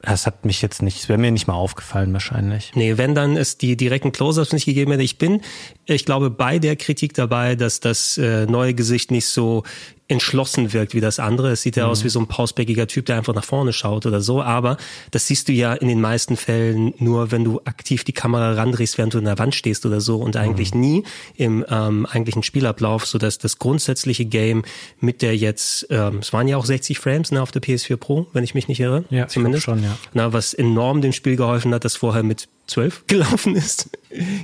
das 0.00 0.26
hat 0.26 0.44
mich 0.44 0.62
jetzt 0.62 0.80
nicht, 0.80 1.08
wäre 1.08 1.18
mir 1.18 1.32
nicht 1.32 1.48
mal 1.48 1.54
aufgefallen 1.54 2.12
wahrscheinlich. 2.12 2.72
Nee, 2.74 2.98
wenn 2.98 3.14
dann 3.14 3.36
es 3.36 3.58
die 3.58 3.76
direkten 3.76 4.12
Close-Ups 4.12 4.52
nicht 4.52 4.64
gegeben 4.64 4.92
hätte. 4.92 5.02
Ich 5.02 5.18
bin, 5.18 5.40
ich 5.86 6.04
glaube, 6.04 6.30
bei 6.30 6.58
der 6.58 6.76
Kritik 6.76 7.14
dabei, 7.14 7.56
dass 7.56 7.80
das 7.80 8.16
äh, 8.16 8.46
neue 8.46 8.74
Gesicht 8.74 9.10
nicht 9.10 9.26
so 9.26 9.64
entschlossen 10.08 10.72
wirkt 10.72 10.94
wie 10.94 11.00
das 11.00 11.18
andere. 11.18 11.52
Es 11.52 11.62
sieht 11.62 11.76
ja 11.76 11.84
mhm. 11.84 11.90
aus 11.90 12.02
wie 12.02 12.08
so 12.08 12.18
ein 12.18 12.26
pausbäckiger 12.26 12.86
Typ, 12.86 13.06
der 13.06 13.16
einfach 13.16 13.34
nach 13.34 13.44
vorne 13.44 13.72
schaut 13.74 14.06
oder 14.06 14.22
so. 14.22 14.42
Aber 14.42 14.78
das 15.10 15.26
siehst 15.26 15.48
du 15.48 15.52
ja 15.52 15.74
in 15.74 15.88
den 15.88 16.00
meisten 16.00 16.36
Fällen 16.36 16.94
nur, 16.98 17.30
wenn 17.30 17.44
du 17.44 17.60
aktiv 17.64 18.04
die 18.04 18.12
Kamera 18.12 18.54
randrehst, 18.54 18.96
während 18.96 19.14
du 19.14 19.18
in 19.18 19.26
der 19.26 19.38
Wand 19.38 19.54
stehst 19.54 19.84
oder 19.84 20.00
so 20.00 20.16
und 20.16 20.36
eigentlich 20.36 20.74
mhm. 20.74 20.80
nie 20.80 21.04
im 21.36 21.64
ähm, 21.68 22.06
eigentlichen 22.06 22.42
Spielablauf, 22.42 23.06
so 23.06 23.18
dass 23.18 23.38
das 23.38 23.58
grundsätzliche 23.58 24.24
Game 24.24 24.64
mit 25.00 25.20
der 25.20 25.36
jetzt, 25.36 25.86
ähm, 25.90 26.18
es 26.20 26.32
waren 26.32 26.48
ja 26.48 26.56
auch 26.56 26.64
60 26.64 26.98
Frames 26.98 27.30
ne, 27.30 27.42
auf 27.42 27.50
der 27.50 27.62
PS4 27.62 27.96
Pro, 27.96 28.26
wenn 28.32 28.44
ich 28.44 28.54
mich 28.54 28.66
nicht 28.66 28.80
irre. 28.80 29.04
Ja, 29.10 29.28
zumindest. 29.28 29.64
schon, 29.64 29.82
ja. 29.82 29.96
Na, 30.14 30.32
was 30.32 30.54
enorm 30.54 31.02
dem 31.02 31.12
Spiel 31.12 31.36
geholfen 31.36 31.74
hat, 31.74 31.84
das 31.84 31.96
vorher 31.96 32.22
mit 32.22 32.48
12 32.68 33.04
gelaufen 33.06 33.56
ist, 33.56 33.90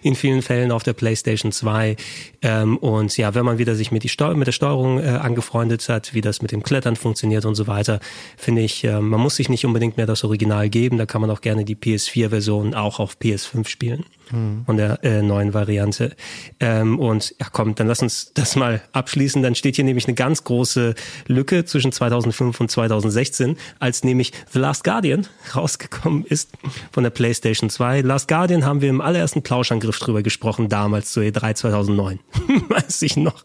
in 0.02 0.14
vielen 0.14 0.42
Fällen 0.42 0.72
auf 0.72 0.82
der 0.82 0.94
PlayStation 0.94 1.52
2. 1.52 1.96
Ähm, 2.42 2.76
und 2.78 3.16
ja, 3.16 3.34
wenn 3.34 3.44
man 3.44 3.58
wieder 3.58 3.74
sich 3.74 3.92
mit, 3.92 4.02
die 4.02 4.08
Steu 4.08 4.34
mit 4.34 4.46
der 4.46 4.52
Steuerung 4.52 4.98
äh, 4.98 5.06
angefreundet 5.08 5.88
hat, 5.88 6.14
wie 6.14 6.20
das 6.20 6.42
mit 6.42 6.50
dem 6.50 6.62
Klettern 6.62 6.96
funktioniert 6.96 7.44
und 7.44 7.54
so 7.54 7.66
weiter, 7.66 8.00
finde 8.36 8.62
ich, 8.62 8.84
äh, 8.84 9.00
man 9.00 9.20
muss 9.20 9.36
sich 9.36 9.48
nicht 9.48 9.64
unbedingt 9.64 9.96
mehr 9.96 10.06
das 10.06 10.24
Original 10.24 10.68
geben, 10.68 10.98
da 10.98 11.06
kann 11.06 11.20
man 11.20 11.30
auch 11.30 11.40
gerne 11.40 11.64
die 11.64 11.76
PS4-Version 11.76 12.74
auch 12.74 12.98
auf 12.98 13.16
PS5 13.22 13.68
spielen 13.68 14.04
mhm. 14.30 14.64
von 14.66 14.76
der 14.76 15.02
äh, 15.02 15.22
neuen 15.22 15.54
Variante. 15.54 16.14
Ähm, 16.60 16.98
und 16.98 17.34
ja, 17.40 17.46
komm, 17.52 17.74
dann 17.74 17.86
lass 17.86 18.02
uns 18.02 18.32
das 18.34 18.56
mal 18.56 18.82
abschließen. 18.92 19.42
Dann 19.42 19.54
steht 19.54 19.76
hier 19.76 19.84
nämlich 19.84 20.06
eine 20.06 20.14
ganz 20.14 20.44
große 20.44 20.94
Lücke 21.26 21.64
zwischen 21.64 21.92
2005 21.92 22.60
und 22.60 22.70
2016, 22.70 23.56
als 23.78 24.04
nämlich 24.04 24.32
The 24.52 24.58
Last 24.58 24.84
Guardian 24.84 25.26
rausgekommen 25.54 26.24
ist 26.24 26.50
von 26.92 27.04
der 27.04 27.10
PlayStation 27.10 27.70
2. 27.70 28.02
Last 28.02 28.28
Guardian 28.28 28.64
haben 28.64 28.80
wir 28.80 28.90
im 28.90 29.00
allerersten 29.00 29.42
Plauschangriff 29.42 29.98
drüber 29.98 30.22
gesprochen, 30.22 30.68
damals 30.68 31.12
zu 31.12 31.20
E3 31.20 31.54
2009. 31.54 32.20
Weiß 32.68 33.02
ich 33.02 33.16
noch. 33.16 33.44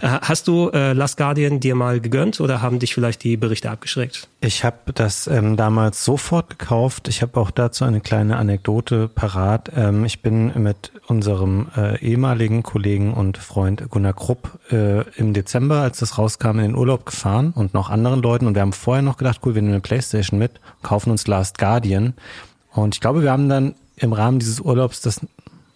Äh, 0.00 0.18
hast 0.22 0.48
du 0.48 0.70
äh, 0.70 0.92
Last 0.92 1.16
Guardian 1.18 1.60
dir 1.60 1.74
mal 1.74 2.00
gegönnt 2.00 2.40
oder 2.40 2.62
haben 2.62 2.78
dich 2.78 2.94
vielleicht 2.94 3.22
die 3.22 3.36
Berichte 3.36 3.70
abgeschreckt? 3.70 4.28
Ich 4.40 4.64
habe 4.64 4.92
das 4.94 5.26
ähm, 5.26 5.56
damals 5.56 6.04
sofort 6.04 6.58
gekauft. 6.58 7.08
Ich 7.08 7.22
habe 7.22 7.38
auch 7.38 7.50
dazu 7.50 7.84
eine 7.84 8.00
kleine 8.00 8.36
Anekdote 8.36 9.08
parat. 9.08 9.29
Ähm, 9.74 10.04
ich 10.04 10.22
bin 10.22 10.52
mit 10.62 10.92
unserem 11.06 11.68
äh, 11.76 11.98
ehemaligen 12.00 12.62
Kollegen 12.62 13.12
und 13.14 13.38
Freund 13.38 13.90
Gunnar 13.90 14.12
Krupp 14.12 14.58
äh, 14.70 15.02
im 15.16 15.34
Dezember, 15.34 15.80
als 15.80 15.98
das 15.98 16.18
rauskam, 16.18 16.58
in 16.58 16.58
den 16.58 16.74
Urlaub 16.74 17.06
gefahren 17.06 17.52
und 17.54 17.74
noch 17.74 17.90
anderen 17.90 18.22
Leuten. 18.22 18.46
Und 18.46 18.54
wir 18.54 18.62
haben 18.62 18.72
vorher 18.72 19.02
noch 19.02 19.16
gedacht, 19.16 19.40
cool, 19.44 19.54
wir 19.54 19.62
nehmen 19.62 19.74
eine 19.74 19.80
Playstation 19.80 20.38
mit, 20.38 20.60
kaufen 20.82 21.10
uns 21.10 21.26
Last 21.26 21.58
Guardian. 21.58 22.14
Und 22.72 22.94
ich 22.94 23.00
glaube, 23.00 23.22
wir 23.22 23.32
haben 23.32 23.48
dann 23.48 23.74
im 23.96 24.12
Rahmen 24.12 24.38
dieses 24.38 24.60
Urlaubs 24.60 25.00
das 25.00 25.20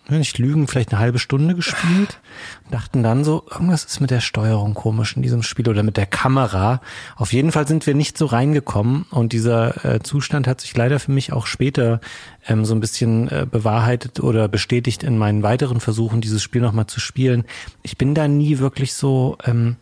nicht 0.09 0.39
lügen, 0.39 0.69
vielleicht 0.69 0.93
eine 0.93 1.01
halbe 1.01 1.19
Stunde 1.19 1.55
gespielt. 1.55 2.21
Dachten 2.71 3.03
dann 3.03 3.25
so, 3.25 3.45
irgendwas 3.51 3.85
ist 3.85 4.01
mit 4.01 4.11
der 4.11 4.21
Steuerung 4.21 4.75
komisch 4.75 5.17
in 5.17 5.23
diesem 5.23 5.43
Spiel 5.43 5.69
oder 5.69 5.83
mit 5.83 5.97
der 5.97 6.07
Kamera. 6.07 6.81
Auf 7.17 7.33
jeden 7.33 7.53
Fall 7.53 7.67
sind 7.67 7.87
wir 7.87 7.95
nicht 7.95 8.19
so 8.19 8.27
reingekommen 8.27 9.07
und 9.11 9.33
dieser 9.33 9.85
äh, 9.85 10.01
Zustand 10.03 10.47
hat 10.47 10.61
sich 10.61 10.77
leider 10.77 11.01
für 11.01 11.13
mich 11.13 11.33
auch 11.33 11.47
später 11.47 12.01
ähm, 12.47 12.65
so 12.65 12.75
ein 12.75 12.81
bisschen 12.81 13.29
äh, 13.29 13.47
bewahrheitet 13.51 14.21
oder 14.21 14.49
bestätigt 14.49 15.03
in 15.03 15.17
meinen 15.17 15.43
weiteren 15.43 15.81
Versuchen, 15.81 16.21
dieses 16.21 16.43
Spiel 16.43 16.61
nochmal 16.61 16.87
zu 16.87 17.01
spielen. 17.01 17.45
Ich 17.83 17.97
bin 17.97 18.15
da 18.15 18.29
nie 18.29 18.59
wirklich 18.59 18.95
so 18.95 19.39
ähm, 19.45 19.77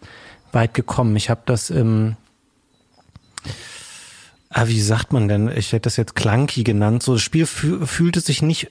weit 0.53 0.75
gekommen. 0.75 1.16
Ich 1.16 1.31
habe 1.31 1.43
das 1.47 1.70
im 1.70 2.16
Ah, 4.55 4.68
wie 4.68 4.83
sagt 4.83 5.14
man 5.14 5.29
denn? 5.29 5.49
Ich 5.49 5.73
hätte 5.73 5.85
das 5.85 5.97
jetzt 5.97 6.14
Clunky 6.14 6.62
genannt. 6.62 7.03
So, 7.03 7.14
das 7.14 7.23
Spiel 7.23 7.47
fühlte 7.47 8.20
sich 8.20 8.43
nicht 8.43 8.70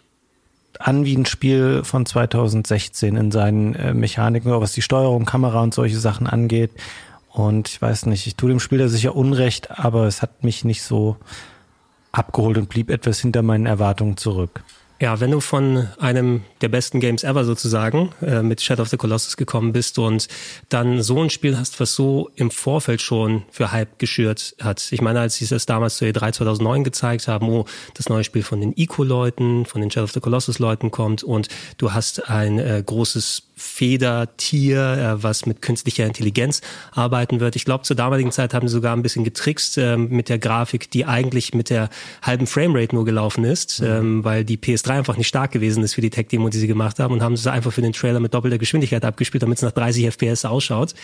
an 0.79 1.05
wie 1.05 1.15
ein 1.15 1.25
Spiel 1.25 1.83
von 1.83 2.05
2016 2.05 3.15
in 3.15 3.31
seinen 3.31 3.75
äh, 3.75 3.93
Mechaniken, 3.93 4.51
was 4.51 4.73
die 4.73 4.81
Steuerung, 4.81 5.25
Kamera 5.25 5.61
und 5.61 5.73
solche 5.73 5.99
Sachen 5.99 6.27
angeht. 6.27 6.71
Und 7.29 7.69
ich 7.69 7.81
weiß 7.81 8.07
nicht, 8.07 8.27
ich 8.27 8.35
tue 8.35 8.49
dem 8.49 8.59
Spiel 8.59 8.79
da 8.79 8.87
sicher 8.87 9.15
Unrecht, 9.15 9.71
aber 9.79 10.05
es 10.05 10.21
hat 10.21 10.43
mich 10.43 10.65
nicht 10.65 10.83
so 10.83 11.17
abgeholt 12.11 12.57
und 12.57 12.69
blieb 12.69 12.89
etwas 12.89 13.19
hinter 13.19 13.41
meinen 13.41 13.65
Erwartungen 13.65 14.17
zurück. 14.17 14.63
Ja, 15.01 15.19
wenn 15.19 15.31
du 15.31 15.39
von 15.39 15.87
einem 15.97 16.43
der 16.61 16.69
besten 16.69 16.99
Games 16.99 17.23
ever 17.23 17.43
sozusagen 17.43 18.11
äh, 18.21 18.43
mit 18.43 18.61
Shadow 18.61 18.83
of 18.83 18.89
the 18.89 18.97
Colossus 18.97 19.35
gekommen 19.35 19.73
bist 19.73 19.97
und 19.97 20.27
dann 20.69 21.01
so 21.01 21.19
ein 21.23 21.31
Spiel 21.31 21.57
hast, 21.57 21.79
was 21.79 21.95
so 21.95 22.29
im 22.35 22.51
Vorfeld 22.51 23.01
schon 23.01 23.41
für 23.49 23.71
Hype 23.71 23.97
geschürt 23.97 24.55
hat. 24.61 24.91
Ich 24.91 25.01
meine, 25.01 25.19
als 25.19 25.37
sie 25.37 25.47
das 25.47 25.65
damals 25.65 25.97
zu 25.97 26.05
E3 26.05 26.33
2009 26.33 26.83
gezeigt 26.83 27.27
haben, 27.27 27.49
oh, 27.49 27.65
das 27.95 28.09
neue 28.09 28.23
Spiel 28.23 28.43
von 28.43 28.61
den 28.61 28.73
Ico-Leuten, 28.77 29.65
von 29.65 29.81
den 29.81 29.89
Shadow 29.89 30.03
of 30.03 30.11
the 30.11 30.19
Colossus-Leuten 30.19 30.91
kommt 30.91 31.23
und 31.23 31.47
du 31.79 31.93
hast 31.93 32.29
ein 32.29 32.59
äh, 32.59 32.83
großes 32.85 33.50
Federtier, 33.61 34.79
äh, 34.79 35.23
was 35.23 35.45
mit 35.45 35.61
künstlicher 35.61 36.05
Intelligenz 36.05 36.61
arbeiten 36.91 37.39
wird. 37.39 37.55
Ich 37.55 37.63
glaube, 37.63 37.83
zur 37.83 37.95
damaligen 37.95 38.31
Zeit 38.31 38.53
haben 38.53 38.67
sie 38.67 38.73
sogar 38.73 38.95
ein 38.95 39.03
bisschen 39.03 39.23
getrickst 39.23 39.77
äh, 39.77 39.97
mit 39.97 40.29
der 40.29 40.39
Grafik, 40.39 40.89
die 40.89 41.05
eigentlich 41.05 41.53
mit 41.53 41.69
der 41.69 41.89
halben 42.21 42.47
Framerate 42.47 42.95
nur 42.95 43.05
gelaufen 43.05 43.43
ist, 43.43 43.81
mhm. 43.81 43.87
ähm, 43.87 44.23
weil 44.23 44.43
die 44.43 44.57
PS3 44.57 44.89
einfach 44.89 45.17
nicht 45.17 45.27
stark 45.27 45.51
gewesen 45.51 45.83
ist 45.83 45.93
für 45.93 46.01
die 46.01 46.09
Tech-Demo, 46.09 46.49
die 46.49 46.57
sie 46.57 46.67
gemacht 46.67 46.99
haben 46.99 47.13
und 47.13 47.21
haben 47.21 47.37
sie 47.37 47.51
einfach 47.51 47.71
für 47.71 47.81
den 47.81 47.93
Trailer 47.93 48.19
mit 48.19 48.33
doppelter 48.33 48.57
Geschwindigkeit 48.57 49.05
abgespielt, 49.05 49.43
damit 49.43 49.57
es 49.57 49.63
nach 49.63 49.71
30 49.71 50.07
FPS 50.07 50.45
ausschaut. 50.45 50.95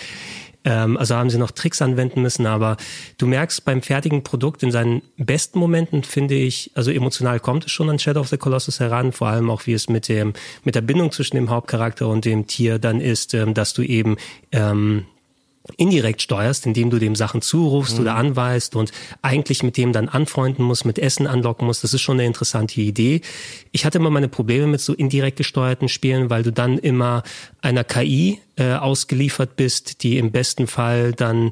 Ähm, 0.68 0.97
also 0.97 1.15
haben 1.15 1.30
sie 1.30 1.38
noch 1.38 1.51
Tricks 1.51 1.82
anwenden 1.82 2.22
müssen, 2.22 2.45
aber 2.45 2.76
du 3.18 3.26
merkst 3.26 3.63
beim 3.63 3.82
fertigen 3.82 4.24
Produkt 4.24 4.63
in 4.63 4.72
seinen 4.72 5.01
besten 5.15 5.59
Momenten, 5.59 6.03
finde 6.03 6.36
ich, 6.36 6.72
also 6.76 6.91
emotional 6.91 7.39
kommt 7.39 7.65
es 7.65 7.72
schon 7.72 7.89
an 7.89 7.99
Shadow 7.99 8.20
of 8.20 8.28
the 8.28 8.38
Colossus 8.38 8.82
heran, 8.82 9.13
vor 9.13 9.30
allem 9.30 9.49
auch 9.49 9.65
wie 9.65 9.72
es 9.72 9.88
mit 9.88 10.09
dem, 10.09 10.34
mit 10.65 10.76
der 10.76 10.82
Bindung 10.82 11.13
zwischen 11.13 11.38
dem 11.38 11.49
Hauptcharakter 11.49 12.09
und 12.09 12.26
dem 12.26 12.47
Tier 12.47 12.80
dann 12.80 12.99
ist, 12.99 13.34
ähm, 13.34 13.53
dass 13.53 13.74
du 13.74 13.82
eben 13.82 14.18
ähm, 14.51 15.05
indirekt 15.78 16.22
steuerst, 16.22 16.65
indem 16.65 16.89
du 16.89 16.99
dem 16.99 17.15
Sachen 17.15 17.41
zurufst 17.41 17.95
mhm. 17.95 18.01
oder 18.01 18.15
anweist 18.15 18.76
und 18.76 18.91
eigentlich 19.22 19.63
mit 19.63 19.78
dem 19.78 19.93
dann 19.93 20.09
anfreunden 20.09 20.65
musst, 20.65 20.84
mit 20.84 20.99
Essen 20.99 21.28
anlocken 21.28 21.65
musst. 21.65 21.86
Das 21.86 21.93
ist 21.93 22.01
schon 22.01 22.18
eine 22.18 22.26
interessante 22.26 22.82
Idee. 22.82 23.22
Ich 23.72 23.86
hatte 23.86 23.99
immer 23.99 24.09
meine 24.09 24.28
Probleme 24.28 24.68
mit 24.68 24.82
so 24.82 24.93
indirekt 24.93 25.38
gesteuerten 25.38 25.88
Spielen, 25.88 26.30
weil 26.30 26.43
du 26.43 26.51
dann 26.51 26.78
immer 26.78 27.24
einer 27.61 27.86
KI 27.86 28.39
äh, 28.58 28.74
ausgeliefert 28.74 29.55
bist, 29.55 30.03
die 30.03 30.18
im 30.18 30.32
besten 30.32 30.68
Fall 30.68 31.14
dann 31.14 31.51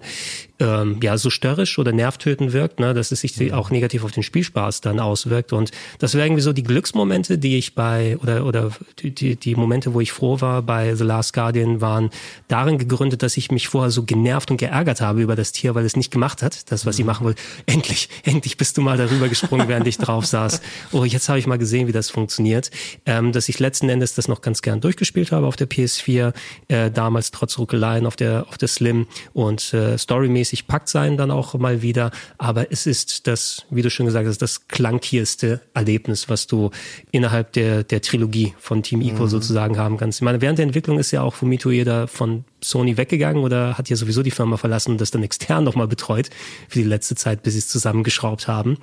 ähm, 0.60 1.00
ja 1.02 1.18
so 1.18 1.30
störrisch 1.30 1.78
oder 1.80 1.92
nervtötend 1.92 2.54
wirkt, 2.54 2.80
ne, 2.80 2.94
dass 2.94 3.12
es 3.12 3.22
sich 3.22 3.38
mhm. 3.40 3.54
auch 3.54 3.70
negativ 3.70 4.04
auf 4.04 4.12
den 4.12 4.24
Spielspaß 4.24 4.82
dann 4.82 5.00
auswirkt. 5.00 5.54
Und 5.54 5.72
das 6.00 6.14
wäre 6.14 6.26
irgendwie 6.26 6.42
so 6.42 6.54
die 6.54 6.64
Glücksmomente, 6.64 7.38
die 7.38 7.58
ich 7.58 7.76
bei 7.76 8.18
oder 8.18 8.46
oder 8.46 8.72
die, 9.00 9.36
die 9.36 9.56
Momente, 9.56 9.94
wo 9.94 10.02
ich 10.02 10.12
froh 10.12 10.40
war 10.42 10.62
bei 10.62 10.96
The 10.96 11.04
Last 11.04 11.34
Guardian, 11.34 11.82
waren 11.82 12.10
darin 12.48 12.78
gegründet, 12.78 13.22
dass 13.22 13.38
ich 13.38 13.52
mich 13.52 13.68
vorher 13.68 13.92
so 13.92 14.04
genervt 14.04 14.52
und 14.52 14.58
geärgert 14.58 15.02
habe 15.02 15.22
über 15.22 15.36
das 15.36 15.52
Tier, 15.52 15.76
weil 15.76 15.86
es 15.86 15.96
nicht 15.96 16.12
gemacht 16.12 16.42
hat, 16.42 16.72
das 16.72 16.86
was 16.86 16.96
mhm. 16.96 17.02
ich 17.02 17.06
machen 17.06 17.26
wollte. 17.26 17.42
Endlich, 17.66 18.10
endlich 18.24 18.58
bist 18.58 18.78
du 18.78 18.82
mal 18.82 18.98
darüber 18.98 19.28
gesprungen, 19.28 19.68
während 19.68 19.88
ich 19.88 19.98
drauf 19.98 20.26
saß. 20.26 20.62
Oh, 20.92 21.04
jetzt 21.04 21.30
habe 21.30 21.40
ich 21.40 21.48
mal 21.48 21.58
gesehen, 21.58 21.88
wie 21.88 21.92
das 21.92 22.10
funktioniert. 22.10 22.72
Ähm, 23.06 23.32
dass 23.32 23.50
ich 23.50 23.60
letzten 23.60 23.90
Endes 23.90 24.16
das 24.16 24.28
noch 24.28 24.42
ganz 24.42 24.62
gern 24.62 24.82
durchgespielt 24.82 25.32
habe 25.32 25.48
auf 25.48 25.56
der 25.56 25.70
PS4. 25.70 26.34
Äh, 26.68 26.92
damals 26.96 27.32
trotz 27.32 27.58
Ruckeleien 27.58 28.06
auf 28.06 28.16
der, 28.16 28.48
auf 28.50 28.58
der 28.58 28.68
Slim 28.68 29.08
und 29.34 29.74
äh, 29.74 29.98
storymäßig 29.98 30.68
packt 30.68 30.90
sein 30.90 31.18
dann 31.18 31.32
auch 31.32 31.54
mal 31.56 31.82
wieder. 31.82 32.12
Aber 32.38 32.72
es 32.72 32.88
ist 32.88 33.28
das, 33.28 33.66
wie 33.70 33.82
du 33.82 33.90
schon 33.90 34.06
gesagt 34.06 34.28
hast, 34.28 34.42
das 34.42 34.68
klankierste 34.68 35.62
Erlebnis, 35.74 36.30
was 36.30 36.48
du 36.48 36.72
innerhalb 37.12 37.54
der, 37.54 37.84
der 37.84 38.02
Trilogie 38.02 38.54
von 38.60 38.84
Team 38.84 39.02
Eco 39.02 39.24
mhm. 39.24 39.30
sozusagen 39.30 39.78
haben 39.78 39.98
kannst. 39.98 40.20
Ich 40.20 40.24
meine, 40.24 40.42
während 40.42 40.58
der 40.58 40.66
Entwicklung 40.66 40.98
ist 41.00 41.12
ja 41.12 41.22
auch 41.22 41.36
Fumito 41.36 41.70
Ueda 41.70 42.08
von 42.08 42.46
Sony 42.70 42.98
weggegangen 42.98 43.44
oder 43.44 43.78
hat 43.78 43.90
ja 43.90 43.96
sowieso 43.96 44.24
die 44.24 44.32
Firma 44.32 44.58
verlassen 44.58 44.92
und 44.92 45.02
das 45.02 45.12
dann 45.12 45.24
extern 45.24 45.64
nochmal 45.64 45.88
betreut 45.88 46.30
für 46.68 46.80
die 46.80 46.86
letzte 46.86 47.16
Zeit, 47.16 47.44
bis 47.44 47.54
sie 47.54 47.60
es 47.60 47.68
zusammengeschraubt 47.68 48.48
haben. 48.48 48.78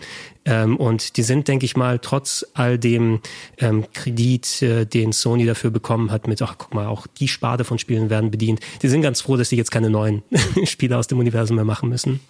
Ähm, 0.44 0.76
und 0.76 1.16
die 1.16 1.22
sind, 1.22 1.48
denke 1.48 1.66
ich 1.66 1.76
mal, 1.76 1.98
trotz 1.98 2.46
all 2.54 2.78
dem 2.78 3.20
ähm, 3.58 3.84
Kredit, 3.92 4.62
äh, 4.62 4.86
den 4.86 5.12
Sony 5.12 5.46
dafür 5.46 5.70
bekommen 5.70 6.10
hat, 6.10 6.26
mit, 6.26 6.40
ach 6.42 6.56
guck 6.58 6.74
mal, 6.74 6.86
auch 6.86 7.06
die 7.06 7.28
Sparte 7.28 7.64
von 7.64 7.78
Spielen 7.78 8.10
werden 8.10 8.30
bedient, 8.30 8.60
die 8.82 8.88
sind 8.88 9.02
ganz 9.02 9.20
froh, 9.20 9.36
dass 9.36 9.48
sie 9.48 9.56
jetzt 9.56 9.70
keine 9.70 9.90
neuen 9.90 10.22
Spiele 10.64 10.96
aus 10.96 11.06
dem 11.06 11.18
Universum 11.18 11.56
mehr 11.56 11.64
machen 11.64 11.88
müssen. 11.88 12.20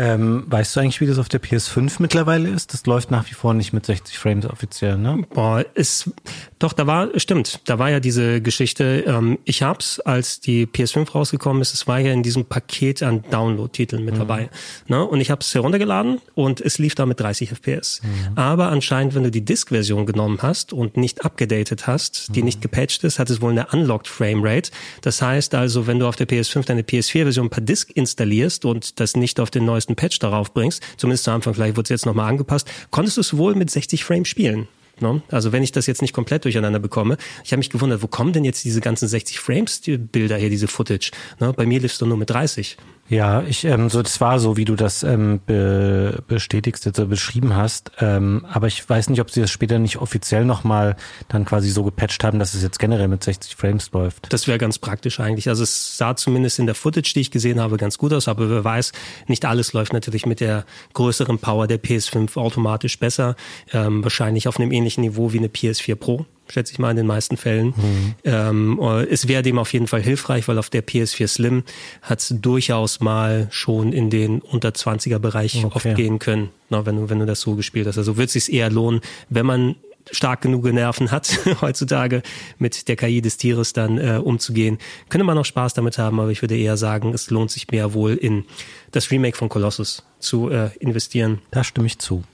Ähm, 0.00 0.44
weißt 0.46 0.74
du 0.74 0.80
eigentlich, 0.80 1.02
wie 1.02 1.06
das 1.06 1.18
auf 1.18 1.28
der 1.28 1.42
PS5 1.42 1.96
mittlerweile 1.98 2.48
ist? 2.48 2.72
Das 2.72 2.86
läuft 2.86 3.10
nach 3.10 3.28
wie 3.28 3.34
vor 3.34 3.52
nicht 3.52 3.74
mit 3.74 3.84
60 3.84 4.16
Frames 4.16 4.46
offiziell, 4.46 4.96
ne? 4.96 5.26
Boah, 5.34 5.62
ist 5.74 6.10
doch, 6.58 6.72
da 6.72 6.86
war, 6.86 7.08
stimmt, 7.20 7.60
da 7.66 7.78
war 7.78 7.90
ja 7.90 8.00
diese 8.00 8.40
Geschichte. 8.40 9.04
Ähm, 9.06 9.38
ich 9.44 9.62
hab's, 9.62 10.00
als 10.00 10.40
die 10.40 10.66
PS5 10.66 11.12
rausgekommen 11.12 11.60
ist, 11.60 11.74
es 11.74 11.86
war 11.86 11.98
ja 11.98 12.14
in 12.14 12.22
diesem 12.22 12.46
Paket 12.46 13.02
an 13.02 13.24
Download-Titeln 13.30 14.02
mit 14.02 14.14
mhm. 14.14 14.18
dabei. 14.20 14.48
Ne? 14.88 15.04
Und 15.04 15.20
ich 15.20 15.30
habe 15.30 15.42
es 15.42 15.54
heruntergeladen 15.54 16.22
und 16.34 16.62
es 16.62 16.78
lief 16.78 16.94
da 16.94 17.04
mit 17.04 17.20
30 17.20 17.50
FPS. 17.50 18.00
Mhm. 18.02 18.38
Aber 18.38 18.70
anscheinend, 18.70 19.14
wenn 19.14 19.24
du 19.24 19.30
die 19.30 19.44
Disk-Version 19.44 20.06
genommen 20.06 20.38
hast 20.40 20.72
und 20.72 20.96
nicht 20.96 21.26
abgedatet 21.26 21.86
hast, 21.86 22.34
die 22.34 22.40
mhm. 22.40 22.46
nicht 22.46 22.62
gepatcht 22.62 23.04
ist, 23.04 23.18
hat 23.18 23.28
es 23.28 23.42
wohl 23.42 23.50
eine 23.50 23.66
Unlocked 23.66 24.08
Framerate. 24.08 24.70
Das 25.02 25.20
heißt 25.20 25.54
also, 25.54 25.86
wenn 25.86 25.98
du 25.98 26.06
auf 26.06 26.16
der 26.16 26.26
PS5 26.26 26.64
deine 26.64 26.82
PS4-Version 26.82 27.50
per 27.50 27.60
Disk 27.60 27.90
installierst 27.90 28.64
und 28.64 28.98
das 28.98 29.14
nicht 29.14 29.40
auf 29.40 29.50
den 29.50 29.66
neuesten 29.66 29.89
neuesten 29.90 29.96
Patch 29.96 30.18
darauf 30.18 30.52
bringst, 30.52 30.82
zumindest 30.96 31.24
zu 31.24 31.30
Anfang, 31.30 31.54
vielleicht 31.54 31.76
wird 31.76 31.86
es 31.86 31.90
jetzt 31.90 32.06
nochmal 32.06 32.28
angepasst, 32.28 32.70
konntest 32.90 33.16
du 33.16 33.20
es 33.20 33.36
wohl 33.36 33.54
mit 33.54 33.70
60 33.70 34.04
Frames 34.04 34.28
spielen. 34.28 34.68
Ne? 35.00 35.22
Also 35.30 35.52
wenn 35.52 35.62
ich 35.62 35.72
das 35.72 35.86
jetzt 35.86 36.02
nicht 36.02 36.12
komplett 36.12 36.44
durcheinander 36.44 36.78
bekomme, 36.78 37.16
ich 37.44 37.52
habe 37.52 37.58
mich 37.58 37.70
gewundert, 37.70 38.02
wo 38.02 38.06
kommen 38.06 38.32
denn 38.32 38.44
jetzt 38.44 38.64
diese 38.64 38.80
ganzen 38.80 39.08
60 39.08 39.40
Frames 39.40 39.80
die 39.80 39.96
Bilder 39.96 40.36
hier, 40.36 40.50
diese 40.50 40.68
Footage? 40.68 41.10
Ne? 41.40 41.52
Bei 41.54 41.66
mir 41.66 41.80
liefst 41.80 42.00
du 42.00 42.06
nur 42.06 42.18
mit 42.18 42.30
30. 42.30 42.76
Ja, 43.10 43.42
ich 43.42 43.64
ähm, 43.64 43.90
so 43.90 44.02
das 44.02 44.20
war 44.20 44.38
so, 44.38 44.56
wie 44.56 44.64
du 44.64 44.76
das 44.76 45.02
ähm, 45.02 45.40
be, 45.44 46.22
bestätigst, 46.28 46.86
also 46.86 47.08
beschrieben 47.08 47.56
hast. 47.56 47.90
Ähm, 47.98 48.46
aber 48.48 48.68
ich 48.68 48.88
weiß 48.88 49.10
nicht, 49.10 49.20
ob 49.20 49.32
sie 49.32 49.40
das 49.40 49.50
später 49.50 49.80
nicht 49.80 49.96
offiziell 49.96 50.44
nochmal 50.44 50.94
dann 51.26 51.44
quasi 51.44 51.70
so 51.70 51.82
gepatcht 51.82 52.22
haben, 52.22 52.38
dass 52.38 52.54
es 52.54 52.62
jetzt 52.62 52.78
generell 52.78 53.08
mit 53.08 53.24
60 53.24 53.56
Frames 53.56 53.90
läuft. 53.90 54.32
Das 54.32 54.46
wäre 54.46 54.58
ganz 54.58 54.78
praktisch 54.78 55.18
eigentlich. 55.18 55.48
Also 55.48 55.64
es 55.64 55.98
sah 55.98 56.14
zumindest 56.14 56.60
in 56.60 56.66
der 56.66 56.76
Footage, 56.76 57.12
die 57.12 57.20
ich 57.20 57.32
gesehen 57.32 57.58
habe, 57.58 57.78
ganz 57.78 57.98
gut 57.98 58.12
aus. 58.12 58.28
Aber 58.28 58.48
wer 58.48 58.62
weiß, 58.62 58.92
nicht 59.26 59.44
alles 59.44 59.72
läuft 59.72 59.92
natürlich 59.92 60.24
mit 60.24 60.38
der 60.38 60.64
größeren 60.92 61.38
Power 61.38 61.66
der 61.66 61.82
PS5 61.82 62.36
automatisch 62.36 62.96
besser. 63.00 63.34
Ähm, 63.72 64.04
wahrscheinlich 64.04 64.46
auf 64.46 64.60
einem 64.60 64.70
ähnlichen 64.70 65.02
Niveau 65.02 65.32
wie 65.32 65.38
eine 65.38 65.48
PS4 65.48 65.96
Pro 65.96 66.26
schätze 66.50 66.72
ich 66.72 66.78
mal 66.78 66.90
in 66.90 66.96
den 66.96 67.06
meisten 67.06 67.36
Fällen. 67.36 67.68
Mhm. 67.68 68.14
Ähm, 68.24 68.78
es 69.10 69.28
wäre 69.28 69.42
dem 69.42 69.58
auf 69.58 69.72
jeden 69.72 69.86
Fall 69.86 70.02
hilfreich, 70.02 70.48
weil 70.48 70.58
auf 70.58 70.70
der 70.70 70.86
PS4 70.86 71.28
Slim 71.28 71.62
hat 72.02 72.20
es 72.20 72.34
durchaus 72.40 73.00
mal 73.00 73.48
schon 73.50 73.92
in 73.92 74.10
den 74.10 74.40
unter 74.40 74.70
20er 74.70 75.18
Bereich 75.18 75.64
okay. 75.64 75.74
oft 75.74 75.96
gehen 75.96 76.18
können, 76.18 76.50
na, 76.68 76.86
wenn 76.86 76.96
du 76.96 77.10
wenn 77.10 77.18
du 77.18 77.26
das 77.26 77.40
so 77.40 77.54
gespielt 77.54 77.86
hast. 77.86 77.98
Also 77.98 78.16
wird 78.16 78.34
es 78.34 78.44
sich 78.44 78.52
eher 78.52 78.70
lohnen, 78.70 79.00
wenn 79.28 79.46
man 79.46 79.76
stark 80.10 80.40
genug 80.40 80.64
Nerven 80.64 81.10
hat, 81.10 81.38
heutzutage 81.60 82.22
mit 82.58 82.88
der 82.88 82.96
KI 82.96 83.20
des 83.20 83.36
Tieres 83.36 83.72
dann 83.72 83.98
äh, 83.98 84.20
umzugehen. 84.22 84.78
Könnte 85.08 85.24
man 85.24 85.36
auch 85.38 85.44
Spaß 85.44 85.74
damit 85.74 85.98
haben, 85.98 86.20
aber 86.20 86.30
ich 86.30 86.42
würde 86.42 86.56
eher 86.56 86.76
sagen, 86.76 87.12
es 87.14 87.30
lohnt 87.30 87.50
sich 87.50 87.70
mehr 87.70 87.94
wohl 87.94 88.14
in 88.14 88.44
das 88.92 89.10
Remake 89.10 89.36
von 89.36 89.48
Colossus 89.48 90.04
zu 90.18 90.50
äh, 90.50 90.70
investieren. 90.78 91.40
Da 91.50 91.64
stimme 91.64 91.86
ich 91.86 91.98
zu. 91.98 92.24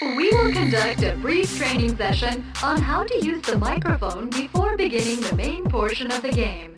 We 0.00 0.30
will 0.30 0.52
conduct 0.52 1.02
a 1.02 1.16
brief 1.16 1.58
training 1.58 1.96
session 1.96 2.44
on 2.62 2.80
how 2.80 3.02
to 3.02 3.24
use 3.24 3.42
the 3.42 3.58
microphone 3.58 4.30
before 4.30 4.76
beginning 4.76 5.20
the 5.22 5.34
main 5.34 5.64
portion 5.68 6.12
of 6.12 6.22
the 6.22 6.30
game. 6.30 6.72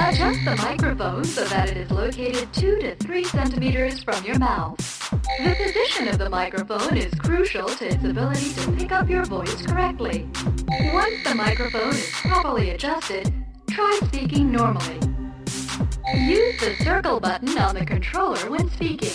Adjust 0.00 0.44
the 0.44 0.56
microphone 0.56 1.24
so 1.24 1.44
that 1.44 1.70
it 1.70 1.76
is 1.76 1.90
located 1.92 2.52
2 2.52 2.78
to 2.80 2.96
3 2.96 3.24
centimeters 3.24 4.02
from 4.02 4.24
your 4.24 4.38
mouth. 4.40 4.76
The 5.38 5.54
position 5.54 6.08
of 6.08 6.18
the 6.18 6.28
microphone 6.28 6.96
is 6.96 7.14
crucial 7.14 7.68
to 7.68 7.86
its 7.86 8.02
ability 8.02 8.52
to 8.54 8.72
pick 8.72 8.90
up 8.90 9.08
your 9.08 9.24
voice 9.24 9.62
correctly. 9.62 10.28
Once 10.92 11.22
the 11.22 11.36
microphone 11.36 11.90
is 11.90 12.10
properly 12.14 12.70
adjusted, 12.70 13.32
try 13.70 14.00
speaking 14.06 14.50
normally. 14.50 14.98
Use 16.16 16.58
the 16.58 16.74
circle 16.82 17.20
button 17.20 17.56
on 17.58 17.76
the 17.76 17.84
controller 17.84 18.50
when 18.50 18.68
speaking. 18.70 19.12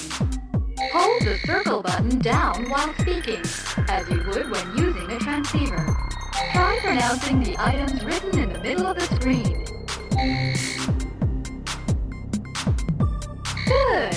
Hold 0.89 1.21
the 1.21 1.37
circle 1.45 1.81
button 1.83 2.17
down 2.19 2.67
while 2.69 2.91
speaking, 2.99 3.41
as 3.87 4.09
you 4.09 4.17
would 4.27 4.49
when 4.49 4.77
using 4.77 5.11
a 5.11 5.19
transceiver. 5.19 5.95
Try 6.53 6.79
pronouncing 6.81 7.43
the 7.43 7.55
items 7.59 8.03
written 8.03 8.39
in 8.39 8.51
the 8.51 8.59
middle 8.59 8.87
of 8.87 8.97
the 8.97 9.05
screen. 9.15 9.63
Good. 13.65 14.15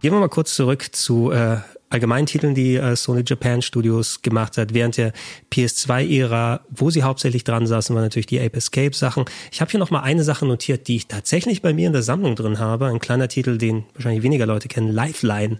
Gehen 0.00 0.12
wir 0.12 0.20
mal 0.20 0.28
kurz 0.28 0.54
zurück 0.54 0.94
zu 0.94 1.30
äh, 1.30 1.58
Allgemeintiteln, 1.90 2.54
die 2.54 2.76
äh, 2.76 2.94
Sony 2.94 3.24
Japan 3.26 3.62
Studios 3.62 4.22
gemacht 4.22 4.56
hat. 4.56 4.74
Während 4.74 4.96
der 4.96 5.12
PS2-Ära, 5.52 6.60
wo 6.70 6.88
sie 6.90 7.02
hauptsächlich 7.02 7.42
dran 7.42 7.66
saßen, 7.66 7.94
waren 7.94 8.04
natürlich 8.04 8.26
die 8.26 8.40
Ape 8.40 8.56
Escape 8.56 8.94
Sachen. 8.94 9.24
Ich 9.50 9.60
habe 9.60 9.70
hier 9.72 9.80
noch 9.80 9.90
mal 9.90 10.00
eine 10.00 10.22
Sache 10.22 10.46
notiert, 10.46 10.86
die 10.86 10.96
ich 10.96 11.08
tatsächlich 11.08 11.62
bei 11.62 11.72
mir 11.72 11.88
in 11.88 11.92
der 11.92 12.02
Sammlung 12.02 12.36
drin 12.36 12.60
habe. 12.60 12.86
Ein 12.86 13.00
kleiner 13.00 13.26
Titel, 13.26 13.58
den 13.58 13.84
wahrscheinlich 13.94 14.22
weniger 14.22 14.46
Leute 14.46 14.68
kennen. 14.68 14.92
Lifeline. 14.92 15.58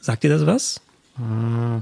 Sagt 0.00 0.24
ihr 0.24 0.30
das 0.30 0.46
was? 0.46 0.80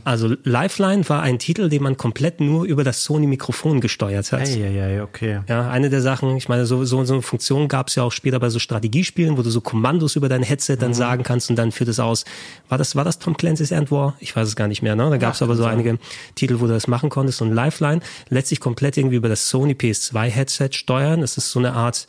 Also 0.05 0.35
Lifeline 0.45 1.07
war 1.09 1.23
ein 1.23 1.39
Titel, 1.39 1.69
den 1.69 1.83
man 1.83 1.97
komplett 1.97 2.41
nur 2.41 2.65
über 2.65 2.85
das 2.85 3.05
Sony-Mikrofon 3.05 3.81
gesteuert 3.81 4.33
hat. 4.33 4.49
Ja, 4.49 4.67
ja, 4.67 4.89
ja, 4.89 5.03
okay. 5.03 5.41
Ja, 5.47 5.69
eine 5.69 5.91
der 5.91 6.01
Sachen, 6.01 6.37
ich 6.37 6.49
meine, 6.49 6.65
so, 6.65 6.85
so, 6.85 7.05
so 7.05 7.13
eine 7.13 7.23
Funktion 7.23 7.69
gab 7.69 7.89
es 7.89 7.97
ja 7.97 8.03
auch 8.03 8.13
später 8.13 8.41
bei 8.41 8.49
so 8.49 8.59
Strategiespielen, 8.59 9.37
wo 9.37 9.43
du 9.43 9.51
so 9.51 9.61
Kommandos 9.61 10.17
über 10.17 10.31
dein 10.31 10.43
Headset 10.43 10.77
dann 10.77 10.91
mhm. 10.91 10.95
sagen 10.95 11.23
kannst 11.23 11.51
und 11.51 11.57
dann 11.57 11.71
führt 11.71 11.91
es 11.91 12.01
aus. 12.01 12.25
War 12.69 12.79
das, 12.79 12.97
war 12.97 13.05
das 13.05 13.19
Tom 13.19 13.37
Clancy's 13.37 13.73
End 13.73 13.91
War? 13.91 14.17
Ich 14.21 14.35
weiß 14.35 14.49
es 14.49 14.57
gar 14.57 14.69
nicht 14.69 14.83
mehr, 14.83 14.97
ne? 14.97 15.11
Da 15.11 15.19
gab 15.19 15.35
es 15.35 15.43
aber 15.43 15.55
so 15.55 15.65
einige 15.65 15.99
Titel, 16.35 16.61
wo 16.61 16.67
du 16.67 16.73
das 16.73 16.89
machen 16.89 17.11
konntest 17.11 17.43
und 17.43 17.53
Lifeline 17.53 18.01
lässt 18.31 18.49
sich 18.49 18.61
komplett 18.61 18.97
irgendwie 18.97 19.17
über 19.17 19.29
das 19.29 19.51
Sony 19.51 19.75
PS2 19.75 20.29
Headset 20.29 20.71
steuern. 20.73 21.21
Das 21.21 21.37
ist 21.37 21.51
so 21.51 21.59
eine 21.59 21.75
Art, 21.75 22.07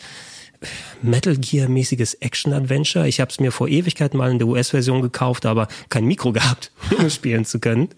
Metal 1.01 1.35
Gear-mäßiges 1.35 2.15
Action-Adventure. 2.15 3.07
Ich 3.07 3.19
habe 3.19 3.31
es 3.31 3.39
mir 3.39 3.51
vor 3.51 3.67
Ewigkeiten 3.67 4.17
mal 4.17 4.31
in 4.31 4.39
der 4.39 4.47
US-Version 4.47 5.01
gekauft, 5.01 5.45
aber 5.45 5.67
kein 5.89 6.05
Mikro 6.05 6.31
gehabt, 6.31 6.71
um 6.97 7.09
spielen 7.09 7.45
zu 7.45 7.59
können. 7.59 7.89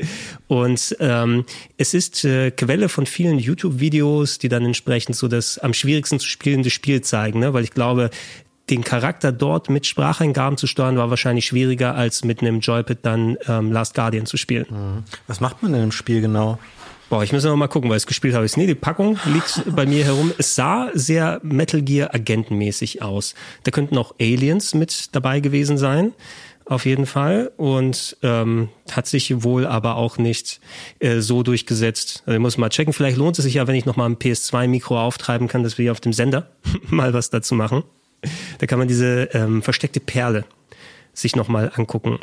Und 0.48 0.96
ähm, 1.00 1.46
es 1.78 1.94
ist 1.94 2.26
äh, 2.26 2.52
Quelle 2.52 2.90
von 2.90 3.06
vielen 3.06 3.40
YouTube-Videos, 3.40 4.40
die 4.40 4.50
dann 4.50 4.66
entsprechend 4.66 5.16
so 5.16 5.28
das 5.28 5.58
am 5.58 5.74
schwierigsten 5.74 6.20
zu 6.20 6.28
spielende 6.28 6.70
Spiel 6.70 7.02
zeigen, 7.02 7.40
ne? 7.40 7.54
weil 7.54 7.64
ich 7.64 7.72
glaube, 7.72 8.10
den 8.70 8.84
Charakter 8.84 9.32
dort 9.32 9.70
mit 9.70 9.86
Spracheingaben 9.86 10.58
zu 10.58 10.68
steuern, 10.68 10.98
war 10.98 11.10
wahrscheinlich 11.10 11.46
schwieriger, 11.46 11.96
als 11.96 12.24
mit 12.24 12.42
einem 12.42 12.60
Joypad 12.60 13.00
dann 13.04 13.38
ähm, 13.48 13.72
Last 13.72 13.96
Guardian 13.96 14.26
zu 14.26 14.38
spielen. 14.38 14.66
Mhm. 14.70 15.04
Was 15.28 15.40
macht 15.40 15.62
man 15.64 15.74
denn 15.74 15.84
im 15.84 15.92
Spiel 15.92 16.22
genau? 16.22 16.60
Boah, 17.10 17.24
ich 17.24 17.34
muss 17.34 17.44
noch 17.44 17.56
mal 17.56 17.68
gucken, 17.68 17.90
weil 17.90 17.98
es 17.98 18.06
gespielt 18.06 18.36
habe 18.36 18.46
ich 18.46 18.56
Nee, 18.56 18.68
die 18.68 18.76
Packung 18.76 19.18
liegt 19.26 19.64
bei 19.76 19.88
mir 19.88 20.06
herum. 20.06 20.32
Es 20.38 20.54
sah 20.54 20.90
sehr 20.94 21.40
Metal 21.42 21.82
Gear 21.82 22.14
agentenmäßig 22.14 23.02
aus. 23.02 23.34
Da 23.64 23.72
könnten 23.72 23.98
auch 23.98 24.14
Aliens 24.20 24.76
mit 24.76 25.16
dabei 25.16 25.40
gewesen 25.40 25.80
sein. 25.80 26.14
Auf 26.66 26.86
jeden 26.86 27.08
Fall. 27.08 27.52
Und 27.58 28.16
ähm, 28.22 28.70
hat 28.92 29.08
sich 29.08 29.42
wohl 29.42 29.66
aber 29.66 29.96
auch 29.96 30.20
nicht 30.20 30.60
äh, 31.00 31.20
so 31.20 31.42
durchgesetzt. 31.42 32.22
Also 32.28 32.36
ich 32.36 32.42
muss 32.42 32.60
mal 32.60 32.70
checken. 32.70 32.94
Vielleicht 32.94 33.18
lohnt 33.18 33.40
es 33.40 33.44
sich 33.44 33.56
ja, 33.56 33.66
wenn 33.66 33.74
ich 33.74 33.88
noch 33.88 33.96
mal 33.96 34.06
ein 34.06 34.18
PS2-Mikro 34.18 35.00
auftreiben 35.02 35.48
kann, 35.48 35.64
dass 35.64 35.80
wir 35.80 35.92
auf 35.92 36.02
dem 36.02 36.14
Sender 36.14 36.52
mal 36.90 37.12
was 37.14 37.32
dazu 37.32 37.56
machen. 37.56 37.84
Da 38.58 38.66
kann 38.66 38.80
man 38.80 38.88
diese 38.88 39.30
ähm, 39.34 39.62
versteckte 39.62 40.00
Perle 40.00 40.46
sich 41.14 41.36
noch 41.36 41.48
mal 41.48 41.72
angucken. 41.76 42.20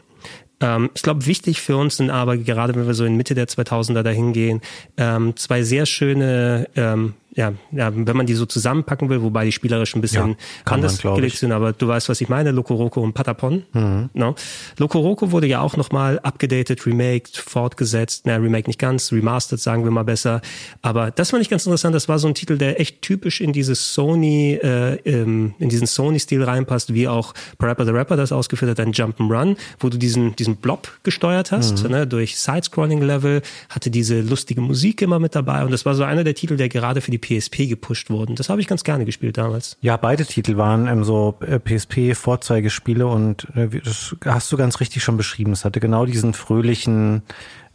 Ähm, 0.61 0.91
ich 0.95 1.03
glaube, 1.03 1.27
wichtig 1.27 1.61
für 1.61 1.77
uns 1.77 1.97
sind 1.97 2.11
aber, 2.11 2.37
gerade 2.37 2.75
wenn 2.75 2.87
wir 2.87 2.95
so 2.95 3.05
in 3.05 3.17
Mitte 3.17 3.35
der 3.35 3.49
2000er 3.49 4.03
dahin 4.03 4.33
gehen, 4.33 4.61
ähm, 4.97 5.37
zwei 5.37 5.63
sehr 5.63 5.87
schöne 5.87 6.69
ähm, 6.77 7.15
ja, 7.37 7.53
ja, 7.71 7.93
wenn 7.95 8.17
man 8.17 8.25
die 8.25 8.35
so 8.35 8.47
zusammenpacken 8.47 9.11
will, 9.11 9.21
wobei 9.23 9.45
die 9.45 9.53
spielerisch 9.53 9.95
ein 9.95 10.01
bisschen 10.01 10.31
ja, 10.31 10.37
anders 10.65 11.05
man, 11.05 11.17
gelegt 11.17 11.37
sind, 11.37 11.53
aber 11.53 11.75
du 11.75 11.87
weißt, 11.87 12.09
was 12.09 12.23
ich 12.23 12.31
meine, 12.31 12.51
Lokoroko 12.51 13.03
und 13.03 13.13
Patapon. 13.13 13.65
Mhm. 13.75 14.09
No? 14.15 14.35
Lokoroko 14.79 15.33
wurde 15.33 15.47
ja 15.47 15.61
auch 15.61 15.77
nochmal 15.77 16.19
abgedatet, 16.21 16.87
remaked, 16.87 17.37
fortgesetzt, 17.37 18.23
na, 18.25 18.37
remake 18.37 18.69
nicht 18.69 18.79
ganz, 18.79 19.13
remastered, 19.13 19.61
sagen 19.61 19.85
wir 19.85 19.91
mal 19.91 20.03
besser. 20.03 20.41
Aber 20.81 21.11
das 21.11 21.31
fand 21.31 21.43
ich 21.43 21.51
ganz 21.51 21.67
interessant, 21.67 21.95
das 21.95 22.09
war 22.09 22.19
so 22.19 22.27
ein 22.27 22.35
Titel, 22.35 22.57
der 22.57 22.81
echt 22.81 23.03
typisch 23.03 23.43
in 23.43 23.53
dieses 23.53 23.93
Sony, 23.93 24.55
äh, 24.55 24.97
in 25.05 25.55
diesen 25.59 25.87
Sony-Stil 25.87 26.43
reinpasst, 26.43 26.95
wie 26.95 27.07
auch 27.07 27.35
Parappa 27.59 27.85
the 27.85 27.91
Rapper 27.91 28.17
das 28.17 28.33
ausgeführt 28.33 28.71
hat, 28.71 28.81
ein 28.81 28.93
Jump'n'Run, 28.93 29.57
wo 29.79 29.91
du 29.91 29.99
diesen, 29.99 30.35
diesen 30.37 30.57
Blob 30.57 30.91
gesteuert 31.03 31.53
hast, 31.53 31.85
mhm. 31.85 31.91
ne, 31.91 32.07
durch 32.07 32.39
Side-Scrolling-Level, 32.39 33.43
hatte 33.69 33.91
diese 33.91 34.23
lustige 34.23 34.63
Musik 34.63 35.03
immer 35.03 35.19
mit 35.19 35.35
dabei 35.35 35.65
und 35.65 35.71
das 35.71 35.85
war 35.85 35.95
so 35.95 36.03
einer 36.03 36.25
der 36.25 36.35
Titel, 36.35 36.57
der 36.57 36.71
gerade 36.71 37.03
für 37.03 37.11
die 37.11 37.26
PSP 37.27 37.67
gepusht 37.67 38.11
wurden. 38.11 38.37
Das 38.37 38.49
habe 38.49 38.61
ich 38.61 38.69
ganz 38.69 38.85
gerne 38.85 39.05
gespielt 39.05 39.37
damals. 39.37 39.77
Ja, 39.81 39.97
beide 39.97 40.25
Titel 40.25 40.57
waren 40.57 40.87
ähm, 40.87 41.03
so 41.03 41.37
äh, 41.41 41.59
PSP-Vorzeigespiele 41.59 43.07
und 43.07 43.49
äh, 43.57 43.69
das 43.85 44.15
hast 44.25 44.53
du 44.53 44.57
ganz 44.57 44.79
richtig 44.81 45.03
schon 45.03 45.17
beschrieben. 45.17 45.53
Es 45.53 45.65
hatte 45.65 45.81
genau 45.81 46.07
diesen 46.07 46.35
fröhlichen, 46.35 47.23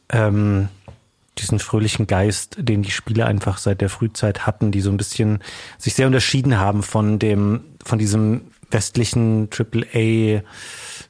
ähm, 0.10 0.70
diesen 1.38 1.60
fröhlichen 1.60 2.08
Geist, 2.08 2.56
den 2.60 2.82
die 2.82 2.92
Spiele 2.92 3.26
einfach 3.26 3.58
seit 3.58 3.82
der 3.82 3.90
Frühzeit 3.90 4.46
hatten, 4.46 4.72
die 4.72 4.82
so 4.82 4.90
ein 4.90 4.98
bisschen 4.98 5.40
sich 5.78 5.96
sehr 5.96 6.08
unterschieden 6.08 6.58
haben 6.58 6.82
von 6.82 7.20
dem, 7.20 7.62
von 7.84 8.00
diesem 8.00 8.42
westlichen 8.70 9.50
AAA 9.52 10.44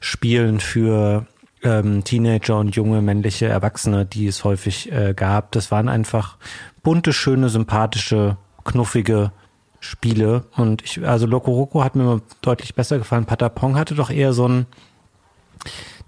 Spielen 0.00 0.58
für 0.58 1.26
ähm, 1.62 2.02
Teenager 2.02 2.58
und 2.58 2.74
junge 2.74 3.02
männliche 3.02 3.46
Erwachsene, 3.46 4.04
die 4.04 4.26
es 4.26 4.42
häufig 4.42 4.90
äh, 4.90 5.14
gab. 5.14 5.52
Das 5.52 5.70
waren 5.70 5.88
einfach 5.88 6.38
bunte, 6.82 7.12
schöne, 7.12 7.48
sympathische, 7.48 8.36
knuffige 8.64 9.32
Spiele. 9.80 10.44
Und 10.56 10.82
ich, 10.82 11.06
also 11.06 11.26
Loco 11.26 11.50
Roco 11.52 11.82
hat 11.82 11.96
mir 11.96 12.20
deutlich 12.40 12.74
besser 12.74 12.98
gefallen. 12.98 13.24
Patapong 13.24 13.76
hatte 13.76 13.94
doch 13.94 14.10
eher 14.10 14.32
so 14.32 14.48
ein, 14.48 14.66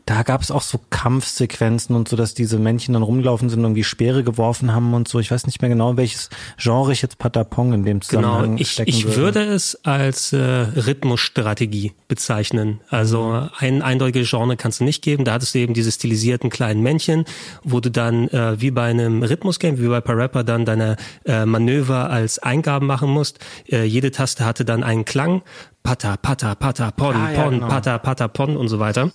da 0.07 0.23
gab 0.23 0.43
es 0.43 0.51
auch 0.51 0.63
so 0.63 0.79
Kampfsequenzen 0.91 1.97
und 1.97 2.09
so, 2.09 2.17
dass 2.17 2.35
diese 2.35 2.59
Männchen 2.59 2.93
dann 2.93 3.03
rumgelaufen 3.03 3.49
sind 3.49 3.61
und 3.61 3.65
irgendwie 3.65 3.85
Speere 3.85 4.23
geworfen 4.23 4.73
haben 4.75 4.93
und 4.93 5.09
so. 5.09 5.19
Ich 5.19 5.31
weiß 5.31 5.47
nicht 5.47 5.63
mehr 5.63 5.71
genau, 5.71 5.97
welches 5.97 6.29
Genre 6.59 6.93
ich 6.93 7.01
jetzt 7.01 7.19
Patapong 7.19 7.73
in 7.73 7.85
dem 7.85 8.03
Zusammenhang 8.03 8.43
genau, 8.43 8.61
ich, 8.61 8.73
stecken 8.73 8.91
ich 8.91 9.07
würde. 9.07 9.17
würde 9.17 9.45
es 9.45 9.83
als 9.85 10.33
äh, 10.35 10.39
Rhythmusstrategie 10.39 11.93
bezeichnen. 12.07 12.81
Also 12.91 13.25
mhm. 13.25 13.51
ein 13.59 13.83
eindeutiges 13.83 14.29
Genre 14.29 14.57
kannst 14.57 14.81
du 14.81 14.85
nicht 14.85 15.03
geben. 15.03 15.25
Da 15.25 15.33
hattest 15.33 15.55
du 15.55 15.59
eben 15.59 15.73
diese 15.73 15.91
stilisierten 15.91 16.51
kleinen 16.51 16.83
Männchen, 16.83 17.25
wo 17.63 17.81
du 17.81 17.91
dann 17.91 18.29
äh, 18.29 18.61
wie 18.61 18.71
bei 18.71 18.91
einem 18.91 19.23
Rhythmusgame, 19.23 19.81
wie 19.81 19.89
bei 19.89 20.03
Parappa 20.03 20.43
dann 20.43 20.67
deine 20.67 20.97
äh, 21.25 21.47
Manöver 21.47 22.11
als 22.11 22.39
Eingaben 22.39 22.87
machen 22.87 23.09
musst. 23.09 23.39
Äh, 23.71 23.85
jede 23.85 24.11
Taste 24.11 24.45
hatte 24.45 24.67
dann 24.67 24.83
einen 24.83 25.07
Klang. 25.07 25.43
Pata, 25.83 26.17
pata, 26.17 26.55
pata, 26.55 26.91
pon, 26.91 27.15
ah, 27.15 27.31
pon, 27.35 27.37
ja, 27.37 27.51
genau. 27.51 27.69
pata, 27.69 27.99
pata, 27.99 28.29
pon 28.29 28.57
und 28.57 28.69
so 28.69 28.79
weiter. 28.79 29.11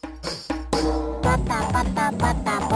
Pata, 1.30 1.62
pata, 1.72 2.10
pata, 2.18 2.69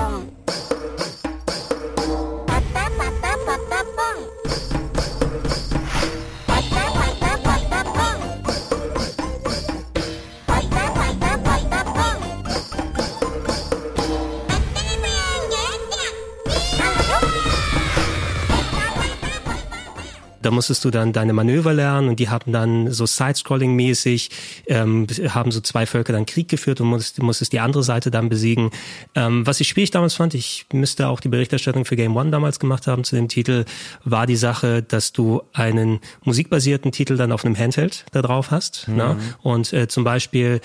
Da 20.44 20.52
musstest 20.52 20.86
du 20.86 20.92
dann 20.92 21.14
deine 21.14 21.34
Manöver 21.34 21.74
lernen 21.74 22.10
und 22.10 22.20
die 22.20 22.30
haben 22.30 22.52
dann 22.52 22.92
so 22.92 23.06
Side-Scrolling-mäßig, 23.06 24.30
ähm, 24.68 25.08
haben 25.30 25.52
so 25.52 25.62
zwei 25.62 25.86
Völker 25.86 26.14
dann 26.14 26.26
Krieg 26.26 26.48
geführt 26.48 26.82
und 26.82 26.88
musstest, 26.88 27.22
musstest 27.22 27.54
die 27.54 27.60
andere 27.60 27.84
Seite 27.84 28.12
dann 28.12 28.30
besiegen. 28.30 28.70
Ähm, 29.16 29.46
was 29.48 29.60
ich 29.60 29.70
schwierig 29.70 29.92
damals 29.92 30.14
fand, 30.14 30.34
ich 30.34 30.66
müsste 30.72 31.08
auch 31.08 31.20
die 31.20 31.30
Berichterstattung 31.30 31.86
für 31.86 31.96
Game 31.96 32.16
One 32.16 32.32
damals 32.32 32.60
gemacht 32.60 32.88
haben 32.88 33.04
zu 33.04 33.16
dem 33.16 33.28
Titel, 33.28 33.66
war 34.04 34.28
die 34.28 34.36
Sache, 34.36 34.84
dass 34.84 35.14
du 35.14 35.42
einen 35.54 36.00
musikbasierten 36.24 36.92
Titel 36.92 37.18
dann 37.18 37.32
auf 37.32 37.46
einem 37.46 37.58
Handheld 37.58 38.06
da 38.12 38.22
drauf 38.22 38.52
hast. 38.52 38.88
Mhm. 38.88 38.96
Ne? 38.96 39.18
Und 39.42 39.74
äh, 39.74 39.88
zum 39.88 40.04
Beispiel 40.04 40.62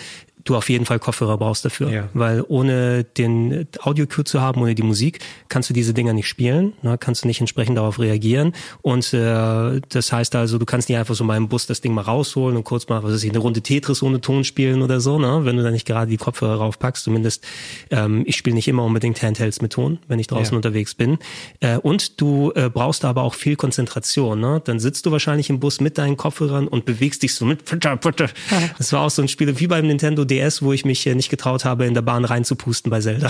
du 0.49 0.57
auf 0.57 0.69
jeden 0.71 0.87
Fall 0.87 0.99
Kopfhörer 0.99 1.37
brauchst 1.37 1.65
dafür. 1.65 1.91
Ja. 1.91 2.09
Weil 2.15 2.45
ohne 2.49 3.05
den 3.05 3.67
Audio-Cue 3.81 4.25
zu 4.25 4.41
haben, 4.41 4.61
ohne 4.63 4.75
die 4.75 4.83
Musik, 4.83 5.21
kannst 5.49 5.69
du 5.71 5.75
diese 5.75 5.95
Dinger 5.95 6.13
nicht 6.13 6.29
spielen, 6.29 6.73
ne? 6.83 6.97
kannst 6.99 7.25
du 7.25 7.27
nicht 7.29 7.41
entsprechend 7.41 7.77
darauf 7.77 7.99
reagieren. 7.99 8.53
Und 8.83 9.13
äh, 9.13 9.81
das 9.89 10.13
heißt 10.13 10.35
also, 10.35 10.59
du 10.59 10.65
kannst 10.65 10.89
nicht 10.89 10.99
einfach 10.99 11.15
so 11.15 11.25
mal 11.25 11.37
im 11.37 11.49
Bus 11.49 11.67
das 11.67 11.81
Ding 11.81 11.93
mal 11.93 12.03
rausholen 12.03 12.57
und 12.57 12.65
kurz 12.65 12.89
mal, 12.89 13.03
was 13.03 13.13
weiß 13.13 13.25
ich, 13.25 13.31
eine 13.31 13.39
Runde 13.39 13.61
Tetris 13.61 14.03
ohne 14.03 14.21
Ton 14.21 14.45
spielen 14.45 14.83
oder 14.83 15.01
so, 15.01 15.19
ne? 15.19 15.41
wenn 15.45 15.57
du 15.57 15.63
da 15.63 15.71
nicht 15.71 15.87
gerade 15.87 16.11
die 16.11 16.17
Kopfhörer 16.17 16.57
raufpackst. 16.57 17.05
Zumindest, 17.05 17.47
ähm, 17.91 18.23
ich 18.27 18.37
spiele 18.37 18.55
nicht 18.55 18.69
immer 18.69 18.85
unbedingt 18.85 19.23
Handhelds 19.23 19.61
mit 19.61 19.73
Ton, 19.73 19.99
wenn 20.09 20.19
ich 20.19 20.27
draußen 20.27 20.53
ja. 20.53 20.57
unterwegs 20.57 20.95
bin. 20.95 21.19
Äh, 21.61 21.77
und 21.77 22.21
du 22.21 22.53
äh, 22.55 22.71
brauchst 22.71 23.05
aber 23.05 23.23
auch 23.23 23.35
viel 23.35 23.57
Konzentration. 23.57 24.41
Ne? 24.41 24.63
Dann 24.65 24.81
sitzt 24.81 25.07
du 25.07 25.13
wahrscheinlich 25.13 25.51
im 25.51 25.61
Bus 25.61 25.81
mit 25.81 25.99
deinen 25.99 26.17
Kopfhörern 26.17 26.69
und 26.69 26.85
bewegst 26.85 27.23
dich 27.23 27.35
so 27.35 27.45
mit. 27.45 27.63
Das 28.79 28.93
war 28.93 29.03
auch 29.03 29.11
so 29.11 29.23
ein 29.23 29.29
Spiel 29.29 29.59
wie 29.59 29.67
beim 29.67 29.87
Nintendo 29.87 30.25
DS 30.25 30.38
DS, 30.39 30.63
wo 30.63 30.73
ich 30.73 30.85
mich 30.85 31.05
nicht 31.07 31.31
getraut 31.31 31.65
habe, 31.65 31.87
in 31.87 31.95
der 31.95 32.03
Bahn 32.03 32.25
reinzupusten 32.25 32.91
bei 32.91 33.01
Zelda. 33.01 33.29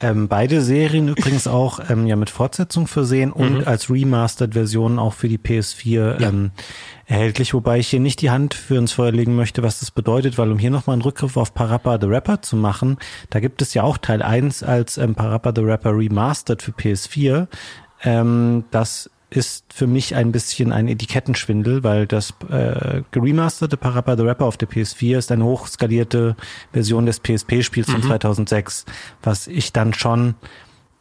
Ähm, 0.00 0.28
beide 0.28 0.60
Serien 0.60 1.08
übrigens 1.08 1.46
auch 1.46 1.78
ähm, 1.88 2.06
ja 2.06 2.16
mit 2.16 2.28
Fortsetzung 2.28 2.86
versehen 2.86 3.32
und 3.32 3.60
mhm. 3.60 3.62
als 3.64 3.88
Remastered-Version 3.88 4.98
auch 4.98 5.14
für 5.14 5.28
die 5.28 5.38
PS4 5.38 6.20
ja. 6.20 6.28
ähm, 6.28 6.50
erhältlich, 7.06 7.54
wobei 7.54 7.78
ich 7.78 7.88
hier 7.88 8.00
nicht 8.00 8.20
die 8.20 8.30
Hand 8.30 8.52
für 8.52 8.76
ins 8.76 8.92
Feuer 8.92 9.12
legen 9.12 9.34
möchte, 9.34 9.62
was 9.62 9.80
das 9.80 9.90
bedeutet, 9.92 10.36
weil 10.36 10.50
um 10.50 10.58
hier 10.58 10.70
nochmal 10.70 10.94
einen 10.94 11.02
Rückgriff 11.02 11.38
auf 11.38 11.54
Parappa 11.54 11.98
the 11.98 12.06
Rapper 12.06 12.42
zu 12.42 12.56
machen, 12.56 12.98
da 13.30 13.40
gibt 13.40 13.62
es 13.62 13.72
ja 13.72 13.82
auch 13.82 13.96
Teil 13.96 14.20
1 14.20 14.62
als 14.62 14.98
ähm, 14.98 15.14
Parappa 15.14 15.52
the 15.54 15.62
Rapper 15.62 15.96
Remastered 15.96 16.60
für 16.60 16.72
PS4. 16.72 17.46
Ähm, 18.02 18.64
das 18.72 19.10
ist 19.34 19.72
für 19.72 19.86
mich 19.86 20.14
ein 20.14 20.30
bisschen 20.30 20.72
ein 20.72 20.86
Etikettenschwindel, 20.86 21.82
weil 21.82 22.06
das 22.06 22.34
äh, 22.50 23.02
geremasterte 23.10 23.76
Parappa 23.76 24.16
the 24.16 24.22
Rapper 24.22 24.44
auf 24.44 24.56
der 24.56 24.68
PS4 24.68 25.18
ist 25.18 25.32
eine 25.32 25.44
hochskalierte 25.44 26.36
Version 26.72 27.04
des 27.04 27.20
PSP-Spiels 27.20 27.90
von 27.90 28.02
2006, 28.02 28.86
mhm. 28.86 28.92
was 29.22 29.46
ich 29.46 29.72
dann 29.72 29.92
schon 29.92 30.34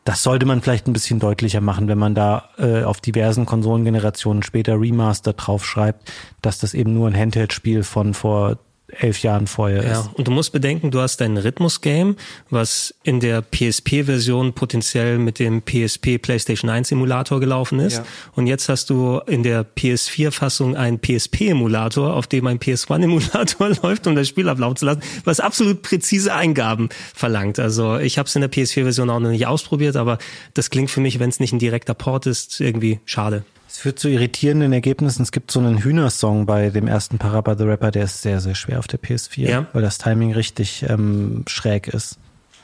das 0.06 0.22
sollte 0.22 0.46
man 0.46 0.62
vielleicht 0.62 0.86
ein 0.88 0.92
bisschen 0.92 1.20
deutlicher 1.20 1.62
machen, 1.62 1.88
wenn 1.88 1.98
man 1.98 2.14
da 2.14 2.50
äh, 2.58 2.84
auf 2.84 3.00
diversen 3.00 3.46
Konsolengenerationen 3.46 4.44
später 4.44 4.78
Remaster 4.78 5.32
draufschreibt, 5.32 6.12
dass 6.42 6.60
das 6.60 6.74
eben 6.74 6.94
nur 6.94 7.08
ein 7.08 7.16
Handheld-Spiel 7.16 7.84
von 7.84 8.14
vor 8.14 8.58
elf 9.00 9.22
Jahren 9.24 9.48
vorher 9.48 9.84
ja, 9.84 10.02
ist. 10.02 10.10
Und 10.14 10.28
du 10.28 10.32
musst 10.32 10.52
bedenken, 10.52 10.92
du 10.92 11.00
hast 11.00 11.18
dein 11.22 11.38
Rhythmus-Game, 11.38 12.16
was 12.50 12.94
in 13.04 13.20
der 13.20 13.42
PSP-Version 13.42 14.54
potenziell 14.54 15.18
mit 15.18 15.40
dem 15.40 15.62
PSP 15.62 16.18
PlayStation 16.18 16.70
1 16.70 16.92
Emulator 16.92 17.40
gelaufen 17.40 17.80
ist. 17.80 17.98
Ja. 17.98 18.06
Und 18.36 18.48
jetzt 18.48 18.70
hast 18.70 18.90
du 18.90 19.20
in 19.28 19.44
der 19.44 19.66
PS4-Fassung 19.66 20.76
einen 20.76 21.00
PSP-Emulator, 21.00 22.14
auf 22.14 22.28
dem 22.28 22.48
ein 22.48 22.60
PS1-Emulator 22.60 23.70
läuft, 23.84 24.08
um 24.08 24.16
das 24.16 24.28
Spiel 24.28 24.50
ablaufen 24.50 24.78
zu 24.78 24.86
lassen, 24.86 25.02
was 25.24 25.40
absolut 25.40 25.82
präzise 25.82 26.34
Eingaben 26.34 26.90
verlangt. 27.14 27.60
Also 27.60 27.98
ich 27.98 28.18
habe 28.18 28.28
es 28.28 28.36
in 28.36 28.42
der 28.42 28.52
PS4-Version 28.52 29.10
auch 29.10 29.20
noch 29.20 29.30
nicht 29.30 29.48
ausprobiert, 29.48 29.96
aber 29.96 30.18
das 30.54 30.70
klingt 30.70 30.90
für 30.90 31.02
mich, 31.02 31.20
wenn 31.20 31.30
es 31.30 31.40
nicht 31.40 31.54
ein 31.54 31.60
direkter 31.60 31.94
Port 31.94 32.26
ist, 32.26 32.60
irgendwie 32.60 33.00
schade. 33.06 33.44
Es 33.74 33.80
führt 33.80 33.98
zu 33.98 34.08
irritierenden 34.08 34.72
Ergebnissen. 34.72 35.24
Es 35.24 35.32
gibt 35.32 35.50
so 35.50 35.60
einen 35.60 35.80
Hühnersong 35.80 36.46
bei 36.46 36.70
dem 36.70 36.88
ersten 36.88 37.18
Parappa 37.18 37.58
the 37.58 37.64
Rapper, 37.64 37.90
der 37.90 38.04
ist 38.04 38.22
sehr, 38.22 38.40
sehr 38.40 38.54
schwer 38.54 38.78
auf 38.78 38.86
der 38.86 39.02
PS4, 39.02 39.50
ja. 39.50 39.66
weil 39.74 39.82
das 39.82 39.98
Timing 39.98 40.32
richtig 40.32 40.86
ähm, 40.88 41.44
schräg 41.48 41.88
ist. 41.88 42.20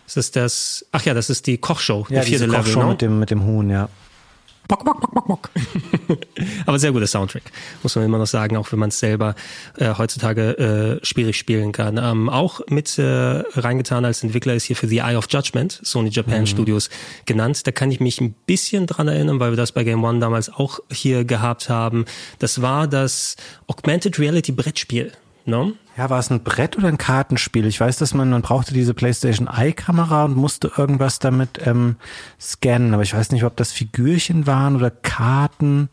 Das 0.05 0.17
ist 0.17 0.35
das, 0.35 0.85
ach 0.91 1.05
ja, 1.05 1.15
das 1.15 1.31
ist 1.31 1.47
die 1.47 1.57
Kochshow, 1.57 2.05
ja, 2.11 2.21
die 2.21 2.27
vierte 2.27 2.45
Level, 2.45 2.59
Kochshow 2.59 2.83
ne? 2.83 2.89
mit 2.89 3.01
dem, 3.01 3.17
mit 3.17 3.31
dem 3.31 3.43
Huhn, 3.43 3.71
ja. 3.71 3.89
Bock, 4.69 4.85
bock, 4.85 5.01
bock, 5.01 5.13
bock, 5.15 5.27
bock. 5.27 5.49
Aber 6.67 6.77
sehr 6.77 6.91
guter 6.91 7.07
Soundtrack, 7.07 7.41
muss 7.81 7.95
man 7.95 8.05
immer 8.05 8.19
noch 8.19 8.27
sagen, 8.27 8.55
auch 8.55 8.71
wenn 8.71 8.77
man 8.77 8.89
es 8.89 8.99
selber 8.99 9.33
äh, 9.77 9.95
heutzutage 9.97 10.99
äh, 11.01 11.05
schwierig 11.05 11.37
spielen 11.37 11.71
kann. 11.71 11.97
Ähm, 11.97 12.29
auch 12.29 12.61
mit 12.69 12.99
äh, 12.99 13.03
reingetan 13.03 14.05
als 14.05 14.21
Entwickler 14.21 14.53
ist 14.53 14.65
hier 14.65 14.75
für 14.75 14.87
The 14.87 14.99
Eye 14.99 15.15
of 15.15 15.25
Judgment, 15.27 15.79
Sony 15.83 16.09
Japan 16.09 16.41
mhm. 16.41 16.45
Studios 16.45 16.91
genannt. 17.25 17.65
Da 17.65 17.71
kann 17.71 17.91
ich 17.91 17.99
mich 17.99 18.21
ein 18.21 18.35
bisschen 18.45 18.85
dran 18.85 19.07
erinnern, 19.07 19.39
weil 19.39 19.51
wir 19.51 19.57
das 19.57 19.71
bei 19.71 19.83
Game 19.83 20.03
One 20.03 20.19
damals 20.19 20.53
auch 20.53 20.79
hier 20.91 21.25
gehabt 21.25 21.69
haben. 21.69 22.05
Das 22.37 22.61
war 22.61 22.87
das 22.87 23.37
Augmented 23.65 24.19
Reality 24.19 24.51
Brettspiel. 24.51 25.13
No? 25.45 25.73
Ja, 25.97 26.09
war 26.09 26.19
es 26.19 26.29
ein 26.29 26.43
Brett 26.43 26.77
oder 26.77 26.87
ein 26.87 26.97
Kartenspiel? 26.97 27.65
Ich 27.65 27.79
weiß, 27.79 27.97
dass 27.97 28.13
man, 28.13 28.29
man 28.29 28.41
brauchte 28.41 28.73
diese 28.73 28.93
PlayStation 28.93 29.47
Eye-Kamera 29.47 30.25
und 30.25 30.37
musste 30.37 30.71
irgendwas 30.77 31.19
damit 31.19 31.59
ähm, 31.65 31.97
scannen, 32.39 32.93
aber 32.93 33.03
ich 33.03 33.13
weiß 33.13 33.31
nicht, 33.31 33.43
ob 33.43 33.57
das 33.57 33.71
Figürchen 33.71 34.47
waren 34.47 34.75
oder 34.75 34.91
Karten. 34.91 35.89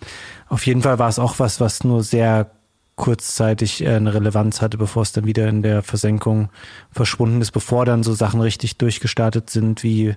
Auf 0.48 0.66
jeden 0.66 0.82
Fall 0.82 0.98
war 0.98 1.08
es 1.08 1.18
auch 1.18 1.38
was, 1.38 1.60
was 1.60 1.82
nur 1.82 2.02
sehr 2.04 2.50
kurzzeitig 2.96 3.82
äh, 3.84 3.94
eine 3.94 4.14
Relevanz 4.14 4.62
hatte, 4.62 4.78
bevor 4.78 5.02
es 5.02 5.12
dann 5.12 5.26
wieder 5.26 5.48
in 5.48 5.62
der 5.62 5.82
Versenkung 5.82 6.48
verschwunden 6.90 7.40
ist, 7.40 7.52
bevor 7.52 7.84
dann 7.84 8.02
so 8.02 8.14
Sachen 8.14 8.40
richtig 8.40 8.78
durchgestartet 8.78 9.50
sind, 9.50 9.82
wie, 9.82 10.16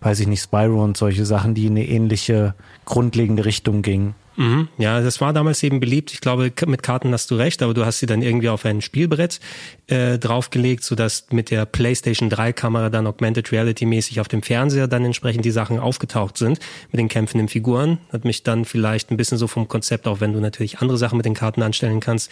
weiß 0.00 0.20
ich 0.20 0.26
nicht, 0.26 0.42
Spyro 0.42 0.82
und 0.82 0.96
solche 0.96 1.26
Sachen, 1.26 1.54
die 1.54 1.66
in 1.66 1.72
eine 1.72 1.86
ähnliche 1.86 2.54
grundlegende 2.84 3.44
Richtung 3.44 3.82
gingen. 3.82 4.14
Mhm. 4.36 4.68
Ja, 4.78 5.00
das 5.00 5.20
war 5.20 5.32
damals 5.32 5.62
eben 5.62 5.80
beliebt. 5.80 6.12
Ich 6.12 6.20
glaube, 6.20 6.52
mit 6.66 6.82
Karten 6.82 7.12
hast 7.12 7.30
du 7.30 7.36
recht, 7.36 7.62
aber 7.62 7.74
du 7.74 7.84
hast 7.84 7.98
sie 7.98 8.06
dann 8.06 8.22
irgendwie 8.22 8.48
auf 8.48 8.64
ein 8.64 8.80
Spielbrett 8.80 9.40
äh, 9.88 10.18
draufgelegt, 10.18 10.84
sodass 10.84 11.26
mit 11.30 11.50
der 11.50 11.66
PlayStation 11.66 12.30
3 12.30 12.52
Kamera 12.52 12.90
dann 12.90 13.06
Augmented 13.06 13.52
Reality 13.52 13.86
mäßig 13.86 14.20
auf 14.20 14.28
dem 14.28 14.42
Fernseher 14.42 14.88
dann 14.88 15.04
entsprechend 15.04 15.44
die 15.44 15.50
Sachen 15.50 15.78
aufgetaucht 15.78 16.38
sind 16.38 16.58
mit 16.90 16.98
den 16.98 17.08
kämpfenden 17.08 17.48
Figuren. 17.48 17.98
Hat 18.12 18.24
mich 18.24 18.42
dann 18.42 18.64
vielleicht 18.64 19.10
ein 19.10 19.16
bisschen 19.16 19.38
so 19.38 19.46
vom 19.46 19.68
Konzept, 19.68 20.06
auch 20.06 20.20
wenn 20.20 20.32
du 20.32 20.40
natürlich 20.40 20.78
andere 20.78 20.98
Sachen 20.98 21.16
mit 21.16 21.26
den 21.26 21.34
Karten 21.34 21.62
anstellen 21.62 22.00
kannst. 22.00 22.30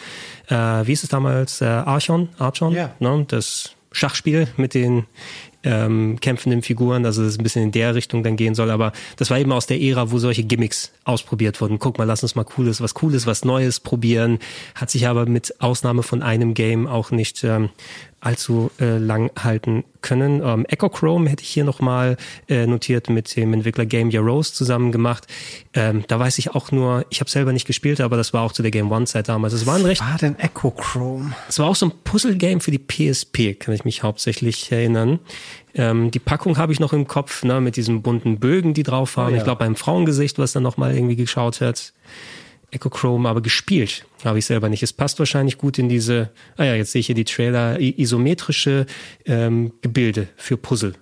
Äh, 0.48 0.54
wie 0.54 0.92
ist 0.92 1.02
es 1.02 1.10
damals? 1.10 1.60
Äh, 1.60 1.66
Archon? 1.66 2.28
Archon? 2.38 2.74
Ja. 2.74 2.94
Ne? 2.98 3.24
Das 3.28 3.74
Schachspiel 3.92 4.46
mit 4.56 4.74
den 4.74 5.06
ähm, 5.62 6.18
kämpfenden 6.20 6.62
Figuren, 6.62 7.04
also 7.04 7.22
das 7.22 7.38
ein 7.38 7.42
bisschen 7.42 7.62
in 7.64 7.72
der 7.72 7.94
Richtung 7.94 8.22
dann 8.22 8.36
gehen 8.36 8.54
soll. 8.54 8.70
Aber 8.70 8.92
das 9.16 9.30
war 9.30 9.38
eben 9.38 9.52
aus 9.52 9.66
der 9.66 9.80
Ära, 9.80 10.10
wo 10.10 10.18
solche 10.18 10.44
Gimmicks 10.44 10.92
ausprobiert 11.04 11.60
wurden. 11.60 11.78
Guck 11.78 11.98
mal, 11.98 12.04
lass 12.04 12.22
uns 12.22 12.34
mal 12.34 12.44
cooles, 12.44 12.80
was 12.80 12.94
cooles, 12.94 13.26
was 13.26 13.44
Neues 13.44 13.80
probieren. 13.80 14.38
Hat 14.74 14.90
sich 14.90 15.06
aber 15.06 15.26
mit 15.26 15.60
Ausnahme 15.60 16.02
von 16.02 16.22
einem 16.22 16.54
Game 16.54 16.86
auch 16.86 17.10
nicht 17.10 17.44
ähm, 17.44 17.70
allzu 18.20 18.70
äh, 18.78 18.98
lang 18.98 19.30
halten 19.42 19.84
können. 20.02 20.42
Ähm, 20.44 20.66
Echo 20.66 20.88
Chrome 20.88 21.28
hätte 21.28 21.42
ich 21.42 21.48
hier 21.48 21.64
nochmal 21.64 22.16
äh, 22.48 22.66
notiert 22.66 23.08
mit 23.08 23.34
dem 23.34 23.52
Entwickler 23.52 23.86
Game 23.86 24.10
Year 24.10 24.22
Rose 24.22 24.52
zusammen 24.52 24.92
gemacht. 24.92 25.26
Ähm, 25.72 26.04
da 26.06 26.18
weiß 26.18 26.38
ich 26.38 26.54
auch 26.54 26.70
nur, 26.70 27.06
ich 27.10 27.20
habe 27.20 27.30
selber 27.30 27.52
nicht 27.52 27.66
gespielt, 27.66 28.00
aber 28.00 28.16
das 28.16 28.32
war 28.32 28.42
auch 28.42 28.52
zu 28.52 28.62
der 28.62 28.70
Game 28.70 28.92
One 28.92 29.06
Zeit 29.06 29.28
damals. 29.28 29.54
Es 29.54 29.66
war 29.66 29.76
ein 29.76 29.84
recht. 29.84 30.02
Was 30.02 30.10
war 30.10 30.18
denn 30.18 30.38
Echo 30.38 30.70
Chrome? 30.70 31.34
Es 31.48 31.58
war 31.58 31.66
auch 31.66 31.76
so 31.76 31.86
ein 31.86 31.92
Puzzle 32.04 32.36
Game 32.36 32.60
für 32.60 32.70
die 32.70 32.78
PSP, 32.78 33.54
kann 33.58 33.74
ich 33.74 33.84
mich 33.84 34.02
hauptsächlich 34.02 34.70
erinnern. 34.70 35.18
Ähm, 35.74 36.10
die 36.10 36.18
Packung 36.18 36.58
habe 36.58 36.72
ich 36.72 36.80
noch 36.80 36.92
im 36.92 37.06
Kopf, 37.06 37.42
ne, 37.44 37.60
mit 37.60 37.76
diesen 37.76 38.02
bunten 38.02 38.38
Bögen, 38.38 38.74
die 38.74 38.82
drauf 38.82 39.16
waren. 39.16 39.28
Oh, 39.28 39.30
ja. 39.30 39.38
Ich 39.38 39.44
glaube 39.44 39.60
beim 39.60 39.76
Frauengesicht, 39.76 40.38
was 40.38 40.52
dann 40.52 40.62
nochmal 40.62 40.94
irgendwie 40.94 41.16
geschaut 41.16 41.60
hat. 41.60 41.92
Echo 42.70 42.90
Chrome, 42.90 43.28
aber 43.28 43.40
gespielt 43.40 44.06
habe 44.24 44.38
ich 44.38 44.46
selber 44.46 44.68
nicht. 44.68 44.82
Es 44.82 44.92
passt 44.92 45.18
wahrscheinlich 45.18 45.58
gut 45.58 45.78
in 45.78 45.88
diese, 45.88 46.30
ah 46.56 46.64
ja, 46.64 46.74
jetzt 46.74 46.92
sehe 46.92 47.00
ich 47.00 47.06
hier 47.06 47.14
die 47.14 47.24
Trailer, 47.24 47.80
isometrische 47.80 48.86
ähm, 49.24 49.72
Gebilde 49.82 50.28
für 50.36 50.56
Puzzle 50.56 50.94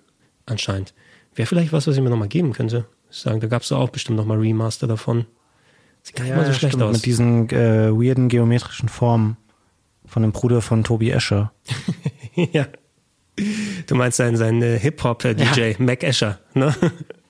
anscheinend. 0.47 0.95
Wäre 1.35 1.47
vielleicht 1.47 1.73
was, 1.73 1.87
was 1.87 1.97
ich 1.97 2.03
mir 2.03 2.11
nochmal 2.11 2.29
geben 2.29 2.53
könnte. 2.53 2.87
Ich 3.11 3.19
sagen, 3.19 3.41
da 3.41 3.47
gab 3.47 3.63
es 3.63 3.73
auch 3.73 3.91
bestimmt 3.91 4.17
nochmal 4.17 4.39
Remaster 4.39 4.87
davon. 4.87 5.27
Sieht 6.03 6.17
gar 6.17 6.25
nicht 6.25 6.31
ja, 6.31 6.37
mal 6.37 6.47
so 6.47 6.53
schlecht 6.53 6.75
stimmt, 6.75 6.85
aus. 6.85 6.97
Mit 6.97 7.07
diesen 7.07 7.49
äh, 7.51 7.91
weirden 7.91 8.29
geometrischen 8.29 8.89
Formen 8.89 9.37
von 10.07 10.23
dem 10.23 10.33
Bruder 10.33 10.63
von 10.63 10.85
Tobi 10.85 11.11
Escher. 11.11 11.53
ja. 12.35 12.67
Du 13.87 13.95
meinst 13.95 14.17
seinen, 14.17 14.37
seinen 14.37 14.63
äh, 14.63 14.79
Hip-Hop-DJ, 14.79 15.61
ja. 15.61 15.75
Mac 15.79 16.03
Escher, 16.03 16.41
ne? 16.55 16.75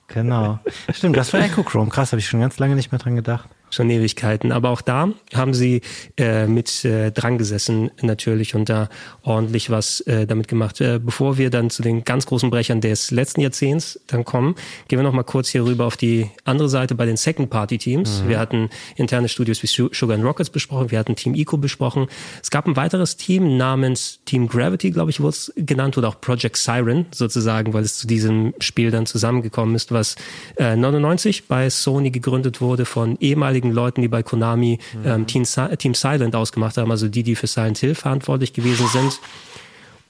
Genau. 0.07 0.59
Stimmt, 0.91 1.17
das 1.17 1.31
war 1.33 1.41
Echo 1.41 1.61
Chrome. 1.63 1.89
Krass, 1.89 2.11
habe 2.11 2.19
ich 2.19 2.27
schon 2.27 2.39
ganz 2.39 2.57
lange 2.57 2.75
nicht 2.75 2.91
mehr 2.91 2.99
dran 2.99 3.15
gedacht. 3.15 3.47
Schon 3.69 3.89
Ewigkeiten. 3.89 4.51
Aber 4.51 4.69
auch 4.69 4.81
da 4.81 5.09
haben 5.33 5.53
sie 5.53 5.81
äh, 6.17 6.47
mit 6.47 6.85
äh, 6.85 7.11
dran 7.11 7.37
gesessen 7.37 7.91
natürlich 8.01 8.55
und 8.55 8.69
da 8.69 8.89
ordentlich 9.23 9.69
was 9.69 10.01
äh, 10.01 10.25
damit 10.25 10.47
gemacht. 10.47 10.81
Äh, 10.81 10.99
bevor 11.03 11.37
wir 11.37 11.49
dann 11.49 11.69
zu 11.69 11.81
den 11.81 12.03
ganz 12.03 12.25
großen 12.25 12.49
Brechern 12.49 12.81
des 12.81 13.11
letzten 13.11 13.41
Jahrzehnts 13.41 13.99
dann 14.07 14.25
kommen, 14.25 14.55
gehen 14.87 14.99
wir 14.99 15.03
noch 15.03 15.13
mal 15.13 15.23
kurz 15.23 15.49
hier 15.49 15.65
rüber 15.65 15.85
auf 15.85 15.97
die 15.97 16.29
andere 16.43 16.69
Seite 16.69 16.95
bei 16.95 17.05
den 17.05 17.17
Second-Party-Teams. 17.17 18.23
Mhm. 18.23 18.29
Wir 18.29 18.39
hatten 18.39 18.69
interne 18.95 19.29
Studios 19.29 19.61
wie 19.63 19.67
Sugar 19.67 20.15
and 20.15 20.23
Rockets 20.23 20.49
besprochen, 20.49 20.91
wir 20.91 20.99
hatten 20.99 21.15
Team 21.15 21.35
Eco 21.35 21.57
besprochen. 21.57 22.07
Es 22.41 22.49
gab 22.49 22.67
ein 22.67 22.75
weiteres 22.75 23.17
Team 23.17 23.57
namens 23.57 24.19
Team 24.25 24.47
Gravity, 24.47 24.91
glaube 24.91 25.11
ich, 25.11 25.19
wurde 25.19 25.29
es 25.29 25.53
genannt, 25.55 25.97
oder 25.97 26.09
auch 26.09 26.21
Project 26.21 26.57
Siren 26.57 27.05
sozusagen, 27.11 27.73
weil 27.73 27.83
es 27.83 27.97
zu 27.97 28.07
diesem 28.07 28.53
Spiel 28.59 28.91
dann 28.91 29.05
zusammengekommen 29.05 29.75
ist, 29.75 29.91
was 29.91 30.15
äh, 30.57 30.75
99 30.75 31.47
bei 31.47 31.69
Sony 31.69 32.11
gegründet 32.11 32.61
wurde 32.61 32.85
von 32.85 33.17
ehemaligen 33.19 33.58
ehemaligen 33.59 33.71
Leuten, 33.71 34.01
die 34.01 34.07
bei 34.07 34.23
Konami 34.23 34.79
ähm, 35.05 35.27
Team, 35.27 35.43
Team 35.77 35.93
Silent 35.93 36.35
ausgemacht 36.35 36.77
haben, 36.77 36.91
also 36.91 37.07
die, 37.07 37.23
die 37.23 37.35
für 37.35 37.47
Silent 37.47 37.77
Hill 37.77 37.95
verantwortlich 37.95 38.53
gewesen 38.53 38.87
sind 38.87 39.19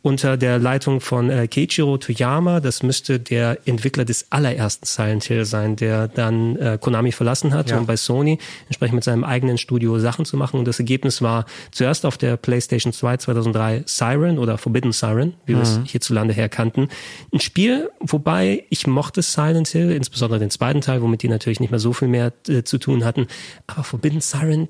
unter 0.02 0.38
der 0.38 0.60
Leitung 0.60 1.02
von 1.02 1.30
äh, 1.30 1.48
Keiichiro 1.48 1.98
Toyama. 1.98 2.60
Das 2.62 2.84
müsste 2.84 3.20
der 3.20 3.60
Entwickler 3.66 4.06
des 4.06 4.28
allerersten 4.30 4.86
Silent 4.86 5.26
Hill 5.26 5.46
sein, 5.46 5.76
der 5.76 6.08
dann 6.08 6.56
äh, 6.56 6.78
Konami 6.80 7.12
verlassen 7.12 7.54
hat, 7.54 7.70
ja. 7.70 7.78
um 7.78 7.86
bei 7.86 7.98
Sony 7.98 8.40
entsprechend 8.68 8.96
mit 8.96 9.04
seinem 9.04 9.24
eigenen 9.24 9.58
Studio 9.58 10.00
Sachen 10.00 10.26
zu 10.26 10.38
machen. 10.38 10.60
Und 10.60 10.68
das 10.68 10.80
Ergebnis 10.80 11.22
war 11.22 11.46
zuerst 11.72 12.06
auf 12.06 12.18
der 12.18 12.38
PlayStation 12.38 12.94
2 12.94 13.18
2003 13.18 13.84
Siren 13.86 14.40
oder 14.40 14.58
Forbidden 14.58 14.94
Siren, 14.94 15.34
wie 15.46 15.54
mhm. 15.54 15.58
wir 15.58 15.64
es 15.64 15.78
mhm. 15.80 15.86
hierzulande 15.86 16.34
her 16.34 16.48
kannten. 16.48 16.88
Ein 17.34 17.42
Spiel, 17.42 17.90
wobei 18.00 18.66
ich 18.70 18.88
mochte 18.88 19.22
Silent 19.22 19.68
Hill, 19.68 19.92
insbesondere 19.92 20.40
den 20.40 20.50
zweiten 20.50 20.82
Teil, 20.82 21.02
womit 21.02 21.24
die 21.24 21.28
natürlich 21.28 21.60
nicht 21.60 21.72
mehr 21.72 21.80
so 21.80 21.92
viel 21.92 22.08
mehr 22.08 22.32
äh, 22.48 22.64
zu 22.64 22.78
tun 22.78 23.04
hatten. 23.04 23.28
Aber 23.68 23.84
Forbidden 23.84 24.22
Siren 24.22 24.70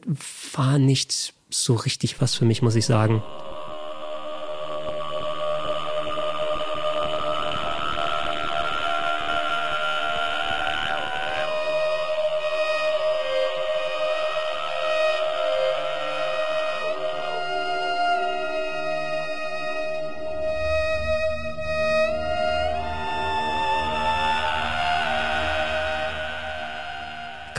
war 0.54 0.80
nicht 0.80 1.34
so 1.50 1.76
richtig 1.76 2.22
was 2.22 2.36
für 2.36 2.46
mich, 2.46 2.62
muss 2.62 2.76
ich 2.76 2.86
sagen. 2.86 3.22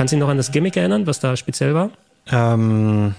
Kannst 0.00 0.12
du 0.12 0.16
dich 0.16 0.22
noch 0.22 0.30
an 0.30 0.38
das 0.38 0.50
Gimmick 0.50 0.78
erinnern, 0.78 1.06
was 1.06 1.20
da 1.20 1.36
speziell 1.36 1.74
war? 1.74 1.90
Ähm, 2.32 3.14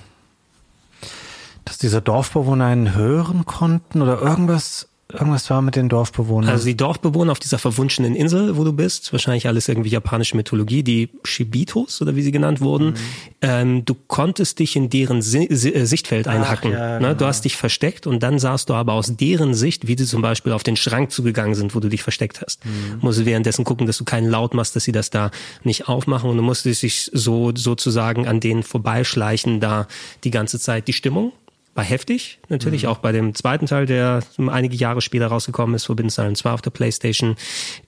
dass 1.63 1.77
diese 1.77 2.01
Dorfbewohner 2.01 2.65
einen 2.65 2.95
hören 2.95 3.45
konnten 3.45 4.01
oder 4.01 4.19
irgendwas 4.19 4.88
Irgendwas 5.14 5.49
war 5.49 5.62
mit 5.62 5.76
den 5.76 5.89
Dorfbewohnern. 5.89 6.49
Also 6.49 6.66
die 6.66 6.78
Dorfbewohner 6.78 7.32
auf 7.32 7.39
dieser 7.39 7.59
verwunschenen 7.59 8.16
Insel, 8.16 8.57
wo 8.57 8.64
du 8.64 8.74
bist, 8.74 9.12
wahrscheinlich 9.12 9.47
alles 9.47 9.68
irgendwie 9.68 9.89
japanische 9.89 10.36
Mythologie, 10.36 10.84
die 10.84 11.09
Shibitos 11.24 12.01
oder 12.01 12.16
wie 12.16 12.22
sie 12.22 12.32
genannt 12.32 12.62
wurden. 12.62 12.88
Mhm. 12.88 12.95
Ähm, 13.41 13.86
du 13.86 13.95
konntest 13.95 14.59
dich 14.59 14.76
in 14.76 14.89
deren 14.89 15.22
si 15.22 15.45
äh, 15.45 15.86
Sichtfeld 15.86 16.28
einhacken. 16.28 16.72
Ach, 16.74 16.80
ja, 16.80 16.97
genau. 16.97 17.09
ne? 17.09 17.14
Du 17.14 17.20
genau. 17.20 17.30
hast 17.30 17.45
dich 17.45 17.55
versteckt 17.55 18.07
und 18.07 18.22
dann 18.24 18.39
sahst 18.39 18.70
du 18.70 18.74
aber 18.74 18.93
aus 18.93 19.16
deren 19.16 19.53
Sicht, 19.53 19.88
wie 19.88 19.97
sie 19.97 20.05
zum 20.05 20.22
Beispiel 20.22 20.53
auf 20.53 20.64
den 20.64 20.76
Schrank 20.76 21.12
zugegangen 21.12 21.55
sind, 21.55 21.76
wo 21.76 21.80
du 21.80 21.89
dich 21.89 22.03
versteckt 22.03 22.41
hast. 22.41 22.66
Mhm. 22.66 22.99
Musst 23.01 23.26
währenddessen 23.26 23.66
gucken, 23.66 23.88
dass 23.88 23.97
du 23.97 24.05
keinen 24.05 24.30
Laut 24.30 24.53
machst, 24.53 24.76
dass 24.76 24.84
sie 24.84 24.91
das 24.91 25.09
da 25.09 25.32
nicht 25.64 25.88
aufmachen 25.88 26.30
und 26.30 26.38
du 26.38 26.43
musstest 26.43 26.84
dich 26.84 27.09
so 27.14 27.51
sozusagen 27.55 28.28
an 28.28 28.39
denen 28.39 28.64
vorbeischleichen, 28.64 29.59
da 29.59 29.88
die 30.24 30.32
ganze 30.32 30.59
Zeit 30.59 30.88
die 30.88 30.93
Stimmung 30.93 31.34
war 31.74 31.84
heftig, 31.84 32.39
natürlich 32.51 32.83
mhm. 32.83 32.89
auch 32.89 32.97
bei 32.99 33.11
dem 33.11 33.33
zweiten 33.35 33.65
Teil, 33.65 33.85
der 33.85 34.21
einige 34.47 34.75
Jahre 34.75 35.01
später 35.01 35.27
rausgekommen 35.27 35.75
ist, 35.75 35.85
Forbidden 35.85 36.09
Silent 36.09 36.37
2 36.37 36.51
auf 36.51 36.61
der 36.61 36.71
PlayStation 36.71 37.35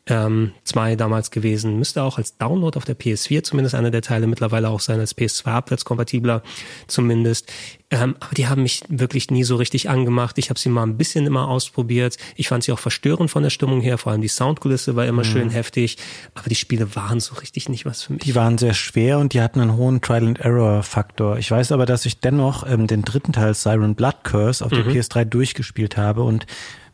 ähm, 0.07 0.51
2 0.63 0.95
damals 0.95 1.31
gewesen. 1.31 1.77
Müsste 1.77 2.03
auch 2.03 2.17
als 2.17 2.37
Download 2.37 2.75
auf 2.77 2.85
der 2.85 2.97
PS4 2.97 3.43
zumindest 3.43 3.75
einer 3.75 3.91
der 3.91 4.01
Teile 4.01 4.27
mittlerweile 4.27 4.69
auch 4.69 4.79
sein, 4.79 4.99
als 4.99 5.17
PS2 5.17 5.45
abwärtskompatibler 5.45 6.41
zumindest. 6.87 7.51
Ähm, 7.93 8.15
aber 8.19 8.33
die 8.33 8.47
haben 8.47 8.63
mich 8.63 8.81
wirklich 8.89 9.29
nie 9.29 9.43
so 9.43 9.55
richtig 9.55 9.87
angemacht. 9.87 10.39
Ich 10.39 10.49
habe 10.49 10.59
sie 10.59 10.69
mal 10.69 10.81
ein 10.81 10.97
bisschen 10.97 11.27
immer 11.27 11.47
ausprobiert. 11.47 12.17
Ich 12.35 12.47
fand 12.47 12.63
sie 12.63 12.71
auch 12.71 12.79
verstörend 12.79 13.29
von 13.29 13.43
der 13.43 13.51
Stimmung 13.51 13.81
her. 13.81 13.99
Vor 13.99 14.11
allem 14.11 14.21
die 14.21 14.29
Soundkulisse 14.29 14.95
war 14.95 15.05
immer 15.05 15.23
mhm. 15.23 15.27
schön 15.27 15.49
heftig. 15.51 15.97
Aber 16.33 16.49
die 16.49 16.55
Spiele 16.55 16.95
waren 16.95 17.19
so 17.19 17.35
richtig 17.35 17.69
nicht 17.69 17.85
was 17.85 18.01
für 18.01 18.13
mich. 18.13 18.23
Die 18.23 18.33
waren 18.33 18.57
sehr 18.57 18.73
schwer 18.73 19.19
und 19.19 19.33
die 19.33 19.41
hatten 19.41 19.59
einen 19.59 19.77
hohen 19.77 20.01
Trial-and-Error-Faktor. 20.01 21.37
Ich 21.37 21.51
weiß 21.51 21.71
aber, 21.71 21.85
dass 21.85 22.07
ich 22.07 22.19
dennoch 22.19 22.67
ähm, 22.67 22.87
den 22.87 23.03
dritten 23.03 23.31
Teil 23.31 23.53
Siren 23.53 23.93
Blood 23.93 24.23
Curse 24.23 24.52
auf 24.61 24.71
mhm. 24.71 24.83
der 24.83 24.85
PS3 24.87 25.25
durchgespielt 25.25 25.97
habe 25.97 26.23
und 26.23 26.45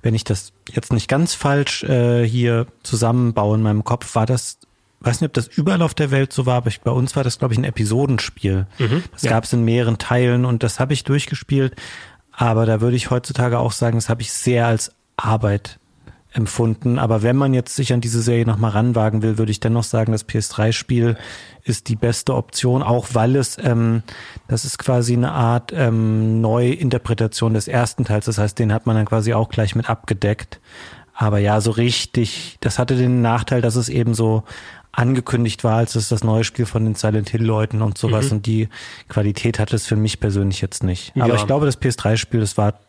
wenn 0.01 0.16
ich 0.16 0.24
das 0.24 0.53
jetzt 0.72 0.93
nicht 0.93 1.10
ganz 1.10 1.34
falsch 1.34 1.84
äh, 1.84 2.26
hier 2.26 2.68
zusammenbaue 2.84 3.57
in 3.57 3.64
meinem 3.64 3.84
Kopf, 3.84 4.16
war 4.16 4.26
das 4.26 4.60
weiß 5.01 5.22
nicht, 5.22 5.30
ob 5.30 5.34
das 5.34 5.47
überall 5.47 5.82
auf 5.82 5.93
der 5.93 6.12
Welt 6.12 6.34
so 6.34 6.45
war, 6.45 6.55
aber 6.55 6.68
ich, 6.68 6.82
bei 6.82 6.91
uns 6.91 7.16
war 7.16 7.24
das, 7.24 7.39
glaube 7.39 7.53
ich, 7.53 7.57
ein 7.57 7.64
Episodenspiel. 7.64 8.68
Mhm, 8.78 9.03
das 9.12 9.24
ja. 9.24 9.32
gab 9.32 9.45
es 9.45 9.53
in 9.53 9.64
mehreren 9.64 9.97
Teilen 9.97 10.45
und 10.45 10.64
das 10.64 10.80
habe 10.80 10.93
ich 10.93 11.03
durchgespielt. 11.03 11.76
Aber 12.32 12.66
da 12.66 12.82
würde 12.82 12.95
ich 12.95 13.10
heutzutage 13.10 13.60
auch 13.60 13.72
sagen, 13.72 13.97
das 13.97 14.10
habe 14.10 14.22
ich 14.22 14.32
sehr 14.32 14.68
als 14.68 14.93
Arbeit 15.16 15.79
empfunden. 16.32 17.00
Aber 17.00 17.24
wenn 17.24 17.36
man 17.36 17.54
jetzt 17.54 17.76
sich 17.76 17.92
an 17.92 18.02
diese 18.02 18.22
Serie 18.22 18.46
nochmal 18.46 18.72
ranwagen 18.72 19.22
will, 19.22 19.38
würde 19.38 19.52
ich 19.52 19.60
dennoch 19.60 19.84
sagen, 19.84 20.12
das 20.12 20.28
PS3-Spiel 20.28 21.18
ist 21.64 21.90
die 21.90 21.96
beste 21.96 22.36
Option, 22.36 22.84
auch 22.84 23.08
weil 23.14 23.36
es, 23.36 23.58
ähm, 23.62 24.04
das 24.48 24.64
ist 24.64 24.78
quasi 24.78 25.14
eine 25.14 25.32
Art 25.32 25.74
ähm, 25.74 26.40
Neuinterpretation 26.42 27.54
des 27.54 27.68
ersten 27.68 28.06
Teils. 28.06 28.26
Das 28.26 28.38
heißt, 28.38 28.60
den 28.60 28.74
hat 28.74 28.86
man 28.86 28.96
dann 28.96 29.06
quasi 29.06 29.34
auch 29.34 29.50
gleich 29.50 29.76
mit 29.76 29.90
abgedeckt. 29.90 30.60
Aber 31.14 31.40
ja, 31.40 31.60
so 31.62 31.72
richtig, 31.72 32.58
das 32.62 32.80
hatte 32.80 32.96
den 32.96 33.22
Nachteil, 33.22 33.62
dass 33.62 33.76
es 33.76 33.90
eben 33.90 34.14
so 34.14 34.44
angekündigt 34.92 35.64
war, 35.64 35.78
als 35.78 35.96
es 35.96 36.10
das 36.10 36.24
neue 36.24 36.44
Spiel 36.44 36.66
von 36.66 36.86
den 36.86 36.96
Silent 36.96 37.30
Hill 37.30 37.44
Leuten 37.44 37.82
und 37.82 37.98
sowas 37.98 38.28
mhm. 38.28 38.38
und 38.38 38.46
die 38.46 38.70
Qualität 39.08 39.60
hat 39.60 39.74
es 39.74 39.86
für 39.86 39.96
mich 39.96 40.20
persönlich 40.20 40.62
jetzt 40.62 40.84
nicht. 40.84 41.14
Aber 41.16 41.30
ja. 41.30 41.36
ich 41.36 41.46
glaube, 41.46 41.66
das 41.66 41.80
PS3 41.80 42.18
Spiel, 42.18 42.40
das 42.40 42.58
war 42.58 42.80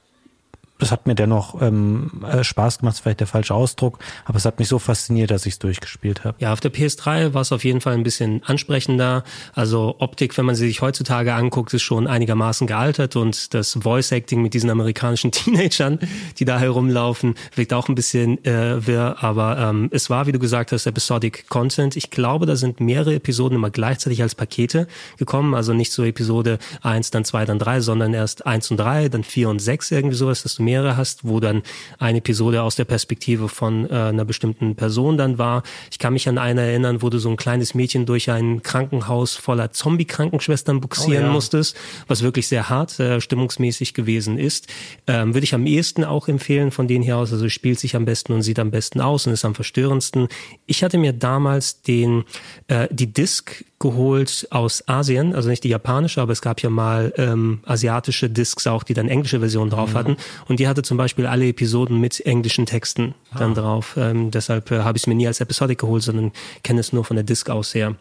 das 0.81 0.91
hat 0.91 1.07
mir 1.07 1.15
dennoch 1.15 1.61
ähm, 1.61 2.25
äh, 2.31 2.43
Spaß 2.43 2.79
gemacht, 2.79 2.99
vielleicht 3.01 3.21
der 3.21 3.27
falsche 3.27 3.55
Ausdruck, 3.55 3.99
aber 4.25 4.37
es 4.37 4.45
hat 4.45 4.59
mich 4.59 4.69
so 4.69 4.79
fasziniert, 4.79 5.31
dass 5.31 5.47
ich 5.47 5.55
es 5.55 5.59
durchgespielt 5.59 6.25
habe. 6.25 6.37
Ja, 6.41 6.53
auf 6.53 6.61
der 6.61 6.73
PS3 6.73 7.35
war 7.35 7.43
es 7.43 7.53
auf 7.53 7.65
jeden 7.65 7.81
Fall 7.81 7.95
ein 7.95 8.03
bisschen 8.03 8.43
ansprechender. 8.45 9.25
Also 9.55 9.97
Optik, 9.99 10.37
wenn 10.39 10.47
man 10.47 10.55
sie 10.55 10.67
sich 10.67 10.81
heutzutage 10.81 11.35
anguckt, 11.35 11.73
ist 11.75 11.83
schon 11.83 12.07
einigermaßen 12.07 12.67
gealtert 12.67 13.17
und 13.17 13.55
das 13.55 13.79
Voice 13.81 14.13
Acting 14.13 14.43
mit 14.43 14.55
diesen 14.55 14.71
amerikanischen 14.71 15.31
Teenagern, 15.33 15.99
die 16.39 16.45
da 16.45 16.59
herumlaufen, 16.59 17.35
wirkt 17.55 17.73
auch 17.73 17.89
ein 17.89 17.95
bisschen 17.95 18.45
äh, 18.45 18.87
wirr, 18.87 19.17
aber 19.21 19.59
ähm, 19.59 19.89
es 19.93 20.11
war, 20.11 20.27
wie 20.27 20.33
du 20.33 20.39
gesagt 20.39 20.73
hast, 20.73 20.87
Episodic 20.87 21.49
Content. 21.49 21.97
Ich 21.97 22.11
glaube, 22.11 22.47
da 22.47 22.57
sind 22.57 22.81
mehrere 22.81 23.15
Episoden 23.15 23.57
immer 23.57 23.71
gleichzeitig 23.71 24.23
als 24.23 24.35
Pakete 24.35 24.87
gekommen, 25.19 25.55
also 25.55 25.75
nicht 25.75 25.93
so 25.93 26.05
Episode 26.05 26.59
eins, 26.83 27.11
dann 27.11 27.25
zwei, 27.25 27.45
dann 27.45 27.59
drei, 27.59 27.81
sondern 27.81 28.15
erst 28.15 28.47
eins 28.47 28.71
und 28.71 28.79
drei, 28.79 29.09
dann 29.09 29.25
vier 29.25 29.49
und 29.49 29.61
sechs 29.61 29.91
irgendwie 29.91 30.17
sowas, 30.17 30.43
dass 30.43 30.55
du 30.55 30.63
mehrere 30.71 30.97
hast, 30.97 31.25
wo 31.25 31.41
dann 31.41 31.63
eine 31.99 32.19
Episode 32.19 32.63
aus 32.63 32.77
der 32.77 32.85
Perspektive 32.85 33.49
von 33.49 33.91
äh, 33.91 33.95
einer 33.95 34.25
bestimmten 34.25 34.77
Person 34.77 35.19
dann 35.19 35.37
war. 35.39 35.63
Ich 35.91 35.99
kann 35.99 36.13
mich 36.13 36.29
an 36.29 36.39
eine 36.39 36.63
erinnern, 36.63 37.03
wo 37.03 37.11
du 37.11 37.19
so 37.19 37.29
ein 37.29 37.37
kleines 37.37 37.75
Mädchen 37.75 38.07
durch 38.07 38.31
ein 38.31 38.63
Krankenhaus 38.63 39.35
voller 39.35 39.73
Zombie-Krankenschwestern 39.73 40.81
buxieren 40.81 41.25
oh, 41.25 41.27
ja. 41.29 41.33
musstest, 41.33 41.77
was 42.07 42.23
wirklich 42.23 42.47
sehr 42.47 42.69
hart 42.69 43.01
äh, 43.01 43.21
stimmungsmäßig 43.21 43.95
gewesen 43.95 44.39
ist. 44.39 44.69
Ähm, 45.07 45.35
Würde 45.35 45.45
ich 45.45 45.55
am 45.55 45.67
ehesten 45.67 46.05
auch 46.05 46.29
empfehlen 46.29 46.71
von 46.71 46.87
denen 46.87 47.03
hier 47.03 47.17
aus. 47.17 47.33
Also 47.33 47.49
spielt 47.49 47.81
sich 47.81 47.97
am 47.97 48.05
besten 48.05 48.33
und 48.33 48.43
sieht 48.43 48.59
am 48.59 48.71
besten 48.71 49.01
aus 49.01 49.27
und 49.27 49.33
ist 49.33 49.45
am 49.45 49.55
verstörendsten. 49.55 50.29
Ich 50.67 50.85
hatte 50.85 50.99
mir 50.99 51.13
damals 51.13 51.83
den 51.83 52.25
äh, 52.69 52.87
die 52.91 53.13
Disc 53.13 53.65
geholt 53.81 54.47
aus 54.51 54.87
Asien, 54.87 55.35
also 55.35 55.49
nicht 55.49 55.65
die 55.65 55.71
japanische, 55.71 56.21
aber 56.21 56.33
es 56.33 56.43
gab 56.43 56.61
ja 56.61 56.69
mal 56.69 57.15
ähm, 57.17 57.61
asiatische 57.65 58.29
Discs 58.29 58.67
auch, 58.67 58.83
die 58.83 58.93
dann 58.93 59.09
englische 59.09 59.41
Versionen 59.41 59.71
drauf 59.71 59.95
mhm. 59.95 59.99
hatten. 59.99 60.17
Und 60.49 60.61
die 60.61 60.69
hatte 60.69 60.83
zum 60.83 60.99
Beispiel 60.99 61.27
alle 61.27 61.49
Episoden 61.49 61.99
mit 61.99 62.25
englischen 62.27 62.67
Texten 62.67 63.15
dann 63.37 63.53
ah. 63.53 63.55
drauf. 63.55 63.95
Ähm, 63.97 64.31
deshalb 64.31 64.71
äh, 64.71 64.81
habe 64.81 64.99
ich 64.99 65.05
es 65.05 65.07
mir 65.07 65.15
nie 65.15 65.27
als 65.27 65.41
Episodic 65.41 65.79
geholt, 65.79 66.03
sondern 66.03 66.33
kenne 66.63 66.81
es 66.81 66.93
nur 66.93 67.05
von 67.05 67.17
der 67.17 67.25
Disc 67.25 67.49
aus 67.49 67.75
her. 67.75 67.97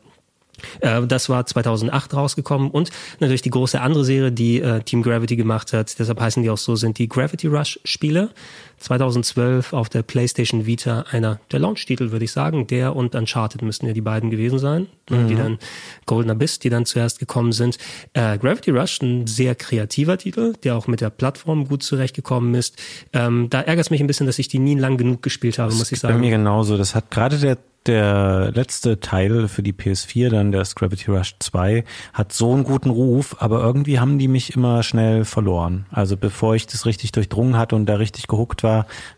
Äh, 0.81 1.05
das 1.07 1.29
war 1.29 1.45
2008 1.45 2.13
rausgekommen 2.13 2.71
und 2.71 2.89
natürlich 3.19 3.41
die 3.41 3.49
große 3.49 3.79
andere 3.79 4.05
Serie, 4.05 4.31
die 4.31 4.61
äh, 4.61 4.81
Team 4.81 5.01
Gravity 5.01 5.35
gemacht 5.35 5.73
hat. 5.73 5.97
Deshalb 5.97 6.19
heißen 6.19 6.43
die 6.43 6.49
auch 6.49 6.57
so, 6.57 6.75
sind 6.75 6.97
die 6.97 7.07
Gravity 7.07 7.47
Rush 7.47 7.79
Spiele. 7.83 8.31
2012 8.79 9.73
auf 9.73 9.89
der 9.89 10.03
PlayStation 10.03 10.65
Vita 10.65 11.05
einer 11.11 11.39
der 11.51 11.59
Launch-Titel, 11.59 12.11
würde 12.11 12.25
ich 12.25 12.31
sagen. 12.31 12.67
Der 12.67 12.95
und 12.95 13.15
Uncharted 13.15 13.61
müssten 13.61 13.87
ja 13.87 13.93
die 13.93 14.01
beiden 14.01 14.29
gewesen 14.29 14.59
sein, 14.59 14.87
ne, 15.09 15.17
mhm. 15.17 15.27
die 15.27 15.35
dann 15.35 15.59
Golden 16.05 16.31
Abyss, 16.31 16.59
die 16.59 16.69
dann 16.69 16.85
zuerst 16.85 17.19
gekommen 17.19 17.51
sind. 17.51 17.77
Äh, 18.13 18.37
Gravity 18.37 18.71
Rush, 18.71 19.01
ein 19.01 19.27
sehr 19.27 19.55
kreativer 19.55 20.17
Titel, 20.17 20.53
der 20.63 20.75
auch 20.75 20.87
mit 20.87 21.01
der 21.01 21.09
Plattform 21.09 21.67
gut 21.67 21.83
zurechtgekommen 21.83 22.55
ist. 22.55 22.81
Ähm, 23.13 23.47
da 23.49 23.61
ärgert 23.61 23.85
es 23.85 23.89
mich 23.91 24.01
ein 24.01 24.07
bisschen, 24.07 24.25
dass 24.25 24.39
ich 24.39 24.47
die 24.47 24.59
nie 24.59 24.75
lang 24.75 24.97
genug 24.97 25.21
gespielt 25.21 25.59
habe, 25.59 25.69
das 25.69 25.79
muss 25.79 25.91
ich 25.91 25.99
sagen. 25.99 26.15
Bei 26.15 26.19
mir 26.19 26.31
genauso. 26.31 26.77
Das 26.77 26.95
hat 26.95 27.11
gerade 27.11 27.37
der 27.37 27.57
der 27.85 28.51
letzte 28.53 28.99
Teil 28.99 29.47
für 29.47 29.63
die 29.63 29.73
PS4, 29.73 30.29
dann 30.29 30.51
das 30.51 30.75
Gravity 30.75 31.11
Rush 31.11 31.35
2, 31.39 31.83
hat 32.13 32.33
so 32.33 32.53
einen 32.53 32.63
guten 32.63 32.89
Ruf, 32.89 33.37
aber 33.39 33.61
irgendwie 33.61 33.99
haben 33.99 34.19
die 34.19 34.27
mich 34.27 34.55
immer 34.55 34.83
schnell 34.83 35.25
verloren. 35.25 35.85
Also 35.89 36.17
bevor 36.17 36.55
ich 36.55 36.67
das 36.67 36.85
richtig 36.85 37.11
durchdrungen 37.13 37.57
hatte 37.57 37.75
und 37.75 37.85
da 37.85 37.95
richtig 37.95 38.27
gehuckt 38.27 38.63
war, 38.63 38.68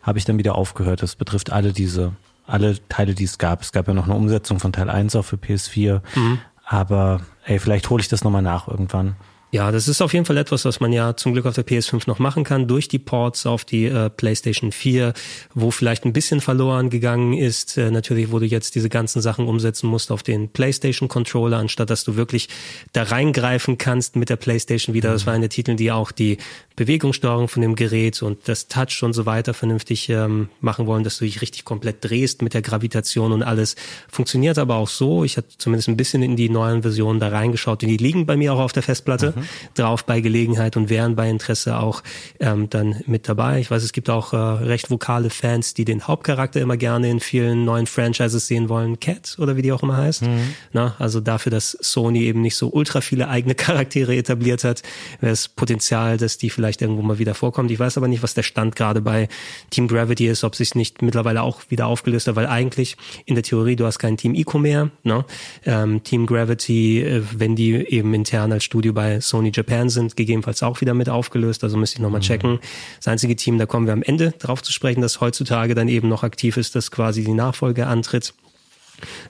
habe 0.01 0.17
ich 0.17 0.25
dann 0.25 0.37
wieder 0.37 0.55
aufgehört. 0.55 1.01
Das 1.01 1.15
betrifft 1.15 1.51
alle 1.51 1.73
diese, 1.73 2.13
alle 2.45 2.77
Teile, 2.89 3.13
die 3.13 3.23
es 3.23 3.37
gab. 3.37 3.61
Es 3.61 3.71
gab 3.71 3.87
ja 3.87 3.93
noch 3.93 4.05
eine 4.05 4.15
Umsetzung 4.15 4.59
von 4.59 4.73
Teil 4.73 4.89
1 4.89 5.15
auch 5.15 5.25
für 5.25 5.37
PS4. 5.37 6.01
Mhm. 6.15 6.39
Aber 6.65 7.21
ey, 7.45 7.59
vielleicht 7.59 7.89
hole 7.89 8.01
ich 8.01 8.07
das 8.07 8.23
nochmal 8.23 8.41
nach 8.41 8.67
irgendwann. 8.67 9.15
Ja, 9.53 9.69
das 9.71 9.89
ist 9.89 10.01
auf 10.01 10.13
jeden 10.13 10.25
Fall 10.25 10.37
etwas, 10.37 10.63
was 10.63 10.79
man 10.79 10.93
ja 10.93 11.17
zum 11.17 11.33
Glück 11.33 11.45
auf 11.45 11.55
der 11.55 11.67
PS5 11.67 12.03
noch 12.07 12.19
machen 12.19 12.45
kann, 12.45 12.67
durch 12.67 12.87
die 12.87 12.99
Ports 12.99 13.45
auf 13.45 13.65
die 13.65 13.85
äh, 13.85 14.09
PlayStation 14.09 14.71
4, 14.71 15.13
wo 15.53 15.71
vielleicht 15.71 16.05
ein 16.05 16.13
bisschen 16.13 16.39
verloren 16.39 16.89
gegangen 16.89 17.33
ist. 17.33 17.77
Äh, 17.77 17.91
natürlich, 17.91 18.31
wo 18.31 18.39
du 18.39 18.45
jetzt 18.45 18.75
diese 18.75 18.87
ganzen 18.87 19.21
Sachen 19.21 19.47
umsetzen 19.47 19.87
musst 19.87 20.09
auf 20.09 20.23
den 20.23 20.47
PlayStation 20.47 21.09
Controller, 21.09 21.57
anstatt 21.57 21.89
dass 21.89 22.05
du 22.05 22.15
wirklich 22.15 22.47
da 22.93 23.03
reingreifen 23.03 23.77
kannst 23.77 24.15
mit 24.15 24.29
der 24.29 24.37
PlayStation 24.37 24.95
wieder. 24.95 25.11
Das 25.11 25.25
war 25.25 25.33
eine 25.33 25.49
Titel, 25.49 25.75
die 25.75 25.91
auch 25.91 26.13
die 26.13 26.37
Bewegungssteuerung 26.77 27.49
von 27.49 27.61
dem 27.61 27.75
Gerät 27.75 28.23
und 28.23 28.47
das 28.47 28.69
Touch 28.69 29.03
und 29.03 29.11
so 29.11 29.25
weiter 29.25 29.53
vernünftig 29.53 30.07
ähm, 30.09 30.47
machen 30.61 30.87
wollen, 30.87 31.03
dass 31.03 31.17
du 31.17 31.25
dich 31.25 31.41
richtig 31.41 31.65
komplett 31.65 31.97
drehst 31.99 32.41
mit 32.41 32.53
der 32.53 32.61
Gravitation 32.61 33.33
und 33.33 33.43
alles. 33.43 33.75
Funktioniert 34.09 34.57
aber 34.57 34.77
auch 34.77 34.87
so. 34.87 35.25
Ich 35.25 35.35
hatte 35.35 35.49
zumindest 35.57 35.89
ein 35.89 35.97
bisschen 35.97 36.23
in 36.23 36.37
die 36.37 36.49
neuen 36.49 36.83
Versionen 36.83 37.19
da 37.19 37.27
reingeschaut. 37.27 37.81
Die 37.81 37.97
liegen 37.97 38.25
bei 38.25 38.37
mir 38.37 38.53
auch 38.53 38.59
auf 38.59 38.71
der 38.71 38.83
Festplatte 38.83 39.33
mhm. 39.35 39.40
Drauf 39.75 40.05
bei 40.05 40.21
Gelegenheit 40.21 40.77
und 40.77 40.89
wären 40.89 41.15
bei 41.15 41.29
Interesse 41.29 41.77
auch 41.77 42.03
ähm, 42.39 42.69
dann 42.69 43.01
mit 43.05 43.27
dabei. 43.27 43.59
Ich 43.59 43.71
weiß, 43.71 43.83
es 43.83 43.93
gibt 43.93 44.09
auch 44.09 44.33
äh, 44.33 44.37
recht 44.37 44.89
vokale 44.89 45.29
Fans, 45.29 45.73
die 45.73 45.85
den 45.85 46.07
Hauptcharakter 46.07 46.61
immer 46.61 46.77
gerne 46.77 47.09
in 47.09 47.19
vielen 47.19 47.65
neuen 47.65 47.87
Franchises 47.87 48.47
sehen 48.47 48.69
wollen. 48.69 48.99
Cat 48.99 49.35
oder 49.39 49.55
wie 49.55 49.61
die 49.61 49.71
auch 49.71 49.83
immer 49.83 49.97
heißt. 49.97 50.23
Mhm. 50.23 50.53
Na, 50.73 50.95
also 50.99 51.19
dafür, 51.19 51.51
dass 51.51 51.77
Sony 51.81 52.23
eben 52.23 52.41
nicht 52.41 52.55
so 52.55 52.69
ultra 52.69 53.01
viele 53.01 53.27
eigene 53.27 53.55
Charaktere 53.61 54.15
etabliert 54.15 54.63
hat, 54.63 54.81
wäre 55.19 55.31
das 55.31 55.47
Potenzial, 55.47 56.17
dass 56.17 56.37
die 56.37 56.49
vielleicht 56.49 56.81
irgendwo 56.81 57.01
mal 57.01 57.19
wieder 57.19 57.33
vorkommt. 57.33 57.71
Ich 57.71 57.79
weiß 57.79 57.97
aber 57.97 58.07
nicht, 58.07 58.23
was 58.23 58.33
der 58.33 58.43
Stand 58.43 58.75
gerade 58.75 59.01
bei 59.01 59.27
Team 59.69 59.87
Gravity 59.87 60.27
ist, 60.27 60.43
ob 60.43 60.55
sich 60.55 60.75
nicht 60.75 61.01
mittlerweile 61.01 61.41
auch 61.41 61.61
wieder 61.69 61.87
aufgelöst 61.87 62.27
hat, 62.27 62.35
weil 62.35 62.47
eigentlich 62.47 62.97
in 63.25 63.35
der 63.35 63.43
Theorie, 63.43 63.75
du 63.75 63.85
hast 63.85 63.99
kein 63.99 64.17
Team 64.17 64.35
Eco 64.35 64.57
mehr. 64.57 64.91
Ne? 65.03 65.25
Ähm, 65.65 66.03
Team 66.03 66.25
Gravity, 66.25 67.01
äh, 67.01 67.23
wenn 67.33 67.55
die 67.55 67.73
eben 67.73 68.13
intern 68.13 68.51
als 68.51 68.63
Studio 68.63 68.93
bei 68.93 69.19
Sony 69.31 69.51
Japan 69.53 69.89
sind, 69.89 70.15
gegebenenfalls 70.15 70.61
auch 70.61 70.81
wieder 70.81 70.93
mit 70.93 71.09
aufgelöst. 71.09 71.63
Also 71.63 71.77
müsste 71.77 71.95
ich 71.95 72.01
nochmal 72.01 72.19
mhm. 72.19 72.25
checken. 72.25 72.59
Das 72.97 73.07
einzige 73.07 73.35
Team, 73.35 73.57
da 73.57 73.65
kommen 73.65 73.87
wir 73.87 73.93
am 73.93 74.03
Ende 74.03 74.31
drauf 74.37 74.61
zu 74.61 74.71
sprechen, 74.71 75.01
das 75.01 75.21
heutzutage 75.21 75.73
dann 75.73 75.87
eben 75.87 76.09
noch 76.09 76.23
aktiv 76.23 76.57
ist, 76.57 76.75
das 76.75 76.91
quasi 76.91 77.23
die 77.23 77.33
Nachfolge 77.33 77.87
antritt. 77.87 78.33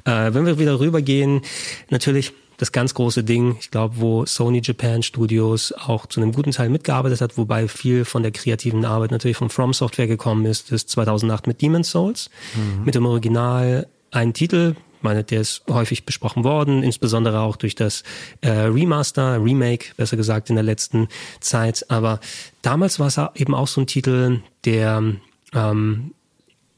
Äh, 0.06 0.34
wenn 0.34 0.46
wir 0.46 0.60
wieder 0.60 0.80
rübergehen, 0.80 1.42
natürlich 1.90 2.34
das 2.58 2.72
ganz 2.72 2.94
große 2.94 3.24
Ding, 3.24 3.58
ich 3.60 3.72
glaube, 3.72 3.96
wo 3.98 4.26
Sony 4.26 4.62
Japan 4.64 5.02
Studios 5.02 5.72
auch 5.72 6.06
zu 6.06 6.22
einem 6.22 6.32
guten 6.32 6.52
Teil 6.52 6.70
mitgearbeitet 6.70 7.22
hat, 7.22 7.38
wobei 7.38 7.68
viel 7.68 8.06
von 8.06 8.22
der 8.22 8.32
kreativen 8.32 8.86
Arbeit 8.86 9.12
natürlich 9.12 9.38
von 9.38 9.50
From 9.50 9.74
Software 9.74 10.08
gekommen 10.08 10.46
ist, 10.46 10.72
ist 10.72 10.90
2008 10.90 11.48
mit 11.48 11.62
Demon's 11.62 11.90
Souls, 11.90 12.30
mhm. 12.56 12.86
mit 12.86 12.94
dem 12.94 13.06
Original 13.06 13.88
ein 14.12 14.34
Titel, 14.34 14.76
meine, 15.04 15.24
der 15.24 15.42
ist 15.42 15.64
häufig 15.70 16.06
besprochen 16.06 16.44
worden, 16.44 16.84
insbesondere 16.84 17.42
auch 17.42 17.56
durch 17.56 17.76
das 17.76 18.04
äh, 18.42 18.50
Remaster, 18.50 19.44
Remake, 19.44 19.94
besser 19.98 20.18
gesagt, 20.18 20.50
in 20.50 20.56
der 20.56 20.64
letzten 20.64 21.08
Zeit. 21.40 21.86
Aber 21.90 22.20
damals 22.62 23.00
war 23.00 23.08
es 23.08 23.20
eben 23.36 23.56
auch 23.56 23.68
so 23.68 23.82
ein 23.82 23.88
Titel, 23.88 24.42
der 24.66 25.04
ähm, 25.54 26.12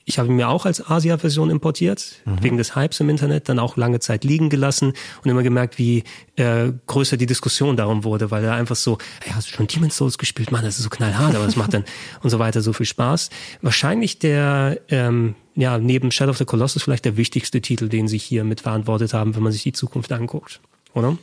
ich 0.06 0.20
habe 0.20 0.28
ihn 0.28 0.36
mir 0.36 0.50
auch 0.50 0.66
als 0.66 0.90
Asia-Version 0.90 1.50
importiert, 1.50 2.16
mhm. 2.26 2.44
wegen 2.44 2.58
des 2.58 2.76
Hypes 2.76 3.00
im 3.00 3.10
Internet, 3.10 3.48
dann 3.48 3.60
auch 3.60 3.78
lange 3.78 4.00
Zeit 4.00 4.24
liegen 4.24 4.50
gelassen 4.50 4.94
und 5.24 5.30
immer 5.30 5.44
gemerkt, 5.44 5.78
wie 5.78 6.04
äh, 6.36 6.72
größer 6.88 7.16
die 7.16 7.26
Diskussion 7.26 7.78
darum 7.78 8.04
wurde, 8.04 8.30
weil 8.30 8.44
er 8.44 8.54
einfach 8.54 8.76
so, 8.76 8.98
hey, 9.22 9.34
hast 9.34 9.50
du 9.50 9.54
schon 9.54 9.68
Demon's 9.68 9.96
Souls 9.96 10.18
gespielt? 10.18 10.52
Mann, 10.52 10.64
das 10.64 10.78
ist 10.78 10.84
so 10.84 10.90
knallhart, 10.90 11.36
aber 11.36 11.46
das 11.46 11.56
macht 11.56 11.74
dann 11.74 11.86
und 12.22 12.30
so 12.30 12.40
weiter 12.40 12.62
so 12.62 12.74
viel 12.74 12.86
Spaß. 12.86 13.30
Wahrscheinlich 13.62 14.20
der, 14.20 14.80
ähm, 14.90 15.36
ja, 15.56 15.78
neben 15.78 16.12
Shadow 16.12 16.32
of 16.32 16.38
the 16.38 16.46
Colossus 16.46 16.84
vielleicht 16.84 17.06
der 17.06 17.16
wichtigste 17.16 17.62
Titel, 17.62 17.88
den 17.88 18.08
sie 18.08 18.18
hier 18.18 18.44
mitverantwortet 18.44 19.14
haben, 19.14 19.36
wenn 19.36 19.44
man 19.44 19.52
sich 19.52 19.64
die 19.64 19.74
Zukunft 19.74 20.12
anguckt, 20.12 20.60
oder? 20.94 21.18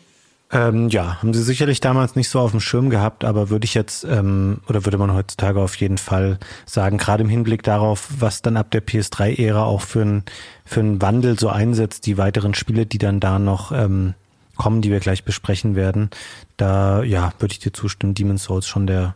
Ähm, 0.53 0.89
ja, 0.89 1.19
haben 1.23 1.33
sie 1.33 1.45
sicherlich 1.45 1.81
damals 1.81 2.17
nicht 2.17 2.29
so 2.29 2.41
auf 2.41 2.51
dem 2.51 2.59
Schirm 2.59 2.91
gehabt, 2.91 3.25
aber 3.25 3.51
würde 3.51 3.65
ich 3.65 3.75
jetzt, 3.75 4.03
ähm, 4.05 4.59
oder 4.69 4.85
würde 4.85 4.99
man 4.99 5.15
heutzutage 5.15 5.61
auf 5.61 5.77
jeden 5.77 5.99
Fall 5.99 6.39
sagen, 6.67 6.99
gerade 6.99 7.23
im 7.23 7.29
Hinblick 7.29 7.63
darauf, 7.63 8.09
was 8.19 8.43
dann 8.43 8.57
ab 8.57 8.73
der 8.73 8.85
PS3-Ära 8.85 9.63
auch 9.63 9.83
für 9.83 10.03
einen 10.03 10.25
für 10.65 10.81
einen 10.81 11.01
Wandel 11.01 11.39
so 11.39 11.49
einsetzt, 11.49 12.07
die 12.07 12.19
weiteren 12.19 12.55
Spiele, 12.55 12.85
die 12.85 12.99
dann 12.99 13.21
da 13.21 13.39
noch 13.39 13.71
ähm, 13.71 14.15
kommen, 14.57 14.83
die 14.83 14.91
wir 14.91 15.01
gleich 15.01 15.25
besprechen 15.25 15.77
werden, 15.77 16.11
da 16.57 17.03
ja, 17.03 17.33
würde 17.39 17.53
ich 17.53 17.61
dir 17.61 17.73
zustimmen, 17.73 18.15
Demon's 18.15 18.45
Souls 18.45 18.67
schon 18.67 18.87
der 18.87 19.15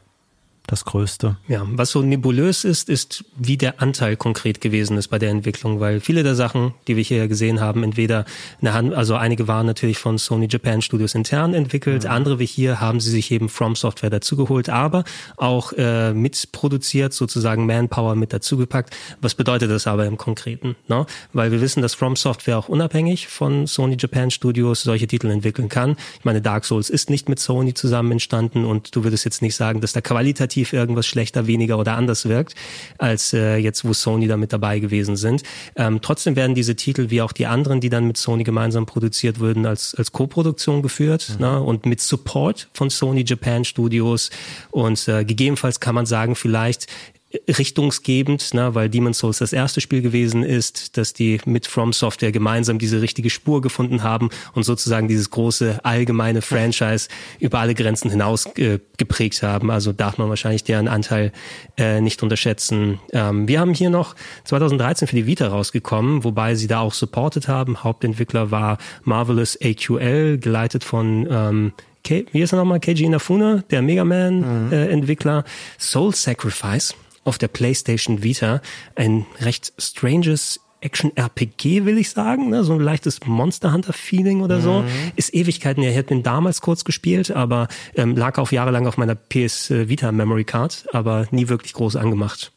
das 0.66 0.86
Größte. 0.86 1.36
Ja, 1.46 1.62
was 1.66 1.90
so 1.90 2.00
nebulös 2.00 2.64
ist, 2.64 2.88
ist, 2.88 3.24
wie 3.36 3.58
der 3.58 3.82
Anteil 3.82 4.16
konkret 4.16 4.62
gewesen 4.62 4.96
ist 4.96 5.08
bei 5.08 5.18
der 5.18 5.28
Entwicklung, 5.28 5.78
weil 5.78 6.00
viele 6.00 6.22
der 6.22 6.34
Sachen, 6.34 6.72
die 6.88 6.96
wir 6.96 7.02
hier 7.02 7.28
gesehen 7.28 7.60
haben, 7.60 7.82
entweder 7.82 8.24
eine 8.62 8.72
Hand, 8.72 8.94
also 8.94 9.14
einige 9.14 9.46
waren 9.46 9.66
natürlich 9.66 9.98
von 9.98 10.16
Sony 10.16 10.48
Japan 10.50 10.80
Studios 10.80 11.14
intern 11.14 11.52
entwickelt, 11.52 12.04
mhm. 12.04 12.10
andere 12.10 12.38
wie 12.38 12.46
hier 12.46 12.80
haben 12.80 12.98
sie 12.98 13.10
sich 13.10 13.30
eben 13.30 13.50
From 13.50 13.76
Software 13.76 14.08
dazugeholt, 14.08 14.70
aber 14.70 15.04
auch 15.36 15.72
äh, 15.74 16.14
mitproduziert, 16.14 17.12
sozusagen 17.12 17.66
Manpower 17.66 18.14
mit 18.14 18.32
dazugepackt. 18.32 18.96
Was 19.20 19.34
bedeutet 19.34 19.70
das 19.70 19.86
aber 19.86 20.06
im 20.06 20.16
Konkreten? 20.16 20.76
Ne? 20.88 21.04
Weil 21.34 21.52
wir 21.52 21.60
wissen, 21.60 21.82
dass 21.82 21.92
From 21.92 22.16
Software 22.16 22.56
auch 22.56 22.70
unabhängig 22.70 23.28
von 23.28 23.66
Sony 23.66 23.96
Japan 23.98 24.30
Studios 24.30 24.82
solche 24.82 25.06
Titel 25.06 25.28
entwickeln 25.28 25.68
kann. 25.68 25.96
Ich 26.18 26.24
meine, 26.24 26.40
Dark 26.40 26.64
Souls 26.64 26.88
ist 26.88 27.10
nicht 27.10 27.28
mit 27.28 27.38
Sony 27.38 27.74
zusammen 27.74 28.12
entstanden 28.12 28.64
und 28.64 28.96
du 28.96 29.04
würdest 29.04 29.26
jetzt 29.26 29.42
nicht 29.42 29.56
sagen, 29.56 29.82
dass 29.82 29.92
da 29.92 30.00
qualitativ 30.00 30.53
qualitativ 30.55 30.72
irgendwas 30.72 31.07
schlechter, 31.07 31.46
weniger 31.46 31.78
oder 31.78 31.96
anders 31.96 32.28
wirkt, 32.28 32.55
als 32.98 33.32
äh, 33.32 33.57
jetzt, 33.57 33.84
wo 33.84 33.92
Sony 33.92 34.28
da 34.28 34.36
mit 34.36 34.52
dabei 34.52 34.78
gewesen 34.78 35.16
sind. 35.16 35.42
Ähm, 35.76 36.00
trotzdem 36.00 36.36
werden 36.36 36.55
diese 36.55 36.76
Titel, 36.76 37.11
wie 37.11 37.22
auch 37.22 37.32
die 37.32 37.46
anderen, 37.46 37.80
die 37.80 37.88
dann 37.88 38.07
mit 38.07 38.16
Sony 38.16 38.44
gemeinsam 38.44 38.86
produziert 38.86 39.40
würden, 39.40 39.66
als, 39.66 39.94
als 39.94 40.12
Co-Produktion 40.12 40.82
geführt 40.82 41.34
mhm. 41.34 41.44
ne? 41.44 41.61
und 41.61 41.86
mit 41.86 42.00
Support 42.00 42.68
von 42.72 42.90
Sony 42.90 43.24
Japan 43.26 43.64
Studios. 43.64 44.30
Und 44.70 45.09
äh, 45.09 45.24
gegebenenfalls 45.24 45.80
kann 45.80 45.94
man 45.94 46.07
sagen, 46.07 46.34
vielleicht 46.36 46.86
richtungsgebend, 47.49 48.55
ne, 48.55 48.74
weil 48.74 48.89
Demon's 48.89 49.18
Souls 49.18 49.39
das 49.39 49.53
erste 49.53 49.80
Spiel 49.80 50.03
gewesen 50.03 50.43
ist, 50.43 50.97
dass 50.97 51.12
die 51.12 51.41
mit 51.45 51.66
From 51.66 51.93
Software 51.93 52.32
gemeinsam 52.32 52.78
diese 52.78 53.03
richtige 53.03 53.30
Spur 53.30 53.61
gefunden 53.61 54.03
haben 54.03 54.30
und 54.55 54.62
sozusagen 54.62 55.09
dieses 55.09 55.30
große 55.30 55.80
allgemeine 55.85 56.43
Franchise 56.43 57.09
über 57.41 57.59
alle 57.61 57.74
Grenzen 57.74 58.11
hinaus 58.11 58.47
äh, 58.57 58.78
geprägt 58.97 59.43
haben. 59.43 59.70
Also 59.70 59.93
darf 59.93 60.18
man 60.18 60.28
wahrscheinlich 60.28 60.64
deren 60.64 60.89
Anteil 60.89 61.32
äh, 61.76 62.01
nicht 62.01 62.22
unterschätzen. 62.22 63.01
Ähm, 63.12 63.49
wir 63.49 63.61
haben 63.61 63.74
hier 63.74 63.91
noch 63.91 64.14
2013 64.45 65.09
für 65.09 65.16
die 65.16 65.26
Vita 65.26 65.49
rausgekommen, 65.49 66.24
wobei 66.24 66.55
sie 66.55 66.66
da 66.66 66.80
auch 66.80 66.95
supported 66.95 67.49
haben. 67.49 67.82
Hauptentwickler 67.82 68.51
war 68.51 68.78
Marvelous 69.03 69.59
AQL, 69.62 70.39
geleitet 70.39 70.85
von 70.85 71.26
ähm, 71.30 71.72
K 72.05 72.26
wie 72.32 72.43
ist 72.43 72.53
er 72.53 72.59
nochmal? 72.59 72.80
Keiji 72.80 73.05
Inafune, 73.05 73.64
der 73.70 73.80
Mega 73.80 74.05
Man-Entwickler. 74.05 75.41
Mhm. 75.41 75.47
Äh, 75.47 75.78
Soul 75.78 76.14
Sacrifice 76.14 76.95
auf 77.25 77.39
der 77.39 77.49
PlayStation 77.49 78.22
Vita 78.22 78.61
ein 78.95 79.27
recht 79.41 79.72
stranges 79.79 80.61
Action-RPG, 80.81 81.87
will 81.87 81.97
ich 81.97 82.11
sagen, 82.11 82.51
ne? 82.51 82.62
so 82.62 82.75
ein 82.75 82.81
leichtes 82.81 83.25
Monster 83.25 83.72
Hunter-Feeling 83.72 84.43
oder 84.43 84.61
so. 84.61 84.83
Mhm. 84.83 85.12
Ist 85.16 85.35
Ewigkeiten 85.35 85.83
her. 85.83 85.93
Ich 85.93 85.97
hätte 85.97 86.12
ihn 86.12 86.22
damals 86.22 86.61
kurz 86.61 86.85
gespielt, 86.85 87.31
aber 87.31 87.68
ähm, 87.95 88.14
lag 88.14 88.39
auch 88.39 88.53
jahrelang 88.53 88.87
auf 88.87 88.99
meiner 88.99 89.14
PS 89.14 89.70
Vita 89.70 90.12
Memory 90.12 90.45
Card, 90.45 90.87
aber 90.93 91.27
nie 91.31 91.49
wirklich 91.49 91.72
groß 91.72 91.97
angemacht. 91.97 92.53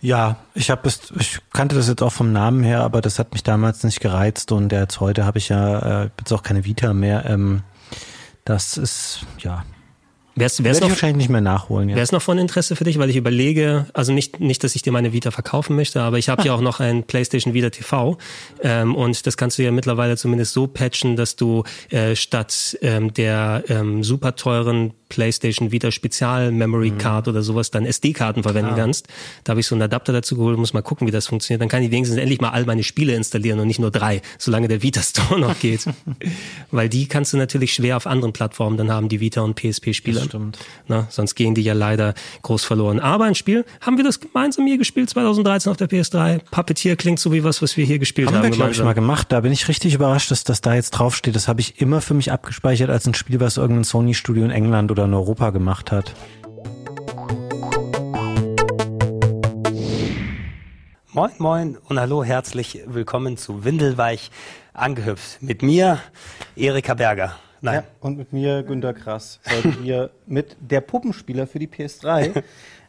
Ja, 0.00 0.36
ich 0.54 0.70
habe 0.70 0.88
es, 0.88 1.12
ich 1.18 1.38
kannte 1.52 1.76
das 1.76 1.88
jetzt 1.88 2.02
auch 2.02 2.12
vom 2.12 2.32
Namen 2.32 2.64
her, 2.64 2.80
aber 2.80 3.00
das 3.00 3.18
hat 3.18 3.32
mich 3.32 3.44
damals 3.44 3.84
nicht 3.84 4.00
gereizt 4.00 4.50
und 4.50 4.72
jetzt 4.72 4.98
heute 4.98 5.24
habe 5.24 5.38
ich 5.38 5.48
ja 5.48 6.02
äh, 6.04 6.10
jetzt 6.18 6.32
auch 6.32 6.42
keine 6.42 6.64
Vita 6.64 6.92
mehr. 6.92 7.24
Ähm, 7.26 7.62
das 8.44 8.76
ist 8.76 9.26
ja 9.38 9.64
Wär's, 10.34 10.64
wär's 10.64 10.80
noch, 10.80 10.88
wahrscheinlich 10.88 11.18
nicht 11.18 11.28
mehr 11.28 11.42
nachholen. 11.42 11.90
Ja. 11.90 11.96
Wäre 11.96 12.04
es 12.04 12.12
noch 12.12 12.22
von 12.22 12.38
Interesse 12.38 12.74
für 12.74 12.84
dich, 12.84 12.98
weil 12.98 13.10
ich 13.10 13.16
überlege, 13.16 13.86
also 13.92 14.12
nicht, 14.12 14.40
nicht, 14.40 14.64
dass 14.64 14.74
ich 14.74 14.82
dir 14.82 14.92
meine 14.92 15.12
Vita 15.12 15.30
verkaufen 15.30 15.76
möchte, 15.76 16.00
aber 16.00 16.18
ich 16.18 16.28
habe 16.28 16.42
ja 16.46 16.54
auch 16.54 16.60
noch 16.62 16.80
ein 16.80 17.04
PlayStation 17.04 17.52
Vita 17.52 17.70
TV 17.70 18.16
ähm, 18.62 18.94
und 18.94 19.26
das 19.26 19.36
kannst 19.36 19.58
du 19.58 19.62
ja 19.62 19.70
mittlerweile 19.70 20.16
zumindest 20.16 20.54
so 20.54 20.66
patchen, 20.66 21.16
dass 21.16 21.36
du 21.36 21.64
äh, 21.90 22.16
statt 22.16 22.78
ähm, 22.80 23.12
der 23.12 23.64
ähm, 23.68 24.02
super 24.02 24.34
teuren 24.34 24.94
PlayStation 25.12 25.72
Vita 25.72 25.90
Spezial 25.90 26.52
Memory 26.52 26.92
Card 26.92 27.28
oder 27.28 27.42
sowas 27.42 27.70
dann 27.70 27.84
SD-Karten 27.84 28.42
verwenden 28.42 28.74
kannst. 28.76 29.08
Da 29.44 29.50
habe 29.50 29.60
ich 29.60 29.66
so 29.66 29.74
einen 29.74 29.82
Adapter 29.82 30.14
dazu 30.14 30.36
geholt, 30.36 30.56
muss 30.56 30.72
mal 30.72 30.80
gucken, 30.80 31.06
wie 31.06 31.10
das 31.10 31.26
funktioniert. 31.26 31.60
Dann 31.60 31.68
kann 31.68 31.82
ich 31.82 31.90
wenigstens 31.90 32.18
endlich 32.18 32.40
mal 32.40 32.48
all 32.48 32.64
meine 32.64 32.82
Spiele 32.82 33.14
installieren 33.14 33.60
und 33.60 33.66
nicht 33.66 33.78
nur 33.78 33.90
drei, 33.90 34.22
solange 34.38 34.68
der 34.68 34.82
Vita 34.82 35.02
Store 35.02 35.38
noch 35.38 35.58
geht. 35.58 35.84
Weil 36.70 36.88
die 36.88 37.08
kannst 37.08 37.34
du 37.34 37.36
natürlich 37.36 37.74
schwer 37.74 37.98
auf 37.98 38.06
anderen 38.06 38.32
Plattformen 38.32 38.78
dann 38.78 38.90
haben, 38.90 39.10
die 39.10 39.20
Vita 39.20 39.42
und 39.42 39.54
PSP-Spiele. 39.54 40.20
Das 40.20 40.28
stimmt. 40.28 40.58
Na, 40.88 41.06
sonst 41.10 41.34
gehen 41.34 41.54
die 41.54 41.62
ja 41.62 41.74
leider 41.74 42.14
groß 42.40 42.64
verloren. 42.64 42.98
Aber 42.98 43.26
ein 43.26 43.34
Spiel, 43.34 43.66
haben 43.82 43.98
wir 43.98 44.04
das 44.04 44.18
gemeinsam 44.18 44.66
hier 44.66 44.78
gespielt 44.78 45.10
2013 45.10 45.70
auf 45.70 45.76
der 45.76 45.90
PS3? 45.90 46.40
Puppeteer 46.50 46.96
klingt 46.96 47.20
so 47.20 47.32
wie 47.32 47.44
was, 47.44 47.60
was 47.60 47.76
wir 47.76 47.84
hier 47.84 47.98
gespielt 47.98 48.28
haben. 48.28 48.36
Haben 48.36 48.44
wir, 48.44 48.50
glaube 48.50 48.70
ich, 48.70 48.82
mal 48.82 48.94
gemacht. 48.94 49.30
Da 49.30 49.40
bin 49.40 49.52
ich 49.52 49.68
richtig 49.68 49.92
überrascht, 49.92 50.30
dass 50.30 50.42
das 50.42 50.62
da 50.62 50.74
jetzt 50.74 50.92
draufsteht. 50.92 51.36
Das 51.36 51.48
habe 51.48 51.60
ich 51.60 51.82
immer 51.82 52.00
für 52.00 52.14
mich 52.14 52.32
abgespeichert 52.32 52.88
als 52.88 53.06
ein 53.06 53.12
Spiel, 53.12 53.40
was 53.40 53.58
irgendein 53.58 53.84
Sony-Studio 53.84 54.44
in 54.44 54.50
England 54.50 54.90
oder 54.90 55.01
in 55.04 55.14
Europa 55.14 55.50
gemacht 55.50 55.92
hat. 55.92 56.14
Moin, 61.14 61.30
moin 61.38 61.76
und 61.88 62.00
hallo, 62.00 62.24
herzlich 62.24 62.82
willkommen 62.86 63.36
zu 63.36 63.64
Windelweich 63.64 64.30
angehüpft. 64.72 65.42
Mit 65.42 65.62
mir, 65.62 65.98
Erika 66.56 66.94
Berger. 66.94 67.34
Nein, 67.60 67.74
Ja, 67.74 67.84
und 68.00 68.16
mit 68.16 68.32
mir, 68.32 68.62
Günter 68.62 68.94
Krass, 68.94 69.38
heute 69.48 69.70
hier 69.82 70.10
mit 70.26 70.56
der 70.60 70.80
Puppenspieler 70.80 71.46
für 71.46 71.58
die 71.58 71.68
PS3. 71.68 72.42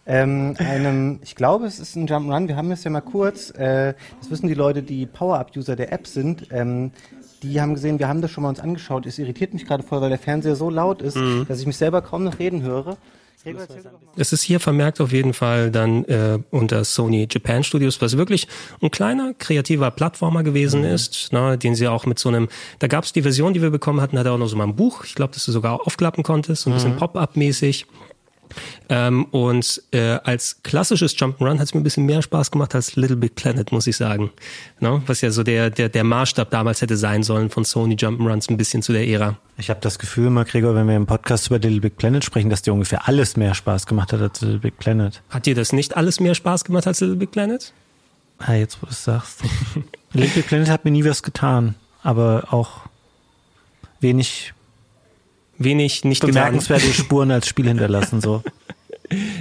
ähm, 0.05 0.55
einem, 0.57 1.19
ich 1.21 1.35
glaube, 1.35 1.65
es 1.65 1.79
ist 1.79 1.95
ein 1.95 2.07
Jump'n'Run. 2.07 2.47
Wir 2.47 2.55
haben 2.55 2.71
es 2.71 2.83
ja 2.83 2.89
mal 2.91 3.01
kurz, 3.01 3.51
äh, 3.51 3.93
das 4.19 4.31
wissen 4.31 4.47
die 4.47 4.53
Leute, 4.53 4.81
die 4.81 5.05
Power-Up-User 5.05 5.75
der 5.75 5.91
App 5.91 6.07
sind. 6.07 6.47
Ähm, 6.51 6.91
die 7.43 7.61
haben 7.61 7.75
gesehen, 7.75 7.99
wir 7.99 8.07
haben 8.07 8.21
das 8.21 8.31
schon 8.31 8.43
mal 8.43 8.49
uns 8.49 8.59
angeschaut. 8.59 9.05
Es 9.05 9.19
irritiert 9.19 9.53
mich 9.53 9.65
gerade 9.65 9.83
voll, 9.83 10.01
weil 10.01 10.09
der 10.09 10.19
Fernseher 10.19 10.55
so 10.55 10.69
laut 10.69 11.01
ist, 11.01 11.17
dass 11.47 11.59
ich 11.59 11.67
mich 11.67 11.77
selber 11.77 12.01
kaum 12.01 12.23
noch 12.23 12.39
reden 12.39 12.63
höre. 12.63 12.97
Es 14.15 14.31
ist 14.31 14.41
hier 14.41 14.59
vermerkt 14.59 15.01
auf 15.01 15.11
jeden 15.11 15.33
Fall 15.33 15.69
dann 15.69 16.05
äh, 16.05 16.39
unter 16.49 16.85
Sony 16.85 17.27
Japan 17.29 17.63
Studios, 17.63 18.01
was 18.01 18.15
wirklich 18.15 18.47
ein 18.81 18.89
kleiner 18.89 19.33
kreativer 19.33 19.91
Plattformer 19.91 20.43
gewesen 20.43 20.85
ist, 20.85 21.33
ne, 21.33 21.57
den 21.57 21.75
sie 21.75 21.87
auch 21.89 22.05
mit 22.05 22.19
so 22.19 22.29
einem, 22.29 22.47
da 22.79 22.87
gab 22.87 23.03
es 23.03 23.11
die 23.11 23.21
Version, 23.21 23.53
die 23.53 23.61
wir 23.61 23.69
bekommen 23.69 23.99
hatten, 23.99 24.17
hat 24.17 24.25
er 24.25 24.33
auch 24.33 24.37
noch 24.37 24.47
so 24.47 24.55
mal 24.55 24.63
ein 24.63 24.75
Buch, 24.75 25.03
ich 25.03 25.15
glaube, 25.15 25.33
dass 25.33 25.43
du 25.45 25.51
sogar 25.51 25.85
aufklappen 25.85 26.23
konntest, 26.23 26.63
so 26.63 26.69
ein 26.69 26.73
bisschen 26.73 26.95
Pop-up-mäßig. 26.95 27.85
Ähm, 28.89 29.25
und 29.25 29.81
äh, 29.91 30.19
als 30.23 30.61
klassisches 30.63 31.15
Jump'n'Run 31.17 31.59
hat 31.59 31.67
es 31.67 31.73
mir 31.73 31.81
ein 31.81 31.83
bisschen 31.83 32.05
mehr 32.05 32.21
Spaß 32.21 32.51
gemacht 32.51 32.75
als 32.75 32.95
Little 32.95 33.15
Big 33.15 33.35
Planet, 33.35 33.71
muss 33.71 33.87
ich 33.87 33.97
sagen. 33.97 34.31
Ne? 34.79 35.01
Was 35.05 35.21
ja 35.21 35.31
so 35.31 35.43
der, 35.43 35.69
der, 35.69 35.89
der 35.89 36.03
Maßstab 36.03 36.49
damals 36.49 36.81
hätte 36.81 36.97
sein 36.97 37.23
sollen 37.23 37.49
von 37.49 37.65
Sony 37.65 37.95
Jump'n'Runs 37.95 38.49
ein 38.49 38.57
bisschen 38.57 38.81
zu 38.81 38.93
der 38.93 39.07
Ära. 39.07 39.37
Ich 39.57 39.69
habe 39.69 39.79
das 39.81 39.99
Gefühl 39.99 40.27
immer, 40.27 40.45
Gregor, 40.45 40.75
wenn 40.75 40.87
wir 40.87 40.95
im 40.95 41.05
Podcast 41.05 41.47
über 41.47 41.59
Little 41.59 41.81
Big 41.81 41.97
Planet 41.97 42.23
sprechen, 42.23 42.49
dass 42.49 42.61
dir 42.61 42.73
ungefähr 42.73 43.07
alles 43.07 43.37
mehr 43.37 43.53
Spaß 43.53 43.85
gemacht 43.85 44.13
hat 44.13 44.21
als 44.21 44.41
Little 44.41 44.59
Big 44.59 44.77
Planet. 44.77 45.21
Hat 45.29 45.45
dir 45.45 45.55
das 45.55 45.73
nicht 45.73 45.95
alles 45.95 46.19
mehr 46.19 46.35
Spaß 46.35 46.63
gemacht 46.63 46.87
als 46.87 47.01
Little 47.01 47.17
Big 47.17 47.31
Planet? 47.31 47.73
Ah, 48.39 48.53
jetzt 48.53 48.81
wo 48.81 48.85
du 48.85 48.91
es 48.91 49.03
sagst. 49.03 49.41
Little 50.13 50.29
Big 50.35 50.47
Planet 50.47 50.69
hat 50.69 50.85
mir 50.85 50.91
nie 50.91 51.05
was 51.05 51.23
getan, 51.23 51.75
aber 52.01 52.47
auch 52.51 52.81
wenig 53.99 54.53
Wenig 55.57 56.03
nicht 56.03 56.21
getan. 56.21 56.33
bemerkenswerte 56.33 56.93
Spuren 56.93 57.31
als 57.31 57.47
Spiel 57.47 57.67
hinterlassen. 57.67 58.21
So. 58.21 58.43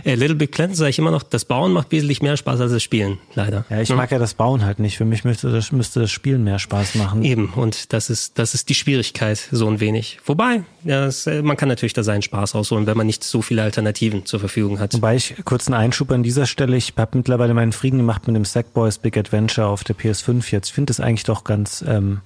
Äh, 0.04 0.14
Little 0.16 0.34
Big 0.34 0.50
Planet 0.50 0.76
sage 0.76 0.90
ich 0.90 0.98
immer 0.98 1.10
noch, 1.10 1.22
das 1.22 1.44
Bauen 1.44 1.72
macht 1.72 1.92
wesentlich 1.92 2.22
mehr 2.22 2.36
Spaß 2.36 2.60
als 2.60 2.72
das 2.72 2.82
Spielen, 2.82 3.18
leider. 3.34 3.64
Ja, 3.70 3.80
ich 3.80 3.94
mag 3.94 4.10
ja 4.10 4.18
das 4.18 4.34
Bauen 4.34 4.64
halt 4.64 4.78
nicht. 4.78 4.96
Für 4.96 5.04
mich 5.04 5.24
müsste 5.24 5.50
das, 5.50 5.72
müsste 5.72 6.00
das 6.00 6.10
Spielen 6.10 6.44
mehr 6.44 6.58
Spaß 6.58 6.96
machen. 6.96 7.22
Eben, 7.22 7.52
und 7.54 7.92
das 7.92 8.10
ist, 8.10 8.38
das 8.38 8.54
ist 8.54 8.68
die 8.68 8.74
Schwierigkeit, 8.74 9.48
so 9.50 9.68
ein 9.68 9.80
wenig. 9.80 10.18
Wobei, 10.26 10.64
ja, 10.84 11.06
das, 11.06 11.26
äh, 11.26 11.42
man 11.42 11.56
kann 11.56 11.68
natürlich 11.68 11.92
da 11.92 12.02
seinen 12.02 12.22
Spaß 12.22 12.54
rausholen, 12.54 12.86
wenn 12.86 12.96
man 12.96 13.06
nicht 13.06 13.24
so 13.24 13.42
viele 13.42 13.62
Alternativen 13.62 14.26
zur 14.26 14.40
Verfügung 14.40 14.80
hat. 14.80 14.94
Wobei 14.94 15.16
ich 15.16 15.36
kurz 15.44 15.68
einen 15.68 15.74
Einschub 15.74 16.10
an 16.10 16.22
dieser 16.22 16.46
Stelle, 16.46 16.76
ich 16.76 16.94
habe 16.96 17.18
mittlerweile 17.18 17.54
meinen 17.54 17.72
Frieden 17.72 17.98
gemacht 17.98 18.26
mit 18.26 18.36
dem 18.36 18.44
Sackboys 18.44 18.98
Big 18.98 19.16
Adventure 19.16 19.68
auf 19.68 19.84
der 19.84 19.96
PS5 19.96 20.50
jetzt. 20.50 20.68
Ich 20.68 20.74
finde 20.74 20.90
das 20.90 21.00
eigentlich 21.00 21.24
doch 21.24 21.44
ganz, 21.44 21.84
ähm, 21.86 22.20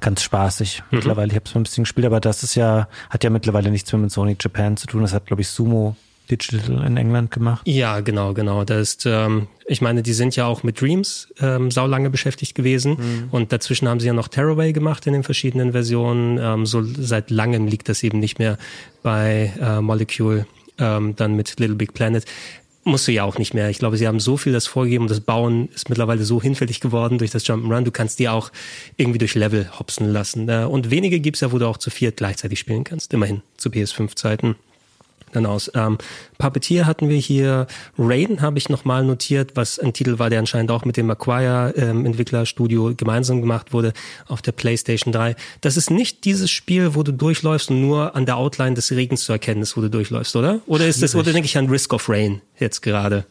ganz 0.00 0.22
spaßig. 0.22 0.82
Mittlerweile, 0.90 1.28
ich 1.28 1.36
habe 1.36 1.44
es 1.46 1.54
mal 1.54 1.60
ein 1.60 1.64
bisschen 1.64 1.84
gespielt, 1.84 2.06
aber 2.06 2.20
das 2.20 2.42
ist 2.42 2.54
ja, 2.54 2.88
hat 3.10 3.24
ja 3.24 3.30
mittlerweile 3.30 3.70
nichts 3.70 3.92
mehr 3.92 4.00
mit 4.00 4.10
Sony 4.10 4.36
Japan 4.40 4.76
zu 4.76 4.86
tun. 4.86 5.02
Das 5.02 5.12
hat, 5.12 5.26
glaube 5.26 5.42
ich, 5.42 5.48
Sumo 5.48 5.96
Digital 6.30 6.84
in 6.84 6.96
England 6.96 7.30
gemacht. 7.30 7.62
Ja, 7.66 8.00
genau, 8.00 8.34
genau. 8.34 8.64
Das 8.64 8.80
ist, 8.80 9.06
ähm, 9.06 9.46
ich 9.66 9.80
meine, 9.80 10.02
die 10.02 10.12
sind 10.12 10.34
ja 10.36 10.46
auch 10.46 10.62
mit 10.62 10.80
Dreams 10.80 11.28
ähm, 11.40 11.70
saulange 11.70 12.10
beschäftigt 12.10 12.54
gewesen 12.54 13.28
und 13.30 13.52
dazwischen 13.52 13.88
haben 13.88 14.00
sie 14.00 14.08
ja 14.08 14.12
noch 14.12 14.28
Tearaway 14.28 14.72
gemacht 14.72 15.06
in 15.06 15.12
den 15.12 15.22
verschiedenen 15.22 15.72
Versionen. 15.72 16.38
Ähm, 16.38 16.66
so 16.66 16.82
seit 16.82 17.30
langem 17.30 17.66
liegt 17.68 17.88
das 17.88 18.02
eben 18.02 18.18
nicht 18.18 18.38
mehr 18.38 18.58
bei 19.02 19.52
äh, 19.60 19.80
Molecule, 19.80 20.46
ähm, 20.78 21.14
dann 21.16 21.34
mit 21.34 21.58
Little 21.60 21.76
Big 21.76 21.94
Planet. 21.94 22.24
Musst 22.88 23.08
du 23.08 23.12
ja 23.12 23.24
auch 23.24 23.36
nicht 23.36 23.52
mehr. 23.52 23.68
Ich 23.68 23.80
glaube, 23.80 23.96
sie 23.96 24.06
haben 24.06 24.20
so 24.20 24.36
viel 24.36 24.52
das 24.52 24.68
vorgegeben 24.68 25.08
das 25.08 25.18
Bauen 25.18 25.68
ist 25.74 25.88
mittlerweile 25.88 26.22
so 26.22 26.40
hinfällig 26.40 26.80
geworden 26.80 27.18
durch 27.18 27.32
das 27.32 27.44
Jump'n'Run. 27.44 27.82
Du 27.82 27.90
kannst 27.90 28.20
die 28.20 28.28
auch 28.28 28.52
irgendwie 28.96 29.18
durch 29.18 29.34
Level 29.34 29.68
hopsen 29.76 30.06
lassen. 30.08 30.48
Äh, 30.48 30.66
Und 30.70 30.88
wenige 30.88 31.18
gibt's 31.18 31.40
ja, 31.40 31.50
wo 31.50 31.58
du 31.58 31.66
auch 31.66 31.78
zu 31.78 31.90
viert 31.90 32.16
gleichzeitig 32.16 32.60
spielen 32.60 32.84
kannst. 32.84 33.12
Immerhin 33.12 33.42
zu 33.56 33.70
PS5-Zeiten. 33.70 34.54
Dann 35.36 35.44
aus. 35.44 35.70
Ähm, 35.74 35.98
Puppeteer 36.38 36.86
hatten 36.86 37.10
wir 37.10 37.18
hier. 37.18 37.66
Rain 37.98 38.40
habe 38.40 38.56
ich 38.56 38.70
nochmal 38.70 39.04
notiert, 39.04 39.52
was 39.54 39.78
ein 39.78 39.92
Titel 39.92 40.18
war, 40.18 40.30
der 40.30 40.38
anscheinend 40.38 40.70
auch 40.70 40.86
mit 40.86 40.96
dem 40.96 41.10
Acquire 41.10 41.74
ähm, 41.76 42.06
Entwicklerstudio 42.06 42.94
gemeinsam 42.96 43.42
gemacht 43.42 43.74
wurde 43.74 43.92
auf 44.28 44.40
der 44.40 44.52
PlayStation 44.52 45.12
3. 45.12 45.36
Das 45.60 45.76
ist 45.76 45.90
nicht 45.90 46.24
dieses 46.24 46.50
Spiel, 46.50 46.94
wo 46.94 47.02
du 47.02 47.12
durchläufst 47.12 47.70
und 47.70 47.82
nur 47.82 48.16
an 48.16 48.24
der 48.24 48.38
Outline 48.38 48.74
des 48.74 48.90
Regens 48.92 49.24
zu 49.24 49.32
erkennen 49.32 49.60
ist, 49.60 49.76
wo 49.76 49.82
du 49.82 49.90
durchläufst, 49.90 50.34
oder? 50.36 50.60
Oder 50.66 50.86
ist 50.86 51.02
das, 51.02 51.14
oder 51.14 51.34
denke 51.34 51.44
ich 51.44 51.58
an 51.58 51.68
Risk 51.68 51.92
of 51.92 52.08
Rain 52.08 52.40
jetzt 52.58 52.80
gerade? 52.80 53.26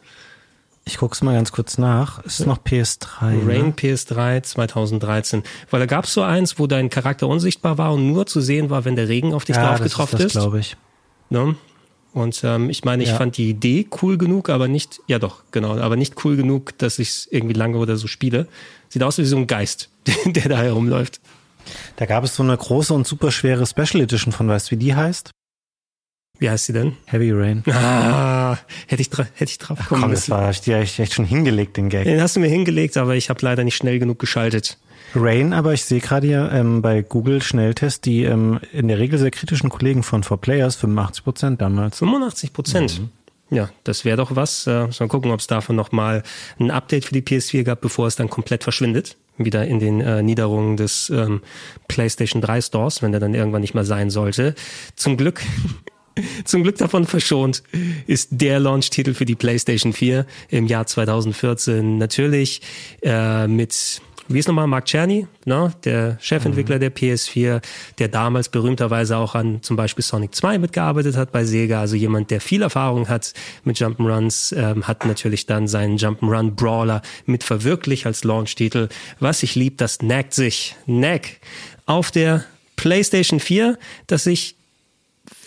Ich 0.88 0.99
guck's 0.99 1.24
mal 1.24 1.34
ganz 1.34 1.51
kurz 1.51 1.80
nach. 1.80 2.24
Ist 2.24 2.45
noch 2.45 2.60
PS3. 2.60 3.47
Rain 3.47 3.66
Ne? 3.66 3.74
PS3 3.76 4.43
2013. 4.43 5.41
Weil 5.72 5.80
da 5.80 5.88
gab's 5.88 6.14
so 6.14 6.22
eins, 6.22 6.60
wo 6.60 6.68
dein 6.68 6.91
Charakter 6.91 7.28
unsichtbar 7.28 7.80
war 7.80 7.93
und 7.93 8.12
nur 8.14 8.28
zu 8.28 8.41
sehen 8.41 8.70
war, 8.70 8.86
wenn 8.86 8.95
der 8.95 9.08
Regen 9.08 9.34
auf 9.34 9.43
dich 9.45 9.56
Ja, 9.56 9.70
drauf 9.70 9.82
getroffen 9.82 10.18
ist 10.18 10.36
das, 10.36 10.43
glaube 10.43 10.60
ich. 10.60 10.78
Ne? 11.32 11.56
Und 12.16 12.41
ähm, 12.45 12.70
ich 12.70 12.86
meine, 12.86 13.03
ich 13.03 13.09
Ja. 13.09 13.18
fand 13.18 13.36
die 13.36 13.49
Idee 13.49 13.88
cool 14.01 14.18
genug, 14.18 14.49
aber 14.49 14.70
nicht, 14.70 15.01
ja 15.05 15.20
doch, 15.20 15.43
genau, 15.51 15.78
aber 15.78 15.97
nicht 15.97 16.24
cool 16.24 16.38
genug, 16.38 16.78
dass 16.78 16.97
ich 16.97 17.09
es 17.09 17.28
irgendwie 17.30 17.53
lange 17.53 17.78
oder 17.78 17.97
so 17.97 18.07
spiele. 18.07 18.47
Sieht 18.88 19.03
aus 19.03 19.18
wie 19.18 19.26
so 19.26 19.36
ein 19.36 19.47
Geist, 19.47 19.89
der 20.26 20.47
da 20.47 20.57
herumläuft. 20.57 21.20
Da 21.97 22.05
gab 22.05 22.24
es 22.24 22.34
so 22.36 22.41
eine 22.43 22.55
große 22.55 22.93
und 22.93 23.05
super 23.05 23.32
schwere 23.32 23.66
Special 23.68 24.01
Edition 24.01 24.32
von, 24.32 24.47
weißt 24.47 24.68
du, 24.68 24.72
wie 24.72 24.80
die 24.80 24.95
heißt? 24.95 25.32
Wie 26.39 26.49
heißt 26.49 26.66
sie 26.68 26.74
denn? 26.74 26.95
Heavy 27.05 27.32
Rain. 27.32 27.63
Ah, 27.70 28.57
hätte 28.88 29.01
ich, 29.01 29.09
hätte 29.36 29.51
ich 29.51 29.57
drauf 29.57 29.80
kommen 29.88 30.01
Komm, 30.03 30.11
das 30.11 30.30
war 30.30 30.49
ich 30.51 30.61
dir 30.61 30.78
echt, 30.78 30.97
echt 30.99 31.13
schon 31.13 31.26
hingelegt, 31.26 31.76
den 31.76 31.89
Gag. 31.89 32.05
Den 32.05 32.22
hast 32.22 32.38
du 32.38 32.39
mir 32.39 32.47
hingelegt, 32.49 32.95
aber 32.97 33.16
ich 33.16 33.30
habe 33.30 33.39
leider 33.41 33.63
nicht 33.66 33.76
schnell 33.76 33.99
genug 33.99 34.20
geschaltet. 34.20 34.78
Rain, 35.16 35.53
aber 35.53 35.74
ich 35.74 35.86
sehe 35.86 35.99
gerade 35.99 36.28
hier 36.28 36.51
ähm, 36.51 36.82
bei 36.82 37.01
Google 37.01 37.41
Schnelltest 37.41 38.05
die 38.05 38.24
ähm, 38.24 38.59
in 38.74 38.88
der 38.88 38.99
Regel 38.99 39.18
sehr 39.18 39.32
kritischen 39.32 39.70
Kollegen 39.70 40.03
von 40.03 40.24
4Players, 40.24 40.76
85 40.78 41.24
Prozent 41.24 41.61
damals. 41.61 41.99
85 41.99 42.53
Prozent. 42.53 43.01
Ja, 43.49 43.70
das 43.84 44.05
wäre 44.05 44.18
doch 44.18 44.36
was. 44.36 44.66
Äh, 44.68 44.88
mal 44.99 45.07
gucken, 45.07 45.32
ob 45.32 45.39
es 45.39 45.47
davon 45.47 45.76
nochmal 45.76 46.24
ein 46.59 46.72
Update 46.72 47.05
für 47.05 47.13
die 47.13 47.22
PS4 47.22 47.63
gab, 47.63 47.82
bevor 47.82 48.07
es 48.07 48.16
dann 48.16 48.30
komplett 48.30 48.63
verschwindet. 48.63 49.18
Wieder 49.38 49.66
in 49.66 49.80
den 49.80 50.01
äh, 50.01 50.24
Niederungen 50.24 50.78
des 50.78 51.09
ähm, 51.09 51.41
PlayStation 51.88 52.41
3 52.41 52.61
Stores, 52.61 53.01
wenn 53.01 53.11
der 53.11 53.20
dann 53.20 53.34
irgendwann 53.34 53.61
nicht 53.61 53.74
mehr 53.74 53.84
sein 53.84 54.09
sollte. 54.09 54.55
Zum 54.95 55.18
Glück, 55.18 55.41
zum 56.45 56.63
Glück 56.63 56.78
davon 56.78 57.05
verschont 57.05 57.61
ist 58.07 58.30
der 58.32 58.59
Launch-Titel 58.59 59.13
für 59.13 59.26
die 59.26 59.36
PlayStation 59.36 59.93
4 59.93 60.26
im 60.49 60.68
Jahr 60.68 60.88
2014 60.88 61.97
natürlich 61.97 62.61
äh, 63.03 63.47
mit 63.47 64.01
wie 64.28 64.39
ist 64.39 64.47
nochmal 64.47 64.67
Mark 64.67 64.86
Czerny, 64.86 65.28
ne? 65.45 65.71
der 65.84 66.17
Chefentwickler 66.19 66.80
der 66.80 66.93
PS4, 66.93 67.61
der 67.99 68.07
damals 68.07 68.49
berühmterweise 68.49 69.17
auch 69.17 69.36
an 69.36 69.61
zum 69.61 69.76
Beispiel 69.76 70.03
Sonic 70.03 70.34
2 70.34 70.57
mitgearbeitet 70.57 71.15
hat 71.15 71.32
bei 71.32 71.45
Sega, 71.45 71.80
also 71.80 71.95
jemand, 71.95 72.32
der 72.32 72.41
viel 72.41 72.61
Erfahrung 72.61 73.07
hat 73.07 73.34
mit 73.63 73.78
Jump'n'Runs, 73.78 74.55
ähm, 74.55 74.88
hat 74.88 75.05
natürlich 75.05 75.45
dann 75.45 75.67
seinen 75.67 75.97
Jump'n'Run 75.97 76.51
Brawler 76.51 77.01
mit 77.26 77.43
verwirklicht 77.43 78.05
als 78.05 78.23
Launch-Titel. 78.23 78.89
Was 79.19 79.43
ich 79.43 79.55
lieb, 79.55 79.78
das 79.78 80.01
nackt 80.01 80.34
sich. 80.34 80.76
Nack 80.86 81.38
auf 81.86 82.11
der 82.11 82.45
PlayStation 82.76 83.39
4, 83.39 83.78
dass 84.07 84.26
ich 84.26 84.55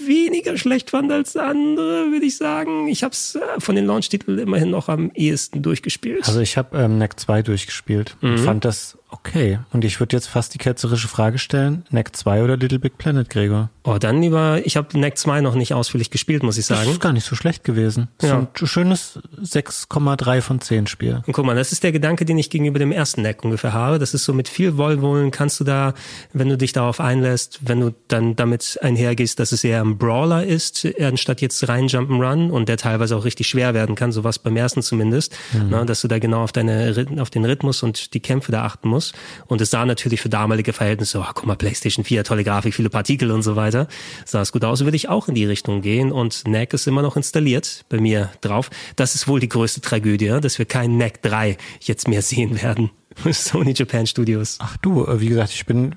weniger 0.05 0.57
schlecht 0.57 0.91
fand 0.91 1.11
als 1.13 1.37
andere, 1.37 2.11
würde 2.11 2.27
ich 2.27 2.37
sagen. 2.37 2.89
Ich 2.89 3.03
habe 3.03 3.13
es 3.13 3.35
äh, 3.35 3.41
von 3.59 3.75
den 3.77 3.87
Launch-Titeln 3.87 4.39
immerhin 4.39 4.71
noch 4.71 4.89
am 4.89 5.11
ehesten 5.15 5.63
durchgespielt. 5.63 6.27
Also 6.27 6.41
ich 6.41 6.57
habe 6.57 6.77
ähm, 6.79 6.99
NEC 6.99 7.19
2 7.21 7.43
durchgespielt 7.43 8.17
und 8.21 8.39
fand 8.39 8.65
das 8.65 8.99
okay. 9.11 9.59
Und 9.73 9.85
ich 9.85 10.01
würde 10.01 10.15
jetzt 10.17 10.27
fast 10.29 10.53
die 10.55 10.59
ketzerische 10.59 11.09
Frage 11.09 11.39
stellen, 11.39 11.85
NEC 11.91 12.15
2 12.15 12.45
oder 12.45 12.57
Little 12.57 12.79
Big 12.79 12.99
Planet, 12.99 13.29
Gregor? 13.31 13.71
oh, 13.85 13.97
dann 13.99 14.21
lieber, 14.21 14.61
ich 14.67 14.77
habe 14.77 14.99
NEC 14.99 15.17
2 15.17 15.41
noch 15.41 15.55
nicht 15.55 15.73
ausführlich 15.73 16.11
gespielt, 16.11 16.43
muss 16.43 16.59
ich 16.59 16.67
Das 16.67 16.79
sagen. 16.79 16.91
ist 16.91 17.01
gar 17.01 17.15
nicht 17.15 17.25
so 17.25 17.35
schlecht 17.37 17.65
gewesen. 17.65 18.09
Das 18.19 18.29
Ja. 18.31 18.41
ist 18.41 18.63
ein 18.63 18.67
schönes 18.67 19.19
6,3 19.43 20.43
von 20.43 20.61
10 20.61 20.87
Spiel. 20.87 21.23
Und 21.27 21.33
guck 21.33 21.47
mal, 21.47 21.57
das 21.57 21.73
ist 21.73 21.83
der 21.85 21.93
Gedanke, 21.93 22.25
den 22.27 22.37
ich 22.37 22.51
gegenüber 22.51 22.79
dem 22.79 22.93
ersten 22.93 23.23
Neck 23.23 23.45
ungefähr 23.45 23.73
habe. 23.73 23.99
Das 23.99 24.13
ist 24.13 24.25
so 24.25 24.35
mit 24.35 24.49
viel 24.49 24.77
Wohlwollen 24.77 25.31
kannst 25.31 25.59
du 25.61 25.65
da, 25.65 25.95
wenn 26.35 26.49
du 26.51 26.59
dich 26.59 26.73
darauf 26.75 27.01
einlässt, 27.01 27.61
wenn 27.63 27.81
du 27.81 27.95
dann 28.09 28.37
damit 28.37 28.79
einhergehst, 28.83 29.39
dass 29.41 29.53
es 29.53 29.65
eher 29.65 29.85
ein 29.89 29.99
Brawler 29.99 30.45
ist, 30.45 30.87
anstatt 31.01 31.41
jetzt 31.41 31.69
rein 31.69 31.89
Jump'n'Run 31.89 32.51
und 32.51 32.69
der 32.69 32.77
teilweise 32.77 33.17
auch 33.17 33.25
richtig 33.25 33.49
schwer 33.49 33.75
werden 33.75 33.95
kann, 33.95 34.13
so 34.13 34.25
was 34.25 34.39
beim 34.39 34.57
ersten 34.57 34.83
zumindest, 34.83 35.37
mhm. 35.53 35.71
ne, 35.71 35.87
dass 35.87 36.01
du 36.01 36.09
da 36.09 36.19
genau 36.19 36.43
auf 36.43 36.53
deine 36.53 37.07
auf 37.19 37.31
den 37.31 37.45
Rhythmus 37.45 37.83
und 37.83 38.15
die 38.15 38.21
Kämpfe 38.21 38.53
da 38.53 38.65
achten 38.65 38.89
musst. 38.89 39.15
Und 39.47 39.61
es 39.61 39.71
sah 39.71 39.85
natürlich 39.85 40.21
für 40.21 40.29
damalige 40.29 40.73
Verhältnisse, 40.73 41.21
oh, 41.21 41.31
guck 41.35 41.47
mal, 41.47 41.57
PlayStation 41.57 42.05
4, 42.05 42.25
tolle 42.25 42.45
Grafik, 42.45 42.75
viele 42.75 42.91
Partikel 42.91 43.31
und 43.31 43.43
so 43.43 43.57
weiter, 43.57 43.89
sah 44.25 44.43
es 44.43 44.53
gut 44.53 44.65
aus, 44.65 44.85
würde 44.85 44.97
ich 44.97 45.09
auch 45.09 45.29
in 45.29 45.35
die 45.35 45.45
Richtung 45.45 45.83
gehen 45.83 46.13
und 46.13 46.47
NAC 46.47 46.75
ist 46.75 46.87
immer 46.87 47.03
noch 47.03 47.17
installiert 47.17 47.85
bei 47.89 47.99
mir 47.99 48.31
drauf. 48.41 48.71
Das 48.97 49.15
ist 49.15 49.29
wohl 49.29 49.41
die 49.41 49.49
größte 49.49 49.81
Tragödie, 49.81 50.39
dass 50.41 50.59
wir 50.59 50.67
keinen 50.67 50.99
NAC 50.99 51.23
3 51.23 51.57
jetzt 51.81 52.09
mehr 52.09 52.23
sehen 52.23 52.61
werden. 52.61 52.91
Sony 53.33 53.73
Japan 53.75 54.07
Studios. 54.07 54.59
Ach 54.61 54.77
du, 54.79 55.05
äh, 55.05 55.21
wie 55.21 55.29
gesagt, 55.29 55.53
ich 55.53 55.67
bin 55.67 55.95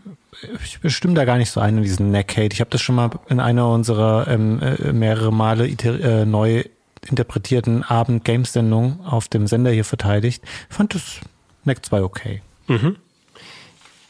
ich 0.63 0.79
bestimme 0.79 1.13
da 1.13 1.25
gar 1.25 1.37
nicht 1.37 1.51
so 1.51 1.59
ein 1.59 1.77
in 1.77 1.83
diesen 1.83 2.11
Neck-Hate. 2.11 2.53
Ich 2.53 2.61
habe 2.61 2.69
das 2.69 2.81
schon 2.81 2.95
mal 2.95 3.09
in 3.29 3.39
einer 3.39 3.69
unserer 3.69 4.27
ähm, 4.27 4.59
äh, 4.61 4.91
mehrere 4.91 5.31
Male 5.31 5.67
äh, 5.67 6.25
neu 6.25 6.63
interpretierten 7.09 7.83
Abend-Games-Sendungen 7.83 9.01
auf 9.05 9.27
dem 9.27 9.47
Sender 9.47 9.71
hier 9.71 9.85
verteidigt. 9.85 10.43
Fand 10.69 10.93
das 10.93 11.19
Neck 11.63 11.85
2 11.85 12.03
okay. 12.03 12.41
Mhm. 12.67 12.95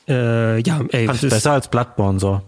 Äh, 0.07 0.61
ja, 0.61 0.81
ey. 0.89 1.05
Fand 1.07 1.23
es 1.23 1.29
besser 1.29 1.53
als 1.53 1.69
Bloodborne 1.69 2.19
so. 2.19 2.41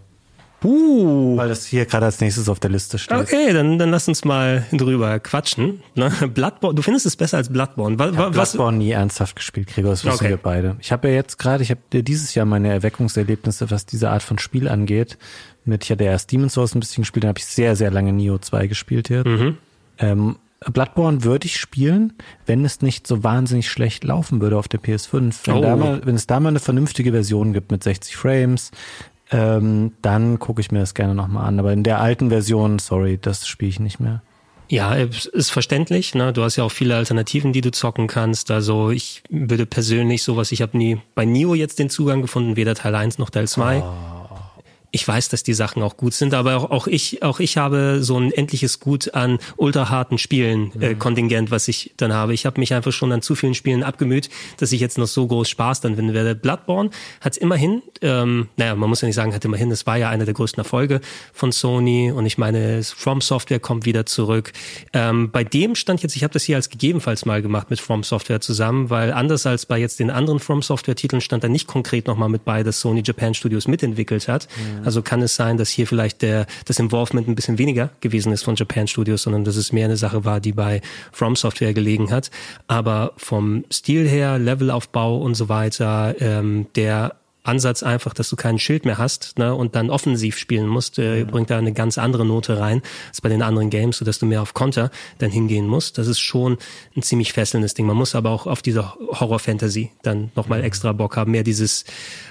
Uh. 0.64 1.36
Weil 1.36 1.48
das 1.48 1.66
hier 1.66 1.84
gerade 1.86 2.06
als 2.06 2.20
nächstes 2.20 2.48
auf 2.48 2.58
der 2.58 2.70
Liste 2.70 2.98
steht. 2.98 3.18
Okay, 3.18 3.52
dann, 3.52 3.78
dann 3.78 3.90
lass 3.90 4.08
uns 4.08 4.24
mal 4.24 4.66
drüber 4.72 5.20
quatschen. 5.20 5.82
Ne? 5.94 6.10
Bloodborne, 6.34 6.74
du 6.74 6.82
findest 6.82 7.06
es 7.06 7.16
besser 7.16 7.36
als 7.36 7.50
Bloodborne. 7.50 7.98
Was, 7.98 8.12
ich 8.12 8.18
hab 8.18 8.36
was? 8.36 8.52
Bloodborne 8.52 8.78
nie 8.78 8.90
ernsthaft 8.90 9.36
gespielt, 9.36 9.68
Gregor, 9.68 9.90
das 9.90 10.04
wissen 10.04 10.14
okay. 10.14 10.30
wir 10.30 10.36
beide. 10.38 10.76
Ich 10.80 10.90
habe 10.90 11.08
ja 11.08 11.14
jetzt 11.14 11.38
gerade, 11.38 11.62
ich 11.62 11.70
habe 11.70 12.02
dieses 12.02 12.34
Jahr 12.34 12.46
meine 12.46 12.68
Erweckungserlebnisse, 12.72 13.70
was 13.70 13.86
diese 13.86 14.10
Art 14.10 14.22
von 14.22 14.38
Spiel 14.38 14.68
angeht. 14.68 15.18
Mit, 15.64 15.84
ich 15.84 15.90
hatte 15.90 16.04
erst 16.04 16.32
Demon's 16.32 16.54
Souls 16.54 16.74
ein 16.74 16.80
bisschen 16.80 17.02
gespielt, 17.02 17.24
dann 17.24 17.30
habe 17.30 17.38
ich 17.38 17.46
sehr, 17.46 17.76
sehr 17.76 17.90
lange 17.90 18.12
Neo 18.12 18.38
2 18.38 18.66
gespielt 18.66 19.08
hier. 19.08 19.26
Mhm. 19.26 19.58
Ähm, 19.98 20.36
Bloodborne 20.72 21.24
würde 21.24 21.46
ich 21.46 21.58
spielen, 21.58 22.14
wenn 22.46 22.64
es 22.64 22.80
nicht 22.80 23.06
so 23.06 23.22
wahnsinnig 23.22 23.68
schlecht 23.68 24.04
laufen 24.04 24.40
würde 24.40 24.56
auf 24.56 24.68
der 24.68 24.80
PS5. 24.80 25.34
Wenn, 25.44 25.54
oh. 25.54 25.60
da 25.60 25.76
mal, 25.76 26.00
wenn 26.04 26.14
es 26.14 26.26
da 26.26 26.40
mal 26.40 26.50
eine 26.50 26.60
vernünftige 26.60 27.12
Version 27.12 27.52
gibt 27.52 27.70
mit 27.70 27.82
60 27.82 28.16
Frames, 28.16 28.70
ähm, 29.30 29.92
dann 30.02 30.38
gucke 30.38 30.60
ich 30.60 30.70
mir 30.70 30.80
das 30.80 30.94
gerne 30.94 31.14
nochmal 31.14 31.46
an. 31.46 31.58
Aber 31.58 31.72
in 31.72 31.82
der 31.82 32.00
alten 32.00 32.28
Version, 32.28 32.78
sorry, 32.78 33.18
das 33.20 33.46
spiele 33.46 33.70
ich 33.70 33.80
nicht 33.80 34.00
mehr. 34.00 34.22
Ja, 34.68 34.94
ist 34.94 35.50
verständlich. 35.50 36.14
Ne? 36.14 36.32
Du 36.32 36.42
hast 36.42 36.56
ja 36.56 36.64
auch 36.64 36.72
viele 36.72 36.96
Alternativen, 36.96 37.52
die 37.52 37.60
du 37.60 37.70
zocken 37.70 38.06
kannst. 38.06 38.50
Also 38.50 38.90
ich 38.90 39.22
würde 39.28 39.66
persönlich 39.66 40.22
sowas, 40.22 40.52
ich 40.52 40.62
habe 40.62 40.76
nie 40.76 40.98
bei 41.14 41.24
Nio 41.24 41.54
jetzt 41.54 41.78
den 41.78 41.90
Zugang 41.90 42.22
gefunden, 42.22 42.56
weder 42.56 42.74
Teil 42.74 42.94
1 42.94 43.18
noch 43.18 43.30
Teil 43.30 43.46
2. 43.46 43.82
Oh 43.82 44.13
ich 44.94 45.06
weiß, 45.08 45.28
dass 45.28 45.42
die 45.42 45.54
Sachen 45.54 45.82
auch 45.82 45.96
gut 45.96 46.14
sind, 46.14 46.34
aber 46.34 46.56
auch, 46.56 46.70
auch 46.70 46.86
ich, 46.86 47.24
auch 47.24 47.40
ich 47.40 47.56
habe 47.56 47.98
so 48.00 48.16
ein 48.16 48.30
endliches 48.30 48.78
Gut 48.78 49.12
an 49.12 49.40
ultraharten 49.56 50.18
Spielen 50.18 50.70
äh, 50.80 50.90
mhm. 50.90 50.98
Kontingent, 51.00 51.50
was 51.50 51.66
ich 51.66 51.92
dann 51.96 52.12
habe. 52.12 52.32
Ich 52.32 52.46
habe 52.46 52.60
mich 52.60 52.72
einfach 52.72 52.92
schon 52.92 53.10
an 53.10 53.20
zu 53.20 53.34
vielen 53.34 53.54
Spielen 53.54 53.82
abgemüht, 53.82 54.30
dass 54.58 54.70
ich 54.70 54.80
jetzt 54.80 54.96
noch 54.96 55.08
so 55.08 55.26
groß 55.26 55.48
Spaß 55.48 55.80
dann 55.80 55.96
finden 55.96 56.14
werde. 56.14 56.36
Bloodborne 56.36 56.90
hat 57.20 57.36
immerhin, 57.36 57.82
ähm, 58.02 58.46
naja, 58.56 58.76
man 58.76 58.88
muss 58.88 59.00
ja 59.00 59.06
nicht 59.06 59.16
sagen, 59.16 59.34
hat 59.34 59.44
immerhin, 59.44 59.68
es 59.72 59.84
war 59.84 59.96
ja 59.96 60.10
einer 60.10 60.26
der 60.26 60.34
größten 60.34 60.60
Erfolge 60.60 61.00
von 61.32 61.50
Sony 61.50 62.12
und 62.12 62.24
ich 62.24 62.38
meine, 62.38 62.84
From 62.84 63.20
Software 63.20 63.58
kommt 63.58 63.86
wieder 63.86 64.06
zurück. 64.06 64.52
Ähm, 64.92 65.32
bei 65.32 65.42
dem 65.42 65.74
stand 65.74 66.04
jetzt, 66.04 66.14
ich 66.14 66.22
habe 66.22 66.32
das 66.32 66.44
hier 66.44 66.54
als 66.54 66.70
gegebenenfalls 66.70 67.24
mal 67.24 67.42
gemacht 67.42 67.68
mit 67.68 67.80
From 67.80 68.04
Software 68.04 68.40
zusammen, 68.40 68.90
weil 68.90 69.12
anders 69.12 69.44
als 69.44 69.66
bei 69.66 69.76
jetzt 69.76 69.98
den 69.98 70.10
anderen 70.10 70.38
From 70.38 70.62
Software 70.62 70.94
Titeln 70.94 71.20
stand 71.20 71.42
da 71.42 71.48
nicht 71.48 71.66
konkret 71.66 72.06
nochmal 72.06 72.28
mit 72.28 72.44
bei, 72.44 72.62
dass 72.62 72.78
Sony 72.78 73.02
Japan 73.04 73.34
Studios 73.34 73.66
mitentwickelt 73.66 74.28
hat. 74.28 74.46
Mhm. 74.56 74.83
Also 74.84 75.02
kann 75.02 75.22
es 75.22 75.34
sein, 75.36 75.56
dass 75.56 75.70
hier 75.70 75.86
vielleicht 75.86 76.22
der, 76.22 76.46
das 76.66 76.78
Involvement 76.78 77.28
ein 77.28 77.34
bisschen 77.34 77.58
weniger 77.58 77.90
gewesen 78.00 78.32
ist 78.32 78.42
von 78.42 78.56
Japan 78.56 78.86
Studios, 78.86 79.22
sondern 79.22 79.44
dass 79.44 79.56
es 79.56 79.72
mehr 79.72 79.86
eine 79.86 79.96
Sache 79.96 80.24
war, 80.24 80.40
die 80.40 80.52
bei 80.52 80.80
From 81.12 81.36
Software 81.36 81.74
gelegen 81.74 82.10
hat. 82.10 82.30
Aber 82.66 83.12
vom 83.16 83.64
Stil 83.72 84.08
her, 84.08 84.38
Levelaufbau 84.38 85.18
und 85.18 85.34
so 85.34 85.48
weiter, 85.48 86.14
ähm, 86.20 86.66
der 86.74 87.16
Ansatz 87.44 87.82
einfach, 87.82 88.14
dass 88.14 88.30
du 88.30 88.36
keinen 88.36 88.58
Schild 88.58 88.86
mehr 88.86 88.96
hast 88.98 89.38
ne, 89.38 89.54
und 89.54 89.76
dann 89.76 89.90
offensiv 89.90 90.38
spielen 90.38 90.66
musst, 90.66 90.98
äh, 90.98 91.24
bringt 91.24 91.50
da 91.50 91.58
eine 91.58 91.72
ganz 91.72 91.98
andere 91.98 92.24
Note 92.24 92.58
rein 92.58 92.82
als 93.08 93.20
bei 93.20 93.28
den 93.28 93.42
anderen 93.42 93.68
Games, 93.70 93.98
so 93.98 94.04
dass 94.04 94.18
du 94.18 94.26
mehr 94.26 94.40
auf 94.40 94.54
Konter 94.54 94.90
dann 95.18 95.30
hingehen 95.30 95.66
musst. 95.66 95.98
Das 95.98 96.06
ist 96.06 96.20
schon 96.20 96.56
ein 96.96 97.02
ziemlich 97.02 97.34
fesselndes 97.34 97.74
Ding. 97.74 97.86
Man 97.86 97.96
muss 97.96 98.14
aber 98.14 98.30
auch 98.30 98.46
auf 98.46 98.62
diese 98.62 98.94
Horror-Fantasy 98.94 99.90
dann 100.02 100.32
nochmal 100.34 100.64
extra 100.64 100.92
Bock 100.92 101.16
haben, 101.16 101.32
mehr 101.32 101.42
dieses 101.42 101.84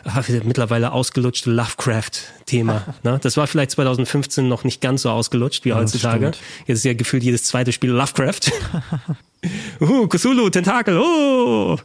ach, 0.04 0.28
mittlerweile 0.44 0.92
ausgelutschte 0.92 1.52
Lovecraft-Thema. 1.52 2.96
ne? 3.04 3.20
Das 3.22 3.38
war 3.38 3.46
vielleicht 3.46 3.72
2015 3.72 4.48
noch 4.48 4.64
nicht 4.64 4.82
ganz 4.82 5.04
so 5.04 5.12
ausgelutscht 5.12 5.64
wie 5.64 5.70
ja, 5.70 5.76
heutzutage. 5.76 6.32
Jetzt 6.66 6.80
ist 6.80 6.86
ja 6.86 6.94
gefühlt 6.96 7.24
jedes 7.24 7.44
zweite 7.44 7.72
Spiel 7.72 7.92
Lovecraft. 7.92 8.52
Uh, 9.80 10.08
Cthulhu, 10.08 10.50
Tentakel, 10.50 10.98
oh, 10.98 11.78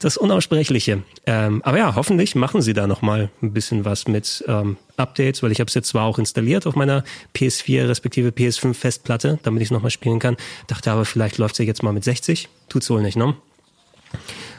das 0.00 0.16
Unaussprechliche. 0.16 1.02
Ähm, 1.26 1.62
aber 1.62 1.78
ja, 1.78 1.94
hoffentlich 1.94 2.34
machen 2.34 2.62
sie 2.62 2.72
da 2.72 2.86
nochmal 2.86 3.30
ein 3.42 3.52
bisschen 3.52 3.84
was 3.84 4.08
mit 4.08 4.44
ähm, 4.48 4.76
Updates, 4.96 5.42
weil 5.42 5.52
ich 5.52 5.60
habe 5.60 5.68
es 5.68 5.74
jetzt 5.74 5.88
zwar 5.88 6.04
auch 6.04 6.18
installiert 6.18 6.66
auf 6.66 6.74
meiner 6.74 7.04
PS4 7.34 7.88
respektive 7.88 8.30
PS5 8.30 8.74
Festplatte, 8.74 9.38
damit 9.42 9.62
ich 9.62 9.68
es 9.68 9.72
nochmal 9.72 9.90
spielen 9.90 10.18
kann. 10.18 10.36
Dachte 10.66 10.90
aber, 10.90 11.04
vielleicht 11.04 11.38
läuft 11.38 11.54
es 11.54 11.58
ja 11.58 11.64
jetzt 11.64 11.82
mal 11.82 11.92
mit 11.92 12.04
60. 12.04 12.48
Tut's 12.68 12.90
wohl 12.90 13.02
nicht, 13.02 13.16
ne? 13.16 13.34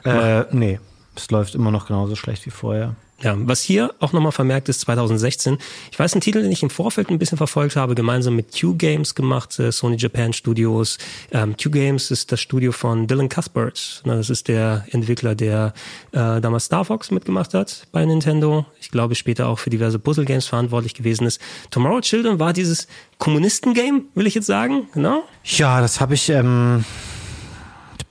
Äh, 0.03 0.45
nee, 0.51 0.79
es 1.15 1.31
läuft 1.31 1.55
immer 1.55 1.71
noch 1.71 1.87
genauso 1.87 2.15
schlecht 2.15 2.45
wie 2.45 2.51
vorher. 2.51 2.95
Ja, 3.21 3.33
was 3.37 3.61
hier 3.61 3.93
auch 3.99 4.11
nochmal 4.11 4.33
vermerkt 4.33 4.67
ist, 4.67 4.81
2016. 4.81 5.57
Ich 5.89 5.97
weiß, 5.97 6.15
ein 6.15 6.21
Titel, 6.21 6.41
den 6.41 6.51
ich 6.51 6.63
im 6.63 6.69
Vorfeld 6.69 7.09
ein 7.09 7.17
bisschen 7.17 7.37
verfolgt 7.37 7.77
habe, 7.77 7.95
gemeinsam 7.95 8.35
mit 8.35 8.59
Q 8.59 8.75
Games 8.75 9.15
gemacht, 9.15 9.57
äh, 9.57 9.71
Sony 9.71 9.95
Japan 9.95 10.33
Studios. 10.33 10.97
Ähm, 11.31 11.55
Q 11.55 11.69
Games 11.69 12.11
ist 12.11 12.33
das 12.33 12.41
Studio 12.41 12.73
von 12.73 13.07
Dylan 13.07 13.29
Cuthbert. 13.29 14.01
Das 14.03 14.29
ist 14.29 14.49
der 14.49 14.85
Entwickler, 14.91 15.33
der 15.33 15.73
äh, 16.11 16.41
damals 16.41 16.65
Star 16.65 16.83
Fox 16.83 17.09
mitgemacht 17.09 17.53
hat 17.53 17.87
bei 17.93 18.03
Nintendo. 18.03 18.65
Ich 18.81 18.91
glaube, 18.91 19.15
später 19.15 19.47
auch 19.47 19.59
für 19.59 19.69
diverse 19.69 19.97
Puzzle 19.97 20.25
Games 20.25 20.47
verantwortlich 20.47 20.93
gewesen 20.93 21.25
ist. 21.25 21.39
Tomorrow 21.71 22.01
Children 22.01 22.39
war 22.39 22.51
dieses 22.51 22.87
Kommunisten-Game, 23.17 24.09
will 24.13 24.27
ich 24.27 24.35
jetzt 24.35 24.47
sagen, 24.47 24.89
genau? 24.93 25.23
Ja, 25.45 25.79
das 25.79 26.01
habe 26.01 26.15
ich... 26.15 26.29
Ähm 26.29 26.83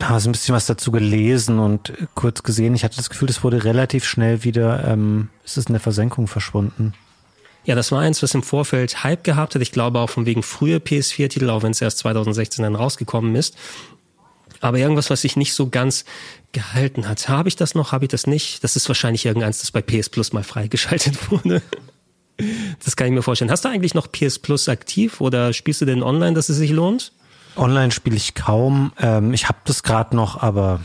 habe 0.08 0.20
so 0.20 0.28
ein 0.28 0.32
bisschen 0.32 0.54
was 0.54 0.66
dazu 0.66 0.90
gelesen 0.90 1.58
und 1.58 1.92
kurz 2.14 2.42
gesehen. 2.42 2.74
Ich 2.74 2.84
hatte 2.84 2.96
das 2.96 3.10
Gefühl, 3.10 3.28
das 3.28 3.44
wurde 3.44 3.64
relativ 3.64 4.04
schnell 4.04 4.44
wieder, 4.44 4.84
ähm, 4.84 5.30
ist 5.44 5.56
es 5.56 5.66
in 5.66 5.72
der 5.72 5.80
Versenkung 5.80 6.26
verschwunden. 6.26 6.94
Ja, 7.64 7.74
das 7.74 7.92
war 7.92 8.00
eins, 8.00 8.22
was 8.22 8.34
im 8.34 8.42
Vorfeld 8.42 9.04
Hype 9.04 9.24
gehabt 9.24 9.54
hat. 9.54 9.62
Ich 9.62 9.72
glaube 9.72 9.98
auch 10.00 10.10
von 10.10 10.26
wegen 10.26 10.42
früher 10.42 10.78
PS4-Titel, 10.78 11.48
auch 11.48 11.62
wenn 11.62 11.70
es 11.70 11.80
erst 11.80 11.98
2016 11.98 12.62
dann 12.62 12.74
rausgekommen 12.74 13.34
ist. 13.36 13.56
Aber 14.60 14.78
irgendwas, 14.78 15.10
was 15.10 15.22
sich 15.22 15.36
nicht 15.36 15.54
so 15.54 15.68
ganz 15.68 16.04
gehalten 16.52 17.08
hat. 17.08 17.28
Habe 17.28 17.48
ich 17.48 17.56
das 17.56 17.74
noch? 17.74 17.92
Habe 17.92 18.04
ich 18.04 18.10
das 18.10 18.26
nicht? 18.26 18.64
Das 18.64 18.76
ist 18.76 18.88
wahrscheinlich 18.88 19.24
irgendeins, 19.24 19.60
das 19.60 19.70
bei 19.70 19.82
PS 19.82 20.08
Plus 20.10 20.32
mal 20.32 20.44
freigeschaltet 20.44 21.30
wurde. 21.30 21.62
Das 22.84 22.96
kann 22.96 23.06
ich 23.06 23.12
mir 23.12 23.22
vorstellen. 23.22 23.50
Hast 23.50 23.64
du 23.64 23.68
eigentlich 23.68 23.94
noch 23.94 24.10
PS 24.10 24.38
Plus 24.38 24.68
aktiv 24.68 25.20
oder 25.20 25.52
spielst 25.52 25.80
du 25.80 25.84
denn 25.84 26.02
online, 26.02 26.34
dass 26.34 26.48
es 26.48 26.56
sich 26.56 26.70
lohnt? 26.70 27.12
Online 27.56 27.90
spiele 27.90 28.16
ich 28.16 28.34
kaum. 28.34 28.92
Ähm, 28.98 29.32
ich 29.32 29.48
habe 29.48 29.58
das 29.64 29.82
gerade 29.82 30.14
noch, 30.16 30.42
aber 30.42 30.80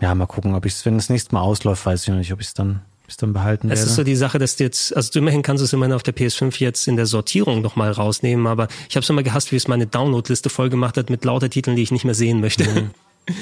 ja, 0.00 0.14
mal 0.14 0.26
gucken, 0.26 0.54
ob 0.54 0.66
ich 0.66 0.74
es, 0.74 0.86
wenn 0.86 0.96
das 0.96 1.08
nächste 1.08 1.34
Mal 1.34 1.42
ausläuft, 1.42 1.86
weiß 1.86 2.02
ich 2.02 2.08
noch 2.08 2.16
nicht, 2.16 2.32
ob 2.32 2.40
ich 2.40 2.48
es 2.48 2.54
dann 2.54 2.80
bis 3.06 3.16
dann 3.16 3.32
behalten 3.32 3.68
werde. 3.68 3.80
Es 3.80 3.86
ist 3.86 3.96
so 3.96 4.04
die 4.04 4.16
Sache, 4.16 4.38
dass 4.38 4.56
du 4.56 4.64
jetzt, 4.64 4.96
also 4.96 5.10
du 5.12 5.18
immerhin 5.18 5.42
kannst 5.42 5.60
du 5.60 5.64
es 5.64 5.72
immerhin 5.72 5.92
auf 5.92 6.02
der 6.02 6.14
PS5 6.14 6.58
jetzt 6.60 6.88
in 6.88 6.96
der 6.96 7.06
Sortierung 7.06 7.60
nochmal 7.60 7.92
rausnehmen, 7.92 8.46
aber 8.46 8.68
ich 8.88 8.96
habe 8.96 9.02
es 9.02 9.10
immer 9.10 9.22
gehasst, 9.22 9.52
wie 9.52 9.56
es 9.56 9.68
meine 9.68 9.86
Download-Liste 9.86 10.48
voll 10.48 10.70
gemacht 10.70 10.96
hat 10.96 11.10
mit 11.10 11.24
lauter 11.24 11.50
Titeln, 11.50 11.76
die 11.76 11.82
ich 11.82 11.90
nicht 11.90 12.04
mehr 12.04 12.14
sehen 12.14 12.40
möchte. 12.40 12.64
Mhm. 12.64 12.90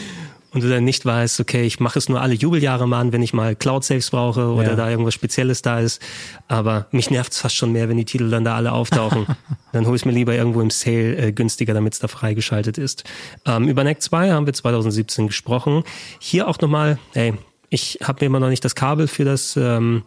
und 0.52 0.62
du 0.62 0.68
dann 0.68 0.84
nicht 0.84 1.06
weißt, 1.06 1.40
okay, 1.40 1.62
ich 1.62 1.80
mache 1.80 1.98
es 1.98 2.08
nur 2.08 2.20
alle 2.20 2.34
Jubeljahre 2.34 2.86
mal 2.86 3.00
an, 3.00 3.12
wenn 3.12 3.22
ich 3.22 3.32
mal 3.32 3.56
Cloud-Saves 3.56 4.10
brauche 4.10 4.52
oder 4.52 4.70
ja. 4.70 4.76
da 4.76 4.90
irgendwas 4.90 5.14
Spezielles 5.14 5.62
da 5.62 5.80
ist. 5.80 6.02
Aber 6.48 6.86
mich 6.90 7.10
nervt 7.10 7.32
es 7.32 7.38
fast 7.38 7.56
schon 7.56 7.72
mehr, 7.72 7.88
wenn 7.88 7.96
die 7.96 8.04
Titel 8.04 8.28
dann 8.28 8.44
da 8.44 8.56
alle 8.56 8.72
auftauchen. 8.72 9.26
dann 9.72 9.86
hole 9.86 9.96
ich 9.96 10.04
mir 10.04 10.12
lieber 10.12 10.34
irgendwo 10.34 10.60
im 10.60 10.70
Sale 10.70 11.16
äh, 11.16 11.32
günstiger, 11.32 11.72
damit 11.72 11.94
es 11.94 12.00
da 12.00 12.08
freigeschaltet 12.08 12.76
ist. 12.76 13.04
Ähm, 13.46 13.68
über 13.68 13.82
NEC 13.82 14.02
2 14.02 14.30
haben 14.30 14.46
wir 14.46 14.52
2017 14.52 15.26
gesprochen. 15.26 15.84
Hier 16.18 16.48
auch 16.48 16.60
nochmal, 16.60 16.98
hey, 17.14 17.34
ich 17.70 18.00
habe 18.02 18.18
mir 18.20 18.26
immer 18.26 18.40
noch 18.40 18.50
nicht 18.50 18.64
das 18.66 18.74
Kabel 18.74 19.08
für 19.08 19.24
das 19.24 19.56
ähm, 19.56 20.02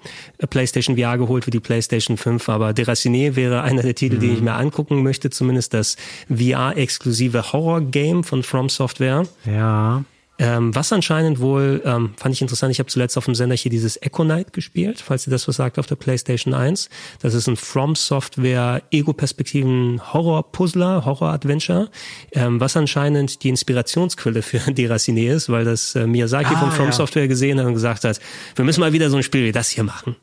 PlayStation 0.52 0.96
VR 0.96 1.18
geholt, 1.18 1.46
für 1.46 1.52
die 1.52 1.60
PlayStation 1.60 2.16
5, 2.16 2.48
aber 2.48 2.70
Deraciné 2.70 3.36
wäre 3.36 3.64
einer 3.64 3.82
der 3.82 3.96
Titel, 3.96 4.18
mhm. 4.18 4.20
die 4.20 4.34
ich 4.34 4.42
mir 4.42 4.54
angucken 4.54 5.02
möchte, 5.02 5.32
zumindest 5.32 5.74
das 5.74 5.98
VR-exklusive 6.30 7.52
Horror-Game 7.52 8.24
von 8.24 8.44
From 8.44 8.70
Software. 8.70 9.26
Ja. 9.46 10.04
Ähm, 10.38 10.76
was 10.76 10.92
anscheinend 10.92 11.40
wohl, 11.40 11.82
ähm, 11.86 12.14
fand 12.18 12.36
ich 12.36 12.42
interessant, 12.42 12.72
ich 12.72 12.80
habe 12.80 12.90
zuletzt 12.90 13.18
auf 13.18 13.26
dem 13.26 13.36
Sender 13.36 13.56
hier 13.56 13.72
dieses 13.72 14.02
Echo 14.02 14.24
Knight 14.24 14.52
gespielt, 14.52 15.02
falls 15.02 15.26
ihr 15.28 15.32
das 15.32 15.48
was 15.48 15.56
sagt, 15.56 15.80
auf 15.80 15.88
der 15.88 15.96
PlayStation 15.96 16.54
1. 16.54 16.90
Das 17.22 17.34
ist 17.34 17.48
ein 17.48 17.56
From 17.56 17.96
Software 17.96 18.82
Ego-Perspektiven 18.92 20.02
Horror-Puzzler, 20.14 21.06
Horror-Adventure, 21.06 21.90
ähm, 22.34 22.60
was 22.60 22.76
anscheinend 22.76 23.44
die 23.44 23.50
Inspirationsquelle 23.50 24.42
für 24.42 24.60
Deracine 24.72 25.28
ist, 25.28 25.50
weil 25.50 25.64
das 25.64 25.96
äh, 25.96 26.06
Miyazaki 26.06 26.54
ah, 26.54 26.60
von 26.60 26.72
From 26.72 26.86
ja. 26.88 26.92
Software 26.92 27.28
gesehen 27.30 27.60
hat 27.60 27.66
und 27.66 27.74
gesagt 27.74 28.04
hat, 28.04 28.20
wir 28.56 28.66
müssen 28.66 28.82
mal 28.82 28.92
wieder 28.92 29.10
so 29.10 29.18
ein 29.18 29.24
Spiel 29.24 29.46
wie 29.46 29.54
das 29.54 29.70
hier 29.70 29.84
machen. 29.84 30.18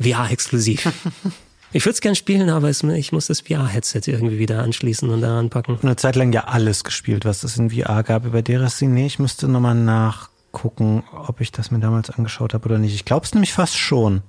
VR-exklusiv. 0.00 0.88
Ich 1.74 1.84
würde 1.86 1.94
es 1.94 2.00
gern 2.00 2.14
spielen, 2.14 2.50
aber 2.50 2.68
es, 2.68 2.82
ich 2.82 3.12
muss 3.12 3.28
das 3.28 3.40
VR-Headset 3.40 4.02
irgendwie 4.06 4.38
wieder 4.38 4.62
anschließen 4.62 5.08
und 5.08 5.22
daran 5.22 5.48
packen. 5.48 5.78
Eine 5.82 5.96
Zeit 5.96 6.16
lang 6.16 6.32
ja 6.32 6.44
alles 6.44 6.84
gespielt, 6.84 7.24
was 7.24 7.44
es 7.44 7.56
in 7.56 7.70
VR 7.70 8.02
gab 8.02 8.26
über 8.26 8.40
Deraciné. 8.40 9.06
Ich 9.06 9.18
müsste 9.18 9.48
nochmal 9.48 9.74
nachgucken, 9.74 11.02
ob 11.12 11.40
ich 11.40 11.50
das 11.50 11.70
mir 11.70 11.78
damals 11.78 12.10
angeschaut 12.10 12.52
habe 12.52 12.66
oder 12.66 12.78
nicht. 12.78 12.94
Ich 12.94 13.04
glaube 13.06 13.24
es 13.24 13.32
nämlich 13.32 13.54
fast 13.54 13.76
schon. 13.76 14.22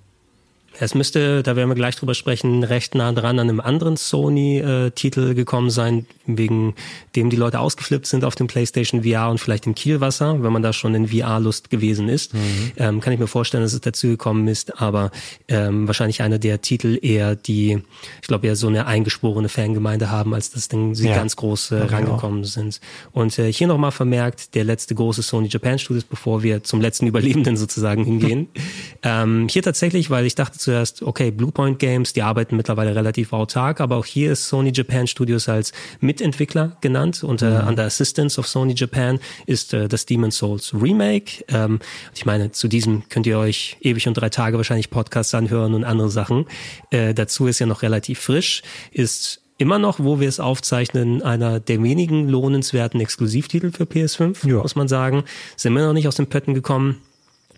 Es 0.80 0.96
müsste, 0.96 1.44
da 1.44 1.56
werden 1.56 1.70
wir 1.70 1.76
gleich 1.76 1.96
drüber 1.96 2.16
sprechen, 2.16 2.64
recht 2.64 2.96
nah 2.96 3.12
dran 3.12 3.40
an 3.40 3.50
einem 3.50 3.60
anderen 3.60 3.96
Sony-Titel 3.96 5.36
gekommen 5.36 5.70
sein, 5.70 6.08
wegen 6.26 6.74
dem 7.16 7.30
die 7.30 7.36
Leute 7.36 7.60
ausgeflippt 7.60 8.08
sind 8.08 8.24
auf 8.24 8.36
dem 8.36 8.48
PlayStation 8.48 9.04
VR 9.04 9.30
und 9.30 9.40
vielleicht 9.40 9.68
im 9.68 9.76
Kielwasser, 9.76 10.42
wenn 10.42 10.52
man 10.52 10.64
da 10.64 10.74
schon 10.74 10.96
in 10.96 11.08
VR-Lust 11.08 11.70
gewesen 11.70 12.10
ist. 12.10 12.34
Mhm. 12.34 12.72
Ähm, 12.78 13.02
kann 13.02 13.14
ich 13.14 13.20
mir 13.20 13.28
vorstellen, 13.28 13.64
dass 13.64 13.74
es 13.74 13.82
dazu 13.82 14.08
gekommen 14.08 14.48
ist, 14.48 14.82
aber 14.82 15.12
ähm, 15.48 15.88
wahrscheinlich 15.88 16.22
einer 16.22 16.40
der 16.40 16.62
Titel 16.62 16.98
eher 17.02 17.36
die, 17.36 17.82
ich 18.22 18.28
glaube 18.28 18.48
eher 18.48 18.56
so 18.56 18.68
eine 18.68 18.88
eingeschworene 18.88 19.50
Fangemeinde 19.50 20.10
haben, 20.10 20.34
als 20.34 20.52
dass 20.52 20.70
dann 20.70 20.96
sie 20.96 21.10
ja. 21.10 21.16
ganz 21.16 21.36
groß 21.36 21.72
äh, 21.72 21.76
rangekommen 21.84 22.46
sind. 22.46 22.80
Und 23.12 23.38
äh, 23.38 23.52
hier 23.52 23.68
nochmal 23.68 23.92
vermerkt, 23.92 24.56
der 24.56 24.64
letzte 24.64 24.96
große 24.96 25.22
Sony 25.22 25.50
Japan 25.50 25.78
Studios, 25.78 26.04
bevor 26.04 26.42
wir 26.42 26.64
zum 26.64 26.82
letzten 26.82 27.06
Überlebenden 27.06 27.58
sozusagen 27.58 28.04
hingehen. 28.04 28.48
ähm, 29.04 29.48
hier 29.50 29.62
tatsächlich, 29.62 30.10
weil 30.10 30.26
ich 30.26 30.36
dachte 30.36 30.58
zuerst, 30.64 31.04
okay, 31.04 31.32
Bluepoint 31.32 31.80
Games, 31.80 32.14
die 32.14 32.22
arbeiten 32.22 32.56
mittlerweile 32.56 32.96
relativ 32.96 33.34
autark, 33.34 33.82
aber 33.82 33.98
auch 33.98 34.06
hier 34.06 34.32
ist 34.32 34.48
Sony 34.48 34.72
Japan 34.74 35.08
Studios 35.08 35.48
als 35.48 35.74
Mitentwickler 36.00 36.78
genannt 36.82 37.24
und 37.24 37.42
äh, 37.42 37.62
mhm. 37.62 37.68
under 37.68 37.84
Assistance 37.84 38.40
of 38.40 38.48
Sony 38.48 38.74
Japan 38.74 39.20
ist 39.46 39.74
äh, 39.74 39.88
das 39.88 40.06
Demon's 40.06 40.38
Souls 40.38 40.74
Remake. 40.74 41.44
Ähm, 41.50 41.80
ich 42.16 42.26
meine, 42.26 42.52
zu 42.52 42.68
diesem 42.68 43.08
könnt 43.10 43.28
ihr 43.28 43.38
euch 43.38 43.78
ewig 43.82 44.08
und 44.08 44.16
drei 44.16 44.30
Tage 44.30 44.58
wahrscheinlich 44.58 44.90
Podcasts 44.90 45.34
anhören 45.36 45.74
und 45.74 45.84
andere 45.84 46.10
Sachen. 46.10 46.46
Äh, 46.90 47.14
dazu 47.14 47.48
ist 47.48 47.60
ja 47.60 47.66
noch 47.66 47.82
relativ 47.82 48.20
frisch, 48.20 48.64
ist 48.92 49.42
immer 49.58 49.80
noch, 49.80 50.00
wo 50.00 50.20
wir 50.20 50.28
es 50.28 50.40
aufzeichnen, 50.40 51.22
einer 51.22 51.60
der 51.60 51.82
wenigen 51.84 52.28
lohnenswerten 52.28 53.00
Exklusivtitel 53.00 53.72
für 53.72 53.84
PS5, 53.84 54.48
ja. 54.48 54.62
muss 54.62 54.76
man 54.76 54.88
sagen. 54.88 55.24
Sind 55.56 55.74
wir 55.74 55.86
noch 55.86 55.94
nicht 55.94 56.08
aus 56.08 56.16
den 56.16 56.28
Pötten 56.28 56.54
gekommen 56.54 57.02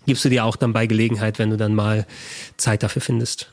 gibst 0.06 0.24
du 0.24 0.28
dir 0.28 0.44
auch 0.44 0.56
dann 0.56 0.72
bei 0.72 0.86
Gelegenheit, 0.86 1.38
wenn 1.38 1.50
du 1.50 1.56
dann 1.56 1.74
mal 1.74 2.06
Zeit 2.56 2.82
dafür 2.82 3.02
findest. 3.02 3.52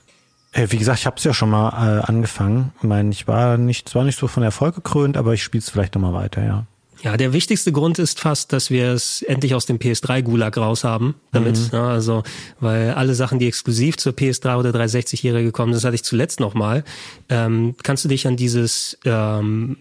Äh, 0.54 0.68
wie 0.70 0.78
gesagt, 0.78 1.00
ich 1.00 1.06
habe 1.06 1.18
es 1.18 1.24
ja 1.24 1.34
schon 1.34 1.50
mal 1.50 1.70
äh, 1.70 2.04
angefangen. 2.04 2.72
Ich 2.78 2.84
meine, 2.84 3.12
ich 3.12 3.28
war 3.28 3.58
nicht, 3.58 3.90
zwar 3.90 4.04
nicht 4.04 4.20
so 4.20 4.28
von 4.28 4.44
Erfolg 4.44 4.76
gekrönt, 4.76 5.18
aber 5.18 5.34
ich 5.34 5.44
spiele 5.44 5.62
es 5.62 5.70
vielleicht 5.70 5.96
nochmal 5.96 6.14
weiter, 6.14 6.44
ja. 6.44 6.66
Ja, 7.04 7.18
der 7.18 7.34
wichtigste 7.34 7.74
Grund 7.74 8.00
ist 8.00 8.22
fast, 8.22 8.54
dass 8.54 8.70
wir 8.70 8.92
es 8.92 9.24
endlich 9.24 9.54
aus 9.56 9.66
dem 9.66 9.78
PS3-Gulag 9.78 10.56
raus 10.56 10.86
haben. 10.86 11.16
Damit, 11.34 11.58
mhm. 11.58 11.70
ja, 11.74 11.88
also, 11.90 12.24
weil 12.62 12.92
alle 12.92 13.14
Sachen, 13.14 13.40
die 13.40 13.48
exklusiv 13.48 13.98
zur 13.98 14.14
PS3 14.14 14.58
oder 14.58 14.70
360-Jährige 14.70 15.48
gekommen 15.48 15.74
sind, 15.74 15.80
das 15.80 15.86
hatte 15.86 15.96
ich 15.96 16.06
zuletzt 16.06 16.40
nochmal. 16.40 16.86
Ähm, 17.28 17.76
kannst 17.84 18.06
du 18.06 18.10
dich 18.10 18.26
an 18.26 18.38
dieses 18.38 18.98
ähm, 19.04 19.78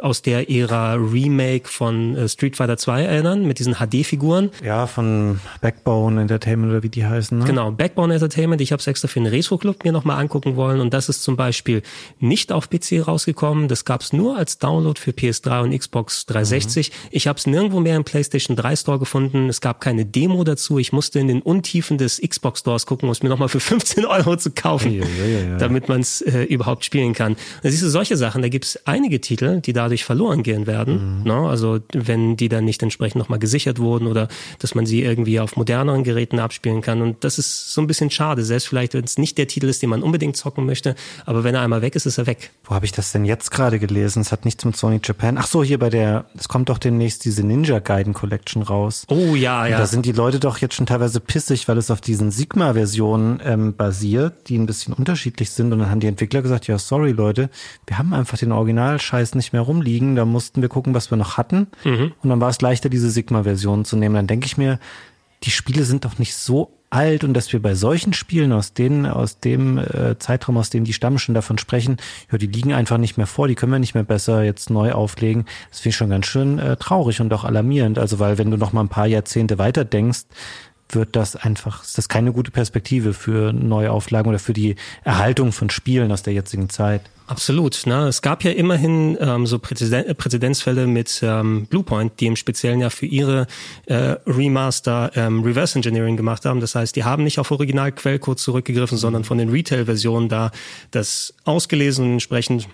aus 0.00 0.22
der 0.22 0.50
Ära 0.50 0.94
Remake 0.94 1.68
von 1.68 2.16
äh, 2.16 2.28
Street 2.28 2.56
Fighter 2.56 2.76
2 2.76 3.02
erinnern, 3.02 3.46
mit 3.46 3.58
diesen 3.58 3.74
HD-Figuren. 3.74 4.50
Ja, 4.64 4.86
von 4.86 5.40
Backbone 5.60 6.20
Entertainment 6.22 6.70
oder 6.70 6.82
wie 6.82 6.88
die 6.88 7.04
heißen. 7.04 7.38
Ne? 7.38 7.44
Genau, 7.44 7.70
Backbone 7.70 8.14
Entertainment. 8.14 8.60
Ich 8.60 8.72
habe 8.72 8.80
es 8.80 8.86
extra 8.86 9.08
für 9.08 9.20
den 9.20 9.26
Retro-Club 9.26 9.84
mir 9.84 9.92
nochmal 9.92 10.18
angucken 10.18 10.56
wollen 10.56 10.80
und 10.80 10.94
das 10.94 11.08
ist 11.08 11.22
zum 11.22 11.36
Beispiel 11.36 11.82
nicht 12.20 12.52
auf 12.52 12.70
PC 12.70 13.06
rausgekommen. 13.06 13.68
Das 13.68 13.84
gab 13.84 14.00
es 14.00 14.12
nur 14.12 14.36
als 14.36 14.58
Download 14.58 14.98
für 14.98 15.10
PS3 15.10 15.62
und 15.62 15.78
Xbox 15.78 16.26
360. 16.26 16.90
Mhm. 16.90 16.94
Ich 17.10 17.26
habe 17.26 17.38
es 17.38 17.46
nirgendwo 17.46 17.80
mehr 17.80 17.96
im 17.96 18.04
PlayStation 18.04 18.56
3 18.56 18.76
Store 18.76 18.98
gefunden. 18.98 19.48
Es 19.48 19.60
gab 19.60 19.80
keine 19.80 20.06
Demo 20.06 20.42
dazu. 20.44 20.78
Ich 20.78 20.92
musste 20.92 21.18
in 21.18 21.28
den 21.28 21.42
Untiefen 21.42 21.98
des 21.98 22.20
Xbox 22.20 22.60
Stores 22.60 22.86
gucken, 22.86 23.08
um 23.08 23.12
es 23.12 23.22
mir 23.22 23.28
nochmal 23.28 23.48
für 23.48 23.60
15 23.66 24.06
Euro 24.06 24.36
zu 24.36 24.50
kaufen, 24.50 24.92
ja, 24.92 25.04
ja, 25.04 25.48
ja, 25.50 25.56
damit 25.58 25.88
man 25.88 26.00
es 26.00 26.22
äh, 26.22 26.44
überhaupt 26.44 26.84
spielen 26.84 27.12
kann. 27.12 27.36
Da 27.62 27.70
siehst 27.70 27.82
du 27.82 27.90
solche 27.90 28.16
Sachen. 28.16 28.42
Da 28.42 28.48
gibt 28.48 28.64
es 28.64 28.86
einige 28.86 29.20
Titel, 29.20 29.60
die 29.66 29.72
dadurch 29.72 30.04
verloren 30.04 30.42
gehen 30.42 30.66
werden. 30.66 31.18
Mhm. 31.18 31.24
Ne? 31.24 31.34
Also 31.34 31.80
wenn 31.92 32.36
die 32.36 32.48
dann 32.48 32.64
nicht 32.64 32.82
entsprechend 32.82 33.18
nochmal 33.18 33.38
gesichert 33.38 33.78
wurden 33.78 34.06
oder 34.06 34.28
dass 34.58 34.74
man 34.74 34.86
sie 34.86 35.02
irgendwie 35.02 35.40
auf 35.40 35.56
moderneren 35.56 36.04
Geräten 36.04 36.38
abspielen 36.38 36.80
kann. 36.80 37.02
Und 37.02 37.24
das 37.24 37.38
ist 37.38 37.72
so 37.72 37.80
ein 37.80 37.86
bisschen 37.86 38.10
schade, 38.10 38.44
selbst 38.44 38.68
vielleicht, 38.68 38.94
wenn 38.94 39.04
es 39.04 39.18
nicht 39.18 39.38
der 39.38 39.48
Titel 39.48 39.68
ist, 39.68 39.82
den 39.82 39.90
man 39.90 40.02
unbedingt 40.02 40.36
zocken 40.36 40.66
möchte, 40.66 40.94
aber 41.24 41.44
wenn 41.44 41.54
er 41.54 41.62
einmal 41.62 41.82
weg 41.82 41.96
ist, 41.96 42.06
ist 42.06 42.18
er 42.18 42.26
weg. 42.26 42.50
Wo 42.64 42.74
habe 42.74 42.86
ich 42.86 42.92
das 42.92 43.12
denn 43.12 43.24
jetzt 43.24 43.50
gerade 43.50 43.78
gelesen? 43.78 44.20
Es 44.20 44.32
hat 44.32 44.44
nichts 44.44 44.64
mit 44.64 44.76
Sony 44.76 45.00
Japan. 45.02 45.38
Ach 45.38 45.46
so, 45.46 45.62
hier 45.62 45.78
bei 45.78 45.90
der, 45.90 46.26
es 46.36 46.48
kommt 46.48 46.68
doch 46.68 46.78
demnächst 46.78 47.24
diese 47.24 47.44
Ninja 47.44 47.78
Gaiden 47.78 48.12
Collection 48.12 48.62
raus. 48.62 49.04
Oh 49.08 49.34
ja, 49.34 49.66
ja. 49.66 49.76
Und 49.76 49.80
da 49.80 49.86
sind 49.86 50.06
die 50.06 50.12
Leute 50.12 50.40
doch 50.40 50.58
jetzt 50.58 50.74
schon 50.74 50.86
teilweise 50.86 51.20
pissig, 51.20 51.68
weil 51.68 51.78
es 51.78 51.90
auf 51.90 52.00
diesen 52.00 52.30
Sigma-Versionen 52.30 53.40
ähm, 53.44 53.76
basiert, 53.76 54.48
die 54.48 54.58
ein 54.58 54.66
bisschen 54.66 54.94
unterschiedlich 54.94 55.50
sind. 55.50 55.72
Und 55.72 55.80
dann 55.80 55.90
haben 55.90 56.00
die 56.00 56.06
Entwickler 56.06 56.42
gesagt, 56.42 56.66
ja, 56.66 56.78
sorry 56.78 57.12
Leute, 57.12 57.50
wir 57.86 57.98
haben 57.98 58.12
einfach 58.12 58.38
den 58.38 58.52
Originalscheiß 58.52 59.34
nicht 59.34 59.52
mehr 59.52 59.55
rumliegen. 59.60 60.16
Da 60.16 60.24
mussten 60.24 60.62
wir 60.62 60.68
gucken, 60.68 60.94
was 60.94 61.10
wir 61.10 61.16
noch 61.16 61.36
hatten. 61.36 61.68
Mhm. 61.84 62.12
Und 62.22 62.30
dann 62.30 62.40
war 62.40 62.50
es 62.50 62.60
leichter, 62.60 62.88
diese 62.88 63.10
Sigma-Version 63.10 63.84
zu 63.84 63.96
nehmen. 63.96 64.14
Dann 64.14 64.26
denke 64.26 64.46
ich 64.46 64.56
mir, 64.56 64.78
die 65.44 65.50
Spiele 65.50 65.84
sind 65.84 66.04
doch 66.04 66.18
nicht 66.18 66.34
so 66.34 66.72
alt 66.90 67.24
und 67.24 67.34
dass 67.34 67.52
wir 67.52 67.60
bei 67.60 67.74
solchen 67.74 68.12
Spielen 68.12 68.52
aus 68.52 68.72
denen, 68.72 69.06
aus 69.06 69.40
dem 69.40 69.78
äh, 69.78 70.18
Zeitraum, 70.18 70.56
aus 70.56 70.70
dem 70.70 70.84
die 70.84 70.92
Stammen 70.92 71.18
schon 71.18 71.34
davon 71.34 71.58
sprechen, 71.58 71.96
ja, 72.30 72.38
die 72.38 72.46
liegen 72.46 72.72
einfach 72.72 72.98
nicht 72.98 73.16
mehr 73.16 73.26
vor, 73.26 73.48
die 73.48 73.54
können 73.54 73.72
wir 73.72 73.78
nicht 73.78 73.94
mehr 73.94 74.04
besser 74.04 74.42
jetzt 74.44 74.70
neu 74.70 74.92
auflegen. 74.92 75.46
Das 75.70 75.80
finde 75.80 75.90
ich 75.90 75.96
schon 75.96 76.10
ganz 76.10 76.26
schön 76.26 76.58
äh, 76.58 76.76
traurig 76.76 77.20
und 77.20 77.32
auch 77.32 77.44
alarmierend. 77.44 77.98
Also 77.98 78.18
weil 78.18 78.38
wenn 78.38 78.50
du 78.50 78.56
noch 78.56 78.72
mal 78.72 78.82
ein 78.82 78.88
paar 78.88 79.06
Jahrzehnte 79.06 79.58
weiter 79.58 79.84
denkst, 79.84 80.24
wird 80.90 81.16
das 81.16 81.36
einfach, 81.36 81.82
ist 81.82 81.98
das 81.98 82.08
keine 82.08 82.32
gute 82.32 82.50
Perspektive 82.50 83.12
für 83.12 83.52
neue 83.52 83.90
Auflagen 83.90 84.28
oder 84.28 84.38
für 84.38 84.52
die 84.52 84.76
Erhaltung 85.04 85.52
von 85.52 85.70
Spielen 85.70 86.12
aus 86.12 86.22
der 86.22 86.32
jetzigen 86.32 86.68
Zeit. 86.70 87.02
Absolut. 87.28 87.86
Ne? 87.86 88.06
Es 88.06 88.22
gab 88.22 88.44
ja 88.44 88.52
immerhin 88.52 89.18
ähm, 89.20 89.46
so 89.46 89.58
Präzeden 89.58 90.14
Präzedenzfälle 90.14 90.86
mit 90.86 91.20
ähm, 91.24 91.66
Bluepoint, 91.66 92.20
die 92.20 92.26
im 92.26 92.36
Speziellen 92.36 92.80
ja 92.80 92.88
für 92.88 93.06
ihre 93.06 93.48
äh, 93.86 94.16
Remaster 94.26 95.10
ähm, 95.16 95.42
Reverse 95.42 95.76
Engineering 95.76 96.16
gemacht 96.16 96.44
haben. 96.44 96.60
Das 96.60 96.76
heißt, 96.76 96.94
die 96.94 97.02
haben 97.02 97.24
nicht 97.24 97.40
auf 97.40 97.50
Original-Quellcode 97.50 98.38
zurückgegriffen, 98.38 98.96
sondern 98.96 99.24
von 99.24 99.38
den 99.38 99.48
Retail-Versionen 99.48 100.28
da 100.28 100.52
das 100.92 101.34
ausgelesen 101.44 102.04
und 102.04 102.12
entsprechend 102.12 102.68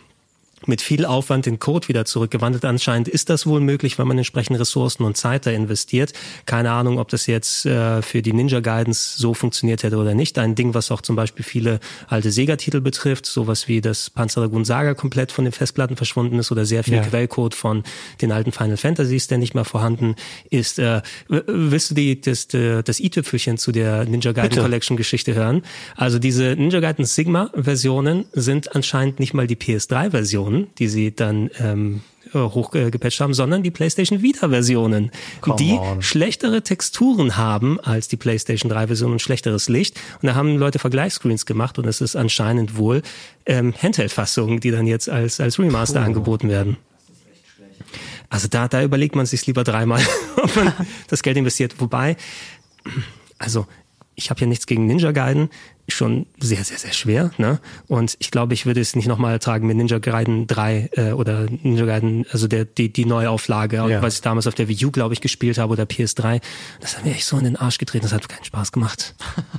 mit 0.67 0.83
viel 0.83 1.05
Aufwand 1.05 1.47
den 1.47 1.59
Code 1.59 1.89
wieder 1.89 2.05
zurückgewandelt. 2.05 2.65
Anscheinend 2.65 3.09
ist 3.09 3.31
das 3.31 3.47
wohl 3.47 3.61
möglich, 3.61 3.99
wenn 3.99 4.07
man 4.07 4.19
entsprechende 4.19 4.61
Ressourcen 4.61 5.05
und 5.05 5.17
Zeit 5.17 5.47
da 5.47 5.51
investiert. 5.51 6.13
Keine 6.47 6.73
Ahnung, 6.73 6.99
ob 6.99 7.09
das 7.09 7.27
jetzt 7.27 7.67
äh, 7.67 8.03
für 8.03 8.23
die 8.23 8.33
Ninja 8.33 8.61
Guidance 8.61 9.19
so 9.19 9.35
funktioniert 9.35 9.83
hätte 9.83 9.97
oder 9.97 10.15
nicht. 10.15 10.39
Ein 10.39 10.55
Ding, 10.55 10.75
was 10.75 10.91
auch 10.91 11.01
zum 11.01 11.17
Beispiel 11.17 11.45
viele 11.45 11.81
alte 12.07 12.31
Sega-Titel 12.31 12.81
betrifft, 12.81 13.27
sowas 13.27 13.69
wie 13.69 13.81
das 13.81 14.11
Panzer 14.11 14.43
Dragoon 14.43 14.65
Saga 14.65 14.95
komplett 14.95 15.33
von 15.33 15.45
den 15.45 15.53
Festplatten 15.53 15.97
verschwunden 15.97 16.39
ist 16.39 16.53
oder 16.53 16.65
sehr 16.65 16.85
viel 16.85 16.95
ja. 16.95 17.03
Quellcode 17.03 17.55
von 17.55 17.83
den 18.21 18.33
alten 18.33 18.53
Final 18.53 18.77
Fantasies, 18.77 19.27
der 19.27 19.39
nicht 19.39 19.55
mehr 19.55 19.65
vorhanden 19.65 20.17
ist. 20.51 20.79
Äh, 20.79 21.03
willst 21.29 21.91
du 21.91 21.95
die, 21.95 22.21
das, 22.21 22.49
das 22.49 23.01
i-Tüpfelchen 23.01 23.59
zu 23.59 23.73
der 23.73 24.05
Ninja 24.05 24.33
Gaiden 24.33 24.51
Bitte. 24.51 24.63
Collection 24.63 24.97
Geschichte 24.97 25.35
hören? 25.35 25.63
Also 25.97 26.19
diese 26.19 26.55
Ninja 26.57 26.81
Gaiden 26.81 27.05
Sigma 27.05 27.51
Versionen 27.55 28.27
sind 28.33 28.75
anscheinend 28.75 29.21
nicht 29.21 29.35
mal 29.35 29.47
die 29.47 29.57
PS3-Version 29.57 30.52
Versionen, 30.53 30.69
die 30.79 30.89
sie 30.89 31.15
dann 31.15 31.51
ähm, 31.59 32.01
hochgepatcht 32.35 33.21
haben, 33.21 33.35
sondern 33.35 33.63
die 33.63 33.71
PlayStation 33.71 34.23
Vita-Versionen, 34.23 35.11
die 35.59 35.73
on. 35.73 36.01
schlechtere 36.01 36.63
Texturen 36.63 37.37
haben 37.37 37.79
als 37.81 38.09
die 38.09 38.17
PlayStation 38.17 38.71
3-Version 38.73 39.13
und 39.13 39.21
schlechteres 39.21 39.69
Licht. 39.69 40.01
Und 40.21 40.29
da 40.29 40.35
haben 40.35 40.57
Leute 40.57 40.79
Vergleichsscreens 40.79 41.45
gemacht 41.45 41.79
und 41.79 41.87
es 41.87 42.01
ist 42.01 42.17
anscheinend 42.17 42.77
wohl 42.77 43.03
ähm, 43.45 43.75
Handheld-Fassungen, 43.75 44.61
die 44.61 44.71
dann 44.71 44.87
jetzt 44.87 45.09
als, 45.11 45.41
als 45.41 45.59
Remaster 45.59 46.01
oh. 46.01 46.05
angeboten 46.05 46.49
werden. 46.49 46.77
Also 48.31 48.49
da, 48.49 48.67
da 48.67 48.83
überlegt 48.83 49.15
man 49.15 49.27
sich 49.27 49.47
lieber 49.47 49.63
dreimal, 49.63 50.03
ob 50.37 50.57
man 50.57 50.73
das 51.09 51.23
Geld 51.23 51.37
investiert. 51.37 51.81
Wobei, 51.81 52.17
also 53.39 53.67
ich 54.15 54.31
habe 54.31 54.41
ja 54.41 54.47
nichts 54.47 54.67
gegen 54.67 54.87
Ninja 54.87 55.13
Gaiden 55.13 55.51
schon 55.95 56.27
sehr, 56.39 56.65
sehr, 56.65 56.79
sehr 56.79 56.93
schwer. 56.93 57.31
Ne? 57.39 57.61
Und 57.89 58.17
ich 58.19 58.31
glaube, 58.31 58.55
ich 58.55 58.67
würde 58.67 58.81
es 58.81 58.97
nicht 58.97 59.09
nochmal 59.09 59.33
ertragen 59.33 59.67
mit 59.67 59.77
Ninja 59.77 59.99
Gaiden 59.99 60.47
3 60.47 60.91
äh, 60.93 61.13
oder 61.13 61.47
Ninja 61.63 61.85
Gaiden, 61.85 62.27
also 62.31 62.49
der, 62.49 62.65
die, 62.65 62.93
die 62.93 63.05
Neuauflage, 63.05 63.77
ja. 63.77 64.03
was 64.03 64.17
ich 64.17 64.21
damals 64.21 64.47
auf 64.47 64.55
der 64.55 64.69
Wii 64.69 64.87
U, 64.87 64.91
glaube 64.91 65.15
ich, 65.15 65.21
gespielt 65.21 65.59
habe 65.59 65.73
oder 65.73 65.85
PS3. 65.85 66.41
Das 66.81 66.97
hat 66.97 67.05
mir 67.05 67.13
echt 67.13 67.27
so 67.27 67.37
in 67.39 67.45
den 67.45 67.57
Arsch 67.57 67.79
getreten. 67.79 68.05
Das 68.05 68.13
hat 68.13 68.29
keinen 68.29 68.45
Spaß 68.45 68.73
gemacht. 68.73 69.15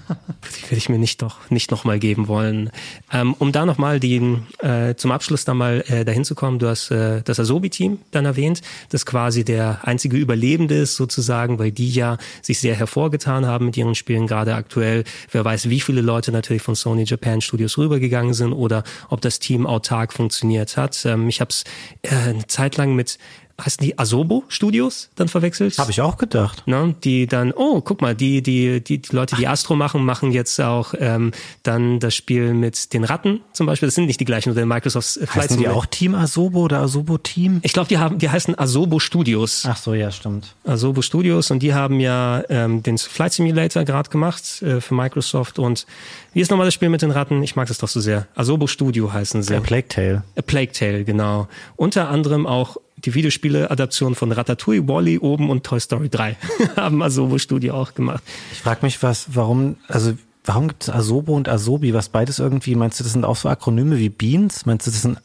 die 0.58 0.64
würde 0.64 0.78
ich 0.78 0.90
mir 0.90 1.00
nicht 1.00 1.22
doch 1.22 1.50
nicht 1.50 1.72
nochmal 1.72 2.00
geben 2.00 2.28
wollen. 2.28 2.70
Ähm, 3.12 3.34
um 3.40 3.52
da 3.52 3.66
nochmal 3.66 4.00
die 4.00 4.14
äh, 4.60 4.96
zum 4.96 5.12
Abschluss 5.12 5.46
da 5.46 5.54
mal 5.54 5.84
äh, 5.88 6.06
dahin 6.06 6.26
zu 6.26 6.36
kommen, 6.36 6.60
du 6.60 6.68
hast 6.68 6.92
äh, 6.92 7.22
das 7.24 7.40
Asobi-Team 7.40 8.00
dann 8.12 8.26
erwähnt, 8.26 8.62
das 8.90 9.06
quasi 9.06 9.44
der 9.44 9.80
einzige 9.88 10.18
Überlebende 10.18 10.76
ist 10.76 10.96
sozusagen, 10.96 11.60
weil 11.60 11.72
die 11.72 11.90
ja 11.90 12.18
sich 12.42 12.60
sehr 12.60 12.76
hervorgetan 12.76 13.46
haben 13.46 13.66
mit 13.66 13.78
ihren 13.78 13.96
Spielen, 13.96 14.28
gerade 14.28 14.56
aktuell. 14.56 15.04
Wer 15.32 15.44
weiß, 15.46 15.70
wie 15.70 15.80
viele 15.80 16.02
Leute 16.02 16.23
natürlich 16.32 16.62
von 16.62 16.76
Sony 16.76 17.04
Japan 17.06 17.41
Studios 17.41 17.78
rübergegangen 17.78 18.34
sind 18.34 18.54
oder 18.54 18.84
ob 19.10 19.22
das 19.22 19.40
Team 19.40 19.66
autark 19.66 20.14
funktioniert 20.14 20.78
hat. 20.78 21.06
Ähm, 21.06 21.28
ich 21.28 21.41
habe 21.41 21.50
es 21.50 21.64
äh, 22.04 22.30
eine 22.30 22.48
Zeit 22.48 22.78
lang 22.78 22.95
mit 22.95 23.18
heißen 23.62 23.84
die 23.84 24.00
Asobo 24.00 24.44
Studios 24.48 25.10
dann 25.16 25.28
verwechselt? 25.28 25.78
Habe 25.78 25.92
ich 25.92 26.02
auch 26.02 26.18
gedacht. 26.18 26.68
Ne, 26.68 26.96
die 27.04 27.28
dann, 27.28 27.54
oh, 27.54 27.82
guck 27.82 28.02
mal, 28.02 28.16
die, 28.16 28.42
die, 28.42 28.82
die, 28.82 29.00
die 29.00 29.16
Leute, 29.16 29.36
die 29.36 29.48
Astro 29.48 29.76
machen, 29.76 30.04
machen 30.04 30.32
jetzt 30.32 30.60
auch 30.60 30.94
ähm, 30.98 31.32
dann 31.62 32.00
das 32.00 32.16
Spiel 32.16 32.54
mit 32.54 32.94
den 32.94 33.04
Ratten 33.04 33.42
zum 33.54 33.68
Beispiel. 33.68 33.88
Das 33.88 33.96
sind 33.96 34.06
nicht 34.06 34.20
die 34.20 34.26
gleichen 34.26 34.52
oder 34.52 34.66
Microsoft 34.66 35.14
Flight 35.14 35.52
Heißen 35.52 35.58
die 35.58 35.68
auch 35.68 35.86
Team 35.86 36.16
Asobo 36.16 36.62
oder 36.62 36.80
Asobo 36.80 37.18
Team? 37.18 37.60
Ich 37.64 37.74
glaube, 37.74 37.88
die 37.88 37.98
haben, 37.98 38.18
die 38.18 38.30
heißen 38.30 38.58
Asobo 38.58 39.00
Studios. 39.00 39.64
Ach 39.68 39.78
so, 39.78 39.94
ja, 39.94 40.12
stimmt. 40.12 40.56
Asobo 40.66 41.02
Studios 41.02 41.52
und 41.52 41.60
die 41.60 41.74
haben 41.74 42.00
ja 42.00 42.44
ähm, 42.50 42.82
den 42.82 42.98
Flight 42.98 43.34
Simulator 43.34 43.84
gerade 43.84 44.10
gemacht 44.10 44.62
äh, 44.62 44.82
für 44.82 44.96
Microsoft 44.96 45.60
und 45.60 45.86
wie 46.34 46.42
ist 46.42 46.50
nochmal 46.50 46.66
das 46.66 46.74
Spiel 46.74 46.90
mit 46.90 47.04
den 47.04 47.12
Ratten? 47.12 47.44
Ich 47.44 47.56
mag 47.56 47.68
das 47.68 47.78
doch 47.78 47.88
so 47.88 48.00
sehr. 48.00 48.28
Asobo 48.34 48.66
Studio 48.66 49.14
heißen 49.14 49.44
sie. 49.44 49.56
A 49.56 49.60
Plague 49.60 49.88
Tale. 49.88 50.24
A 50.36 50.42
Plague 50.42 50.72
Tale, 50.72 51.04
genau. 51.04 51.48
Unter 51.76 52.10
anderem 52.10 52.48
auch 52.48 52.78
die 53.06 53.14
Videospiele-Adaption 53.14 54.16
von 54.16 54.32
Ratatouille, 54.32 54.88
Wally 54.88 55.20
oben 55.20 55.50
und 55.50 55.64
Toy 55.64 55.80
Story 55.80 56.10
3 56.10 56.38
haben 56.76 57.02
Asobo 57.02 57.38
Studio 57.38 57.76
auch 57.76 57.94
gemacht. 57.94 58.24
Ich 58.52 58.60
frage 58.60 58.86
mich, 58.86 59.02
was, 59.04 59.36
warum, 59.36 59.76
also 59.88 60.14
warum 60.46 60.70
gibt 60.70 60.84
es 60.84 60.90
Asobo 60.90 61.36
und 61.36 61.50
Asobi, 61.50 61.94
was 61.94 62.10
beides 62.10 62.40
irgendwie, 62.40 62.76
meinst 62.76 63.00
du, 63.00 63.04
das 63.04 63.14
sind 63.14 63.26
auch 63.26 63.36
so 63.36 63.50
Akronyme 63.50 63.98
wie 63.98 64.10
Beans? 64.10 64.66
Meinst 64.66 64.88
du, 64.88 64.92
das 64.92 65.02
sind 65.02 65.20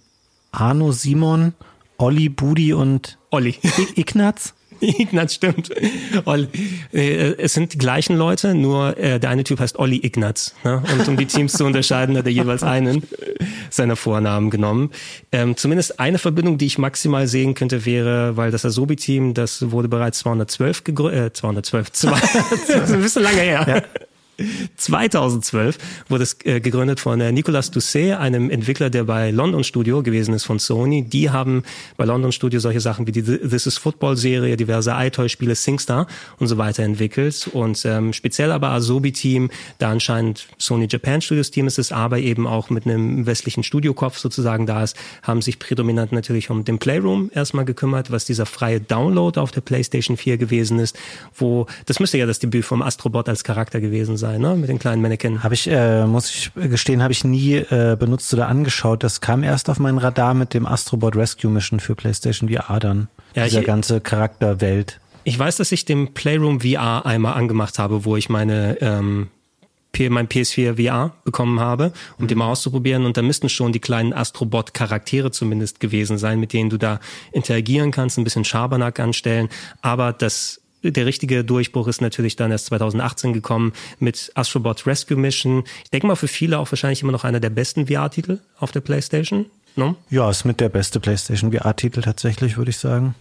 Arno, 0.50 0.92
Simon, 0.92 1.54
Olli, 1.98 2.28
Budi 2.28 2.72
und 2.72 3.18
Olli. 3.30 3.56
Ignaz? 3.94 4.54
Ignaz 4.98 5.34
stimmt. 5.34 5.70
Olli. 6.24 6.48
Äh, 6.92 7.34
es 7.38 7.54
sind 7.54 7.72
die 7.72 7.78
gleichen 7.78 8.16
Leute, 8.16 8.54
nur 8.54 8.96
äh, 8.96 9.18
der 9.18 9.30
eine 9.30 9.44
Typ 9.44 9.60
heißt 9.60 9.78
Olli 9.78 10.04
Ignaz. 10.04 10.54
Ne? 10.64 10.82
Und 10.98 11.08
um 11.08 11.16
die 11.16 11.26
Teams 11.26 11.52
zu 11.52 11.64
unterscheiden, 11.64 12.16
hat 12.16 12.26
er 12.26 12.32
jeweils 12.32 12.62
einen 12.62 13.02
seiner 13.70 13.96
Vornamen 13.96 14.50
genommen. 14.50 14.90
Ähm, 15.32 15.56
zumindest 15.56 16.00
eine 16.00 16.18
Verbindung, 16.18 16.58
die 16.58 16.66
ich 16.66 16.78
maximal 16.78 17.26
sehen 17.26 17.54
könnte, 17.54 17.84
wäre, 17.84 18.36
weil 18.36 18.50
das 18.50 18.64
Asobi-Team, 18.64 19.34
das 19.34 19.70
wurde 19.70 19.88
bereits 19.88 20.20
212 20.20 20.84
gegründet, 20.84 21.26
äh, 21.26 21.32
212, 21.32 21.92
zwei, 21.92 22.10
das 22.20 22.68
ist 22.68 22.92
ein 22.92 23.02
bisschen 23.02 23.22
lange 23.22 23.40
her. 23.40 23.66
Ja. 23.68 24.00
2012 24.76 25.78
wurde 26.08 26.22
es 26.22 26.36
äh, 26.44 26.60
gegründet 26.60 27.00
von 27.00 27.20
äh, 27.20 27.32
Nicolas 27.32 27.72
Doucet, 27.72 28.12
einem 28.14 28.50
Entwickler, 28.50 28.88
der 28.88 29.02
bei 29.04 29.32
London 29.32 29.64
Studio 29.64 30.02
gewesen 30.02 30.32
ist 30.32 30.44
von 30.44 30.60
Sony. 30.60 31.02
Die 31.02 31.30
haben 31.30 31.64
bei 31.96 32.04
London 32.04 32.30
Studio 32.30 32.60
solche 32.60 32.80
Sachen 32.80 33.06
wie 33.08 33.12
die 33.12 33.22
This 33.22 33.66
is 33.66 33.78
Football 33.78 34.16
Serie, 34.16 34.56
diverse 34.56 34.92
iToy-Spiele, 34.92 35.56
SingStar 35.56 36.06
und 36.38 36.46
so 36.46 36.56
weiter 36.56 36.84
entwickelt. 36.84 37.50
Und 37.52 37.84
ähm, 37.84 38.12
speziell 38.12 38.52
aber 38.52 38.70
Asobi-Team, 38.70 39.50
da 39.78 39.90
anscheinend 39.90 40.46
Sony 40.56 40.86
Japan 40.88 41.20
Studios 41.20 41.50
Team 41.50 41.66
ist 41.66 41.80
es, 41.80 41.90
aber 41.90 42.18
eben 42.18 42.46
auch 42.46 42.70
mit 42.70 42.86
einem 42.86 43.26
westlichen 43.26 43.64
Studiokopf 43.64 44.18
sozusagen 44.18 44.66
da 44.66 44.84
ist, 44.84 44.96
haben 45.22 45.42
sich 45.42 45.58
prädominant 45.58 46.12
natürlich 46.12 46.48
um 46.50 46.64
den 46.64 46.78
Playroom 46.78 47.30
erstmal 47.34 47.64
gekümmert, 47.64 48.12
was 48.12 48.24
dieser 48.24 48.46
freie 48.46 48.80
Download 48.80 49.40
auf 49.40 49.50
der 49.50 49.62
PlayStation 49.62 50.16
4 50.16 50.38
gewesen 50.38 50.78
ist, 50.78 50.96
wo, 51.34 51.66
das 51.86 51.98
müsste 51.98 52.18
ja 52.18 52.26
das 52.26 52.38
Debüt 52.38 52.64
vom 52.64 52.82
Astrobot 52.82 53.28
als 53.28 53.42
Charakter 53.42 53.80
gewesen 53.80 54.16
sein 54.16 54.27
sein, 54.28 54.40
ne? 54.40 54.56
Mit 54.56 54.68
den 54.68 54.78
kleinen 54.78 55.00
Mannequin. 55.00 55.42
Habe 55.42 55.54
ich, 55.54 55.68
äh, 55.68 56.04
muss 56.06 56.30
ich 56.30 56.52
gestehen, 56.54 57.02
habe 57.02 57.12
ich 57.12 57.24
nie 57.24 57.56
äh, 57.56 57.96
benutzt 57.98 58.32
oder 58.34 58.48
angeschaut. 58.48 59.02
Das 59.02 59.20
kam 59.20 59.42
erst 59.42 59.70
auf 59.70 59.78
mein 59.78 59.98
Radar 59.98 60.34
mit 60.34 60.54
dem 60.54 60.66
Astrobot 60.66 61.16
Rescue 61.16 61.50
Mission 61.50 61.80
für 61.80 61.94
PlayStation 61.94 62.48
VR 62.50 62.78
dann. 62.78 63.08
Ja, 63.34 63.44
Dieser 63.44 63.60
ich, 63.60 63.66
ganze 63.66 64.00
Charakterwelt. 64.00 65.00
Ich 65.24 65.38
weiß, 65.38 65.56
dass 65.56 65.72
ich 65.72 65.84
den 65.84 66.14
Playroom 66.14 66.60
VR 66.60 67.06
einmal 67.06 67.34
angemacht 67.34 67.78
habe, 67.78 68.04
wo 68.04 68.16
ich 68.16 68.28
meine 68.28 68.78
ähm, 68.80 69.28
mein 70.10 70.28
PS4 70.28 70.76
VR 70.80 71.12
bekommen 71.24 71.58
habe, 71.58 71.92
um 72.18 72.24
mhm. 72.24 72.28
den 72.28 72.38
mal 72.38 72.48
auszuprobieren. 72.48 73.04
Und 73.04 73.16
da 73.16 73.22
müssten 73.22 73.48
schon 73.48 73.72
die 73.72 73.80
kleinen 73.80 74.12
Astrobot-Charaktere 74.12 75.32
zumindest 75.32 75.80
gewesen 75.80 76.18
sein, 76.18 76.38
mit 76.38 76.52
denen 76.52 76.70
du 76.70 76.76
da 76.76 77.00
interagieren 77.32 77.90
kannst, 77.90 78.16
ein 78.16 78.24
bisschen 78.24 78.44
Schabernack 78.44 79.00
anstellen. 79.00 79.48
Aber 79.82 80.12
das 80.12 80.60
der 80.82 81.06
richtige 81.06 81.44
Durchbruch 81.44 81.88
ist 81.88 82.00
natürlich 82.00 82.36
dann 82.36 82.50
erst 82.50 82.66
2018 82.66 83.32
gekommen 83.32 83.72
mit 83.98 84.30
Astrobot 84.34 84.86
Rescue 84.86 85.16
Mission. 85.16 85.64
Ich 85.84 85.90
denke 85.90 86.06
mal 86.06 86.16
für 86.16 86.28
viele 86.28 86.58
auch 86.58 86.70
wahrscheinlich 86.70 87.02
immer 87.02 87.12
noch 87.12 87.24
einer 87.24 87.40
der 87.40 87.50
besten 87.50 87.86
VR-Titel 87.86 88.38
auf 88.58 88.72
der 88.72 88.80
PlayStation. 88.80 89.46
No? 89.76 89.96
Ja, 90.10 90.28
ist 90.30 90.44
mit 90.44 90.60
der 90.60 90.68
beste 90.68 91.00
PlayStation 91.00 91.52
VR-Titel 91.52 92.00
tatsächlich, 92.00 92.56
würde 92.56 92.70
ich 92.70 92.78
sagen. 92.78 93.14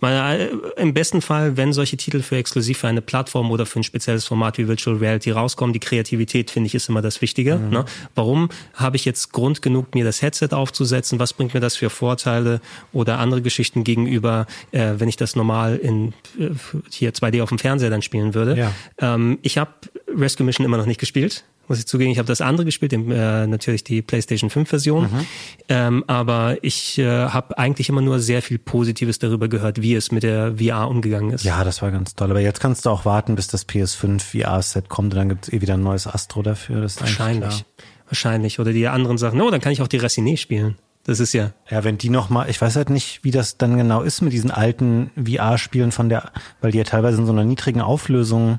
Mal, 0.00 0.40
äh, 0.76 0.80
Im 0.80 0.92
besten 0.92 1.22
Fall, 1.22 1.56
wenn 1.56 1.72
solche 1.72 1.96
Titel 1.96 2.20
für 2.20 2.36
exklusiv 2.36 2.78
für 2.78 2.88
eine 2.88 3.00
Plattform 3.00 3.50
oder 3.50 3.64
für 3.64 3.80
ein 3.80 3.82
spezielles 3.82 4.26
Format 4.26 4.58
wie 4.58 4.68
Virtual 4.68 4.96
Reality 4.96 5.30
rauskommen, 5.30 5.72
die 5.72 5.80
Kreativität 5.80 6.50
finde 6.50 6.66
ich 6.66 6.74
ist 6.74 6.88
immer 6.88 7.00
das 7.00 7.22
Wichtige. 7.22 7.56
Mhm. 7.56 7.70
Ne? 7.70 7.84
Warum 8.14 8.50
habe 8.74 8.96
ich 8.96 9.06
jetzt 9.06 9.32
Grund 9.32 9.62
genug, 9.62 9.94
mir 9.94 10.04
das 10.04 10.20
Headset 10.20 10.48
aufzusetzen? 10.52 11.18
Was 11.18 11.32
bringt 11.32 11.54
mir 11.54 11.60
das 11.60 11.76
für 11.76 11.88
Vorteile 11.88 12.60
oder 12.92 13.18
andere 13.18 13.40
Geschichten 13.40 13.84
gegenüber, 13.84 14.46
äh, 14.72 14.94
wenn 14.98 15.08
ich 15.08 15.16
das 15.16 15.34
normal 15.34 15.76
in 15.76 16.12
äh, 16.38 16.50
hier 16.90 17.12
2D 17.12 17.42
auf 17.42 17.48
dem 17.48 17.58
Fernseher 17.58 17.90
dann 17.90 18.02
spielen 18.02 18.34
würde? 18.34 18.56
Ja. 18.56 18.72
Ähm, 18.98 19.38
ich 19.40 19.56
habe 19.56 19.70
Rescue 20.14 20.44
Mission 20.44 20.66
immer 20.66 20.76
noch 20.76 20.86
nicht 20.86 21.00
gespielt 21.00 21.44
muss 21.68 21.78
ich 21.78 21.86
zugeben. 21.86 22.10
Ich 22.10 22.18
habe 22.18 22.28
das 22.28 22.40
andere 22.40 22.64
gespielt, 22.64 22.92
äh, 22.92 23.46
natürlich 23.46 23.84
die 23.84 24.02
PlayStation 24.02 24.50
5 24.50 24.68
Version. 24.68 25.04
Mhm. 25.04 25.26
Ähm, 25.68 26.04
aber 26.06 26.56
ich 26.62 26.98
äh, 26.98 27.06
habe 27.06 27.58
eigentlich 27.58 27.88
immer 27.88 28.00
nur 28.00 28.20
sehr 28.20 28.42
viel 28.42 28.58
Positives 28.58 29.18
darüber 29.18 29.48
gehört, 29.48 29.82
wie 29.82 29.94
es 29.94 30.12
mit 30.12 30.22
der 30.22 30.56
VR 30.56 30.88
umgegangen 30.88 31.30
ist. 31.32 31.44
Ja, 31.44 31.64
das 31.64 31.82
war 31.82 31.90
ganz 31.90 32.14
toll. 32.14 32.30
Aber 32.30 32.40
jetzt 32.40 32.60
kannst 32.60 32.86
du 32.86 32.90
auch 32.90 33.04
warten, 33.04 33.34
bis 33.34 33.48
das 33.48 33.68
PS5 33.68 34.20
VR-Set 34.20 34.88
kommt 34.88 35.12
und 35.14 35.18
dann 35.18 35.28
gibt 35.28 35.48
es 35.48 35.52
eh 35.52 35.60
wieder 35.60 35.74
ein 35.74 35.82
neues 35.82 36.06
Astro 36.06 36.42
dafür. 36.42 36.80
Das 36.80 36.94
ist 36.94 37.00
Wahrscheinlich. 37.00 37.64
Wahrscheinlich. 38.06 38.60
Oder 38.60 38.72
die 38.72 38.86
anderen 38.88 39.18
Sachen. 39.18 39.40
Oh, 39.40 39.50
dann 39.50 39.60
kann 39.60 39.72
ich 39.72 39.82
auch 39.82 39.88
die 39.88 39.98
Racine 39.98 40.36
spielen. 40.36 40.76
Das 41.06 41.20
ist 41.20 41.32
ja. 41.32 41.52
Ja, 41.70 41.84
wenn 41.84 41.98
die 41.98 42.10
noch 42.10 42.30
mal, 42.30 42.50
ich 42.50 42.60
weiß 42.60 42.74
halt 42.74 42.90
nicht, 42.90 43.22
wie 43.22 43.30
das 43.30 43.58
dann 43.58 43.76
genau 43.76 44.02
ist 44.02 44.22
mit 44.22 44.32
diesen 44.32 44.50
alten 44.50 45.10
VR-Spielen 45.16 45.92
von 45.92 46.08
der, 46.08 46.32
weil 46.60 46.72
die 46.72 46.78
ja 46.78 46.84
teilweise 46.84 47.18
in 47.18 47.26
so 47.26 47.32
einer 47.32 47.44
niedrigen 47.44 47.80
Auflösung 47.80 48.58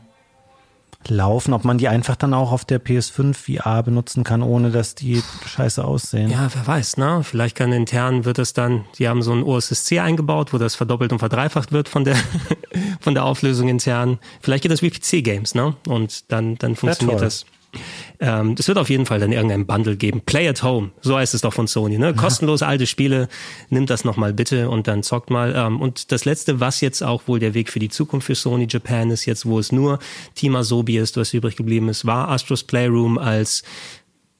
laufen, 1.09 1.53
ob 1.53 1.65
man 1.65 1.77
die 1.77 1.87
einfach 1.87 2.15
dann 2.15 2.33
auch 2.33 2.51
auf 2.51 2.65
der 2.65 2.83
PS5 2.83 3.33
VR 3.33 3.83
benutzen 3.83 4.23
kann, 4.23 4.41
ohne 4.41 4.71
dass 4.71 4.95
die 4.95 5.21
scheiße 5.45 5.83
aussehen. 5.83 6.29
Ja, 6.29 6.49
wer 6.53 6.67
weiß, 6.67 6.97
ne? 6.97 7.21
Vielleicht 7.23 7.55
kann 7.55 7.71
intern 7.71 8.25
wird 8.25 8.39
es 8.39 8.53
dann, 8.53 8.85
die 8.97 9.07
haben 9.07 9.21
so 9.21 9.31
ein 9.31 9.43
OSSC 9.43 9.99
eingebaut, 9.99 10.53
wo 10.53 10.57
das 10.57 10.75
verdoppelt 10.75 11.11
und 11.11 11.19
verdreifacht 11.19 11.71
wird 11.71 11.89
von 11.89 12.03
der, 12.03 12.15
von 12.99 13.13
der 13.13 13.25
Auflösung 13.25 13.67
intern. 13.67 14.19
Vielleicht 14.41 14.63
geht 14.63 14.71
das 14.71 14.81
wie 14.81 14.89
PC-Games, 14.89 15.55
ne? 15.55 15.75
Und 15.87 16.31
dann, 16.31 16.57
dann 16.57 16.75
funktioniert 16.75 17.21
das. 17.21 17.45
Ähm, 18.19 18.55
es 18.57 18.67
wird 18.67 18.77
auf 18.77 18.89
jeden 18.89 19.05
Fall 19.05 19.19
dann 19.19 19.31
irgendein 19.31 19.65
Bundle 19.65 19.95
geben. 19.95 20.21
Play 20.21 20.47
at 20.47 20.63
Home, 20.63 20.91
so 21.01 21.17
heißt 21.17 21.33
es 21.33 21.41
doch 21.41 21.53
von 21.53 21.67
Sony. 21.67 21.97
Ne? 21.97 22.13
Kostenlos 22.13 22.61
alte 22.63 22.87
Spiele, 22.87 23.27
nimmt 23.69 23.89
das 23.89 24.05
nochmal 24.05 24.33
bitte 24.33 24.69
und 24.69 24.87
dann 24.87 25.03
zockt 25.03 25.29
mal. 25.29 25.53
Ähm, 25.55 25.79
und 25.79 26.11
das 26.11 26.25
Letzte, 26.25 26.59
was 26.59 26.81
jetzt 26.81 27.03
auch 27.03 27.27
wohl 27.27 27.39
der 27.39 27.53
Weg 27.53 27.71
für 27.71 27.79
die 27.79 27.89
Zukunft 27.89 28.27
für 28.27 28.35
Sony 28.35 28.67
Japan 28.69 29.11
ist, 29.11 29.25
jetzt 29.25 29.45
wo 29.45 29.59
es 29.59 29.71
nur 29.71 29.99
Team 30.35 30.55
Asobi 30.55 30.97
ist, 30.97 31.17
was 31.17 31.33
übrig 31.33 31.55
geblieben 31.55 31.89
ist, 31.89 32.05
war 32.05 32.29
Astros 32.29 32.63
Playroom 32.63 33.17
als 33.17 33.63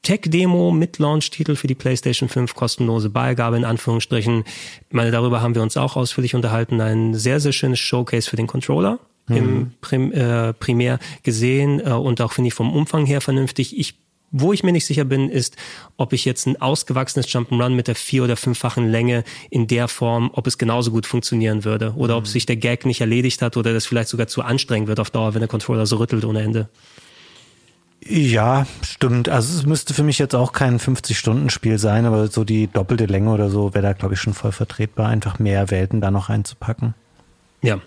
Tech-Demo 0.07 0.71
mit 0.71 0.99
Launch-Titel 0.99 1.57
für 1.57 1.67
die 1.67 1.75
PlayStation 1.75 2.29
5, 2.29 2.55
kostenlose 2.55 3.09
Beigabe 3.09 3.57
in 3.57 3.65
Anführungsstrichen. 3.65 4.45
Ich 4.87 4.93
meine, 4.93 5.11
darüber 5.11 5.41
haben 5.41 5.53
wir 5.53 5.61
uns 5.61 5.75
auch 5.75 5.97
ausführlich 5.97 6.33
unterhalten. 6.33 6.79
Ein 6.79 7.13
sehr, 7.13 7.41
sehr 7.41 7.51
schönes 7.51 7.79
Showcase 7.79 8.29
für 8.29 8.37
den 8.37 8.47
Controller 8.47 8.99
im 9.27 9.53
mhm. 9.53 9.71
Prim, 9.81 10.13
äh, 10.13 10.53
Primär 10.53 10.99
gesehen 11.23 11.81
äh, 11.85 11.91
und 11.91 12.21
auch 12.21 12.31
finde 12.31 12.47
ich 12.47 12.53
vom 12.53 12.73
Umfang 12.73 13.05
her 13.05 13.19
vernünftig. 13.19 13.77
Ich 13.77 13.95
wo 14.31 14.53
ich 14.53 14.63
mir 14.63 14.71
nicht 14.71 14.85
sicher 14.85 15.05
bin, 15.05 15.29
ist, 15.29 15.55
ob 15.95 16.11
ich 16.13 16.25
jetzt 16.25 16.47
ein 16.47 16.61
ausgewachsenes 16.61 17.27
Jump'n'Run 17.27 17.69
mit 17.69 17.87
der 17.87 17.95
vier- 17.95 18.23
oder 18.23 18.35
fünffachen 18.35 18.89
Länge 18.89 19.23
in 19.49 19.67
der 19.67 19.87
Form, 19.87 20.31
ob 20.33 20.47
es 20.47 20.57
genauso 20.57 20.91
gut 20.91 21.05
funktionieren 21.05 21.63
würde 21.65 21.93
oder 21.95 22.15
mhm. 22.15 22.19
ob 22.19 22.27
sich 22.27 22.45
der 22.45 22.57
Gag 22.57 22.85
nicht 22.85 23.01
erledigt 23.01 23.41
hat 23.41 23.57
oder 23.57 23.73
das 23.73 23.85
vielleicht 23.85 24.09
sogar 24.09 24.27
zu 24.27 24.41
anstrengend 24.41 24.87
wird 24.87 25.01
auf 25.01 25.09
Dauer, 25.09 25.33
wenn 25.33 25.41
der 25.41 25.49
Controller 25.49 25.85
so 25.85 25.97
rüttelt 25.97 26.23
ohne 26.23 26.41
Ende. 26.41 26.69
Ja, 28.09 28.65
stimmt. 28.83 29.27
Also 29.27 29.59
es 29.59 29.65
müsste 29.65 29.93
für 29.93 30.03
mich 30.03 30.17
jetzt 30.17 30.35
auch 30.35 30.53
kein 30.53 30.79
50-Stunden-Spiel 30.79 31.77
sein, 31.77 32.05
aber 32.05 32.27
so 32.27 32.43
die 32.45 32.67
doppelte 32.67 33.05
Länge 33.05 33.31
oder 33.31 33.49
so 33.49 33.73
wäre 33.73 33.83
da, 33.83 33.93
glaube 33.93 34.13
ich, 34.13 34.21
schon 34.21 34.33
voll 34.33 34.53
vertretbar, 34.53 35.09
einfach 35.09 35.39
mehr 35.39 35.71
Welten 35.71 35.99
da 35.99 36.09
noch 36.09 36.29
reinzupacken. 36.29 36.93
Ja, 37.63 37.81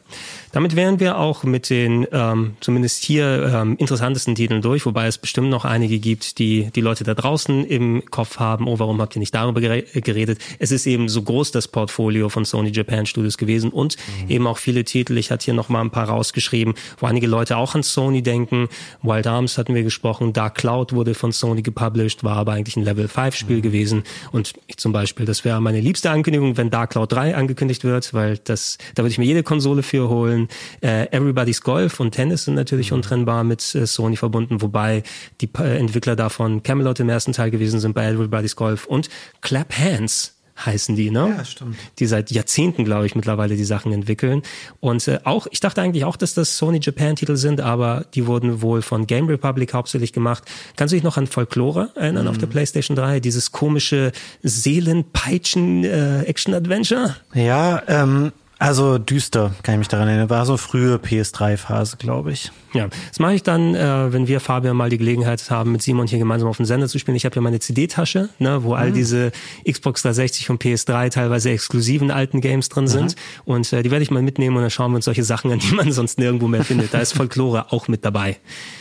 damit 0.53 0.75
wären 0.75 0.99
wir 0.99 1.17
auch 1.19 1.45
mit 1.45 1.71
den 1.71 2.05
ähm, 2.11 2.57
zumindest 2.59 3.05
hier 3.05 3.53
ähm, 3.55 3.77
interessantesten 3.77 4.35
Titeln 4.35 4.63
durch, 4.63 4.85
wobei 4.85 5.07
es 5.07 5.17
bestimmt 5.17 5.49
noch 5.49 5.65
einige 5.65 6.01
gibt, 6.01 6.41
die 6.41 6.71
die 6.75 6.81
Leute 6.81 7.05
da 7.05 7.15
draußen 7.15 7.65
im 7.65 8.03
Kopf 8.11 8.41
haben. 8.41 8.67
Oh, 8.67 8.81
warum 8.81 9.01
habt 9.01 9.15
ihr 9.15 9.21
nicht 9.21 9.33
darüber 9.33 9.61
geredet? 9.61 10.41
Es 10.59 10.73
ist 10.73 10.87
eben 10.87 11.09
so 11.09 11.23
groß 11.23 11.53
das 11.53 11.69
Portfolio 11.69 12.29
von 12.31 12.45
Sony 12.45 12.71
Japan 12.71 13.07
Studios 13.07 13.39
gewesen 13.39 13.71
und 13.71 13.97
mhm. 14.25 14.31
eben 14.31 14.47
auch 14.49 14.59
viele 14.59 14.85
Titel. 14.85 15.17
Ich 15.19 15.31
hatte 15.31 15.45
hier 15.45 15.55
noch 15.55 15.69
mal 15.69 15.83
ein 15.83 15.91
paar 15.91 16.09
rausgeschrieben, 16.09 16.75
wo 16.99 17.07
einige 17.07 17.29
Leute 17.29 17.57
auch 17.57 17.77
an 17.77 17.85
Sony 17.85 18.23
denken. 18.23 18.69
Wild 19.03 19.29
Arms 19.29 19.57
hatten 19.57 19.77
wir 19.77 19.85
gesprochen, 19.85 20.33
Dark 20.33 20.57
Cloud 20.57 20.93
wurde 20.93 21.15
von 21.15 21.31
Sony 21.31 21.63
gepublished, 21.63 22.25
war 22.25 22.37
aber 22.37 22.55
eigentlich 22.55 22.77
ein 22.77 22.83
Level 22.83 23.07
5 23.07 23.37
Spiel 23.37 23.59
mhm. 23.59 23.63
gewesen. 23.63 24.03
Und 24.33 24.55
ich 24.67 24.79
zum 24.79 24.93
Beispiel, 24.93 25.27
das 25.27 25.45
wäre 25.45 25.61
meine 25.61 25.81
liebste 25.81 26.11
Ankündigung, 26.11 26.57
wenn 26.57 26.71
Dark 26.71 26.91
Cloud 26.91 27.13
3 27.13 27.37
angekündigt 27.37 27.85
wird, 27.85 28.13
weil 28.15 28.39
das, 28.39 28.79
da 28.97 29.05
würde 29.05 29.13
ich 29.13 29.19
mir 29.19 29.27
jede 29.27 29.45
Konsole 29.61 29.83
für 29.83 30.09
holen. 30.09 30.49
Äh, 30.81 31.15
Everybody's 31.15 31.61
Golf 31.61 32.01
und 32.01 32.13
Tennis 32.13 32.45
sind 32.45 32.55
natürlich 32.55 32.93
mhm. 32.93 32.97
untrennbar 32.97 33.45
mit 33.45 33.75
äh, 33.75 33.87
Sony 33.87 34.17
verbunden, 34.17 34.63
wobei 34.63 35.03
die 35.43 35.51
äh, 35.59 35.77
Entwickler 35.77 36.17
davon 36.17 36.63
Camelot 36.63 36.99
im 37.01 37.11
ersten 37.11 37.35
Teil 37.35 37.51
gewesen 37.51 37.79
sind 37.79 37.93
bei 37.93 38.07
Everybody's 38.07 38.57
Golf 38.57 38.87
und 38.87 39.11
Clap 39.43 39.77
Hands 39.77 40.33
heißen 40.65 40.97
die, 40.97 41.11
ne? 41.11 41.35
Ja, 41.37 41.45
stimmt. 41.45 41.77
Die 41.99 42.07
seit 42.07 42.31
Jahrzehnten, 42.31 42.85
glaube 42.85 43.05
ich, 43.07 43.15
mittlerweile 43.15 43.57
die 43.57 43.65
Sachen 43.65 43.93
entwickeln. 43.93 44.43
Und 44.81 45.07
äh, 45.09 45.21
auch, 45.25 45.47
ich 45.51 45.61
dachte 45.61 45.83
eigentlich 45.83 46.05
auch, 46.05 46.17
dass 46.17 46.35
das 46.35 46.59
Sony 46.59 46.81
Japan-Titel 46.83 47.37
sind, 47.37 47.63
aber 47.63 48.05
die 48.15 48.27
wurden 48.27 48.61
wohl 48.63 48.83
von 48.83 49.07
Game 49.07 49.27
Republic 49.27 49.73
hauptsächlich 49.75 50.13
gemacht. 50.13 50.43
Kannst 50.77 50.93
du 50.93 50.97
dich 50.97 51.05
noch 51.05 51.17
an 51.17 51.27
Folklore 51.27 51.91
erinnern 51.95 52.29
auf 52.29 52.39
der 52.39 52.47
Mhm. 52.49 52.53
PlayStation 52.53 52.97
3? 52.97 53.21
Dieses 53.21 53.53
komische 53.53 54.13
Seelenpeitschen-Action-Adventure? 54.43 57.17
Ja, 57.35 57.83
ähm, 57.87 58.33
also 58.61 58.99
düster, 58.99 59.53
kann 59.63 59.77
ich 59.77 59.79
mich 59.79 59.89
daran 59.89 60.07
erinnern. 60.07 60.29
War 60.29 60.45
so 60.45 60.59
frühe 60.59 60.97
PS3-Phase, 60.97 61.97
glaube 61.97 62.31
ich. 62.31 62.53
Ja, 62.75 62.89
das 63.09 63.19
mache 63.19 63.35
ich 63.35 63.43
dann, 63.43 63.75
äh, 63.75 64.13
wenn 64.13 64.29
wir 64.29 64.39
Fabian 64.39 64.77
mal 64.77 64.91
die 64.91 64.99
Gelegenheit 64.99 65.51
haben, 65.51 65.73
mit 65.73 65.81
Simon 65.81 66.07
hier 66.07 66.19
gemeinsam 66.19 66.49
auf 66.49 66.59
dem 66.59 66.67
Sender 66.67 66.87
zu 66.87 66.99
spielen. 66.99 67.17
Ich 67.17 67.25
habe 67.25 67.35
ja 67.35 67.41
meine 67.41 67.59
CD-Tasche, 67.59 68.29
ne, 68.39 68.63
wo 68.63 68.75
all 68.75 68.93
diese 68.93 69.33
Xbox 69.69 70.03
360 70.03 70.51
und 70.51 70.63
PS3 70.63 71.11
teilweise 71.11 71.51
exklusiven 71.51 72.11
alten 72.11 72.43
Games 72.43 72.69
drin 72.69 72.87
sind. 72.87 73.17
Und 73.47 73.73
äh, 73.73 73.83
die 73.83 73.91
werde 73.91 74.03
ich 74.03 74.11
mal 74.11 74.23
mitnehmen 74.23 74.57
und 74.57 74.63
dann 74.63 74.71
schauen 74.71 74.93
wir 74.93 74.97
uns 74.97 75.07
solche 75.07 75.25
Sachen 75.25 75.51
an, 75.51 75.59
die 75.59 75.75
man 75.75 75.91
sonst 75.91 76.19
nirgendwo 76.19 76.47
mehr 76.47 76.63
findet. 76.63 76.93
Da 76.93 76.99
ist 76.99 77.15
Folklore 77.15 77.73
auch 77.73 77.89
mit 77.89 78.05
dabei. 78.05 78.37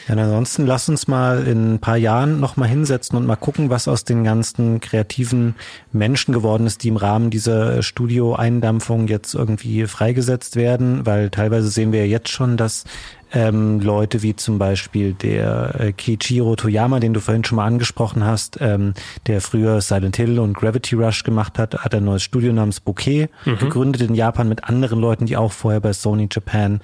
Ja, 0.09 0.15
ansonsten 0.15 0.65
lass 0.65 0.89
uns 0.89 1.07
mal 1.07 1.47
in 1.47 1.75
ein 1.75 1.79
paar 1.79 1.97
Jahren 1.97 2.41
nochmal 2.41 2.67
hinsetzen 2.67 3.17
und 3.17 3.25
mal 3.25 3.37
gucken, 3.37 3.69
was 3.69 3.87
aus 3.87 4.03
den 4.03 4.25
ganzen 4.25 4.81
kreativen 4.81 5.55
Menschen 5.93 6.33
geworden 6.33 6.67
ist, 6.67 6.83
die 6.83 6.89
im 6.89 6.97
Rahmen 6.97 7.29
dieser 7.29 7.81
Studio-Eindampfung 7.81 9.07
jetzt 9.07 9.33
irgendwie 9.35 9.68
freigesetzt 9.87 10.55
werden, 10.55 11.05
weil 11.05 11.29
teilweise 11.29 11.69
sehen 11.69 11.91
wir 11.91 12.05
ja 12.05 12.11
jetzt 12.11 12.29
schon, 12.29 12.57
dass 12.57 12.85
ähm, 13.31 13.79
Leute 13.79 14.23
wie 14.23 14.35
zum 14.35 14.57
Beispiel 14.57 15.13
der 15.13 15.75
äh, 15.79 15.91
Kiichiro 15.91 16.55
Toyama, 16.55 16.99
den 16.99 17.13
du 17.13 17.19
vorhin 17.19 17.43
schon 17.43 17.57
mal 17.57 17.65
angesprochen 17.65 18.23
hast, 18.23 18.57
ähm, 18.59 18.93
der 19.27 19.41
früher 19.41 19.81
Silent 19.81 20.17
Hill 20.17 20.39
und 20.39 20.55
Gravity 20.55 20.95
Rush 20.95 21.23
gemacht 21.23 21.59
hat, 21.59 21.75
hat 21.75 21.93
ein 21.93 22.05
neues 22.05 22.23
Studio 22.23 22.51
namens 22.53 22.79
Bouquet 22.79 23.29
gegründet 23.45 24.01
in 24.01 24.15
Japan 24.15 24.49
mit 24.49 24.63
anderen 24.63 24.99
Leuten, 24.99 25.25
die 25.25 25.37
auch 25.37 25.51
vorher 25.51 25.79
bei 25.79 25.93
Sony 25.93 26.27
Japan 26.31 26.81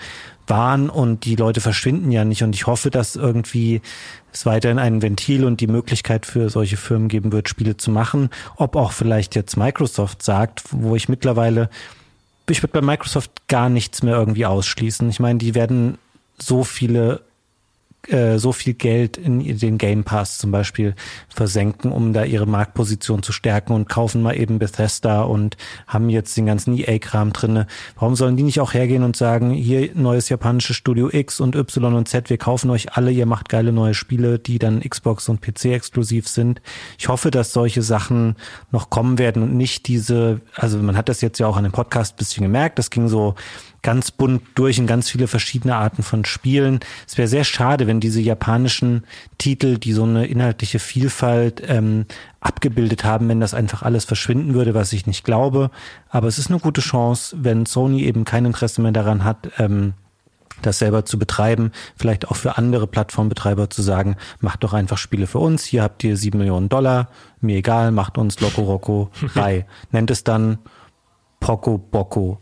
waren. 0.47 0.89
Und 0.89 1.25
die 1.25 1.35
Leute 1.35 1.61
verschwinden 1.61 2.11
ja 2.11 2.23
nicht. 2.25 2.43
Und 2.43 2.53
ich 2.53 2.67
hoffe, 2.67 2.91
dass 2.91 3.15
irgendwie 3.15 3.81
es 4.31 4.45
weiterhin 4.45 4.79
ein 4.79 5.01
Ventil 5.01 5.45
und 5.45 5.61
die 5.61 5.67
Möglichkeit 5.67 6.25
für 6.25 6.49
solche 6.49 6.77
Firmen 6.77 7.07
geben 7.07 7.31
wird, 7.31 7.49
Spiele 7.49 7.77
zu 7.77 7.89
machen, 7.89 8.29
ob 8.57 8.75
auch 8.75 8.91
vielleicht 8.91 9.35
jetzt 9.35 9.57
Microsoft 9.57 10.21
sagt, 10.21 10.61
wo 10.71 10.95
ich 10.95 11.09
mittlerweile 11.09 11.69
ich 12.51 12.61
würde 12.61 12.73
bei 12.73 12.81
Microsoft 12.81 13.47
gar 13.47 13.69
nichts 13.69 14.03
mehr 14.03 14.15
irgendwie 14.15 14.45
ausschließen. 14.45 15.09
Ich 15.09 15.19
meine, 15.19 15.39
die 15.39 15.55
werden 15.55 15.97
so 16.37 16.63
viele 16.63 17.21
äh, 18.07 18.37
so 18.37 18.51
viel 18.51 18.73
Geld 18.73 19.17
in 19.17 19.39
den 19.57 19.77
Game 19.77 20.03
Pass 20.03 20.37
zum 20.37 20.51
Beispiel 20.51 20.95
versenken, 21.29 21.91
um 21.91 22.13
da 22.13 22.23
ihre 22.23 22.45
Marktposition 22.45 23.23
zu 23.23 23.31
stärken 23.31 23.73
und 23.73 23.89
kaufen 23.89 24.21
mal 24.21 24.37
eben 24.37 24.59
Bethesda 24.59 25.21
und 25.23 25.57
haben 25.87 26.09
jetzt 26.09 26.35
den 26.37 26.45
ganzen 26.45 26.77
EA-Kram 26.77 27.33
drinne. 27.33 27.67
Warum 27.97 28.15
sollen 28.15 28.37
die 28.37 28.43
nicht 28.43 28.59
auch 28.59 28.73
hergehen 28.73 29.03
und 29.03 29.15
sagen, 29.15 29.51
hier 29.51 29.89
neues 29.93 30.29
japanisches 30.29 30.75
Studio 30.75 31.09
X 31.11 31.39
und 31.39 31.55
Y 31.55 31.93
und 31.93 32.07
Z, 32.07 32.29
wir 32.29 32.37
kaufen 32.37 32.69
euch 32.69 32.93
alle, 32.93 33.11
ihr 33.11 33.25
macht 33.25 33.49
geile 33.49 33.71
neue 33.71 33.93
Spiele, 33.93 34.39
die 34.39 34.59
dann 34.59 34.81
Xbox 34.81 35.29
und 35.29 35.41
PC 35.41 35.65
exklusiv 35.65 36.27
sind. 36.27 36.61
Ich 36.97 37.07
hoffe, 37.07 37.31
dass 37.31 37.53
solche 37.53 37.81
Sachen 37.81 38.35
noch 38.71 38.89
kommen 38.89 39.17
werden 39.17 39.43
und 39.43 39.55
nicht 39.55 39.87
diese, 39.87 40.41
also 40.55 40.77
man 40.77 40.97
hat 40.97 41.09
das 41.09 41.21
jetzt 41.21 41.39
ja 41.39 41.47
auch 41.47 41.57
an 41.57 41.63
dem 41.63 41.71
Podcast 41.71 42.13
ein 42.13 42.17
bisschen 42.17 42.43
gemerkt, 42.43 42.79
das 42.79 42.89
ging 42.89 43.07
so 43.07 43.35
ganz 43.85 44.09
bunt 44.09 44.41
durch 44.55 44.79
in 44.79 44.87
ganz 44.87 45.11
viele 45.11 45.27
verschiedene 45.27 45.75
Arten 45.75 46.01
von 46.01 46.25
Spielen. 46.25 46.79
Es 47.07 47.19
wäre 47.19 47.27
sehr 47.27 47.43
schade, 47.43 47.85
wenn 47.85 47.94
diese 47.99 48.21
japanischen 48.21 49.03
Titel, 49.37 49.77
die 49.77 49.93
so 49.93 50.03
eine 50.03 50.25
inhaltliche 50.25 50.79
Vielfalt 50.79 51.61
ähm, 51.67 52.05
abgebildet 52.39 53.03
haben, 53.03 53.27
wenn 53.29 53.39
das 53.39 53.53
einfach 53.53 53.83
alles 53.83 54.05
verschwinden 54.05 54.53
würde, 54.53 54.73
was 54.73 54.93
ich 54.93 55.07
nicht 55.07 55.23
glaube. 55.23 55.71
Aber 56.09 56.27
es 56.27 56.37
ist 56.37 56.49
eine 56.49 56.59
gute 56.59 56.81
Chance, 56.81 57.35
wenn 57.39 57.65
Sony 57.65 58.03
eben 58.03 58.25
kein 58.25 58.45
Interesse 58.45 58.81
mehr 58.81 58.91
daran 58.91 59.23
hat, 59.23 59.49
ähm, 59.57 59.93
das 60.61 60.79
selber 60.79 61.05
zu 61.05 61.19
betreiben, 61.19 61.71
vielleicht 61.95 62.27
auch 62.29 62.35
für 62.35 62.57
andere 62.57 62.87
Plattformbetreiber 62.87 63.69
zu 63.69 63.81
sagen, 63.81 64.15
macht 64.39 64.63
doch 64.63 64.73
einfach 64.73 64.97
Spiele 64.97 65.27
für 65.27 65.39
uns, 65.39 65.65
hier 65.65 65.83
habt 65.83 66.03
ihr 66.03 66.17
sieben 66.17 66.37
Millionen 66.37 66.69
Dollar, 66.69 67.09
mir 67.41 67.57
egal, 67.57 67.91
macht 67.91 68.17
uns 68.17 68.39
Loco 68.39 68.61
Roco 68.61 69.09
3. 69.33 69.65
Nennt 69.91 70.11
es 70.11 70.23
dann 70.23 70.59
Poco 71.39 71.77
Bocco. 71.77 72.39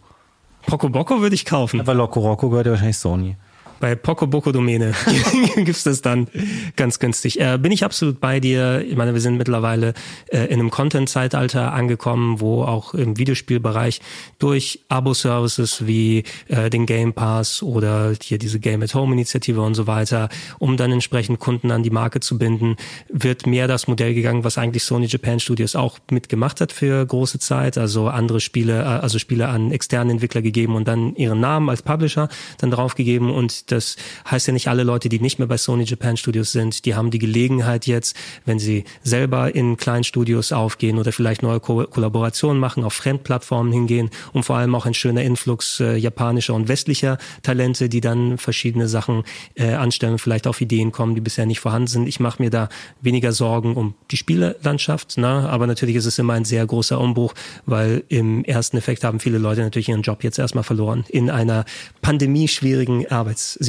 Poco 0.65 0.89
Bocco 0.89 1.21
würde 1.21 1.35
ich 1.35 1.45
kaufen. 1.45 1.79
Aber 1.81 1.93
Loco 1.93 2.21
Roco 2.21 2.49
gehört 2.49 2.67
ja 2.67 2.71
wahrscheinlich 2.71 2.97
Sony. 2.97 3.35
Bei 3.83 3.95
Poco 3.95 4.27
Boco 4.27 4.53
Domäne 4.53 4.93
gibt's 5.57 5.83
das 5.83 6.01
dann 6.01 6.29
ganz 6.77 6.99
günstig. 6.99 7.41
Äh, 7.41 7.57
bin 7.57 7.73
ich 7.73 7.83
absolut 7.83 8.21
bei 8.21 8.39
dir. 8.39 8.81
Ich 8.87 8.95
meine, 8.95 9.13
wir 9.13 9.19
sind 9.19 9.35
mittlerweile 9.35 9.93
äh, 10.27 10.45
in 10.45 10.61
einem 10.61 10.69
Content-Zeitalter 10.69 11.73
angekommen, 11.73 12.39
wo 12.39 12.63
auch 12.63 12.93
im 12.93 13.17
Videospielbereich 13.17 13.99
durch 14.39 14.85
Abo-Services 14.87 15.85
wie 15.85 16.23
äh, 16.47 16.69
den 16.69 16.85
Game 16.85 17.11
Pass 17.11 17.61
oder 17.61 18.13
hier 18.21 18.37
diese 18.37 18.61
Game 18.61 18.81
at 18.83 18.95
Home-Initiative 18.95 19.61
und 19.61 19.75
so 19.75 19.85
weiter, 19.85 20.29
um 20.59 20.77
dann 20.77 20.93
entsprechend 20.93 21.41
Kunden 21.41 21.69
an 21.69 21.83
die 21.83 21.89
Marke 21.89 22.21
zu 22.21 22.37
binden, 22.37 22.77
wird 23.09 23.45
mehr 23.47 23.67
das 23.67 23.89
Modell 23.89 24.13
gegangen, 24.13 24.45
was 24.45 24.57
eigentlich 24.57 24.85
Sony 24.85 25.07
Japan 25.07 25.41
Studios 25.41 25.75
auch 25.75 25.99
mitgemacht 26.09 26.61
hat 26.61 26.71
für 26.71 27.05
große 27.05 27.37
Zeit. 27.39 27.77
Also 27.77 28.07
andere 28.07 28.39
Spiele, 28.39 28.79
äh, 28.79 28.85
also 28.85 29.19
Spiele 29.19 29.49
an 29.49 29.73
externen 29.73 30.11
Entwickler 30.11 30.41
gegeben 30.41 30.75
und 30.75 30.87
dann 30.87 31.17
ihren 31.17 31.41
Namen 31.41 31.69
als 31.69 31.81
Publisher 31.81 32.29
dann 32.59 32.71
draufgegeben 32.71 33.29
und 33.29 33.72
das 33.73 33.95
heißt 34.29 34.47
ja 34.47 34.53
nicht 34.53 34.67
alle 34.67 34.83
Leute, 34.83 35.09
die 35.09 35.19
nicht 35.19 35.39
mehr 35.39 35.47
bei 35.47 35.57
Sony 35.57 35.83
Japan 35.83 36.17
Studios 36.17 36.51
sind, 36.51 36.85
die 36.85 36.95
haben 36.95 37.11
die 37.11 37.19
Gelegenheit 37.19 37.87
jetzt, 37.87 38.15
wenn 38.45 38.59
sie 38.59 38.83
selber 39.03 39.53
in 39.53 39.77
kleinen 39.77 40.03
Studios 40.03 40.51
aufgehen 40.51 40.97
oder 40.97 41.11
vielleicht 41.11 41.43
neue 41.43 41.59
Ko 41.59 41.85
Kollaborationen 41.85 42.59
machen, 42.59 42.83
auf 42.83 42.93
Fremdplattformen 42.93 43.73
hingehen 43.73 44.09
und 44.31 44.43
vor 44.43 44.57
allem 44.57 44.75
auch 44.75 44.85
ein 44.85 44.93
schöner 44.93 45.23
Influx 45.23 45.79
äh, 45.79 45.95
japanischer 45.95 46.53
und 46.53 46.67
westlicher 46.67 47.17
Talente, 47.41 47.89
die 47.89 48.01
dann 48.01 48.37
verschiedene 48.37 48.87
Sachen 48.87 49.23
äh, 49.55 49.73
anstellen, 49.73 50.19
vielleicht 50.19 50.47
auf 50.47 50.61
Ideen 50.61 50.91
kommen, 50.91 51.15
die 51.15 51.21
bisher 51.21 51.45
nicht 51.45 51.59
vorhanden 51.59 51.87
sind. 51.87 52.07
Ich 52.07 52.19
mache 52.19 52.41
mir 52.41 52.49
da 52.49 52.69
weniger 53.01 53.31
Sorgen 53.31 53.75
um 53.75 53.95
die 54.11 54.17
Spielelandschaft, 54.17 55.17
ne? 55.17 55.49
aber 55.49 55.67
natürlich 55.67 55.95
ist 55.95 56.05
es 56.05 56.19
immer 56.19 56.33
ein 56.33 56.45
sehr 56.45 56.65
großer 56.65 56.99
Umbruch, 56.99 57.33
weil 57.65 58.03
im 58.09 58.43
ersten 58.45 58.77
Effekt 58.77 59.03
haben 59.03 59.19
viele 59.19 59.37
Leute 59.37 59.61
natürlich 59.61 59.89
ihren 59.89 60.03
Job 60.03 60.23
jetzt 60.23 60.39
erstmal 60.39 60.63
verloren 60.63 61.05
in 61.09 61.29
einer 61.29 61.65
pandemieschwierigen 62.01 63.05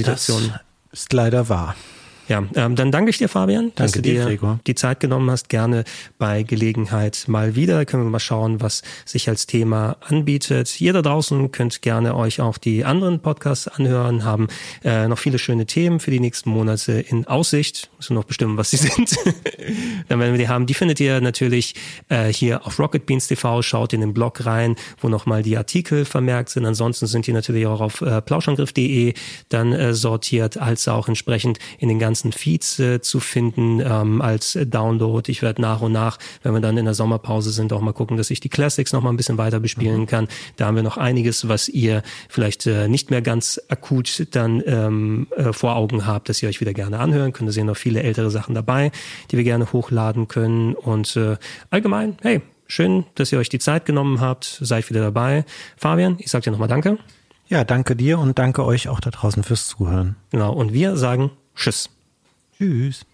Arbeitssituation. 0.02 0.54
Das 0.90 1.00
ist 1.00 1.12
leider 1.12 1.48
wahr. 1.48 1.74
Ja, 2.26 2.42
ähm, 2.54 2.74
dann 2.74 2.90
danke 2.90 3.10
ich 3.10 3.18
dir, 3.18 3.28
Fabian, 3.28 3.72
dass 3.74 3.92
Danke 3.92 4.08
du 4.08 4.14
dir, 4.14 4.20
dir 4.22 4.30
Gregor. 4.30 4.60
die 4.66 4.74
Zeit 4.74 5.00
genommen 5.00 5.30
hast. 5.30 5.48
Gerne 5.50 5.84
bei 6.18 6.42
Gelegenheit 6.42 7.24
mal 7.26 7.54
wieder. 7.54 7.84
Können 7.84 8.04
wir 8.04 8.10
mal 8.10 8.18
schauen, 8.18 8.62
was 8.62 8.82
sich 9.04 9.28
als 9.28 9.46
Thema 9.46 9.96
anbietet. 10.00 10.80
Ihr 10.80 10.94
da 10.94 11.02
draußen 11.02 11.52
könnt 11.52 11.82
gerne 11.82 12.16
euch 12.16 12.40
auch 12.40 12.56
die 12.56 12.84
anderen 12.84 13.20
Podcasts 13.20 13.68
anhören, 13.68 14.24
haben 14.24 14.48
äh, 14.82 15.06
noch 15.06 15.18
viele 15.18 15.38
schöne 15.38 15.66
Themen 15.66 16.00
für 16.00 16.10
die 16.10 16.20
nächsten 16.20 16.48
Monate 16.48 16.92
in 16.92 17.26
Aussicht. 17.26 17.90
Müssen 17.98 18.14
wir 18.14 18.20
noch 18.20 18.24
bestimmen, 18.24 18.56
was 18.56 18.70
sie 18.70 18.76
sind. 18.78 19.16
dann 20.08 20.18
werden 20.18 20.32
wir 20.32 20.38
die 20.38 20.48
haben. 20.48 20.64
Die 20.66 20.74
findet 20.74 21.00
ihr 21.00 21.20
natürlich 21.20 21.74
äh, 22.08 22.32
hier 22.32 22.66
auf 22.66 22.78
Rocket 22.78 23.04
Beans 23.04 23.26
TV. 23.26 23.60
Schaut 23.60 23.92
in 23.92 24.00
den 24.00 24.14
Blog 24.14 24.46
rein, 24.46 24.76
wo 24.98 25.08
nochmal 25.08 25.42
die 25.42 25.58
Artikel 25.58 26.06
vermerkt 26.06 26.48
sind. 26.48 26.64
Ansonsten 26.64 27.06
sind 27.06 27.26
die 27.26 27.32
natürlich 27.32 27.66
auch 27.66 27.82
auf 27.82 28.00
äh, 28.00 28.22
plauschangriff.de 28.22 29.12
dann 29.50 29.72
äh, 29.72 29.92
sortiert, 29.92 30.56
als 30.56 30.88
auch 30.88 31.08
entsprechend 31.08 31.58
in 31.78 31.88
den 31.90 31.98
ganzen 31.98 32.13
Feeds 32.14 32.78
äh, 32.78 33.00
zu 33.00 33.20
finden 33.20 33.80
ähm, 33.80 34.22
als 34.22 34.58
Download. 34.66 35.30
Ich 35.30 35.42
werde 35.42 35.60
nach 35.60 35.80
und 35.80 35.92
nach, 35.92 36.18
wenn 36.42 36.52
wir 36.52 36.60
dann 36.60 36.76
in 36.76 36.84
der 36.84 36.94
Sommerpause 36.94 37.50
sind, 37.50 37.72
auch 37.72 37.80
mal 37.80 37.92
gucken, 37.92 38.16
dass 38.16 38.30
ich 38.30 38.40
die 38.40 38.48
Classics 38.48 38.92
noch 38.92 39.02
mal 39.02 39.10
ein 39.10 39.16
bisschen 39.16 39.38
weiter 39.38 39.60
bespielen 39.60 40.06
kann. 40.06 40.28
Da 40.56 40.66
haben 40.66 40.76
wir 40.76 40.82
noch 40.82 40.96
einiges, 40.96 41.48
was 41.48 41.68
ihr 41.68 42.02
vielleicht 42.28 42.66
äh, 42.66 42.88
nicht 42.88 43.10
mehr 43.10 43.22
ganz 43.22 43.60
akut 43.68 44.26
dann 44.32 44.62
ähm, 44.66 45.26
äh, 45.36 45.52
vor 45.52 45.76
Augen 45.76 46.06
habt, 46.06 46.28
dass 46.28 46.42
ihr 46.42 46.48
euch 46.48 46.60
wieder 46.60 46.74
gerne 46.74 46.98
anhören 46.98 47.32
könnt. 47.32 47.48
Da 47.48 47.52
sind 47.52 47.66
noch 47.66 47.76
viele 47.76 48.02
ältere 48.02 48.30
Sachen 48.30 48.54
dabei, 48.54 48.92
die 49.30 49.36
wir 49.36 49.44
gerne 49.44 49.72
hochladen 49.72 50.28
können. 50.28 50.74
Und 50.74 51.16
äh, 51.16 51.36
allgemein, 51.70 52.16
hey, 52.22 52.42
schön, 52.66 53.04
dass 53.14 53.32
ihr 53.32 53.38
euch 53.38 53.48
die 53.48 53.58
Zeit 53.58 53.84
genommen 53.84 54.20
habt. 54.20 54.58
Seid 54.60 54.88
wieder 54.90 55.00
dabei. 55.00 55.44
Fabian, 55.76 56.16
ich 56.18 56.30
sag 56.30 56.42
dir 56.42 56.50
nochmal 56.50 56.68
Danke. 56.68 56.98
Ja, 57.46 57.64
danke 57.64 57.94
dir 57.94 58.18
und 58.18 58.38
danke 58.38 58.64
euch 58.64 58.88
auch 58.88 59.00
da 59.00 59.10
draußen 59.10 59.42
fürs 59.42 59.68
Zuhören. 59.68 60.16
Genau. 60.30 60.52
Und 60.52 60.72
wir 60.72 60.96
sagen 60.96 61.30
Tschüss. 61.54 61.90
Tschüss. 62.56 63.04